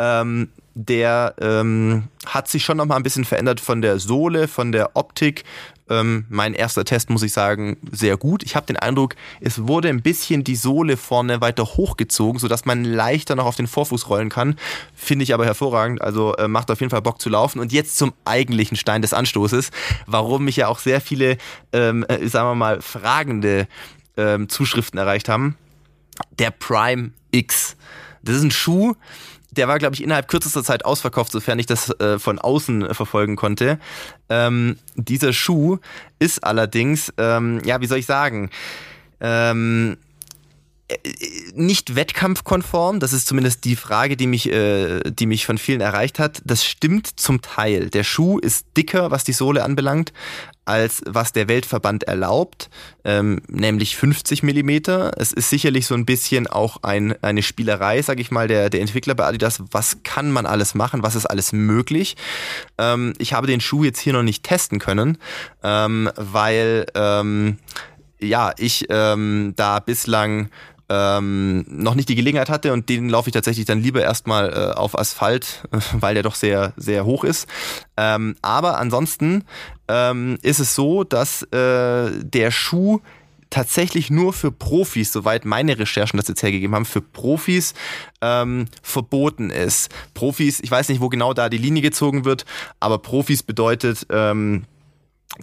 Ähm, 0.00 0.48
der 0.74 1.34
ähm, 1.40 2.04
hat 2.24 2.48
sich 2.48 2.64
schon 2.64 2.78
nochmal 2.78 2.96
ein 2.96 3.02
bisschen 3.02 3.26
verändert 3.26 3.60
von 3.60 3.82
der 3.82 3.98
Sohle, 3.98 4.48
von 4.48 4.72
der 4.72 4.96
Optik. 4.96 5.44
Ähm, 5.90 6.24
mein 6.30 6.54
erster 6.54 6.84
Test, 6.84 7.10
muss 7.10 7.22
ich 7.22 7.32
sagen, 7.32 7.76
sehr 7.90 8.16
gut. 8.16 8.42
Ich 8.44 8.56
habe 8.56 8.66
den 8.66 8.76
Eindruck, 8.76 9.14
es 9.40 9.66
wurde 9.66 9.88
ein 9.88 10.00
bisschen 10.00 10.42
die 10.42 10.56
Sohle 10.56 10.96
vorne 10.96 11.40
weiter 11.42 11.64
hochgezogen, 11.64 12.38
sodass 12.38 12.64
man 12.64 12.84
leichter 12.84 13.34
noch 13.34 13.44
auf 13.44 13.56
den 13.56 13.66
Vorfuß 13.66 14.08
rollen 14.08 14.30
kann. 14.30 14.56
Finde 14.94 15.24
ich 15.24 15.34
aber 15.34 15.44
hervorragend. 15.44 16.00
Also 16.00 16.34
äh, 16.36 16.48
macht 16.48 16.70
auf 16.70 16.80
jeden 16.80 16.90
Fall 16.90 17.02
Bock 17.02 17.20
zu 17.20 17.28
laufen. 17.28 17.58
Und 17.58 17.72
jetzt 17.72 17.98
zum 17.98 18.14
eigentlichen 18.24 18.76
Stein 18.76 19.02
des 19.02 19.12
Anstoßes, 19.12 19.70
warum 20.06 20.44
mich 20.44 20.56
ja 20.56 20.68
auch 20.68 20.78
sehr 20.78 21.00
viele, 21.00 21.36
ähm, 21.72 22.06
äh, 22.08 22.26
sagen 22.28 22.48
wir 22.48 22.54
mal, 22.54 22.80
fragende 22.80 23.66
ähm, 24.16 24.48
Zuschriften 24.48 24.98
erreicht 24.98 25.28
haben. 25.28 25.56
Der 26.38 26.52
Prime 26.52 27.10
X. 27.32 27.76
Das 28.22 28.36
ist 28.36 28.42
ein 28.42 28.50
Schuh, 28.50 28.94
der 29.52 29.68
war, 29.68 29.78
glaube 29.78 29.94
ich, 29.94 30.02
innerhalb 30.02 30.28
kürzester 30.28 30.62
Zeit 30.62 30.84
ausverkauft, 30.84 31.32
sofern 31.32 31.58
ich 31.58 31.66
das 31.66 31.90
äh, 32.00 32.18
von 32.18 32.38
außen 32.38 32.82
äh, 32.82 32.94
verfolgen 32.94 33.36
konnte. 33.36 33.78
Ähm, 34.28 34.78
dieser 34.94 35.32
Schuh 35.32 35.78
ist 36.18 36.44
allerdings, 36.44 37.12
ähm, 37.18 37.60
ja, 37.64 37.80
wie 37.80 37.86
soll 37.86 37.98
ich 37.98 38.06
sagen, 38.06 38.50
ähm, 39.20 39.96
nicht 41.54 41.94
wettkampfkonform, 41.94 43.00
das 43.00 43.12
ist 43.12 43.26
zumindest 43.26 43.64
die 43.64 43.76
Frage, 43.76 44.16
die 44.16 44.26
mich, 44.26 44.50
äh, 44.50 45.00
die 45.04 45.26
mich 45.26 45.46
von 45.46 45.58
vielen 45.58 45.80
erreicht 45.80 46.18
hat. 46.18 46.42
Das 46.44 46.64
stimmt 46.64 47.20
zum 47.20 47.42
Teil. 47.42 47.90
Der 47.90 48.04
Schuh 48.04 48.38
ist 48.38 48.66
dicker, 48.76 49.10
was 49.10 49.24
die 49.24 49.32
Sohle 49.32 49.64
anbelangt, 49.64 50.12
als 50.64 51.02
was 51.06 51.32
der 51.32 51.48
Weltverband 51.48 52.04
erlaubt, 52.04 52.70
ähm, 53.04 53.40
nämlich 53.48 53.96
50 53.96 54.42
Millimeter. 54.42 55.12
Es 55.16 55.32
ist 55.32 55.50
sicherlich 55.50 55.86
so 55.86 55.94
ein 55.94 56.06
bisschen 56.06 56.46
auch 56.46 56.82
ein, 56.82 57.14
eine 57.22 57.42
Spielerei, 57.42 58.02
sage 58.02 58.20
ich 58.20 58.30
mal, 58.30 58.48
der, 58.48 58.70
der 58.70 58.80
Entwickler 58.80 59.14
bei 59.14 59.26
Adidas. 59.26 59.62
Was 59.70 60.02
kann 60.04 60.30
man 60.30 60.46
alles 60.46 60.74
machen? 60.74 61.02
Was 61.02 61.16
ist 61.16 61.26
alles 61.26 61.52
möglich? 61.52 62.16
Ähm, 62.78 63.14
ich 63.18 63.32
habe 63.32 63.46
den 63.46 63.60
Schuh 63.60 63.84
jetzt 63.84 64.00
hier 64.00 64.12
noch 64.12 64.22
nicht 64.22 64.44
testen 64.44 64.78
können, 64.78 65.18
ähm, 65.62 66.10
weil 66.16 66.86
ähm, 66.94 67.58
ja, 68.20 68.52
ich 68.58 68.86
ähm, 68.90 69.54
da 69.56 69.80
bislang 69.80 70.50
ähm, 70.90 71.64
noch 71.68 71.94
nicht 71.94 72.08
die 72.08 72.16
Gelegenheit 72.16 72.50
hatte 72.50 72.72
und 72.72 72.88
den 72.88 73.08
laufe 73.08 73.28
ich 73.28 73.32
tatsächlich 73.32 73.64
dann 73.64 73.80
lieber 73.80 74.02
erstmal 74.02 74.52
äh, 74.52 74.76
auf 74.76 74.98
Asphalt, 74.98 75.62
weil 75.92 76.14
der 76.14 76.24
doch 76.24 76.34
sehr, 76.34 76.74
sehr 76.76 77.04
hoch 77.04 77.22
ist. 77.22 77.46
Ähm, 77.96 78.34
aber 78.42 78.78
ansonsten 78.78 79.44
ähm, 79.88 80.36
ist 80.42 80.58
es 80.58 80.74
so, 80.74 81.04
dass 81.04 81.42
äh, 81.44 82.10
der 82.22 82.50
Schuh 82.50 83.00
tatsächlich 83.50 84.10
nur 84.10 84.32
für 84.32 84.50
Profis, 84.50 85.12
soweit 85.12 85.44
meine 85.44 85.78
Recherchen 85.78 86.16
das 86.16 86.28
jetzt 86.28 86.42
hergegeben 86.42 86.74
haben, 86.74 86.84
für 86.84 87.00
Profis 87.00 87.74
ähm, 88.20 88.66
verboten 88.82 89.50
ist. 89.50 89.90
Profis, 90.14 90.60
ich 90.60 90.70
weiß 90.70 90.88
nicht, 90.88 91.00
wo 91.00 91.08
genau 91.08 91.34
da 91.34 91.48
die 91.48 91.58
Linie 91.58 91.82
gezogen 91.82 92.24
wird, 92.24 92.44
aber 92.78 92.98
Profis 92.98 93.42
bedeutet, 93.42 94.06
ähm, 94.10 94.64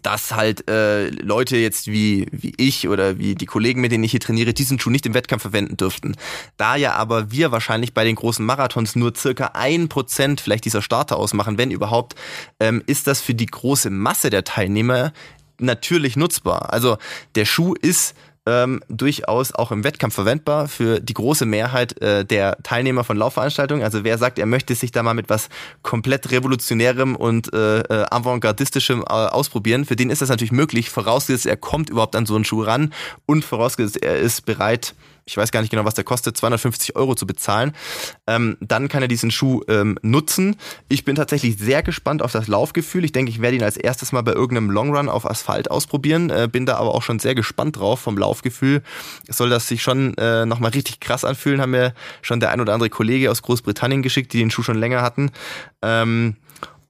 dass 0.03 0.33
halt 0.33 0.69
äh, 0.69 1.09
Leute 1.09 1.57
jetzt 1.57 1.87
wie, 1.87 2.27
wie 2.31 2.53
ich 2.57 2.87
oder 2.87 3.17
wie 3.17 3.35
die 3.35 3.45
Kollegen, 3.45 3.81
mit 3.81 3.91
denen 3.91 4.03
ich 4.03 4.11
hier 4.11 4.19
trainiere, 4.19 4.53
diesen 4.53 4.79
Schuh 4.79 4.89
nicht 4.89 5.05
im 5.05 5.13
Wettkampf 5.13 5.41
verwenden 5.41 5.77
dürften. 5.77 6.15
Da 6.57 6.75
ja 6.75 6.93
aber 6.93 7.31
wir 7.31 7.51
wahrscheinlich 7.51 7.93
bei 7.93 8.03
den 8.03 8.15
großen 8.15 8.45
Marathons 8.45 8.95
nur 8.95 9.13
circa 9.15 9.51
ein 9.53 9.89
Prozent 9.89 10.41
vielleicht 10.41 10.65
dieser 10.65 10.81
Starter 10.81 11.17
ausmachen, 11.17 11.57
wenn 11.57 11.71
überhaupt, 11.71 12.15
ähm, 12.59 12.83
ist 12.85 13.07
das 13.07 13.21
für 13.21 13.33
die 13.33 13.45
große 13.45 13.89
Masse 13.89 14.29
der 14.29 14.43
Teilnehmer 14.43 15.13
natürlich 15.59 16.15
nutzbar. 16.15 16.71
Also 16.71 16.97
der 17.35 17.45
Schuh 17.45 17.73
ist 17.73 18.15
ähm, 18.47 18.81
durchaus 18.87 19.53
auch 19.53 19.71
im 19.71 19.83
Wettkampf 19.83 20.15
verwendbar 20.15 20.67
für 20.69 21.01
die 21.01 21.13
große 21.13 21.45
Mehrheit 21.45 22.01
äh, 22.01 22.23
der 22.23 22.57
Teilnehmer 22.63 23.03
von 23.03 23.17
Laufveranstaltungen. 23.17 23.83
Also 23.83 24.03
wer 24.03 24.17
sagt, 24.17 24.39
er 24.39 24.45
möchte 24.45 24.73
sich 24.73 24.91
da 24.91 25.03
mal 25.03 25.13
mit 25.13 25.29
was 25.29 25.49
komplett 25.83 26.31
revolutionärem 26.31 27.15
und 27.15 27.53
äh, 27.53 27.79
äh, 27.79 28.05
avantgardistischem 28.09 29.01
äh, 29.01 29.05
ausprobieren, 29.05 29.85
für 29.85 29.97
den 29.97 30.09
ist 30.09 30.21
das 30.21 30.29
natürlich 30.29 30.53
möglich, 30.53 30.89
vorausgesetzt 30.89 31.45
er 31.45 31.57
kommt 31.57 31.89
überhaupt 31.89 32.15
an 32.15 32.25
so 32.25 32.35
einen 32.35 32.45
Schuh 32.45 32.63
ran 32.63 32.93
und 33.25 33.43
vorausgesetzt 33.43 34.01
er 34.01 34.17
ist 34.17 34.45
bereit, 34.45 34.95
ich 35.27 35.37
weiß 35.37 35.51
gar 35.51 35.61
nicht 35.61 35.69
genau, 35.69 35.85
was 35.85 35.93
der 35.93 36.05
kostet, 36.05 36.37
250 36.37 36.95
Euro 36.95 37.13
zu 37.13 37.27
bezahlen, 37.27 37.73
ähm, 38.25 38.57
dann 38.61 38.87
kann 38.87 39.01
er 39.01 39.07
diesen 39.07 39.29
Schuh 39.29 39.61
ähm, 39.67 39.99
nutzen. 40.01 40.55
Ich 40.87 41.05
bin 41.05 41.15
tatsächlich 41.15 41.57
sehr 41.57 41.83
gespannt 41.83 42.21
auf 42.21 42.31
das 42.31 42.47
Laufgefühl. 42.47 43.03
Ich 43.03 43.11
denke, 43.11 43.29
ich 43.29 43.41
werde 43.41 43.57
ihn 43.57 43.63
als 43.63 43.77
erstes 43.77 44.11
mal 44.13 44.21
bei 44.21 44.31
irgendeinem 44.31 44.71
Longrun 44.71 45.09
auf 45.09 45.29
Asphalt 45.29 45.69
ausprobieren, 45.69 46.29
äh, 46.29 46.47
bin 46.51 46.65
da 46.65 46.77
aber 46.77 46.95
auch 46.95 47.03
schon 47.03 47.19
sehr 47.19 47.35
gespannt 47.35 47.77
drauf 47.77 47.99
vom 47.99 48.17
Laufgefühl. 48.17 48.81
Soll 49.27 49.49
das 49.49 49.67
sich 49.67 49.83
schon 49.83 50.17
äh, 50.17 50.45
nochmal 50.45 50.71
richtig 50.71 51.01
krass 51.01 51.25
anfühlen, 51.25 51.61
haben 51.61 51.71
mir 51.71 51.93
schon 52.21 52.39
der 52.39 52.51
ein 52.51 52.61
oder 52.61 52.73
andere 52.73 52.89
Kollege 52.89 53.29
aus 53.29 53.41
Großbritannien 53.41 54.01
geschickt, 54.01 54.31
die 54.31 54.39
den 54.39 54.49
Schuh 54.49 54.63
schon 54.63 54.77
länger 54.77 55.01
hatten. 55.01 55.31
Ähm, 55.81 56.37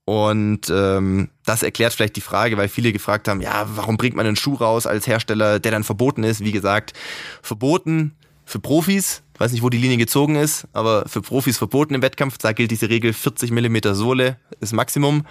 und 0.06 0.70
ähm, 0.70 1.30
das 1.44 1.64
erklärt 1.64 1.92
vielleicht 1.92 2.16
die 2.16 2.22
Frage, 2.22 2.56
weil 2.56 2.70
viele 2.70 2.94
gefragt 2.94 3.28
haben, 3.28 3.42
ja, 3.42 3.66
warum 3.76 3.98
bringt 3.98 4.16
man 4.16 4.26
einen 4.26 4.38
Schuh 4.38 4.54
raus 4.54 4.88
als 4.88 5.06
Hersteller, 5.06 5.60
der 5.60 5.72
dann 5.72 5.84
verboten 5.84 6.24
ist? 6.24 6.46
Wie 6.46 6.54
gesagt, 6.54 6.94
verboten 7.42 8.16
für 8.48 8.60
Profis, 8.60 9.24
weiß 9.38 9.52
nicht, 9.52 9.62
wo 9.62 9.70
die 9.70 9.78
Linie 9.78 9.98
gezogen 9.98 10.38
ist, 10.38 10.68
aber 10.72 11.04
für 11.08 11.22
Profis 11.22 11.58
verboten 11.58 11.94
im 11.94 12.02
Wettkampf, 12.02 12.38
da 12.38 12.54
gilt 12.54 12.72
diese 12.72 12.90
Regel 12.90 13.12
40 13.12 13.52
Millimeter 13.52 13.94
Sohle 13.94 14.38
ist 14.62 14.72
Maximum. 14.72 15.26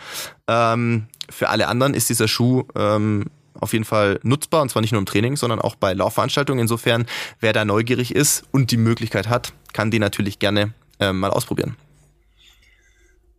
Ähm, 0.46 1.06
für 1.30 1.48
alle 1.48 1.66
anderen 1.68 1.94
ist 1.94 2.10
dieser 2.10 2.28
Schuh 2.28 2.64
ähm, 2.76 3.24
auf 3.58 3.72
jeden 3.72 3.86
Fall 3.86 4.20
nutzbar 4.22 4.60
und 4.60 4.70
zwar 4.70 4.82
nicht 4.82 4.92
nur 4.92 4.98
im 4.98 5.06
Training, 5.06 5.36
sondern 5.36 5.60
auch 5.60 5.76
bei 5.76 5.94
Laufveranstaltungen. 5.94 6.60
Insofern, 6.60 7.06
wer 7.40 7.54
da 7.54 7.64
neugierig 7.64 8.14
ist 8.14 8.44
und 8.52 8.70
die 8.70 8.76
Möglichkeit 8.76 9.28
hat, 9.28 9.54
kann 9.72 9.90
die 9.90 9.98
natürlich 9.98 10.38
gerne 10.38 10.74
äh, 11.00 11.12
mal 11.12 11.30
ausprobieren. 11.30 11.74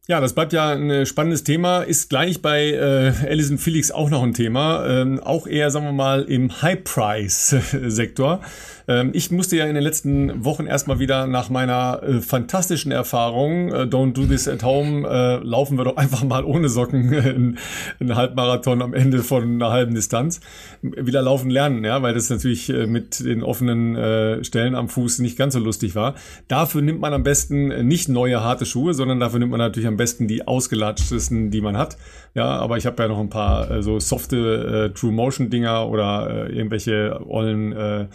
Ja, 0.10 0.22
das 0.22 0.32
bleibt 0.32 0.54
ja 0.54 0.70
ein 0.70 1.06
spannendes 1.06 1.44
Thema. 1.44 1.82
Ist 1.82 2.10
gleich 2.10 2.42
bei 2.42 2.72
äh, 2.72 3.12
Alison 3.28 3.58
Felix 3.58 3.92
auch 3.92 4.10
noch 4.10 4.24
ein 4.24 4.34
Thema. 4.34 4.86
Ähm, 4.88 5.20
auch 5.20 5.48
eher, 5.48 5.70
sagen 5.70 5.84
wir 5.84 5.92
mal, 5.92 6.24
im 6.24 6.62
High-Price-Sektor. 6.62 8.40
Ähm, 8.88 9.12
ich 9.14 9.32
musste 9.32 9.58
ja 9.58 9.66
in 9.66 9.76
den 9.76 9.84
letzten 9.84 10.46
Wochen 10.46 10.66
erstmal 10.66 11.00
wieder 11.00 11.28
nach 11.28 11.50
meiner 11.50 12.02
äh, 12.04 12.22
fantastischen 12.22 12.92
Erfahrung, 12.92 13.70
äh, 13.70 13.82
Don't 13.82 14.14
Do 14.14 14.26
This 14.26 14.48
at 14.48 14.64
Home, 14.64 15.08
äh, 15.08 15.44
laufen 15.44 15.78
wir 15.78 15.84
doch 15.84 15.98
einfach 15.98 16.24
mal 16.24 16.46
ohne 16.46 16.70
Socken 16.70 17.14
einen, 17.14 17.58
einen 18.00 18.16
Halbmarathon 18.16 18.82
am 18.82 18.94
Ende 18.94 19.24
von 19.24 19.44
einer 19.44 19.72
halben 19.72 19.94
Distanz, 19.94 20.40
wieder 20.82 21.22
laufen 21.22 21.50
lernen, 21.50 21.84
ja, 21.84 22.02
weil 22.02 22.14
das 22.14 22.30
natürlich 22.30 22.70
äh, 22.70 22.88
mit 22.88 23.20
den 23.20 23.44
offenen 23.44 23.96
äh, 23.96 24.44
Stellen 24.44 24.76
am 24.76 24.88
Fuß 24.88 25.20
nicht 25.20 25.38
ganz 25.38 25.54
so 25.54 25.60
lustig 25.60 25.96
war. 25.96 26.16
Dafür 26.48 26.82
nimmt 26.82 27.02
man 27.02 27.14
am 27.14 27.24
besten 27.24 27.88
nicht 27.88 28.08
neue 28.08 28.42
harte 28.42 28.66
Schuhe, 28.66 28.94
sondern 28.94 29.20
dafür 29.20 29.40
nimmt 29.40 29.52
man 29.52 29.60
natürlich 29.60 29.88
am 29.88 29.97
besten 29.98 30.28
die 30.28 30.48
ausgelatschtesten, 30.48 31.52
die 31.52 31.62
man 31.62 31.78
hat. 31.78 31.98
Ja, 32.34 32.46
aber 32.46 32.78
ich 32.78 32.86
habe 32.86 33.02
ja 33.02 33.10
noch 33.10 33.20
ein 33.20 33.30
paar 33.30 33.70
äh, 33.70 33.84
so 33.84 34.00
softe 34.00 34.92
äh, 34.92 34.94
True 34.94 35.12
Motion 35.12 35.50
Dinger 35.50 35.90
oder 35.90 36.48
äh, 36.48 36.56
irgendwelche 36.56 37.20
ollen 37.28 37.72
äh, 37.74 38.08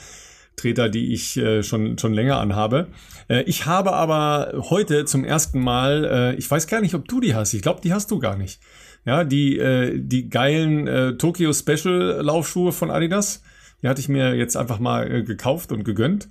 Treter, 0.56 0.88
die 0.88 1.12
ich 1.12 1.36
äh, 1.36 1.62
schon, 1.62 1.98
schon 1.98 2.14
länger 2.14 2.38
anhabe. 2.38 2.88
Äh, 3.28 3.42
ich 3.42 3.66
habe 3.66 3.92
aber 3.92 4.52
heute 4.70 5.04
zum 5.04 5.24
ersten 5.24 5.60
Mal, 5.60 6.04
äh, 6.04 6.34
ich 6.36 6.50
weiß 6.50 6.66
gar 6.66 6.80
nicht, 6.80 6.94
ob 6.94 7.08
du 7.08 7.20
die 7.20 7.34
hast. 7.34 7.54
Ich 7.54 7.62
glaube, 7.62 7.80
die 7.82 7.92
hast 7.92 8.10
du 8.10 8.18
gar 8.18 8.36
nicht. 8.36 8.60
Ja, 9.04 9.24
die, 9.24 9.58
äh, 9.58 9.98
die 9.98 10.30
geilen 10.30 10.86
äh, 10.86 11.16
Tokyo 11.16 11.52
Special 11.52 12.20
Laufschuhe 12.22 12.72
von 12.72 12.90
Adidas. 12.90 13.42
Die 13.82 13.88
hatte 13.88 14.00
ich 14.00 14.08
mir 14.08 14.34
jetzt 14.36 14.56
einfach 14.56 14.78
mal 14.78 15.10
äh, 15.10 15.22
gekauft 15.24 15.72
und 15.72 15.84
gegönnt. 15.84 16.28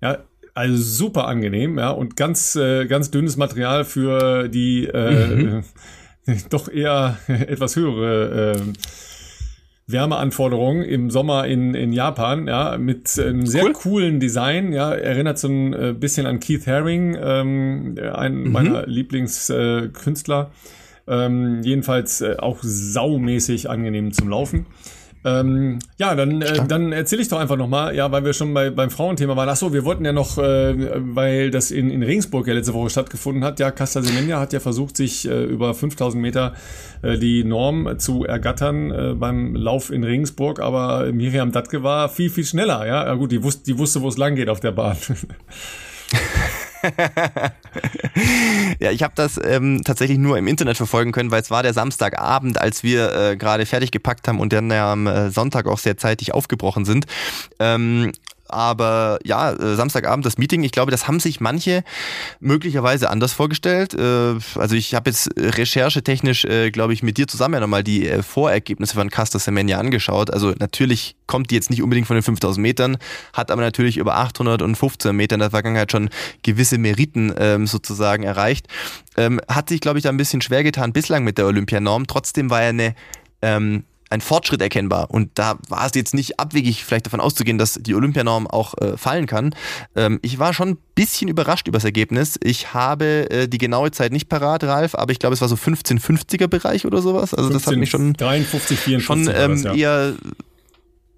Ja, 0.00 0.24
also 0.54 0.76
super 0.76 1.26
angenehm, 1.26 1.78
ja, 1.78 1.90
und 1.90 2.16
ganz, 2.16 2.56
äh, 2.56 2.86
ganz 2.86 3.10
dünnes 3.10 3.36
Material 3.36 3.84
für 3.84 4.48
die 4.48 4.86
äh, 4.86 5.34
mhm. 5.34 5.64
doch 6.50 6.68
eher 6.68 7.18
etwas 7.26 7.76
höhere 7.76 8.52
äh, 8.52 8.60
Wärmeanforderungen 9.86 10.82
im 10.82 11.10
Sommer 11.10 11.46
in, 11.46 11.74
in 11.74 11.92
Japan, 11.92 12.48
ja, 12.48 12.78
mit 12.78 13.18
einem 13.18 13.46
sehr 13.46 13.64
cool. 13.64 13.72
coolen 13.72 14.20
Design, 14.20 14.72
ja, 14.72 14.92
erinnert 14.94 15.38
so 15.38 15.48
ein 15.48 15.74
äh, 15.74 15.92
bisschen 15.92 16.26
an 16.26 16.40
Keith 16.40 16.66
Haring, 16.66 17.16
ähm, 17.20 17.96
einen 18.14 18.44
mhm. 18.44 18.52
meiner 18.52 18.86
Lieblingskünstler. 18.86 20.50
Äh, 20.50 20.54
ähm, 21.06 21.60
jedenfalls 21.62 22.22
äh, 22.22 22.36
auch 22.38 22.58
saumäßig 22.62 23.68
angenehm 23.68 24.12
zum 24.12 24.30
Laufen. 24.30 24.66
Ähm, 25.24 25.78
ja, 25.96 26.14
dann, 26.14 26.42
äh, 26.42 26.66
dann 26.68 26.92
erzähle 26.92 27.22
ich 27.22 27.28
doch 27.28 27.38
einfach 27.38 27.56
nochmal, 27.56 27.96
ja, 27.96 28.12
weil 28.12 28.24
wir 28.24 28.34
schon 28.34 28.52
bei, 28.52 28.68
beim 28.70 28.90
Frauenthema 28.90 29.34
waren. 29.36 29.48
Ach 29.48 29.56
so, 29.56 29.72
wir 29.72 29.84
wollten 29.84 30.04
ja 30.04 30.12
noch, 30.12 30.36
äh, 30.36 30.74
weil 31.14 31.50
das 31.50 31.70
in, 31.70 31.90
in 31.90 32.02
Regensburg 32.02 32.46
ja 32.46 32.52
letzte 32.52 32.74
Woche 32.74 32.90
stattgefunden 32.90 33.42
hat, 33.42 33.58
ja, 33.58 33.70
Casta 33.70 34.02
Semenya 34.02 34.38
hat 34.38 34.52
ja 34.52 34.60
versucht, 34.60 34.96
sich 34.96 35.26
äh, 35.26 35.44
über 35.44 35.72
5000 35.72 36.20
Meter 36.20 36.52
äh, 37.00 37.16
die 37.16 37.42
Norm 37.42 37.98
zu 37.98 38.24
ergattern 38.24 38.90
äh, 38.90 39.14
beim 39.14 39.56
Lauf 39.56 39.90
in 39.90 40.04
Regensburg, 40.04 40.60
aber 40.60 41.10
Miriam 41.12 41.52
Datke 41.52 41.82
war 41.82 42.10
viel, 42.10 42.28
viel 42.28 42.44
schneller, 42.44 42.86
ja. 42.86 43.06
Ja 43.06 43.14
gut, 43.14 43.32
die 43.32 43.42
wusste, 43.42 43.64
die 43.64 43.78
wusste, 43.78 44.02
wo 44.02 44.08
es 44.08 44.18
lang 44.18 44.34
geht 44.34 44.50
auf 44.50 44.60
der 44.60 44.72
Bahn. 44.72 44.96
ja, 48.78 48.90
ich 48.90 49.02
habe 49.02 49.14
das 49.16 49.40
ähm, 49.42 49.82
tatsächlich 49.84 50.18
nur 50.18 50.38
im 50.38 50.46
Internet 50.46 50.76
verfolgen 50.76 51.12
können, 51.12 51.30
weil 51.30 51.40
es 51.42 51.50
war 51.50 51.62
der 51.62 51.72
Samstagabend, 51.72 52.60
als 52.60 52.82
wir 52.82 53.12
äh, 53.14 53.36
gerade 53.36 53.66
fertig 53.66 53.90
gepackt 53.90 54.28
haben 54.28 54.40
und 54.40 54.52
dann 54.52 54.70
am 54.72 55.06
äh, 55.06 55.30
Sonntag 55.30 55.66
auch 55.66 55.78
sehr 55.78 55.96
zeitig 55.96 56.34
aufgebrochen 56.34 56.84
sind. 56.84 57.06
Ähm, 57.58 58.12
aber 58.54 59.18
ja, 59.24 59.52
äh, 59.52 59.74
Samstagabend 59.74 60.24
das 60.24 60.38
Meeting, 60.38 60.62
ich 60.62 60.72
glaube, 60.72 60.90
das 60.90 61.08
haben 61.08 61.20
sich 61.20 61.40
manche 61.40 61.82
möglicherweise 62.40 63.10
anders 63.10 63.32
vorgestellt. 63.32 63.94
Äh, 63.94 64.36
also 64.54 64.74
ich 64.74 64.94
habe 64.94 65.10
jetzt 65.10 65.30
recherchetechnisch, 65.36 66.44
äh, 66.44 66.70
glaube 66.70 66.92
ich, 66.92 67.02
mit 67.02 67.18
dir 67.18 67.26
zusammen 67.26 67.54
ja 67.54 67.60
nochmal 67.60 67.82
die 67.82 68.08
Vorergebnisse 68.22 68.94
von 68.94 69.10
Caster 69.10 69.38
Semenya 69.38 69.78
angeschaut. 69.78 70.32
Also 70.32 70.54
natürlich 70.58 71.16
kommt 71.26 71.50
die 71.50 71.56
jetzt 71.56 71.70
nicht 71.70 71.82
unbedingt 71.82 72.06
von 72.06 72.16
den 72.16 72.22
5000 72.22 72.62
Metern, 72.62 72.96
hat 73.32 73.50
aber 73.50 73.62
natürlich 73.62 73.96
über 73.96 74.16
815 74.16 75.14
Meter 75.14 75.34
in 75.34 75.40
der 75.40 75.50
Vergangenheit 75.50 75.90
schon 75.90 76.10
gewisse 76.42 76.78
Meriten 76.78 77.34
ähm, 77.36 77.66
sozusagen 77.66 78.22
erreicht. 78.22 78.68
Ähm, 79.16 79.40
hat 79.48 79.68
sich, 79.68 79.80
glaube 79.80 79.98
ich, 79.98 80.04
da 80.04 80.10
ein 80.10 80.16
bisschen 80.16 80.40
schwer 80.40 80.62
getan 80.62 80.92
bislang 80.92 81.24
mit 81.24 81.38
der 81.38 81.46
Olympianorm. 81.46 82.06
Trotzdem 82.06 82.50
war 82.50 82.62
er 82.62 82.68
eine 82.68 82.94
ähm, 83.42 83.84
ein 84.14 84.20
Fortschritt 84.20 84.62
erkennbar. 84.62 85.10
Und 85.10 85.30
da 85.34 85.58
war 85.68 85.86
es 85.86 85.92
jetzt 85.94 86.14
nicht 86.14 86.40
abwegig, 86.40 86.84
vielleicht 86.84 87.06
davon 87.06 87.20
auszugehen, 87.20 87.58
dass 87.58 87.74
die 87.74 87.94
Olympianorm 87.94 88.46
auch 88.46 88.74
äh, 88.78 88.96
fallen 88.96 89.26
kann. 89.26 89.54
Ähm, 89.94 90.20
ich 90.22 90.38
war 90.38 90.54
schon 90.54 90.70
ein 90.70 90.78
bisschen 90.94 91.28
überrascht 91.28 91.68
über 91.68 91.76
das 91.76 91.84
Ergebnis. 91.84 92.38
Ich 92.42 92.72
habe 92.72 93.30
äh, 93.30 93.48
die 93.48 93.58
genaue 93.58 93.90
Zeit 93.90 94.12
nicht 94.12 94.28
parat, 94.28 94.64
Ralf, 94.64 94.94
aber 94.94 95.12
ich 95.12 95.18
glaube, 95.18 95.34
es 95.34 95.40
war 95.40 95.48
so 95.48 95.56
1550er 95.56 96.46
Bereich 96.46 96.86
oder 96.86 97.02
sowas. 97.02 97.34
Also 97.34 97.50
15, 97.50 97.52
das 97.52 97.66
hat 97.66 97.76
mich 97.78 97.90
schon, 97.90 98.12
53, 98.14 98.78
54 98.78 99.04
schon 99.04 99.28
ähm, 99.34 99.62
ja. 99.62 99.74
eher 99.74 100.14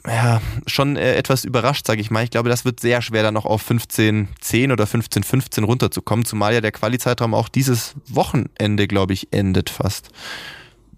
ja, 0.07 0.40
schon 0.66 0.97
äh, 0.97 1.16
etwas 1.16 1.44
überrascht, 1.44 1.86
sage 1.86 2.01
ich 2.01 2.11
mal. 2.11 2.22
Ich 2.22 2.30
glaube, 2.30 2.49
das 2.49 2.64
wird 2.64 2.80
sehr 2.80 3.03
schwer, 3.03 3.22
dann 3.22 3.34
noch 3.34 3.44
auf 3.44 3.68
15.10 3.68 4.72
oder 4.72 4.84
15.15 4.84 5.64
runterzukommen, 5.64 6.24
zumal 6.24 6.55
ja 6.55 6.61
der 6.61 6.72
Quali-Zeitraum 6.72 7.34
auch 7.34 7.49
dieses 7.49 7.94
Wochenende, 8.09 8.86
glaube 8.86 9.14
ich, 9.14 9.32
endet 9.32 9.68
fast. 9.70 10.11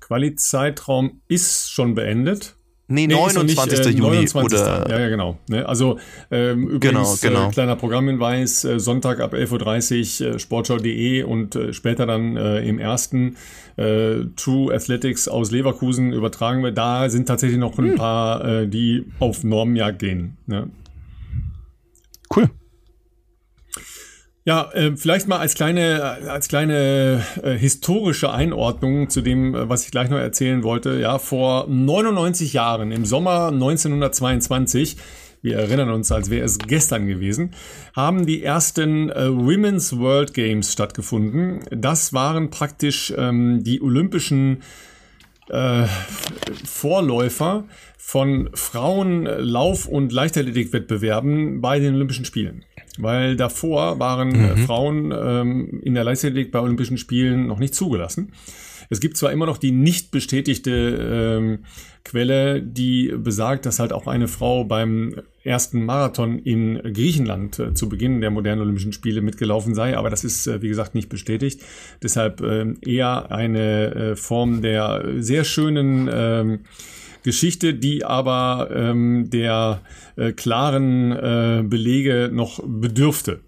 Quali-Zeitraum 0.09 1.21
ist 1.29 1.71
schon 1.71 1.95
beendet. 1.95 2.57
Nee, 2.91 3.07
nee 3.07 3.15
29. 3.15 3.79
Nicht, 3.79 3.87
äh, 3.87 3.91
Juni 3.91 4.17
29. 4.17 4.59
oder 4.59 4.89
ja, 4.89 4.99
ja, 5.01 5.09
genau. 5.11 5.39
Ne? 5.51 5.69
Also 5.69 5.99
ähm, 6.31 6.69
übrigens 6.69 7.21
genau, 7.21 7.35
genau. 7.41 7.49
Äh, 7.49 7.53
kleiner 7.53 7.77
Programmhinweis, 7.77 8.65
äh, 8.65 8.81
Sonntag 8.81 9.21
ab 9.21 9.35
11.30 9.35 10.25
Uhr 10.25 10.35
äh, 10.35 10.39
sportschau.de 10.39 11.23
und 11.25 11.55
äh, 11.55 11.75
später 11.75 12.07
dann 12.07 12.39
äh, 12.39 12.61
im 12.61 12.79
ersten 12.79 13.37
äh, 13.77 14.25
True 14.37 14.75
Athletics 14.75 15.29
aus 15.29 15.51
Leverkusen 15.51 16.15
übertragen 16.15 16.65
wir. 16.65 16.73
Da 16.73 17.11
sind 17.11 17.29
tatsächlich 17.29 17.59
noch 17.59 17.79
ein 17.79 17.91
hm. 17.91 17.97
paar, 17.97 18.45
äh, 18.45 18.67
die 18.67 19.05
auf 19.19 19.45
Normenjagd 19.45 19.99
gehen. 19.99 20.39
Ne? 20.47 20.71
Cool. 22.35 22.49
Ja, 24.49 24.71
äh, 24.73 24.97
vielleicht 24.97 25.29
mal 25.29 25.41
als 25.41 25.53
kleine, 25.53 26.03
als 26.27 26.49
kleine 26.49 27.23
äh, 27.43 27.51
historische 27.59 28.33
Einordnung 28.33 29.11
zu 29.11 29.21
dem, 29.21 29.55
äh, 29.55 29.69
was 29.69 29.85
ich 29.85 29.91
gleich 29.91 30.09
noch 30.09 30.17
erzählen 30.17 30.63
wollte. 30.63 30.99
Ja, 30.99 31.19
vor 31.19 31.67
99 31.69 32.55
Jahren, 32.55 32.91
im 32.91 33.05
Sommer 33.05 33.49
1922, 33.49 34.97
wir 35.43 35.59
erinnern 35.59 35.91
uns, 35.91 36.11
als 36.11 36.31
wäre 36.31 36.47
es 36.47 36.57
gestern 36.57 37.07
gewesen, 37.07 37.51
haben 37.95 38.25
die 38.25 38.43
ersten 38.43 39.11
äh, 39.11 39.29
Women's 39.29 39.99
World 39.99 40.33
Games 40.33 40.73
stattgefunden. 40.73 41.61
Das 41.71 42.15
waren 42.15 42.49
praktisch 42.49 43.13
ähm, 43.19 43.63
die 43.63 43.83
olympischen 43.83 44.63
äh, 45.51 45.85
Vorläufer 46.65 47.65
von 47.99 48.49
Frauenlauf- 48.55 49.87
und 49.87 50.11
Leichtathletikwettbewerben 50.11 51.61
bei 51.61 51.81
den 51.81 51.97
Olympischen 51.97 52.25
Spielen 52.25 52.65
weil 52.99 53.37
davor 53.37 53.99
waren 53.99 54.35
äh, 54.35 54.57
mhm. 54.57 54.59
Frauen 54.59 55.15
ähm, 55.17 55.81
in 55.83 55.95
der 55.95 56.05
Leichtathletik 56.05 56.53
bei 56.53 56.61
Olympischen 56.61 56.99
Spielen 56.99 57.47
noch 57.47 57.59
nicht 57.59 57.75
zugelassen. 57.75 58.33
Es 58.91 59.01
gibt 59.01 59.17
zwar 59.17 59.33
immer 59.33 59.47
noch 59.47 59.59
die 59.59 59.73
nicht 59.73 60.11
bestätigte 60.11 60.71
ähm, 60.71 61.59
Quelle, 62.05 62.63
die 62.63 63.13
besagt, 63.15 63.67
dass 63.67 63.81
halt 63.81 63.93
auch 63.93 64.07
eine 64.07 64.29
Frau 64.29 64.65
beim 64.65 65.17
ersten 65.45 65.85
Marathon 65.85 66.39
in 66.39 66.81
Griechenland 66.95 67.59
äh, 67.59 67.75
zu 67.75 67.89
Beginn 67.89 68.23
der 68.23 68.31
modernen 68.31 68.63
Olympischen 68.63 68.93
Spiele 68.93 69.21
mitgelaufen 69.21 69.75
sei, 69.75 69.97
aber 69.97 70.09
das 70.09 70.25
ist, 70.25 70.47
äh, 70.47 70.63
wie 70.63 70.69
gesagt, 70.69 70.95
nicht 70.95 71.11
bestätigt. 71.11 71.61
Deshalb 72.03 72.41
äh, 72.41 72.73
eher 72.81 73.31
eine 73.31 73.95
äh, 73.95 74.17
Form 74.17 74.63
der 74.63 75.05
sehr 75.19 75.45
schönen 75.45 76.09
ähm, 76.11 76.61
Geschichte, 77.23 77.75
die 77.75 78.05
aber 78.05 78.71
ähm, 78.75 79.31
der 79.31 79.81
äh, 80.17 80.33
klaren 80.33 81.13
äh, 81.13 81.63
Belege 81.65 82.31
noch 82.33 82.61
bedürfte. 82.65 83.41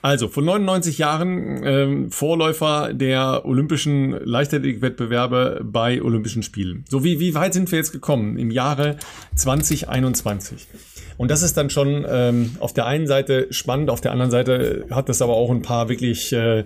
Also 0.00 0.28
von 0.28 0.44
99 0.44 0.98
Jahren 0.98 1.62
ähm, 1.64 2.10
Vorläufer 2.10 2.92
der 2.92 3.44
olympischen 3.44 4.12
Leichtathletikwettbewerbe 4.24 5.60
bei 5.64 6.00
Olympischen 6.00 6.42
Spielen. 6.42 6.84
So 6.88 7.02
wie, 7.02 7.18
wie 7.18 7.34
weit 7.34 7.52
sind 7.52 7.70
wir 7.70 7.78
jetzt 7.78 7.92
gekommen 7.92 8.38
im 8.38 8.50
Jahre 8.50 8.96
2021? 9.34 10.68
Und 11.16 11.32
das 11.32 11.42
ist 11.42 11.56
dann 11.56 11.68
schon 11.68 12.06
ähm, 12.08 12.56
auf 12.60 12.72
der 12.72 12.86
einen 12.86 13.08
Seite 13.08 13.48
spannend, 13.50 13.90
auf 13.90 14.00
der 14.00 14.12
anderen 14.12 14.30
Seite 14.30 14.86
hat 14.90 15.08
das 15.08 15.20
aber 15.20 15.34
auch 15.34 15.50
ein 15.50 15.62
paar 15.62 15.88
wirklich 15.88 16.32
äh, 16.32 16.64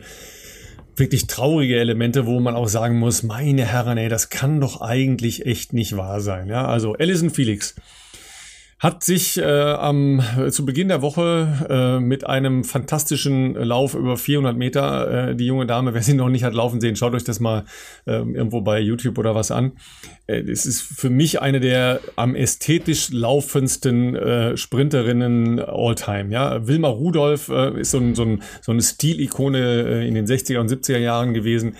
wirklich 0.96 1.26
traurige 1.26 1.78
Elemente, 1.78 2.26
wo 2.26 2.40
man 2.40 2.54
auch 2.54 2.68
sagen 2.68 2.98
muss, 2.98 3.22
meine 3.22 3.64
Herren, 3.64 3.98
ey, 3.98 4.08
das 4.08 4.28
kann 4.28 4.60
doch 4.60 4.80
eigentlich 4.80 5.46
echt 5.46 5.72
nicht 5.72 5.96
wahr 5.96 6.20
sein. 6.20 6.48
Ja, 6.48 6.66
also 6.66 6.94
Alison 6.94 7.30
Felix 7.30 7.74
hat 8.82 9.04
sich 9.04 9.38
äh, 9.38 9.44
am 9.44 10.20
zu 10.50 10.66
Beginn 10.66 10.88
der 10.88 11.02
Woche 11.02 11.66
äh, 11.70 12.00
mit 12.00 12.26
einem 12.26 12.64
fantastischen 12.64 13.54
Lauf 13.54 13.94
über 13.94 14.16
400 14.16 14.56
Meter 14.56 15.28
äh, 15.28 15.36
die 15.36 15.46
junge 15.46 15.66
Dame, 15.66 15.94
wer 15.94 16.02
sie 16.02 16.14
noch 16.14 16.28
nicht 16.28 16.42
hat 16.42 16.52
laufen 16.52 16.80
sehen, 16.80 16.96
schaut 16.96 17.14
euch 17.14 17.22
das 17.22 17.38
mal 17.38 17.64
äh, 18.06 18.14
irgendwo 18.14 18.60
bei 18.60 18.80
YouTube 18.80 19.18
oder 19.18 19.36
was 19.36 19.52
an. 19.52 19.74
Äh, 20.26 20.40
es 20.40 20.66
ist 20.66 20.82
für 20.82 21.10
mich 21.10 21.40
eine 21.40 21.60
der 21.60 22.00
am 22.16 22.34
ästhetisch 22.34 23.10
laufendsten 23.12 24.16
äh, 24.16 24.56
Sprinterinnen 24.56 25.60
all 25.60 25.94
time. 25.94 26.32
Ja, 26.32 26.66
Wilma 26.66 26.88
Rudolph 26.88 27.50
äh, 27.50 27.80
ist 27.80 27.92
so, 27.92 27.98
ein, 27.98 28.16
so, 28.16 28.24
ein, 28.24 28.42
so 28.62 28.72
eine 28.72 28.82
Stilikone 28.82 30.02
äh, 30.02 30.08
in 30.08 30.16
den 30.16 30.26
60er 30.26 30.58
und 30.58 30.68
70er 30.68 30.98
Jahren 30.98 31.34
gewesen. 31.34 31.76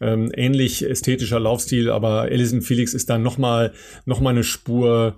Ähm, 0.00 0.30
ähnlich 0.34 0.88
ästhetischer 0.88 1.40
Laufstil, 1.40 1.90
aber 1.90 2.22
Alison 2.22 2.62
Felix 2.62 2.94
ist 2.94 3.10
dann 3.10 3.22
nochmal 3.22 3.74
noch 4.06 4.20
mal 4.20 4.30
eine 4.30 4.44
Spur 4.44 5.16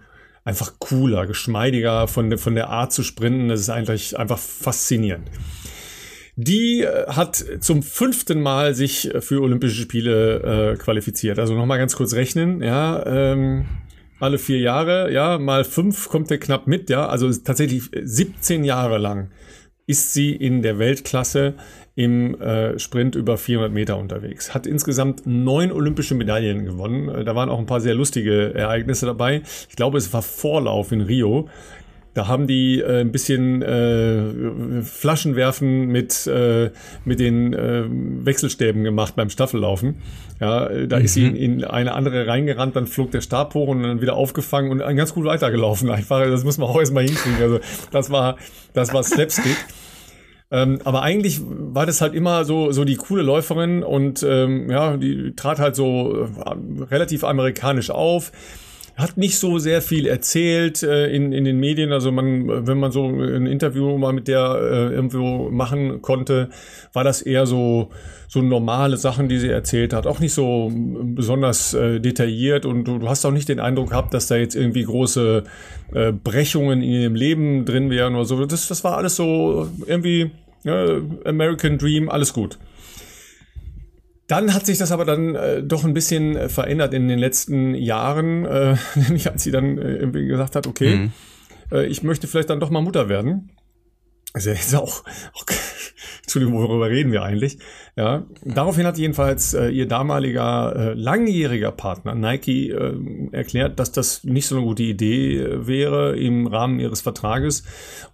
einfach 0.50 0.74
cooler, 0.80 1.26
geschmeidiger 1.26 2.08
von, 2.08 2.36
von 2.36 2.54
der 2.54 2.68
Art 2.68 2.92
zu 2.92 3.02
sprinten. 3.02 3.48
Das 3.48 3.60
ist 3.60 3.70
eigentlich 3.70 4.18
einfach 4.18 4.38
faszinierend. 4.38 5.28
Die 6.36 6.82
äh, 6.82 7.06
hat 7.06 7.44
zum 7.60 7.82
fünften 7.82 8.42
Mal 8.42 8.74
sich 8.74 9.10
für 9.20 9.40
Olympische 9.40 9.80
Spiele 9.80 10.72
äh, 10.72 10.76
qualifiziert. 10.76 11.38
Also 11.38 11.54
nochmal 11.54 11.78
ganz 11.78 11.96
kurz 11.96 12.14
rechnen, 12.14 12.62
ja. 12.62 13.04
Ähm, 13.06 13.66
alle 14.18 14.38
vier 14.38 14.58
Jahre, 14.58 15.10
ja, 15.10 15.38
mal 15.38 15.64
fünf 15.64 16.10
kommt 16.10 16.28
der 16.28 16.38
knapp 16.38 16.66
mit, 16.66 16.90
ja. 16.90 17.06
Also 17.06 17.32
tatsächlich 17.32 17.84
17 18.02 18.64
Jahre 18.64 18.98
lang 18.98 19.30
ist 19.86 20.12
sie 20.12 20.34
in 20.34 20.62
der 20.62 20.78
Weltklasse 20.78 21.54
im 22.00 22.40
äh, 22.40 22.78
Sprint 22.78 23.14
über 23.14 23.36
400 23.36 23.70
Meter 23.70 23.98
unterwegs. 23.98 24.54
Hat 24.54 24.66
insgesamt 24.66 25.26
neun 25.26 25.70
olympische 25.70 26.14
Medaillen 26.14 26.64
gewonnen. 26.64 27.10
Äh, 27.10 27.24
da 27.24 27.34
waren 27.34 27.50
auch 27.50 27.58
ein 27.58 27.66
paar 27.66 27.82
sehr 27.82 27.94
lustige 27.94 28.54
Ereignisse 28.54 29.04
dabei. 29.04 29.42
Ich 29.68 29.76
glaube, 29.76 29.98
es 29.98 30.10
war 30.14 30.22
Vorlauf 30.22 30.92
in 30.92 31.02
Rio. 31.02 31.46
Da 32.14 32.26
haben 32.26 32.46
die 32.46 32.80
äh, 32.80 33.02
ein 33.02 33.12
bisschen 33.12 33.60
äh, 33.60 34.82
Flaschenwerfen 34.82 35.88
mit, 35.88 36.26
äh, 36.26 36.70
mit 37.04 37.20
den 37.20 37.52
äh, 37.52 37.84
Wechselstäben 37.86 38.82
gemacht 38.82 39.14
beim 39.14 39.28
Staffellaufen. 39.28 39.96
Ja, 40.40 40.70
da 40.86 40.98
mhm. 40.98 41.04
ist 41.04 41.12
sie 41.12 41.26
in, 41.26 41.36
in 41.36 41.64
eine 41.64 41.92
andere 41.92 42.26
reingerannt, 42.26 42.76
dann 42.76 42.86
flog 42.86 43.10
der 43.10 43.20
Stab 43.20 43.52
hoch 43.52 43.68
und 43.68 43.82
dann 43.82 44.00
wieder 44.00 44.14
aufgefangen 44.14 44.72
und 44.72 44.78
ganz 44.96 45.12
gut 45.12 45.26
weitergelaufen. 45.26 45.90
Einfach, 45.90 46.24
das 46.24 46.44
muss 46.44 46.56
man 46.56 46.70
auch 46.70 46.80
erstmal 46.80 47.04
hinkriegen. 47.04 47.42
Also 47.42 47.60
das 47.90 48.10
war, 48.10 48.38
das 48.72 48.94
war 48.94 49.02
Slapstick. 49.02 49.58
Ähm, 50.52 50.80
aber 50.84 51.02
eigentlich 51.02 51.40
war 51.44 51.86
das 51.86 52.00
halt 52.00 52.14
immer 52.14 52.44
so, 52.44 52.72
so 52.72 52.84
die 52.84 52.96
coole 52.96 53.22
Läuferin 53.22 53.82
und 53.82 54.22
ähm, 54.22 54.70
ja, 54.70 54.96
die 54.96 55.34
trat 55.36 55.60
halt 55.60 55.76
so 55.76 56.24
äh, 56.24 56.84
relativ 56.90 57.22
amerikanisch 57.22 57.90
auf 57.90 58.32
hat 59.00 59.16
nicht 59.16 59.38
so 59.38 59.58
sehr 59.58 59.82
viel 59.82 60.06
erzählt 60.06 60.82
äh, 60.82 61.06
in, 61.08 61.32
in 61.32 61.44
den 61.44 61.58
Medien. 61.58 61.92
Also 61.92 62.12
man, 62.12 62.66
wenn 62.66 62.78
man 62.78 62.92
so 62.92 63.06
ein 63.06 63.46
Interview 63.46 63.96
mal 63.98 64.12
mit 64.12 64.28
der 64.28 64.58
äh, 64.60 64.94
irgendwo 64.94 65.50
machen 65.50 66.02
konnte, 66.02 66.50
war 66.92 67.04
das 67.04 67.22
eher 67.22 67.46
so, 67.46 67.90
so 68.28 68.42
normale 68.42 68.96
Sachen, 68.96 69.28
die 69.28 69.38
sie 69.38 69.48
erzählt 69.48 69.92
hat. 69.92 70.06
Auch 70.06 70.20
nicht 70.20 70.34
so 70.34 70.70
besonders 70.72 71.74
äh, 71.74 72.00
detailliert 72.00 72.66
und 72.66 72.84
du, 72.84 72.98
du 72.98 73.08
hast 73.08 73.24
auch 73.24 73.32
nicht 73.32 73.48
den 73.48 73.60
Eindruck 73.60 73.90
gehabt, 73.90 74.14
dass 74.14 74.26
da 74.26 74.36
jetzt 74.36 74.54
irgendwie 74.54 74.84
große 74.84 75.44
äh, 75.94 76.12
Brechungen 76.12 76.82
in 76.82 76.90
ihrem 76.90 77.14
Leben 77.14 77.64
drin 77.64 77.90
wären 77.90 78.14
oder 78.14 78.24
so. 78.24 78.44
Das, 78.44 78.68
das 78.68 78.84
war 78.84 78.96
alles 78.96 79.16
so 79.16 79.68
irgendwie 79.86 80.30
äh, 80.64 81.00
American 81.24 81.78
Dream, 81.78 82.08
alles 82.08 82.32
gut. 82.32 82.58
Dann 84.26 84.54
hat 84.54 84.64
sich 84.64 84.78
das 84.78 84.92
aber 84.92 85.04
dann 85.04 85.34
äh, 85.34 85.62
doch 85.62 85.84
ein 85.84 85.92
bisschen 85.92 86.36
äh, 86.36 86.48
verändert 86.48 86.94
in 86.94 87.08
den 87.08 87.18
letzten 87.18 87.74
Jahren, 87.74 88.44
äh, 88.44 88.76
nämlich 88.94 89.28
als 89.30 89.42
sie 89.42 89.50
dann 89.50 89.76
äh, 89.78 89.96
irgendwie 89.96 90.26
gesagt 90.26 90.54
hat, 90.54 90.66
okay, 90.66 90.96
mhm. 90.96 91.12
äh, 91.72 91.86
ich 91.86 92.02
möchte 92.02 92.28
vielleicht 92.28 92.50
dann 92.50 92.60
doch 92.60 92.70
mal 92.70 92.80
Mutter 92.80 93.08
werden. 93.08 93.50
Also 94.32 94.50
ist 94.50 94.74
auch, 94.74 95.04
auch 95.34 95.44
Entschuldigung, 96.22 96.54
worüber 96.54 96.88
reden 96.88 97.10
wir 97.10 97.22
eigentlich? 97.22 97.58
Ja, 97.96 98.26
daraufhin 98.44 98.86
hat 98.86 98.96
jedenfalls 98.96 99.54
äh, 99.54 99.68
ihr 99.68 99.88
damaliger 99.88 100.74
äh, 100.76 100.94
langjähriger 100.94 101.72
Partner 101.72 102.14
Nike 102.14 102.70
äh, 102.70 102.94
erklärt, 103.32 103.80
dass 103.80 103.90
das 103.90 104.22
nicht 104.22 104.46
so 104.46 104.56
eine 104.56 104.64
gute 104.64 104.84
Idee 104.84 105.38
äh, 105.38 105.66
wäre 105.66 106.16
im 106.16 106.46
Rahmen 106.46 106.78
ihres 106.78 107.00
Vertrages 107.00 107.64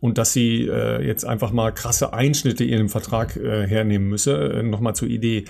und 0.00 0.16
dass 0.16 0.32
sie 0.32 0.66
äh, 0.66 1.06
jetzt 1.06 1.26
einfach 1.26 1.52
mal 1.52 1.72
krasse 1.72 2.14
Einschnitte 2.14 2.64
in 2.64 2.78
dem 2.78 2.88
Vertrag 2.88 3.36
äh, 3.36 3.66
hernehmen 3.66 4.08
müsse. 4.08 4.62
Nochmal 4.64 4.96
zur 4.96 5.08
Idee. 5.08 5.44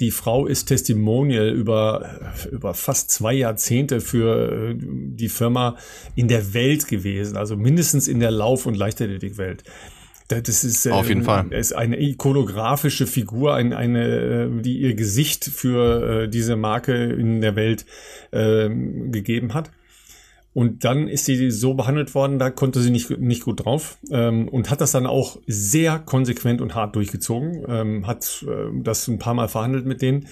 Die 0.00 0.10
Frau 0.10 0.46
ist 0.46 0.66
Testimonial 0.66 1.48
über, 1.48 2.32
über 2.50 2.74
fast 2.74 3.10
zwei 3.12 3.32
Jahrzehnte 3.32 4.00
für 4.00 4.74
die 4.76 5.28
Firma 5.28 5.76
in 6.16 6.26
der 6.26 6.52
Welt 6.52 6.88
gewesen, 6.88 7.36
also 7.36 7.56
mindestens 7.56 8.08
in 8.08 8.18
der 8.18 8.32
Lauf- 8.32 8.66
und 8.66 8.76
Leichtathletikwelt. 8.76 9.62
Das 10.42 10.64
ist, 10.64 10.86
Auf 10.90 11.08
jeden 11.08 11.22
äh, 11.22 11.24
Fall. 11.24 11.52
ist 11.52 11.74
eine 11.74 12.00
ikonografische 12.00 13.06
Figur, 13.06 13.54
ein, 13.54 13.72
eine, 13.72 14.06
äh, 14.06 14.62
die 14.62 14.78
ihr 14.78 14.94
Gesicht 14.94 15.44
für 15.44 16.22
äh, 16.24 16.28
diese 16.28 16.56
Marke 16.56 16.94
in 16.94 17.40
der 17.40 17.56
Welt 17.56 17.84
äh, 18.30 18.68
gegeben 18.68 19.54
hat. 19.54 19.70
Und 20.54 20.84
dann 20.84 21.08
ist 21.08 21.24
sie 21.24 21.50
so 21.50 21.74
behandelt 21.74 22.14
worden, 22.14 22.38
da 22.38 22.48
konnte 22.48 22.80
sie 22.80 22.90
nicht, 22.90 23.10
nicht 23.18 23.42
gut 23.42 23.64
drauf 23.64 23.98
ähm, 24.10 24.46
und 24.46 24.70
hat 24.70 24.80
das 24.80 24.92
dann 24.92 25.04
auch 25.04 25.36
sehr 25.48 25.98
konsequent 25.98 26.60
und 26.60 26.76
hart 26.76 26.94
durchgezogen, 26.94 27.64
ähm, 27.68 28.06
hat 28.06 28.46
äh, 28.48 28.70
das 28.82 29.08
ein 29.08 29.18
paar 29.18 29.34
Mal 29.34 29.48
verhandelt 29.48 29.84
mit 29.84 30.00
denen 30.00 30.28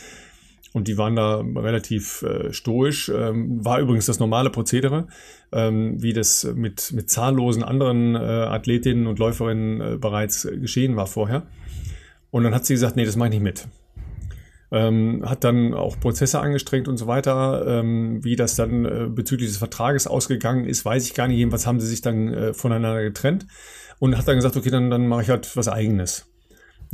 Und 0.73 0.89
die 0.89 0.97
waren 0.97 1.16
da 1.16 1.41
relativ 1.41 2.23
äh, 2.23 2.53
stoisch. 2.53 3.11
Ähm, 3.11 3.64
war 3.64 3.79
übrigens 3.81 4.07
das 4.07 4.18
normale 4.18 4.51
Prozedere, 4.51 5.07
ähm, 5.53 6.03
wie 6.03 6.12
das 6.12 6.45
mit, 6.55 6.93
mit 6.93 7.11
zahllosen 7.11 7.62
anderen 7.62 8.14
äh, 8.14 8.18
Athletinnen 8.18 9.07
und 9.07 9.18
Läuferinnen 9.18 9.81
äh, 9.81 9.97
bereits 9.99 10.49
geschehen 10.51 10.97
war 10.97 11.07
vorher. 11.07 11.47
Und 12.31 12.45
dann 12.45 12.55
hat 12.55 12.64
sie 12.64 12.75
gesagt, 12.75 12.97
nee, 12.97 13.05
das 13.05 13.16
mache 13.16 13.29
ich 13.29 13.35
nicht 13.35 13.43
mit. 13.43 13.68
Ähm, 14.70 15.23
hat 15.27 15.45
dann 15.45 15.75
auch 15.75 16.01
Prozesse 16.01 16.41
angestrengt 16.41 16.89
und 16.89 16.97
so 16.97 17.07
weiter. 17.07 17.66
Ähm, 17.66 18.25
wie 18.25 18.37
das 18.37 18.57
dann 18.57 18.87
äh, 18.87 19.07
bezüglich 19.11 19.51
des 19.51 19.59
Vertrages 19.59 20.07
ausgegangen 20.07 20.64
ist, 20.64 20.87
weiß 20.87 21.05
ich 21.05 21.12
gar 21.12 21.29
nicht. 21.29 21.37
Jedenfalls 21.37 21.66
haben 21.66 21.79
sie 21.79 21.87
sich 21.87 22.01
dann 22.01 22.33
äh, 22.33 22.55
voneinander 22.55 23.03
getrennt 23.03 23.47
und 23.99 24.16
hat 24.16 24.27
dann 24.27 24.37
gesagt, 24.37 24.57
okay, 24.57 24.70
dann, 24.70 24.91
dann 24.91 25.07
mache 25.07 25.23
ich 25.23 25.29
halt 25.29 25.55
was 25.55 25.68
eigenes. 25.68 26.32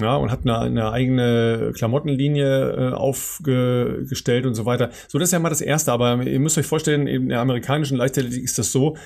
Ja, 0.00 0.14
und 0.14 0.30
hat 0.30 0.42
eine, 0.44 0.58
eine 0.58 0.92
eigene 0.92 1.72
Klamottenlinie 1.74 2.70
äh, 2.70 2.92
aufgestellt 2.92 4.46
und 4.46 4.54
so 4.54 4.64
weiter. 4.64 4.90
So, 5.08 5.18
das 5.18 5.28
ist 5.28 5.32
ja 5.32 5.40
mal 5.40 5.48
das 5.48 5.60
Erste. 5.60 5.90
Aber 5.90 6.22
ihr 6.22 6.38
müsst 6.38 6.56
euch 6.56 6.66
vorstellen, 6.66 7.08
in 7.08 7.28
der 7.28 7.40
amerikanischen 7.40 7.96
Leichtathletik 7.96 8.44
ist 8.44 8.58
das 8.58 8.70
so, 8.70 8.96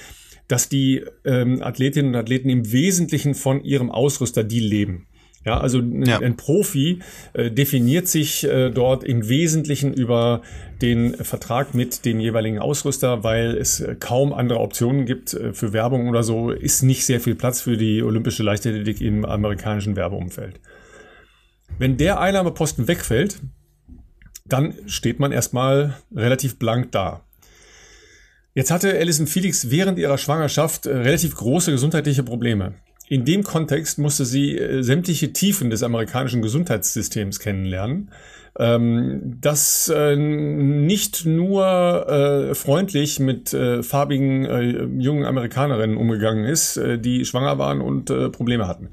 dass 0.48 0.68
die 0.68 1.02
ähm, 1.24 1.62
Athletinnen 1.62 2.10
und 2.10 2.20
Athleten 2.20 2.50
im 2.50 2.72
Wesentlichen 2.72 3.34
von 3.34 3.64
ihrem 3.64 3.90
Ausrüster 3.90 4.44
die 4.44 4.60
leben. 4.60 5.06
Ja, 5.44 5.58
also 5.58 5.78
ein, 5.78 6.04
ja. 6.04 6.20
ein 6.20 6.36
Profi 6.36 7.00
äh, 7.32 7.50
definiert 7.50 8.06
sich 8.06 8.44
äh, 8.44 8.70
dort 8.70 9.02
im 9.02 9.28
Wesentlichen 9.28 9.92
über 9.92 10.42
den 10.80 11.14
Vertrag 11.14 11.74
mit 11.74 12.04
dem 12.04 12.20
jeweiligen 12.20 12.60
Ausrüster, 12.60 13.24
weil 13.24 13.56
es 13.56 13.80
äh, 13.80 13.96
kaum 13.98 14.32
andere 14.32 14.60
Optionen 14.60 15.04
gibt 15.04 15.34
äh, 15.34 15.52
für 15.52 15.72
Werbung 15.72 16.08
oder 16.08 16.22
so, 16.22 16.50
ist 16.50 16.82
nicht 16.82 17.04
sehr 17.04 17.18
viel 17.18 17.34
Platz 17.34 17.60
für 17.60 17.76
die 17.76 18.02
olympische 18.02 18.44
Leichtathletik 18.44 19.00
im 19.00 19.24
amerikanischen 19.24 19.96
Werbeumfeld. 19.96 20.60
Wenn 21.78 21.96
der 21.96 22.20
Einnahmeposten 22.20 22.86
wegfällt, 22.88 23.40
dann 24.44 24.74
steht 24.86 25.18
man 25.18 25.32
erstmal 25.32 25.96
relativ 26.14 26.58
blank 26.58 26.92
da. 26.92 27.24
Jetzt 28.54 28.70
hatte 28.70 28.98
Alison 28.98 29.26
Felix 29.26 29.70
während 29.70 29.98
ihrer 29.98 30.18
Schwangerschaft 30.18 30.86
äh, 30.86 30.94
relativ 30.94 31.34
große 31.36 31.70
gesundheitliche 31.70 32.22
Probleme. 32.22 32.74
In 33.08 33.24
dem 33.24 33.42
Kontext 33.42 33.98
musste 33.98 34.26
sie 34.26 34.58
äh, 34.58 34.82
sämtliche 34.82 35.32
Tiefen 35.32 35.70
des 35.70 35.82
amerikanischen 35.82 36.42
Gesundheitssystems 36.42 37.38
kennenlernen, 37.40 38.10
ähm, 38.58 39.38
das 39.40 39.90
äh, 39.94 40.16
nicht 40.16 41.24
nur 41.24 42.50
freundlich 42.54 43.18
mit 43.18 43.56
farbigen 43.82 45.00
jungen 45.00 45.24
Amerikanerinnen 45.24 45.96
umgegangen 45.96 46.44
ist, 46.44 46.78
die 46.98 47.24
schwanger 47.24 47.58
waren 47.58 47.80
und 47.80 48.06
Probleme 48.32 48.66
hatten. 48.66 48.90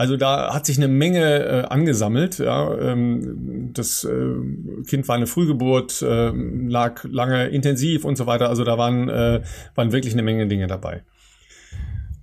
Also 0.00 0.16
da 0.16 0.54
hat 0.54 0.64
sich 0.64 0.78
eine 0.78 0.88
Menge 0.88 1.44
äh, 1.44 1.64
angesammelt. 1.66 2.38
Ja, 2.38 2.74
ähm, 2.74 3.70
das 3.74 4.02
äh, 4.04 4.84
Kind 4.88 5.06
war 5.08 5.16
eine 5.16 5.26
Frühgeburt, 5.26 6.00
äh, 6.00 6.30
lag 6.30 7.04
lange 7.04 7.48
intensiv 7.48 8.06
und 8.06 8.16
so 8.16 8.26
weiter. 8.26 8.48
Also 8.48 8.64
da 8.64 8.78
waren, 8.78 9.10
äh, 9.10 9.42
waren 9.74 9.92
wirklich 9.92 10.14
eine 10.14 10.22
Menge 10.22 10.46
Dinge 10.46 10.68
dabei. 10.68 11.02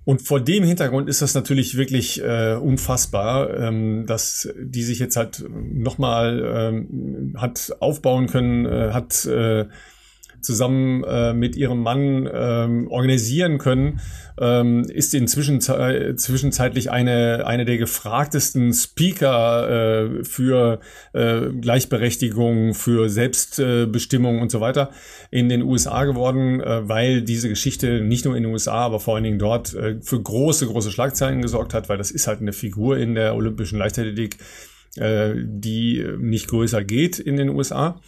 Und 0.04 0.22
vor 0.22 0.40
dem 0.40 0.64
Hintergrund 0.64 1.08
ist 1.08 1.22
das 1.22 1.36
natürlich 1.36 1.76
wirklich 1.76 2.20
äh, 2.20 2.54
unfassbar, 2.54 3.56
ähm, 3.56 4.06
dass 4.06 4.48
die 4.60 4.82
sich 4.82 4.98
jetzt 4.98 5.14
halt 5.14 5.44
nochmal 5.48 6.42
ähm, 6.52 7.36
hat 7.36 7.76
aufbauen 7.78 8.26
können, 8.26 8.66
äh, 8.66 8.90
hat 8.90 9.24
äh, 9.26 9.66
zusammen 10.40 11.04
äh, 11.04 11.32
mit 11.34 11.56
ihrem 11.56 11.82
Mann 11.82 12.28
ähm, 12.32 12.88
organisieren 12.90 13.58
können, 13.58 14.00
ähm, 14.40 14.84
ist 14.84 15.14
inzwischen 15.14 15.60
zwischenzeitlich 15.60 16.90
eine, 16.90 17.46
eine 17.46 17.64
der 17.64 17.78
gefragtesten 17.78 18.72
Speaker 18.72 20.20
äh, 20.20 20.24
für 20.24 20.80
äh, 21.12 21.50
Gleichberechtigung, 21.60 22.74
für 22.74 23.08
Selbstbestimmung 23.08 24.40
und 24.40 24.50
so 24.50 24.60
weiter 24.60 24.90
in 25.30 25.48
den 25.48 25.62
USA 25.62 26.04
geworden, 26.04 26.60
äh, 26.60 26.88
weil 26.88 27.22
diese 27.22 27.48
Geschichte 27.48 28.00
nicht 28.00 28.24
nur 28.24 28.36
in 28.36 28.44
den 28.44 28.52
USA, 28.52 28.84
aber 28.84 29.00
vor 29.00 29.14
allen 29.16 29.24
Dingen 29.24 29.38
dort 29.38 29.74
äh, 29.74 29.96
für 30.00 30.20
große, 30.20 30.66
große 30.66 30.90
Schlagzeilen 30.90 31.42
gesorgt 31.42 31.74
hat, 31.74 31.88
weil 31.88 31.98
das 31.98 32.10
ist 32.10 32.26
halt 32.26 32.40
eine 32.40 32.52
Figur 32.52 32.98
in 32.98 33.14
der 33.14 33.34
olympischen 33.34 33.78
Leichtathletik, 33.78 34.38
äh, 34.96 35.34
die 35.36 36.04
nicht 36.18 36.48
größer 36.48 36.84
geht 36.84 37.18
in 37.18 37.36
den 37.36 37.50
USA 37.50 38.00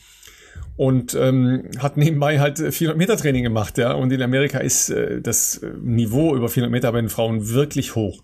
und 0.77 1.15
ähm, 1.15 1.65
hat 1.79 1.97
nebenbei 1.97 2.41
halt 2.41 2.59
400 2.59 2.97
Meter 2.97 3.17
Training 3.17 3.43
gemacht, 3.43 3.79
ja. 3.79 3.93
Und 3.93 4.13
in 4.13 4.23
Amerika 4.23 4.59
ist 4.59 4.91
äh, 4.91 5.21
das 5.21 5.61
Niveau 5.83 6.35
über 6.35 6.49
400 6.49 6.71
Meter 6.71 6.93
bei 6.93 7.01
den 7.01 7.11
Frauen 7.11 7.51
wirklich 7.51 7.95
hoch. 7.95 8.23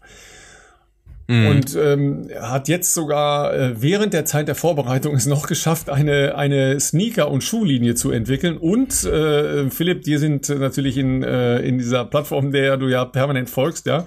Mhm. 1.29 1.47
Und 1.49 1.77
ähm, 1.77 2.29
hat 2.41 2.69
jetzt 2.69 2.95
sogar 2.95 3.53
äh, 3.53 3.83
während 3.83 4.13
der 4.13 4.25
Zeit 4.25 4.47
der 4.47 4.55
Vorbereitung 4.55 5.15
es 5.15 5.27
noch 5.27 5.49
geschafft, 5.49 5.91
eine, 5.91 6.37
eine 6.37 6.79
Sneaker- 6.79 7.31
und 7.31 7.43
Schuhlinie 7.43 7.95
zu 7.97 8.13
entwickeln. 8.13 8.57
Und 8.59 9.05
äh, 9.05 9.69
Philipp, 9.71 10.03
dir 10.03 10.19
sind 10.21 10.49
natürlich 10.49 10.97
in, 10.97 11.25
äh, 11.25 11.59
in 11.59 11.79
dieser 11.79 12.05
Plattform, 12.05 12.53
der 12.53 12.77
du 12.77 12.89
ja 12.89 13.05
permanent 13.05 13.51
folgst, 13.51 13.87
ja, 13.87 14.05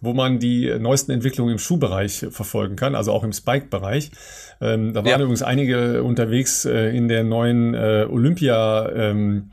wo 0.00 0.14
man 0.14 0.40
die 0.40 0.74
neuesten 0.78 1.12
Entwicklungen 1.12 1.52
im 1.52 1.58
Schuhbereich 1.58 2.26
verfolgen 2.30 2.74
kann, 2.74 2.94
also 2.96 3.12
auch 3.12 3.22
im 3.22 3.32
Spike-Bereich. 3.32 4.10
Ähm, 4.60 4.92
da 4.92 5.00
waren 5.00 5.10
ja. 5.10 5.18
übrigens 5.18 5.42
einige 5.42 6.02
unterwegs 6.02 6.64
äh, 6.64 6.96
in 6.96 7.08
der 7.08 7.24
neuen 7.24 7.74
äh, 7.74 8.06
Olympia. 8.08 8.90
Ähm, 8.92 9.50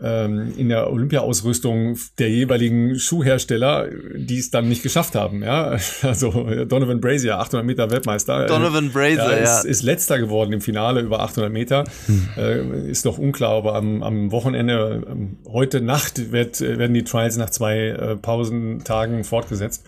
ähm, 0.00 0.54
in 0.56 0.68
der 0.68 0.92
Olympia-Ausrüstung 0.92 1.98
der 2.18 2.30
jeweiligen 2.30 2.98
Schuhhersteller, 2.98 3.88
die 4.14 4.38
es 4.38 4.50
dann 4.50 4.68
nicht 4.68 4.82
geschafft 4.82 5.14
haben. 5.14 5.42
Ja, 5.42 5.76
also 6.02 6.30
Donovan 6.64 7.00
Brazier, 7.00 7.38
800 7.38 7.66
Meter 7.66 7.90
Weltmeister. 7.90 8.44
Äh, 8.44 8.46
Donovan 8.46 8.90
Brazier, 8.90 9.40
ja, 9.42 9.58
ist, 9.58 9.64
ist, 9.64 9.82
letzter 9.82 10.18
geworden 10.18 10.52
im 10.52 10.60
Finale 10.60 11.00
über 11.00 11.20
800 11.20 11.52
Meter. 11.52 11.84
Hm. 12.06 12.28
Äh, 12.36 12.90
ist 12.90 13.04
noch 13.04 13.18
unklar, 13.18 13.52
aber 13.52 13.74
am, 13.74 14.02
am 14.02 14.30
Wochenende, 14.30 15.04
ähm, 15.10 15.38
heute 15.48 15.80
Nacht 15.80 16.32
wird, 16.32 16.60
werden 16.60 16.94
die 16.94 17.04
Trials 17.04 17.36
nach 17.36 17.50
zwei 17.50 17.88
äh, 17.88 18.16
Pausentagen 18.16 19.24
fortgesetzt, 19.24 19.84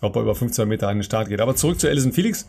ob 0.00 0.16
er 0.16 0.22
über 0.22 0.34
15 0.34 0.68
Meter 0.68 0.88
an 0.88 0.98
den 0.98 1.04
Start 1.04 1.28
geht. 1.28 1.40
Aber 1.40 1.56
zurück 1.56 1.80
zu 1.80 1.88
Alison 1.88 2.12
Felix. 2.12 2.46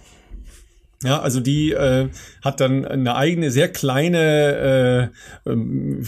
Ja, 1.03 1.19
also 1.19 1.39
die 1.39 1.71
äh, 1.71 2.09
hat 2.43 2.59
dann 2.59 2.85
eine 2.85 3.15
eigene, 3.15 3.51
sehr 3.51 3.71
kleine 3.71 5.11
äh, 5.45 5.49
ähm, 5.49 6.03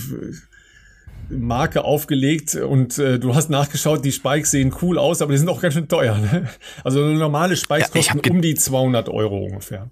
Marke 1.29 1.83
aufgelegt 1.83 2.55
und 2.55 2.97
äh, 2.97 3.19
du 3.19 3.35
hast 3.35 3.49
nachgeschaut, 3.49 4.05
die 4.05 4.11
Spikes 4.11 4.51
sehen 4.51 4.73
cool 4.81 4.97
aus, 4.97 5.21
aber 5.21 5.33
die 5.33 5.37
sind 5.37 5.49
auch 5.49 5.61
ganz 5.61 5.73
schön 5.73 5.87
teuer. 5.87 6.17
Ne? 6.17 6.49
Also 6.83 7.01
normale 7.05 7.57
Spikes 7.57 7.89
ja, 7.93 8.13
kosten 8.13 8.31
um 8.31 8.41
die 8.41 8.55
200 8.55 9.09
Euro 9.09 9.45
ungefähr. 9.45 9.89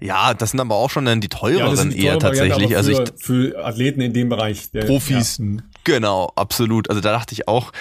Ja, 0.00 0.34
das 0.34 0.50
sind 0.50 0.60
aber 0.60 0.74
auch 0.74 0.90
schon 0.90 1.04
dann 1.04 1.20
die 1.20 1.28
teureren 1.28 1.90
ja, 1.90 1.96
die 1.96 2.04
eher 2.04 2.18
tatsächlich. 2.18 2.70
Für, 2.70 2.76
also 2.76 3.02
ich, 3.02 3.10
für 3.16 3.64
Athleten 3.64 4.00
in 4.00 4.12
dem 4.12 4.28
Bereich. 4.28 4.70
Der, 4.72 4.84
Profis. 4.84 5.38
Ja. 5.38 5.62
Genau, 5.84 6.32
absolut. 6.34 6.88
Also 6.88 7.00
da 7.00 7.12
dachte 7.12 7.34
ich 7.34 7.46
auch, 7.46 7.72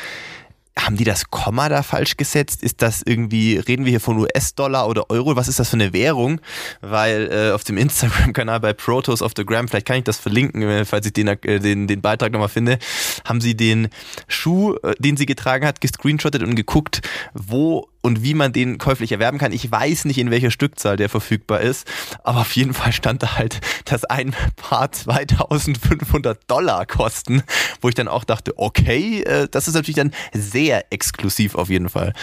haben 0.85 0.97
die 0.97 1.03
das 1.03 1.29
Komma 1.29 1.69
da 1.69 1.83
falsch 1.83 2.17
gesetzt? 2.17 2.63
Ist 2.63 2.81
das 2.81 3.01
irgendwie, 3.05 3.57
reden 3.57 3.85
wir 3.85 3.91
hier 3.91 3.99
von 3.99 4.17
US-Dollar 4.17 4.87
oder 4.87 5.09
Euro? 5.09 5.35
Was 5.35 5.47
ist 5.47 5.59
das 5.59 5.69
für 5.69 5.75
eine 5.75 5.93
Währung? 5.93 6.39
Weil 6.81 7.29
äh, 7.31 7.51
auf 7.51 7.63
dem 7.63 7.77
Instagram-Kanal 7.77 8.59
bei 8.59 8.73
Protos 8.73 9.21
of 9.21 9.33
the 9.35 9.45
Gram, 9.45 9.67
vielleicht 9.67 9.85
kann 9.85 9.97
ich 9.97 10.03
das 10.05 10.17
verlinken, 10.17 10.61
äh, 10.61 10.85
falls 10.85 11.05
ich 11.05 11.13
den, 11.13 11.27
äh, 11.27 11.59
den, 11.59 11.87
den 11.87 12.01
Beitrag 12.01 12.31
nochmal 12.31 12.49
finde, 12.49 12.79
haben 13.25 13.41
sie 13.41 13.55
den 13.55 13.89
Schuh, 14.27 14.75
äh, 14.83 14.95
den 14.99 15.17
sie 15.17 15.25
getragen 15.25 15.65
hat, 15.65 15.81
gescreenshottet 15.81 16.43
und 16.43 16.55
geguckt, 16.55 17.01
wo 17.33 17.88
und 18.01 18.23
wie 18.23 18.33
man 18.33 18.53
den 18.53 18.77
käuflich 18.77 19.11
erwerben 19.11 19.37
kann. 19.37 19.51
Ich 19.51 19.69
weiß 19.69 20.05
nicht, 20.05 20.17
in 20.17 20.31
welcher 20.31 20.51
Stückzahl 20.51 20.97
der 20.97 21.09
verfügbar 21.09 21.61
ist, 21.61 21.87
aber 22.23 22.41
auf 22.41 22.51
jeden 22.53 22.73
Fall 22.73 22.93
stand 22.93 23.23
da 23.23 23.37
halt, 23.37 23.59
dass 23.85 24.05
ein 24.05 24.35
Paar 24.55 24.91
2500 24.91 26.39
Dollar 26.49 26.85
kosten, 26.85 27.43
wo 27.81 27.89
ich 27.89 27.95
dann 27.95 28.07
auch 28.07 28.23
dachte, 28.23 28.53
okay, 28.57 29.23
äh, 29.23 29.47
das 29.49 29.67
ist 29.67 29.73
natürlich 29.73 29.97
dann 29.97 30.11
sehr 30.33 30.85
exklusiv 30.91 31.55
auf 31.55 31.69
jeden 31.69 31.89
Fall. 31.89 32.13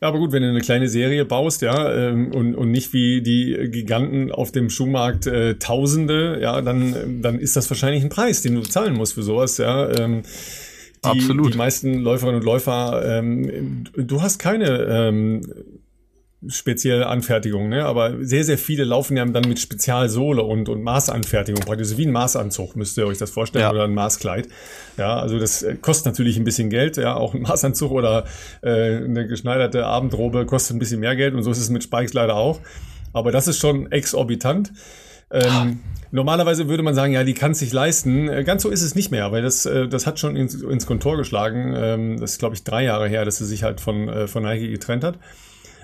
Ja, 0.00 0.08
aber 0.08 0.18
gut, 0.18 0.32
wenn 0.32 0.42
du 0.42 0.48
eine 0.48 0.62
kleine 0.62 0.88
Serie 0.88 1.26
baust, 1.26 1.60
ja, 1.60 1.92
ähm, 1.94 2.32
und, 2.32 2.54
und 2.54 2.70
nicht 2.70 2.94
wie 2.94 3.20
die 3.20 3.68
Giganten 3.70 4.32
auf 4.32 4.50
dem 4.50 4.70
Schuhmarkt 4.70 5.26
äh, 5.26 5.56
Tausende, 5.56 6.38
ja, 6.40 6.62
dann, 6.62 7.20
dann 7.20 7.38
ist 7.38 7.54
das 7.56 7.68
wahrscheinlich 7.68 8.02
ein 8.02 8.08
Preis, 8.08 8.40
den 8.40 8.54
du 8.54 8.62
zahlen 8.62 8.94
musst 8.94 9.12
für 9.12 9.22
sowas, 9.22 9.58
ja. 9.58 9.90
Ähm, 9.90 10.22
die, 11.04 11.08
Absolut. 11.08 11.54
die 11.54 11.58
meisten 11.58 11.94
Läuferinnen 11.94 12.40
und 12.40 12.44
Läufer, 12.44 13.02
ähm, 13.04 13.84
du 13.96 14.20
hast 14.20 14.38
keine 14.38 14.66
ähm, 14.66 15.40
spezielle 16.46 17.06
Anfertigung, 17.06 17.68
ne? 17.68 17.84
aber 17.84 18.24
sehr, 18.24 18.44
sehr 18.44 18.56
viele 18.56 18.84
laufen 18.84 19.16
ja 19.16 19.24
dann 19.26 19.46
mit 19.46 19.58
Spezialsohle 19.58 20.42
und, 20.42 20.68
und 20.68 20.82
Maßanfertigung, 20.82 21.62
praktisch 21.64 21.96
wie 21.96 22.06
ein 22.06 22.12
Maßanzug, 22.12 22.76
müsst 22.76 22.96
ihr 22.96 23.06
euch 23.06 23.18
das 23.18 23.30
vorstellen, 23.30 23.64
ja. 23.64 23.70
oder 23.70 23.84
ein 23.84 23.94
Maßkleid. 23.94 24.48
Ja, 24.96 25.18
also 25.18 25.38
das 25.38 25.62
äh, 25.62 25.74
kostet 25.74 26.06
natürlich 26.06 26.38
ein 26.38 26.44
bisschen 26.44 26.70
Geld, 26.70 26.96
ja, 26.96 27.14
auch 27.14 27.34
ein 27.34 27.42
Maßanzug 27.42 27.92
oder 27.92 28.24
äh, 28.62 28.96
eine 28.96 29.26
geschneiderte 29.26 29.86
Abendrobe 29.86 30.46
kostet 30.46 30.76
ein 30.76 30.78
bisschen 30.78 31.00
mehr 31.00 31.14
Geld 31.14 31.34
und 31.34 31.42
so 31.42 31.50
ist 31.50 31.58
es 31.58 31.68
mit 31.68 31.82
Spikes 31.82 32.14
leider 32.14 32.36
auch. 32.36 32.60
Aber 33.12 33.32
das 33.32 33.48
ist 33.48 33.58
schon 33.58 33.90
exorbitant. 33.90 34.72
Ähm, 35.30 35.80
normalerweise 36.10 36.68
würde 36.68 36.82
man 36.82 36.94
sagen, 36.94 37.12
ja, 37.12 37.24
die 37.24 37.34
kann 37.34 37.52
es 37.52 37.60
sich 37.60 37.72
leisten. 37.72 38.28
Äh, 38.28 38.44
ganz 38.44 38.62
so 38.62 38.70
ist 38.70 38.82
es 38.82 38.94
nicht 38.94 39.10
mehr, 39.10 39.30
weil 39.32 39.42
das, 39.42 39.66
äh, 39.66 39.88
das 39.88 40.06
hat 40.06 40.18
schon 40.18 40.36
ins, 40.36 40.54
ins 40.54 40.86
Kontor 40.86 41.16
geschlagen. 41.16 41.74
Ähm, 41.76 42.20
das 42.20 42.32
ist, 42.32 42.38
glaube 42.38 42.54
ich, 42.54 42.64
drei 42.64 42.84
Jahre 42.84 43.08
her, 43.08 43.24
dass 43.24 43.38
sie 43.38 43.46
sich 43.46 43.62
halt 43.62 43.80
von, 43.80 44.08
äh, 44.08 44.26
von 44.26 44.42
Nike 44.42 44.70
getrennt 44.70 45.04
hat. 45.04 45.18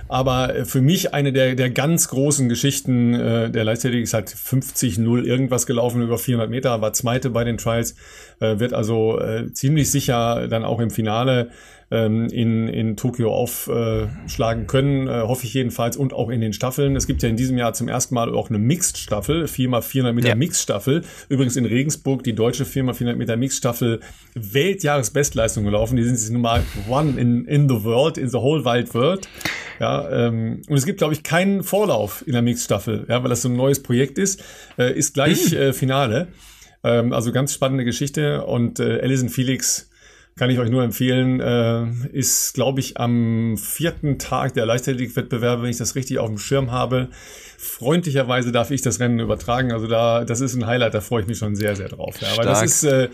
Aber 0.09 0.65
für 0.67 0.81
mich 0.81 1.15
eine 1.15 1.33
der, 1.33 1.57
der 1.57 1.69
ganz 1.71 2.07
großen 2.07 2.49
Geschichten 2.49 3.11
der 3.11 3.65
Leichtathletik 3.65 4.05
ist 4.05 4.15
halt 4.15 4.29
50-0 4.29 5.25
irgendwas 5.25 5.67
gelaufen 5.67 6.01
über 6.01 6.17
400 6.17 6.49
Meter, 6.49 6.81
war 6.81 6.93
Zweite 6.93 7.31
bei 7.31 7.43
den 7.43 7.59
Trials, 7.59 7.97
wird 8.39 8.73
also 8.73 9.21
ziemlich 9.53 9.91
sicher 9.91 10.47
dann 10.47 10.65
auch 10.65 10.79
im 10.79 10.91
Finale 10.91 11.51
ähm, 11.91 12.27
in, 12.27 12.69
in 12.69 12.97
Tokio 12.97 13.33
aufschlagen 13.33 14.67
können, 14.67 15.07
äh, 15.07 15.23
hoffe 15.23 15.47
ich 15.47 15.55
jedenfalls, 15.55 15.97
und 15.97 16.13
auch 16.13 16.31
in 16.31 16.41
den 16.41 16.53
Staffeln. 16.53 16.97
Es 16.97 17.07
gibt 17.07 17.23
ja 17.23 17.29
in 17.29 17.37
diesem 17.37 17.57
Jahr 17.59 17.75
zum 17.75 17.89
ersten 17.89 18.15
Mal 18.15 18.35
auch 18.35 18.49
eine 18.49 18.59
Mixed-Staffel, 18.59 19.45
4x400 19.45 20.13
Meter 20.13 20.29
ja. 20.29 20.35
Mixed-Staffel. 20.35 21.03
Übrigens 21.29 21.57
in 21.57 21.65
Regensburg 21.65 22.25
die 22.25 22.35
deutsche 22.35 22.65
4x400 22.65 23.15
Meter 23.15 23.37
Mixed-Staffel 23.37 24.01
Weltjahresbestleistung 24.35 25.65
gelaufen. 25.65 25.97
Die 25.97 26.03
sind 26.03 26.15
jetzt 26.15 26.31
Nummer 26.31 26.63
one 26.89 27.21
in, 27.21 27.45
in 27.45 27.69
the 27.69 27.85
world, 27.85 28.19
in 28.19 28.29
the 28.29 28.39
whole 28.39 28.65
wide 28.65 28.93
world. 28.93 29.29
Ja, 29.79 30.09
ähm, 30.11 30.63
und 30.69 30.77
es 30.77 30.87
gibt, 30.87 30.99
glaube 30.99 31.15
ich, 31.15 31.23
keinen 31.23 31.63
Vorlauf 31.63 32.25
in 32.27 32.33
der 32.33 32.43
Mixed-Staffel, 32.43 33.07
ja, 33.09 33.23
weil 33.23 33.31
das 33.31 33.43
so 33.43 33.49
ein 33.49 33.57
neues 33.57 33.83
Projekt 33.83 34.19
ist, 34.19 34.43
äh, 34.79 34.93
ist 34.93 35.15
gleich 35.15 35.53
mhm. 35.53 35.59
äh, 35.59 35.73
Finale. 35.73 36.29
Ähm, 36.83 37.13
also 37.13 37.31
ganz 37.31 37.55
spannende 37.55 37.85
Geschichte 37.85 38.45
und 38.45 38.81
äh, 38.81 39.01
Alison 39.01 39.29
Felix 39.29 39.91
kann 40.37 40.51
ich 40.51 40.59
euch 40.59 40.71
nur 40.71 40.83
empfehlen, 40.83 41.41
äh, 41.41 41.87
ist, 42.13 42.53
glaube 42.53 42.81
ich, 42.81 42.99
am 42.99 43.57
vierten 43.57 44.19
Tag 44.19 44.53
der 44.53 44.67
Leichtathletikwettbewerbe, 44.67 45.63
wenn 45.63 45.71
ich 45.71 45.79
das 45.79 45.95
richtig 45.95 46.19
auf 46.19 46.29
dem 46.29 46.39
Schirm 46.39 46.71
habe. 46.71 47.09
Freundlicherweise 47.57 48.53
darf 48.53 48.71
ich 48.71 48.83
das 48.83 49.01
Rennen 49.01 49.19
übertragen. 49.19 49.73
Also 49.73 49.87
da, 49.87 50.25
das 50.27 50.43
ist 50.43 50.55
ein 50.55 50.67
Highlight, 50.67 50.93
da 50.93 51.01
freue 51.01 51.23
ich 51.23 51.27
mich 51.27 51.39
schon 51.39 51.57
sehr, 51.57 51.75
sehr 51.75 51.89
drauf. 51.89 52.21
Ja, 52.21 52.29
aber 52.35 52.45
das 52.45 52.63
ist, 52.63 52.85
äh, 52.85 53.09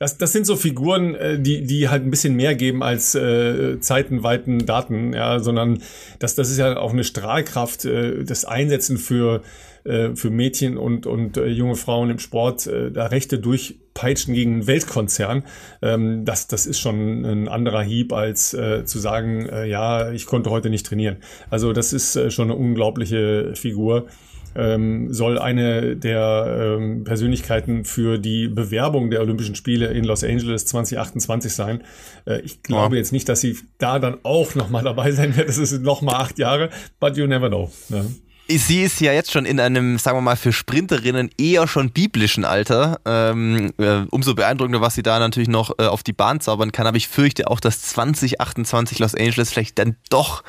das, 0.00 0.18
das 0.18 0.32
sind 0.32 0.46
so 0.46 0.56
Figuren, 0.56 1.14
äh, 1.14 1.38
die, 1.38 1.64
die 1.64 1.88
halt 1.88 2.02
ein 2.04 2.10
bisschen 2.10 2.34
mehr 2.34 2.56
geben 2.56 2.82
als 2.82 3.14
äh, 3.14 3.78
zeitenweiten 3.78 4.66
Daten, 4.66 5.12
ja, 5.12 5.38
sondern 5.38 5.82
das, 6.18 6.34
das 6.34 6.50
ist 6.50 6.58
ja 6.58 6.76
auch 6.76 6.92
eine 6.92 7.04
Strahlkraft, 7.04 7.84
äh, 7.84 8.24
das 8.24 8.44
Einsetzen 8.44 8.98
für 8.98 9.42
äh, 9.88 10.14
für 10.14 10.30
Mädchen 10.30 10.76
und, 10.76 11.06
und 11.06 11.36
äh, 11.36 11.46
junge 11.46 11.76
Frauen 11.76 12.10
im 12.10 12.18
Sport 12.18 12.66
äh, 12.66 12.90
da 12.90 13.06
Rechte 13.06 13.38
durchpeitschen 13.38 14.34
gegen 14.34 14.52
einen 14.52 14.66
Weltkonzern, 14.66 15.44
ähm, 15.82 16.24
das, 16.24 16.46
das 16.46 16.66
ist 16.66 16.78
schon 16.78 17.24
ein 17.24 17.48
anderer 17.48 17.82
Hieb, 17.82 18.12
als 18.12 18.54
äh, 18.54 18.84
zu 18.84 18.98
sagen, 18.98 19.46
äh, 19.46 19.66
ja, 19.66 20.12
ich 20.12 20.26
konnte 20.26 20.50
heute 20.50 20.70
nicht 20.70 20.86
trainieren. 20.86 21.16
Also 21.50 21.72
das 21.72 21.92
ist 21.92 22.16
äh, 22.16 22.30
schon 22.30 22.50
eine 22.50 22.58
unglaubliche 22.58 23.54
Figur. 23.54 24.06
Ähm, 24.54 25.12
soll 25.12 25.38
eine 25.38 25.94
der 25.94 26.76
ähm, 26.78 27.04
Persönlichkeiten 27.04 27.84
für 27.84 28.18
die 28.18 28.48
Bewerbung 28.48 29.10
der 29.10 29.20
Olympischen 29.20 29.54
Spiele 29.54 29.88
in 29.88 30.04
Los 30.04 30.24
Angeles 30.24 30.66
2028 30.66 31.52
sein. 31.52 31.84
Äh, 32.24 32.40
ich 32.40 32.62
glaube 32.62 32.96
ja. 32.96 33.00
jetzt 33.00 33.12
nicht, 33.12 33.28
dass 33.28 33.40
sie 33.40 33.56
da 33.78 33.98
dann 33.98 34.18
auch 34.22 34.54
nochmal 34.54 34.82
dabei 34.82 35.12
sein 35.12 35.36
wird. 35.36 35.48
Das 35.48 35.58
ist 35.58 35.80
nochmal 35.82 36.16
acht 36.16 36.38
Jahre, 36.38 36.70
but 36.98 37.16
you 37.16 37.26
never 37.26 37.48
know. 37.48 37.70
Ne? 37.88 38.06
Sie 38.50 38.82
ist 38.82 38.98
ja 39.02 39.12
jetzt 39.12 39.30
schon 39.30 39.44
in 39.44 39.60
einem, 39.60 39.98
sagen 39.98 40.16
wir 40.16 40.22
mal, 40.22 40.36
für 40.36 40.54
Sprinterinnen 40.54 41.28
eher 41.36 41.68
schon 41.68 41.90
biblischen 41.90 42.46
Alter. 42.46 42.98
Ähm, 43.04 43.74
äh, 43.76 44.06
umso 44.10 44.34
beeindruckender, 44.34 44.80
was 44.80 44.94
sie 44.94 45.02
da 45.02 45.18
natürlich 45.18 45.50
noch 45.50 45.78
äh, 45.78 45.84
auf 45.84 46.02
die 46.02 46.14
Bahn 46.14 46.40
zaubern 46.40 46.72
kann. 46.72 46.86
Aber 46.86 46.96
ich 46.96 47.08
fürchte 47.08 47.48
auch, 47.48 47.60
dass 47.60 47.82
2028 47.82 49.00
Los 49.00 49.14
Angeles 49.14 49.50
vielleicht 49.50 49.78
dann 49.78 49.96
doch 50.08 50.44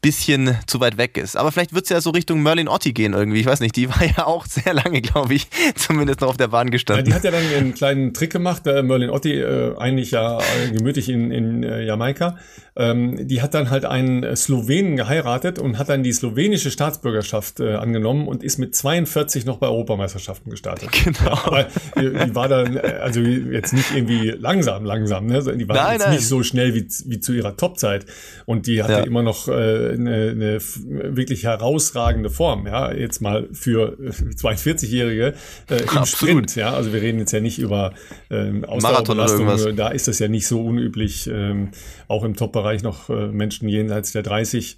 bisschen 0.00 0.56
zu 0.68 0.78
weit 0.78 0.96
weg 0.96 1.16
ist. 1.16 1.36
Aber 1.36 1.50
vielleicht 1.50 1.74
wird 1.74 1.84
es 1.84 1.90
ja 1.90 2.00
so 2.00 2.10
Richtung 2.10 2.40
Merlin 2.40 2.68
Otti 2.68 2.92
gehen 2.92 3.14
irgendwie. 3.14 3.40
Ich 3.40 3.46
weiß 3.46 3.58
nicht, 3.58 3.74
die 3.74 3.88
war 3.88 4.04
ja 4.04 4.26
auch 4.26 4.46
sehr 4.46 4.72
lange, 4.72 5.00
glaube 5.00 5.34
ich, 5.34 5.48
zumindest 5.74 6.20
noch 6.20 6.28
auf 6.28 6.36
der 6.36 6.48
Bahn 6.48 6.70
gestanden. 6.70 7.04
Ja, 7.04 7.10
die 7.10 7.14
hat 7.14 7.24
ja 7.24 7.32
dann 7.32 7.52
einen 7.52 7.74
kleinen 7.74 8.14
Trick 8.14 8.30
gemacht. 8.30 8.64
Äh, 8.68 8.84
Merlin 8.84 9.10
Otti, 9.10 9.34
äh, 9.34 9.76
eigentlich 9.76 10.12
ja 10.12 10.38
gemütlich 10.72 11.08
in, 11.08 11.32
in 11.32 11.64
äh, 11.64 11.84
Jamaika. 11.84 12.38
Ähm, 12.76 13.26
die 13.26 13.42
hat 13.42 13.54
dann 13.54 13.70
halt 13.70 13.84
einen 13.84 14.36
Slowenen 14.36 14.94
geheiratet 14.94 15.58
und 15.58 15.78
hat 15.78 15.88
dann 15.88 16.04
die 16.04 16.12
slowenische 16.12 16.70
Staatsbürgerschaft 16.70 17.39
Europameisterschaft 17.40 17.60
äh, 17.60 17.74
angenommen 17.74 18.28
und 18.28 18.42
ist 18.42 18.58
mit 18.58 18.74
42 18.74 19.44
noch 19.46 19.58
bei 19.58 19.66
Europameisterschaften 19.66 20.50
gestartet. 20.50 20.90
Genau. 21.00 21.30
Ja, 21.30 21.44
aber 21.44 21.66
die, 21.96 22.10
die, 22.10 22.34
war 22.34 22.48
dann, 22.48 22.76
äh, 22.76 22.98
also 23.00 23.20
jetzt 23.20 23.72
nicht 23.72 23.94
irgendwie 23.94 24.30
langsam, 24.30 24.84
langsam, 24.84 25.26
ne? 25.26 25.42
Die 25.56 25.66
war 25.68 25.76
nein, 25.76 25.92
jetzt 25.92 26.02
nein. 26.02 26.14
nicht 26.14 26.26
so 26.26 26.42
schnell 26.42 26.74
wie, 26.74 26.86
wie 27.06 27.20
zu 27.20 27.32
ihrer 27.32 27.56
Topzeit. 27.56 28.06
Und 28.44 28.66
die 28.66 28.82
hatte 28.82 28.92
ja. 28.92 28.98
immer 29.00 29.22
noch 29.22 29.48
äh, 29.48 29.52
eine, 29.52 30.30
eine 30.30 30.58
wirklich 30.60 31.44
herausragende 31.44 32.28
Form, 32.28 32.66
ja, 32.66 32.92
jetzt 32.92 33.20
mal 33.22 33.48
für 33.52 33.96
42-Jährige 33.98 35.34
äh, 35.70 35.76
im 35.76 35.88
Absolut. 35.88 36.08
Sprint, 36.08 36.56
ja. 36.56 36.74
Also 36.74 36.92
wir 36.92 37.00
reden 37.00 37.18
jetzt 37.18 37.32
ja 37.32 37.40
nicht 37.40 37.58
über 37.58 37.94
ähm, 38.30 38.64
Ausdauerbelastung, 38.64 39.76
da 39.76 39.88
ist 39.88 40.06
das 40.06 40.18
ja 40.18 40.28
nicht 40.28 40.46
so 40.46 40.62
unüblich, 40.62 41.28
ähm, 41.32 41.70
auch 42.08 42.24
im 42.24 42.36
Top-Bereich 42.36 42.82
noch 42.82 43.08
äh, 43.08 43.28
Menschen 43.28 43.68
jenseits 43.68 44.12
der 44.12 44.22
30 44.22 44.76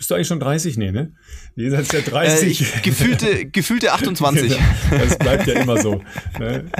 bist 0.00 0.10
du 0.10 0.14
eigentlich 0.14 0.28
schon 0.28 0.40
30? 0.40 0.78
Nee, 0.78 0.92
ne? 0.92 1.12
Jenseits 1.56 1.88
der 1.88 2.00
30. 2.00 2.62
Äh, 2.62 2.80
gefühlte, 2.80 3.44
gefühlte 3.52 3.92
28. 3.92 4.58
das 4.90 5.18
bleibt 5.18 5.46
ja 5.46 5.60
immer 5.60 5.76
so. 5.76 6.02
Ne? 6.38 6.64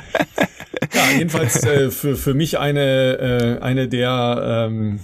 Ja, 0.94 1.10
jedenfalls 1.16 1.62
äh, 1.62 1.90
für, 1.90 2.16
für 2.16 2.34
mich 2.34 2.58
eine, 2.58 3.58
äh, 3.60 3.62
eine 3.62 3.86
der 3.86 4.68
ähm, 4.70 5.00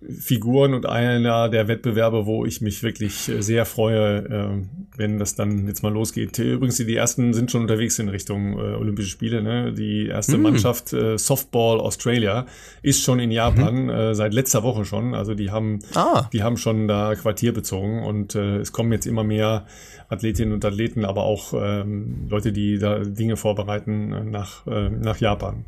Figuren 0.00 0.74
und 0.74 0.86
einer 0.86 1.48
der 1.48 1.66
Wettbewerbe, 1.66 2.24
wo 2.24 2.44
ich 2.44 2.60
mich 2.60 2.84
wirklich 2.84 3.28
äh, 3.28 3.42
sehr 3.42 3.64
freue, 3.66 4.18
äh, 4.18 4.96
wenn 4.96 5.18
das 5.18 5.34
dann 5.34 5.66
jetzt 5.66 5.82
mal 5.82 5.92
losgeht. 5.92 6.38
Übrigens, 6.38 6.76
die 6.76 6.94
ersten 6.94 7.34
sind 7.34 7.50
schon 7.50 7.62
unterwegs 7.62 7.98
in 7.98 8.08
Richtung 8.08 8.52
äh, 8.52 8.74
Olympische 8.74 9.08
Spiele. 9.08 9.42
Ne? 9.42 9.72
Die 9.72 10.06
erste 10.06 10.34
hm. 10.34 10.42
Mannschaft 10.42 10.88
Softball 10.88 11.80
Australia 11.80 12.46
ist 12.82 13.02
schon 13.02 13.18
in 13.18 13.30
Japan 13.30 13.86
mhm. 13.86 14.14
seit 14.14 14.32
letzter 14.32 14.62
Woche 14.62 14.84
schon. 14.84 15.14
Also 15.14 15.34
die 15.34 15.50
haben, 15.50 15.80
ah. 15.94 16.28
die 16.32 16.42
haben 16.42 16.56
schon 16.56 16.88
da 16.88 17.14
Quartier 17.14 17.52
bezogen 17.52 18.02
und 18.02 18.34
es 18.34 18.72
kommen 18.72 18.92
jetzt 18.92 19.06
immer 19.06 19.24
mehr 19.24 19.66
Athletinnen 20.08 20.54
und 20.54 20.64
Athleten, 20.64 21.04
aber 21.04 21.24
auch 21.24 21.52
ähm, 21.54 22.26
Leute, 22.28 22.52
die 22.52 22.78
da 22.78 23.00
Dinge 23.00 23.36
vorbereiten 23.36 24.30
nach, 24.30 24.66
nach 24.66 25.18
Japan. 25.18 25.64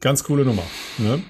Ganz 0.00 0.24
coole 0.24 0.44
Nummer. 0.44 0.64
Ne? 0.98 1.22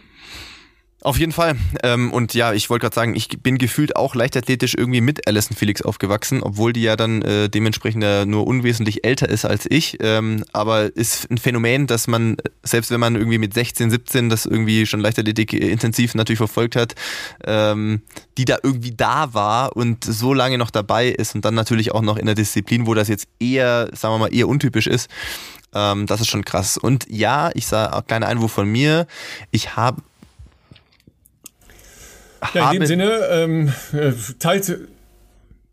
Auf 1.05 1.19
jeden 1.19 1.33
Fall. 1.33 1.57
Ähm, 1.83 2.15
und 2.15 2.33
ja, 2.33 2.55
ich 2.55 2.71
wollte 2.71 2.85
gerade 2.85 2.95
sagen, 2.95 3.15
ich 3.15 3.29
bin 3.29 3.59
gefühlt 3.59 3.95
auch 3.95 4.15
leichtathletisch 4.15 4.75
irgendwie 4.75 5.03
mit 5.03 5.29
Alison 5.29 5.55
Felix 5.55 5.83
aufgewachsen, 5.83 6.43
obwohl 6.43 6.73
die 6.73 6.81
ja 6.81 6.97
dann 6.97 7.21
äh, 7.21 7.51
dementsprechend 7.51 8.03
äh, 8.03 8.25
nur 8.25 8.47
unwesentlich 8.47 9.05
älter 9.05 9.29
ist 9.29 9.45
als 9.45 9.67
ich. 9.69 9.99
Ähm, 10.01 10.47
aber 10.55 10.97
ist 10.97 11.31
ein 11.31 11.37
Phänomen, 11.37 11.87
dass 11.87 12.07
man, 12.07 12.39
selbst 12.63 12.91
wenn 12.91 13.01
man 13.01 13.17
irgendwie 13.17 13.37
mit 13.37 13.53
16, 13.53 13.91
17 13.91 14.31
das 14.31 14.47
irgendwie 14.47 14.87
schon 14.87 15.01
Leichtathletik 15.01 15.53
intensiv 15.53 16.15
natürlich 16.15 16.39
verfolgt 16.39 16.75
hat, 16.75 16.95
ähm, 17.45 18.01
die 18.39 18.47
da 18.47 18.57
irgendwie 18.63 18.93
da 18.97 19.35
war 19.35 19.77
und 19.77 20.05
so 20.05 20.33
lange 20.33 20.57
noch 20.57 20.71
dabei 20.71 21.09
ist 21.09 21.35
und 21.35 21.45
dann 21.45 21.55
natürlich 21.55 21.93
auch 21.93 22.01
noch 22.01 22.17
in 22.17 22.25
der 22.25 22.35
Disziplin, 22.35 22.87
wo 22.87 22.95
das 22.95 23.09
jetzt 23.09 23.29
eher, 23.39 23.91
sagen 23.93 24.15
wir 24.15 24.19
mal, 24.21 24.35
eher 24.35 24.49
untypisch 24.49 24.87
ist. 24.87 25.11
Ähm, 25.75 26.07
das 26.07 26.23
ist 26.23 26.29
schon 26.29 26.47
krass. 26.47 26.79
Und 26.79 27.07
ja, 27.11 27.51
ich 27.53 27.67
sah, 27.67 28.03
kleiner 28.07 28.29
Einwurf 28.29 28.53
von 28.53 28.71
mir, 28.71 29.07
ich 29.51 29.77
habe 29.77 30.01
ja, 32.53 32.71
in 32.71 32.81
dem 32.81 32.87
Sinne, 32.87 33.11
ähm, 33.31 33.73
äh, 33.93 34.13
teilt 34.39 34.79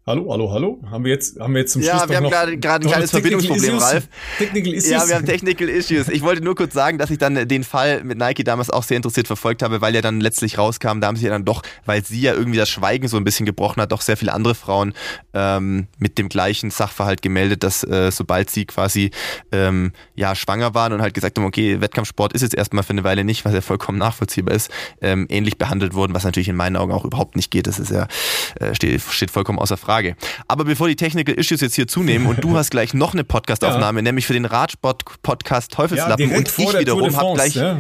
Hallo, 0.07 0.31
hallo, 0.31 0.51
hallo. 0.51 0.79
Haben 0.89 1.03
wir 1.05 1.11
jetzt, 1.11 1.39
haben 1.39 1.53
wir 1.53 1.61
jetzt 1.61 1.73
zum 1.73 1.83
ja, 1.83 1.99
Schluss 1.99 2.09
wir 2.09 2.17
haben 2.17 2.27
gerade 2.27 2.57
gerade 2.57 2.87
ein 2.87 2.91
kleines 2.91 3.11
Verbindungsproblem, 3.11 3.77
Ralf. 3.77 4.07
Technical 4.39 4.73
Issues. 4.73 4.89
Ja, 4.89 5.07
wir 5.07 5.15
haben 5.15 5.27
Technical 5.27 5.69
Issues. 5.69 6.09
Ich 6.09 6.23
wollte 6.23 6.43
nur 6.43 6.55
kurz 6.55 6.73
sagen, 6.73 6.97
dass 6.97 7.11
ich 7.11 7.19
dann 7.19 7.47
den 7.47 7.63
Fall 7.63 8.03
mit 8.03 8.17
Nike 8.17 8.43
damals 8.43 8.71
auch 8.71 8.81
sehr 8.81 8.97
interessiert 8.97 9.27
verfolgt 9.27 9.61
habe, 9.61 9.79
weil 9.81 9.93
er 9.93 10.01
dann 10.01 10.19
letztlich 10.19 10.57
rauskam. 10.57 11.01
Da 11.01 11.07
haben 11.07 11.17
sich 11.17 11.25
ja 11.25 11.29
dann 11.29 11.45
doch, 11.45 11.61
weil 11.85 12.03
sie 12.03 12.19
ja 12.19 12.33
irgendwie 12.33 12.57
das 12.57 12.67
Schweigen 12.67 13.07
so 13.09 13.17
ein 13.17 13.23
bisschen 13.23 13.45
gebrochen 13.45 13.79
hat, 13.79 13.91
doch 13.91 14.01
sehr 14.01 14.17
viele 14.17 14.33
andere 14.33 14.55
Frauen 14.55 14.95
ähm, 15.35 15.85
mit 15.99 16.17
dem 16.17 16.29
gleichen 16.29 16.71
Sachverhalt 16.71 17.21
gemeldet, 17.21 17.63
dass 17.63 17.83
äh, 17.83 18.11
sobald 18.11 18.49
sie 18.49 18.65
quasi 18.65 19.11
ähm, 19.51 19.91
ja 20.15 20.33
schwanger 20.33 20.73
waren 20.73 20.93
und 20.93 21.03
halt 21.03 21.13
gesagt 21.13 21.37
haben, 21.37 21.45
okay, 21.45 21.79
Wettkampfsport 21.79 22.33
ist 22.33 22.41
jetzt 22.41 22.55
erstmal 22.55 22.83
für 22.83 22.89
eine 22.93 23.03
Weile 23.03 23.23
nicht, 23.23 23.45
was 23.45 23.53
ja 23.53 23.61
vollkommen 23.61 23.99
nachvollziehbar 23.99 24.55
ist, 24.55 24.71
ähm, 24.99 25.27
ähnlich 25.29 25.59
behandelt 25.59 25.93
wurden, 25.93 26.15
was 26.15 26.23
natürlich 26.23 26.49
in 26.49 26.55
meinen 26.55 26.75
Augen 26.75 26.91
auch 26.91 27.05
überhaupt 27.05 27.35
nicht 27.35 27.51
geht. 27.51 27.67
Das 27.67 27.77
ist 27.77 27.91
ja 27.91 28.07
äh, 28.59 28.73
steht, 28.73 28.99
steht 29.01 29.29
vollkommen 29.29 29.59
außer 29.59 29.77
Frage. 29.77 30.00
Frage. 30.01 30.15
Aber 30.47 30.65
bevor 30.65 30.87
die 30.87 30.95
Technical 30.95 31.35
Issues 31.35 31.61
jetzt 31.61 31.75
hier 31.75 31.87
zunehmen 31.87 32.27
und 32.27 32.43
du 32.43 32.55
hast 32.57 32.71
gleich 32.71 32.93
noch 32.93 33.13
eine 33.13 33.23
Podcastaufnahme, 33.23 33.99
ja. 33.99 34.03
nämlich 34.03 34.25
für 34.25 34.33
den 34.33 34.45
Radsport-Podcast 34.45 35.71
Teufelslappen 35.71 36.31
ja, 36.31 36.37
und 36.37 36.47
ich 36.47 36.79
wiederum 36.79 37.15
habe 37.15 37.33
gleich 37.35 37.55
ja, 37.55 37.77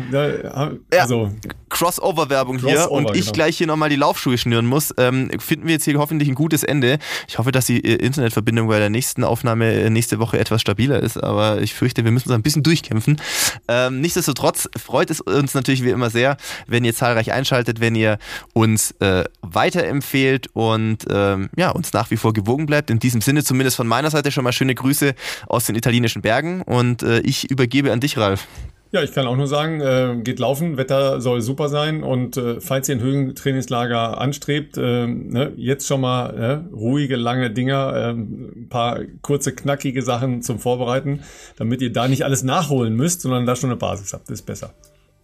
also. 0.99 1.31
Crossover-Werbung 1.69 2.59
hier 2.59 2.91
und 2.91 3.15
ich 3.15 3.21
genau. 3.21 3.31
gleich 3.31 3.57
hier 3.57 3.67
nochmal 3.67 3.89
die 3.89 3.95
Laufschuhe 3.95 4.37
schnüren 4.37 4.65
muss, 4.65 4.93
ähm, 4.97 5.31
finden 5.39 5.67
wir 5.67 5.73
jetzt 5.73 5.85
hier 5.85 5.97
hoffentlich 5.97 6.27
ein 6.27 6.35
gutes 6.35 6.63
Ende. 6.63 6.99
Ich 7.29 7.37
hoffe, 7.37 7.51
dass 7.53 7.65
die 7.65 7.83
äh, 7.83 7.95
Internetverbindung 7.95 8.67
bei 8.67 8.77
der 8.77 8.89
nächsten 8.89 9.23
Aufnahme 9.23 9.71
äh, 9.71 9.89
nächste 9.89 10.19
Woche 10.19 10.37
etwas 10.37 10.61
stabiler 10.61 10.99
ist, 10.99 11.21
aber 11.21 11.61
ich 11.61 11.73
fürchte, 11.73 12.03
wir 12.03 12.11
müssen 12.11 12.27
uns 12.27 12.35
ein 12.35 12.43
bisschen 12.43 12.63
durchkämpfen. 12.63 13.21
Ähm, 13.69 14.01
nichtsdestotrotz 14.01 14.69
freut 14.77 15.09
es 15.09 15.21
uns 15.21 15.53
natürlich 15.53 15.83
wie 15.83 15.91
immer 15.91 16.09
sehr, 16.09 16.35
wenn 16.67 16.83
ihr 16.83 16.93
zahlreich 16.93 17.31
einschaltet, 17.31 17.79
wenn 17.79 17.95
ihr 17.95 18.17
uns 18.53 18.91
äh, 18.99 19.23
weiterempfehlt 19.41 20.47
und 20.53 21.05
ähm, 21.09 21.49
ja, 21.55 21.69
uns 21.69 21.93
nach 21.93 22.00
nach 22.01 22.09
wie 22.09 22.17
vor 22.17 22.33
gewogen 22.33 22.65
bleibt. 22.65 22.89
In 22.89 22.97
diesem 22.97 23.21
Sinne 23.21 23.43
zumindest 23.43 23.77
von 23.77 23.87
meiner 23.87 24.09
Seite 24.09 24.31
schon 24.31 24.43
mal 24.43 24.51
schöne 24.51 24.73
Grüße 24.73 25.13
aus 25.47 25.65
den 25.65 25.75
italienischen 25.75 26.23
Bergen 26.23 26.63
und 26.63 27.03
äh, 27.03 27.19
ich 27.19 27.51
übergebe 27.51 27.91
an 27.91 27.99
dich, 27.99 28.17
Ralf. 28.17 28.47
Ja, 28.91 29.03
ich 29.03 29.13
kann 29.13 29.25
auch 29.27 29.37
nur 29.37 29.47
sagen, 29.47 29.79
äh, 29.79 30.17
geht 30.21 30.39
laufen, 30.39 30.77
Wetter 30.77 31.21
soll 31.21 31.41
super 31.41 31.69
sein 31.69 32.03
und 32.03 32.35
äh, 32.37 32.59
falls 32.59 32.89
ihr 32.89 32.95
ein 32.95 33.01
Höhentrainingslager 33.01 34.19
anstrebt, 34.19 34.77
äh, 34.77 35.07
ne, 35.07 35.53
jetzt 35.55 35.87
schon 35.87 36.01
mal 36.01 36.63
äh, 36.71 36.75
ruhige, 36.75 37.15
lange 37.15 37.51
Dinger, 37.51 37.93
äh, 37.93 38.09
ein 38.09 38.67
paar 38.67 38.99
kurze, 39.21 39.53
knackige 39.53 40.01
Sachen 40.01 40.41
zum 40.41 40.59
Vorbereiten, 40.59 41.21
damit 41.55 41.81
ihr 41.81 41.93
da 41.93 42.07
nicht 42.07 42.25
alles 42.25 42.43
nachholen 42.43 42.95
müsst, 42.95 43.21
sondern 43.21 43.45
da 43.45 43.55
schon 43.55 43.69
eine 43.69 43.77
Basis 43.77 44.11
habt. 44.11 44.27
Das 44.27 44.39
ist 44.39 44.45
besser. 44.45 44.73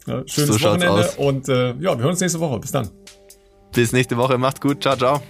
Ja, 0.05 0.23
schönes 0.27 0.55
so 0.55 0.61
Wochenende 0.61 1.09
und 1.17 1.49
äh, 1.49 1.69
ja, 1.71 1.97
wir 1.97 1.97
hören 1.97 2.11
uns 2.11 2.21
nächste 2.21 2.39
Woche. 2.39 2.59
Bis 2.59 2.71
dann. 2.71 2.89
Bis 3.73 3.91
nächste 3.91 4.15
Woche. 4.15 4.37
Macht's 4.37 4.61
gut. 4.61 4.81
Ciao, 4.81 4.95
ciao. 4.95 5.21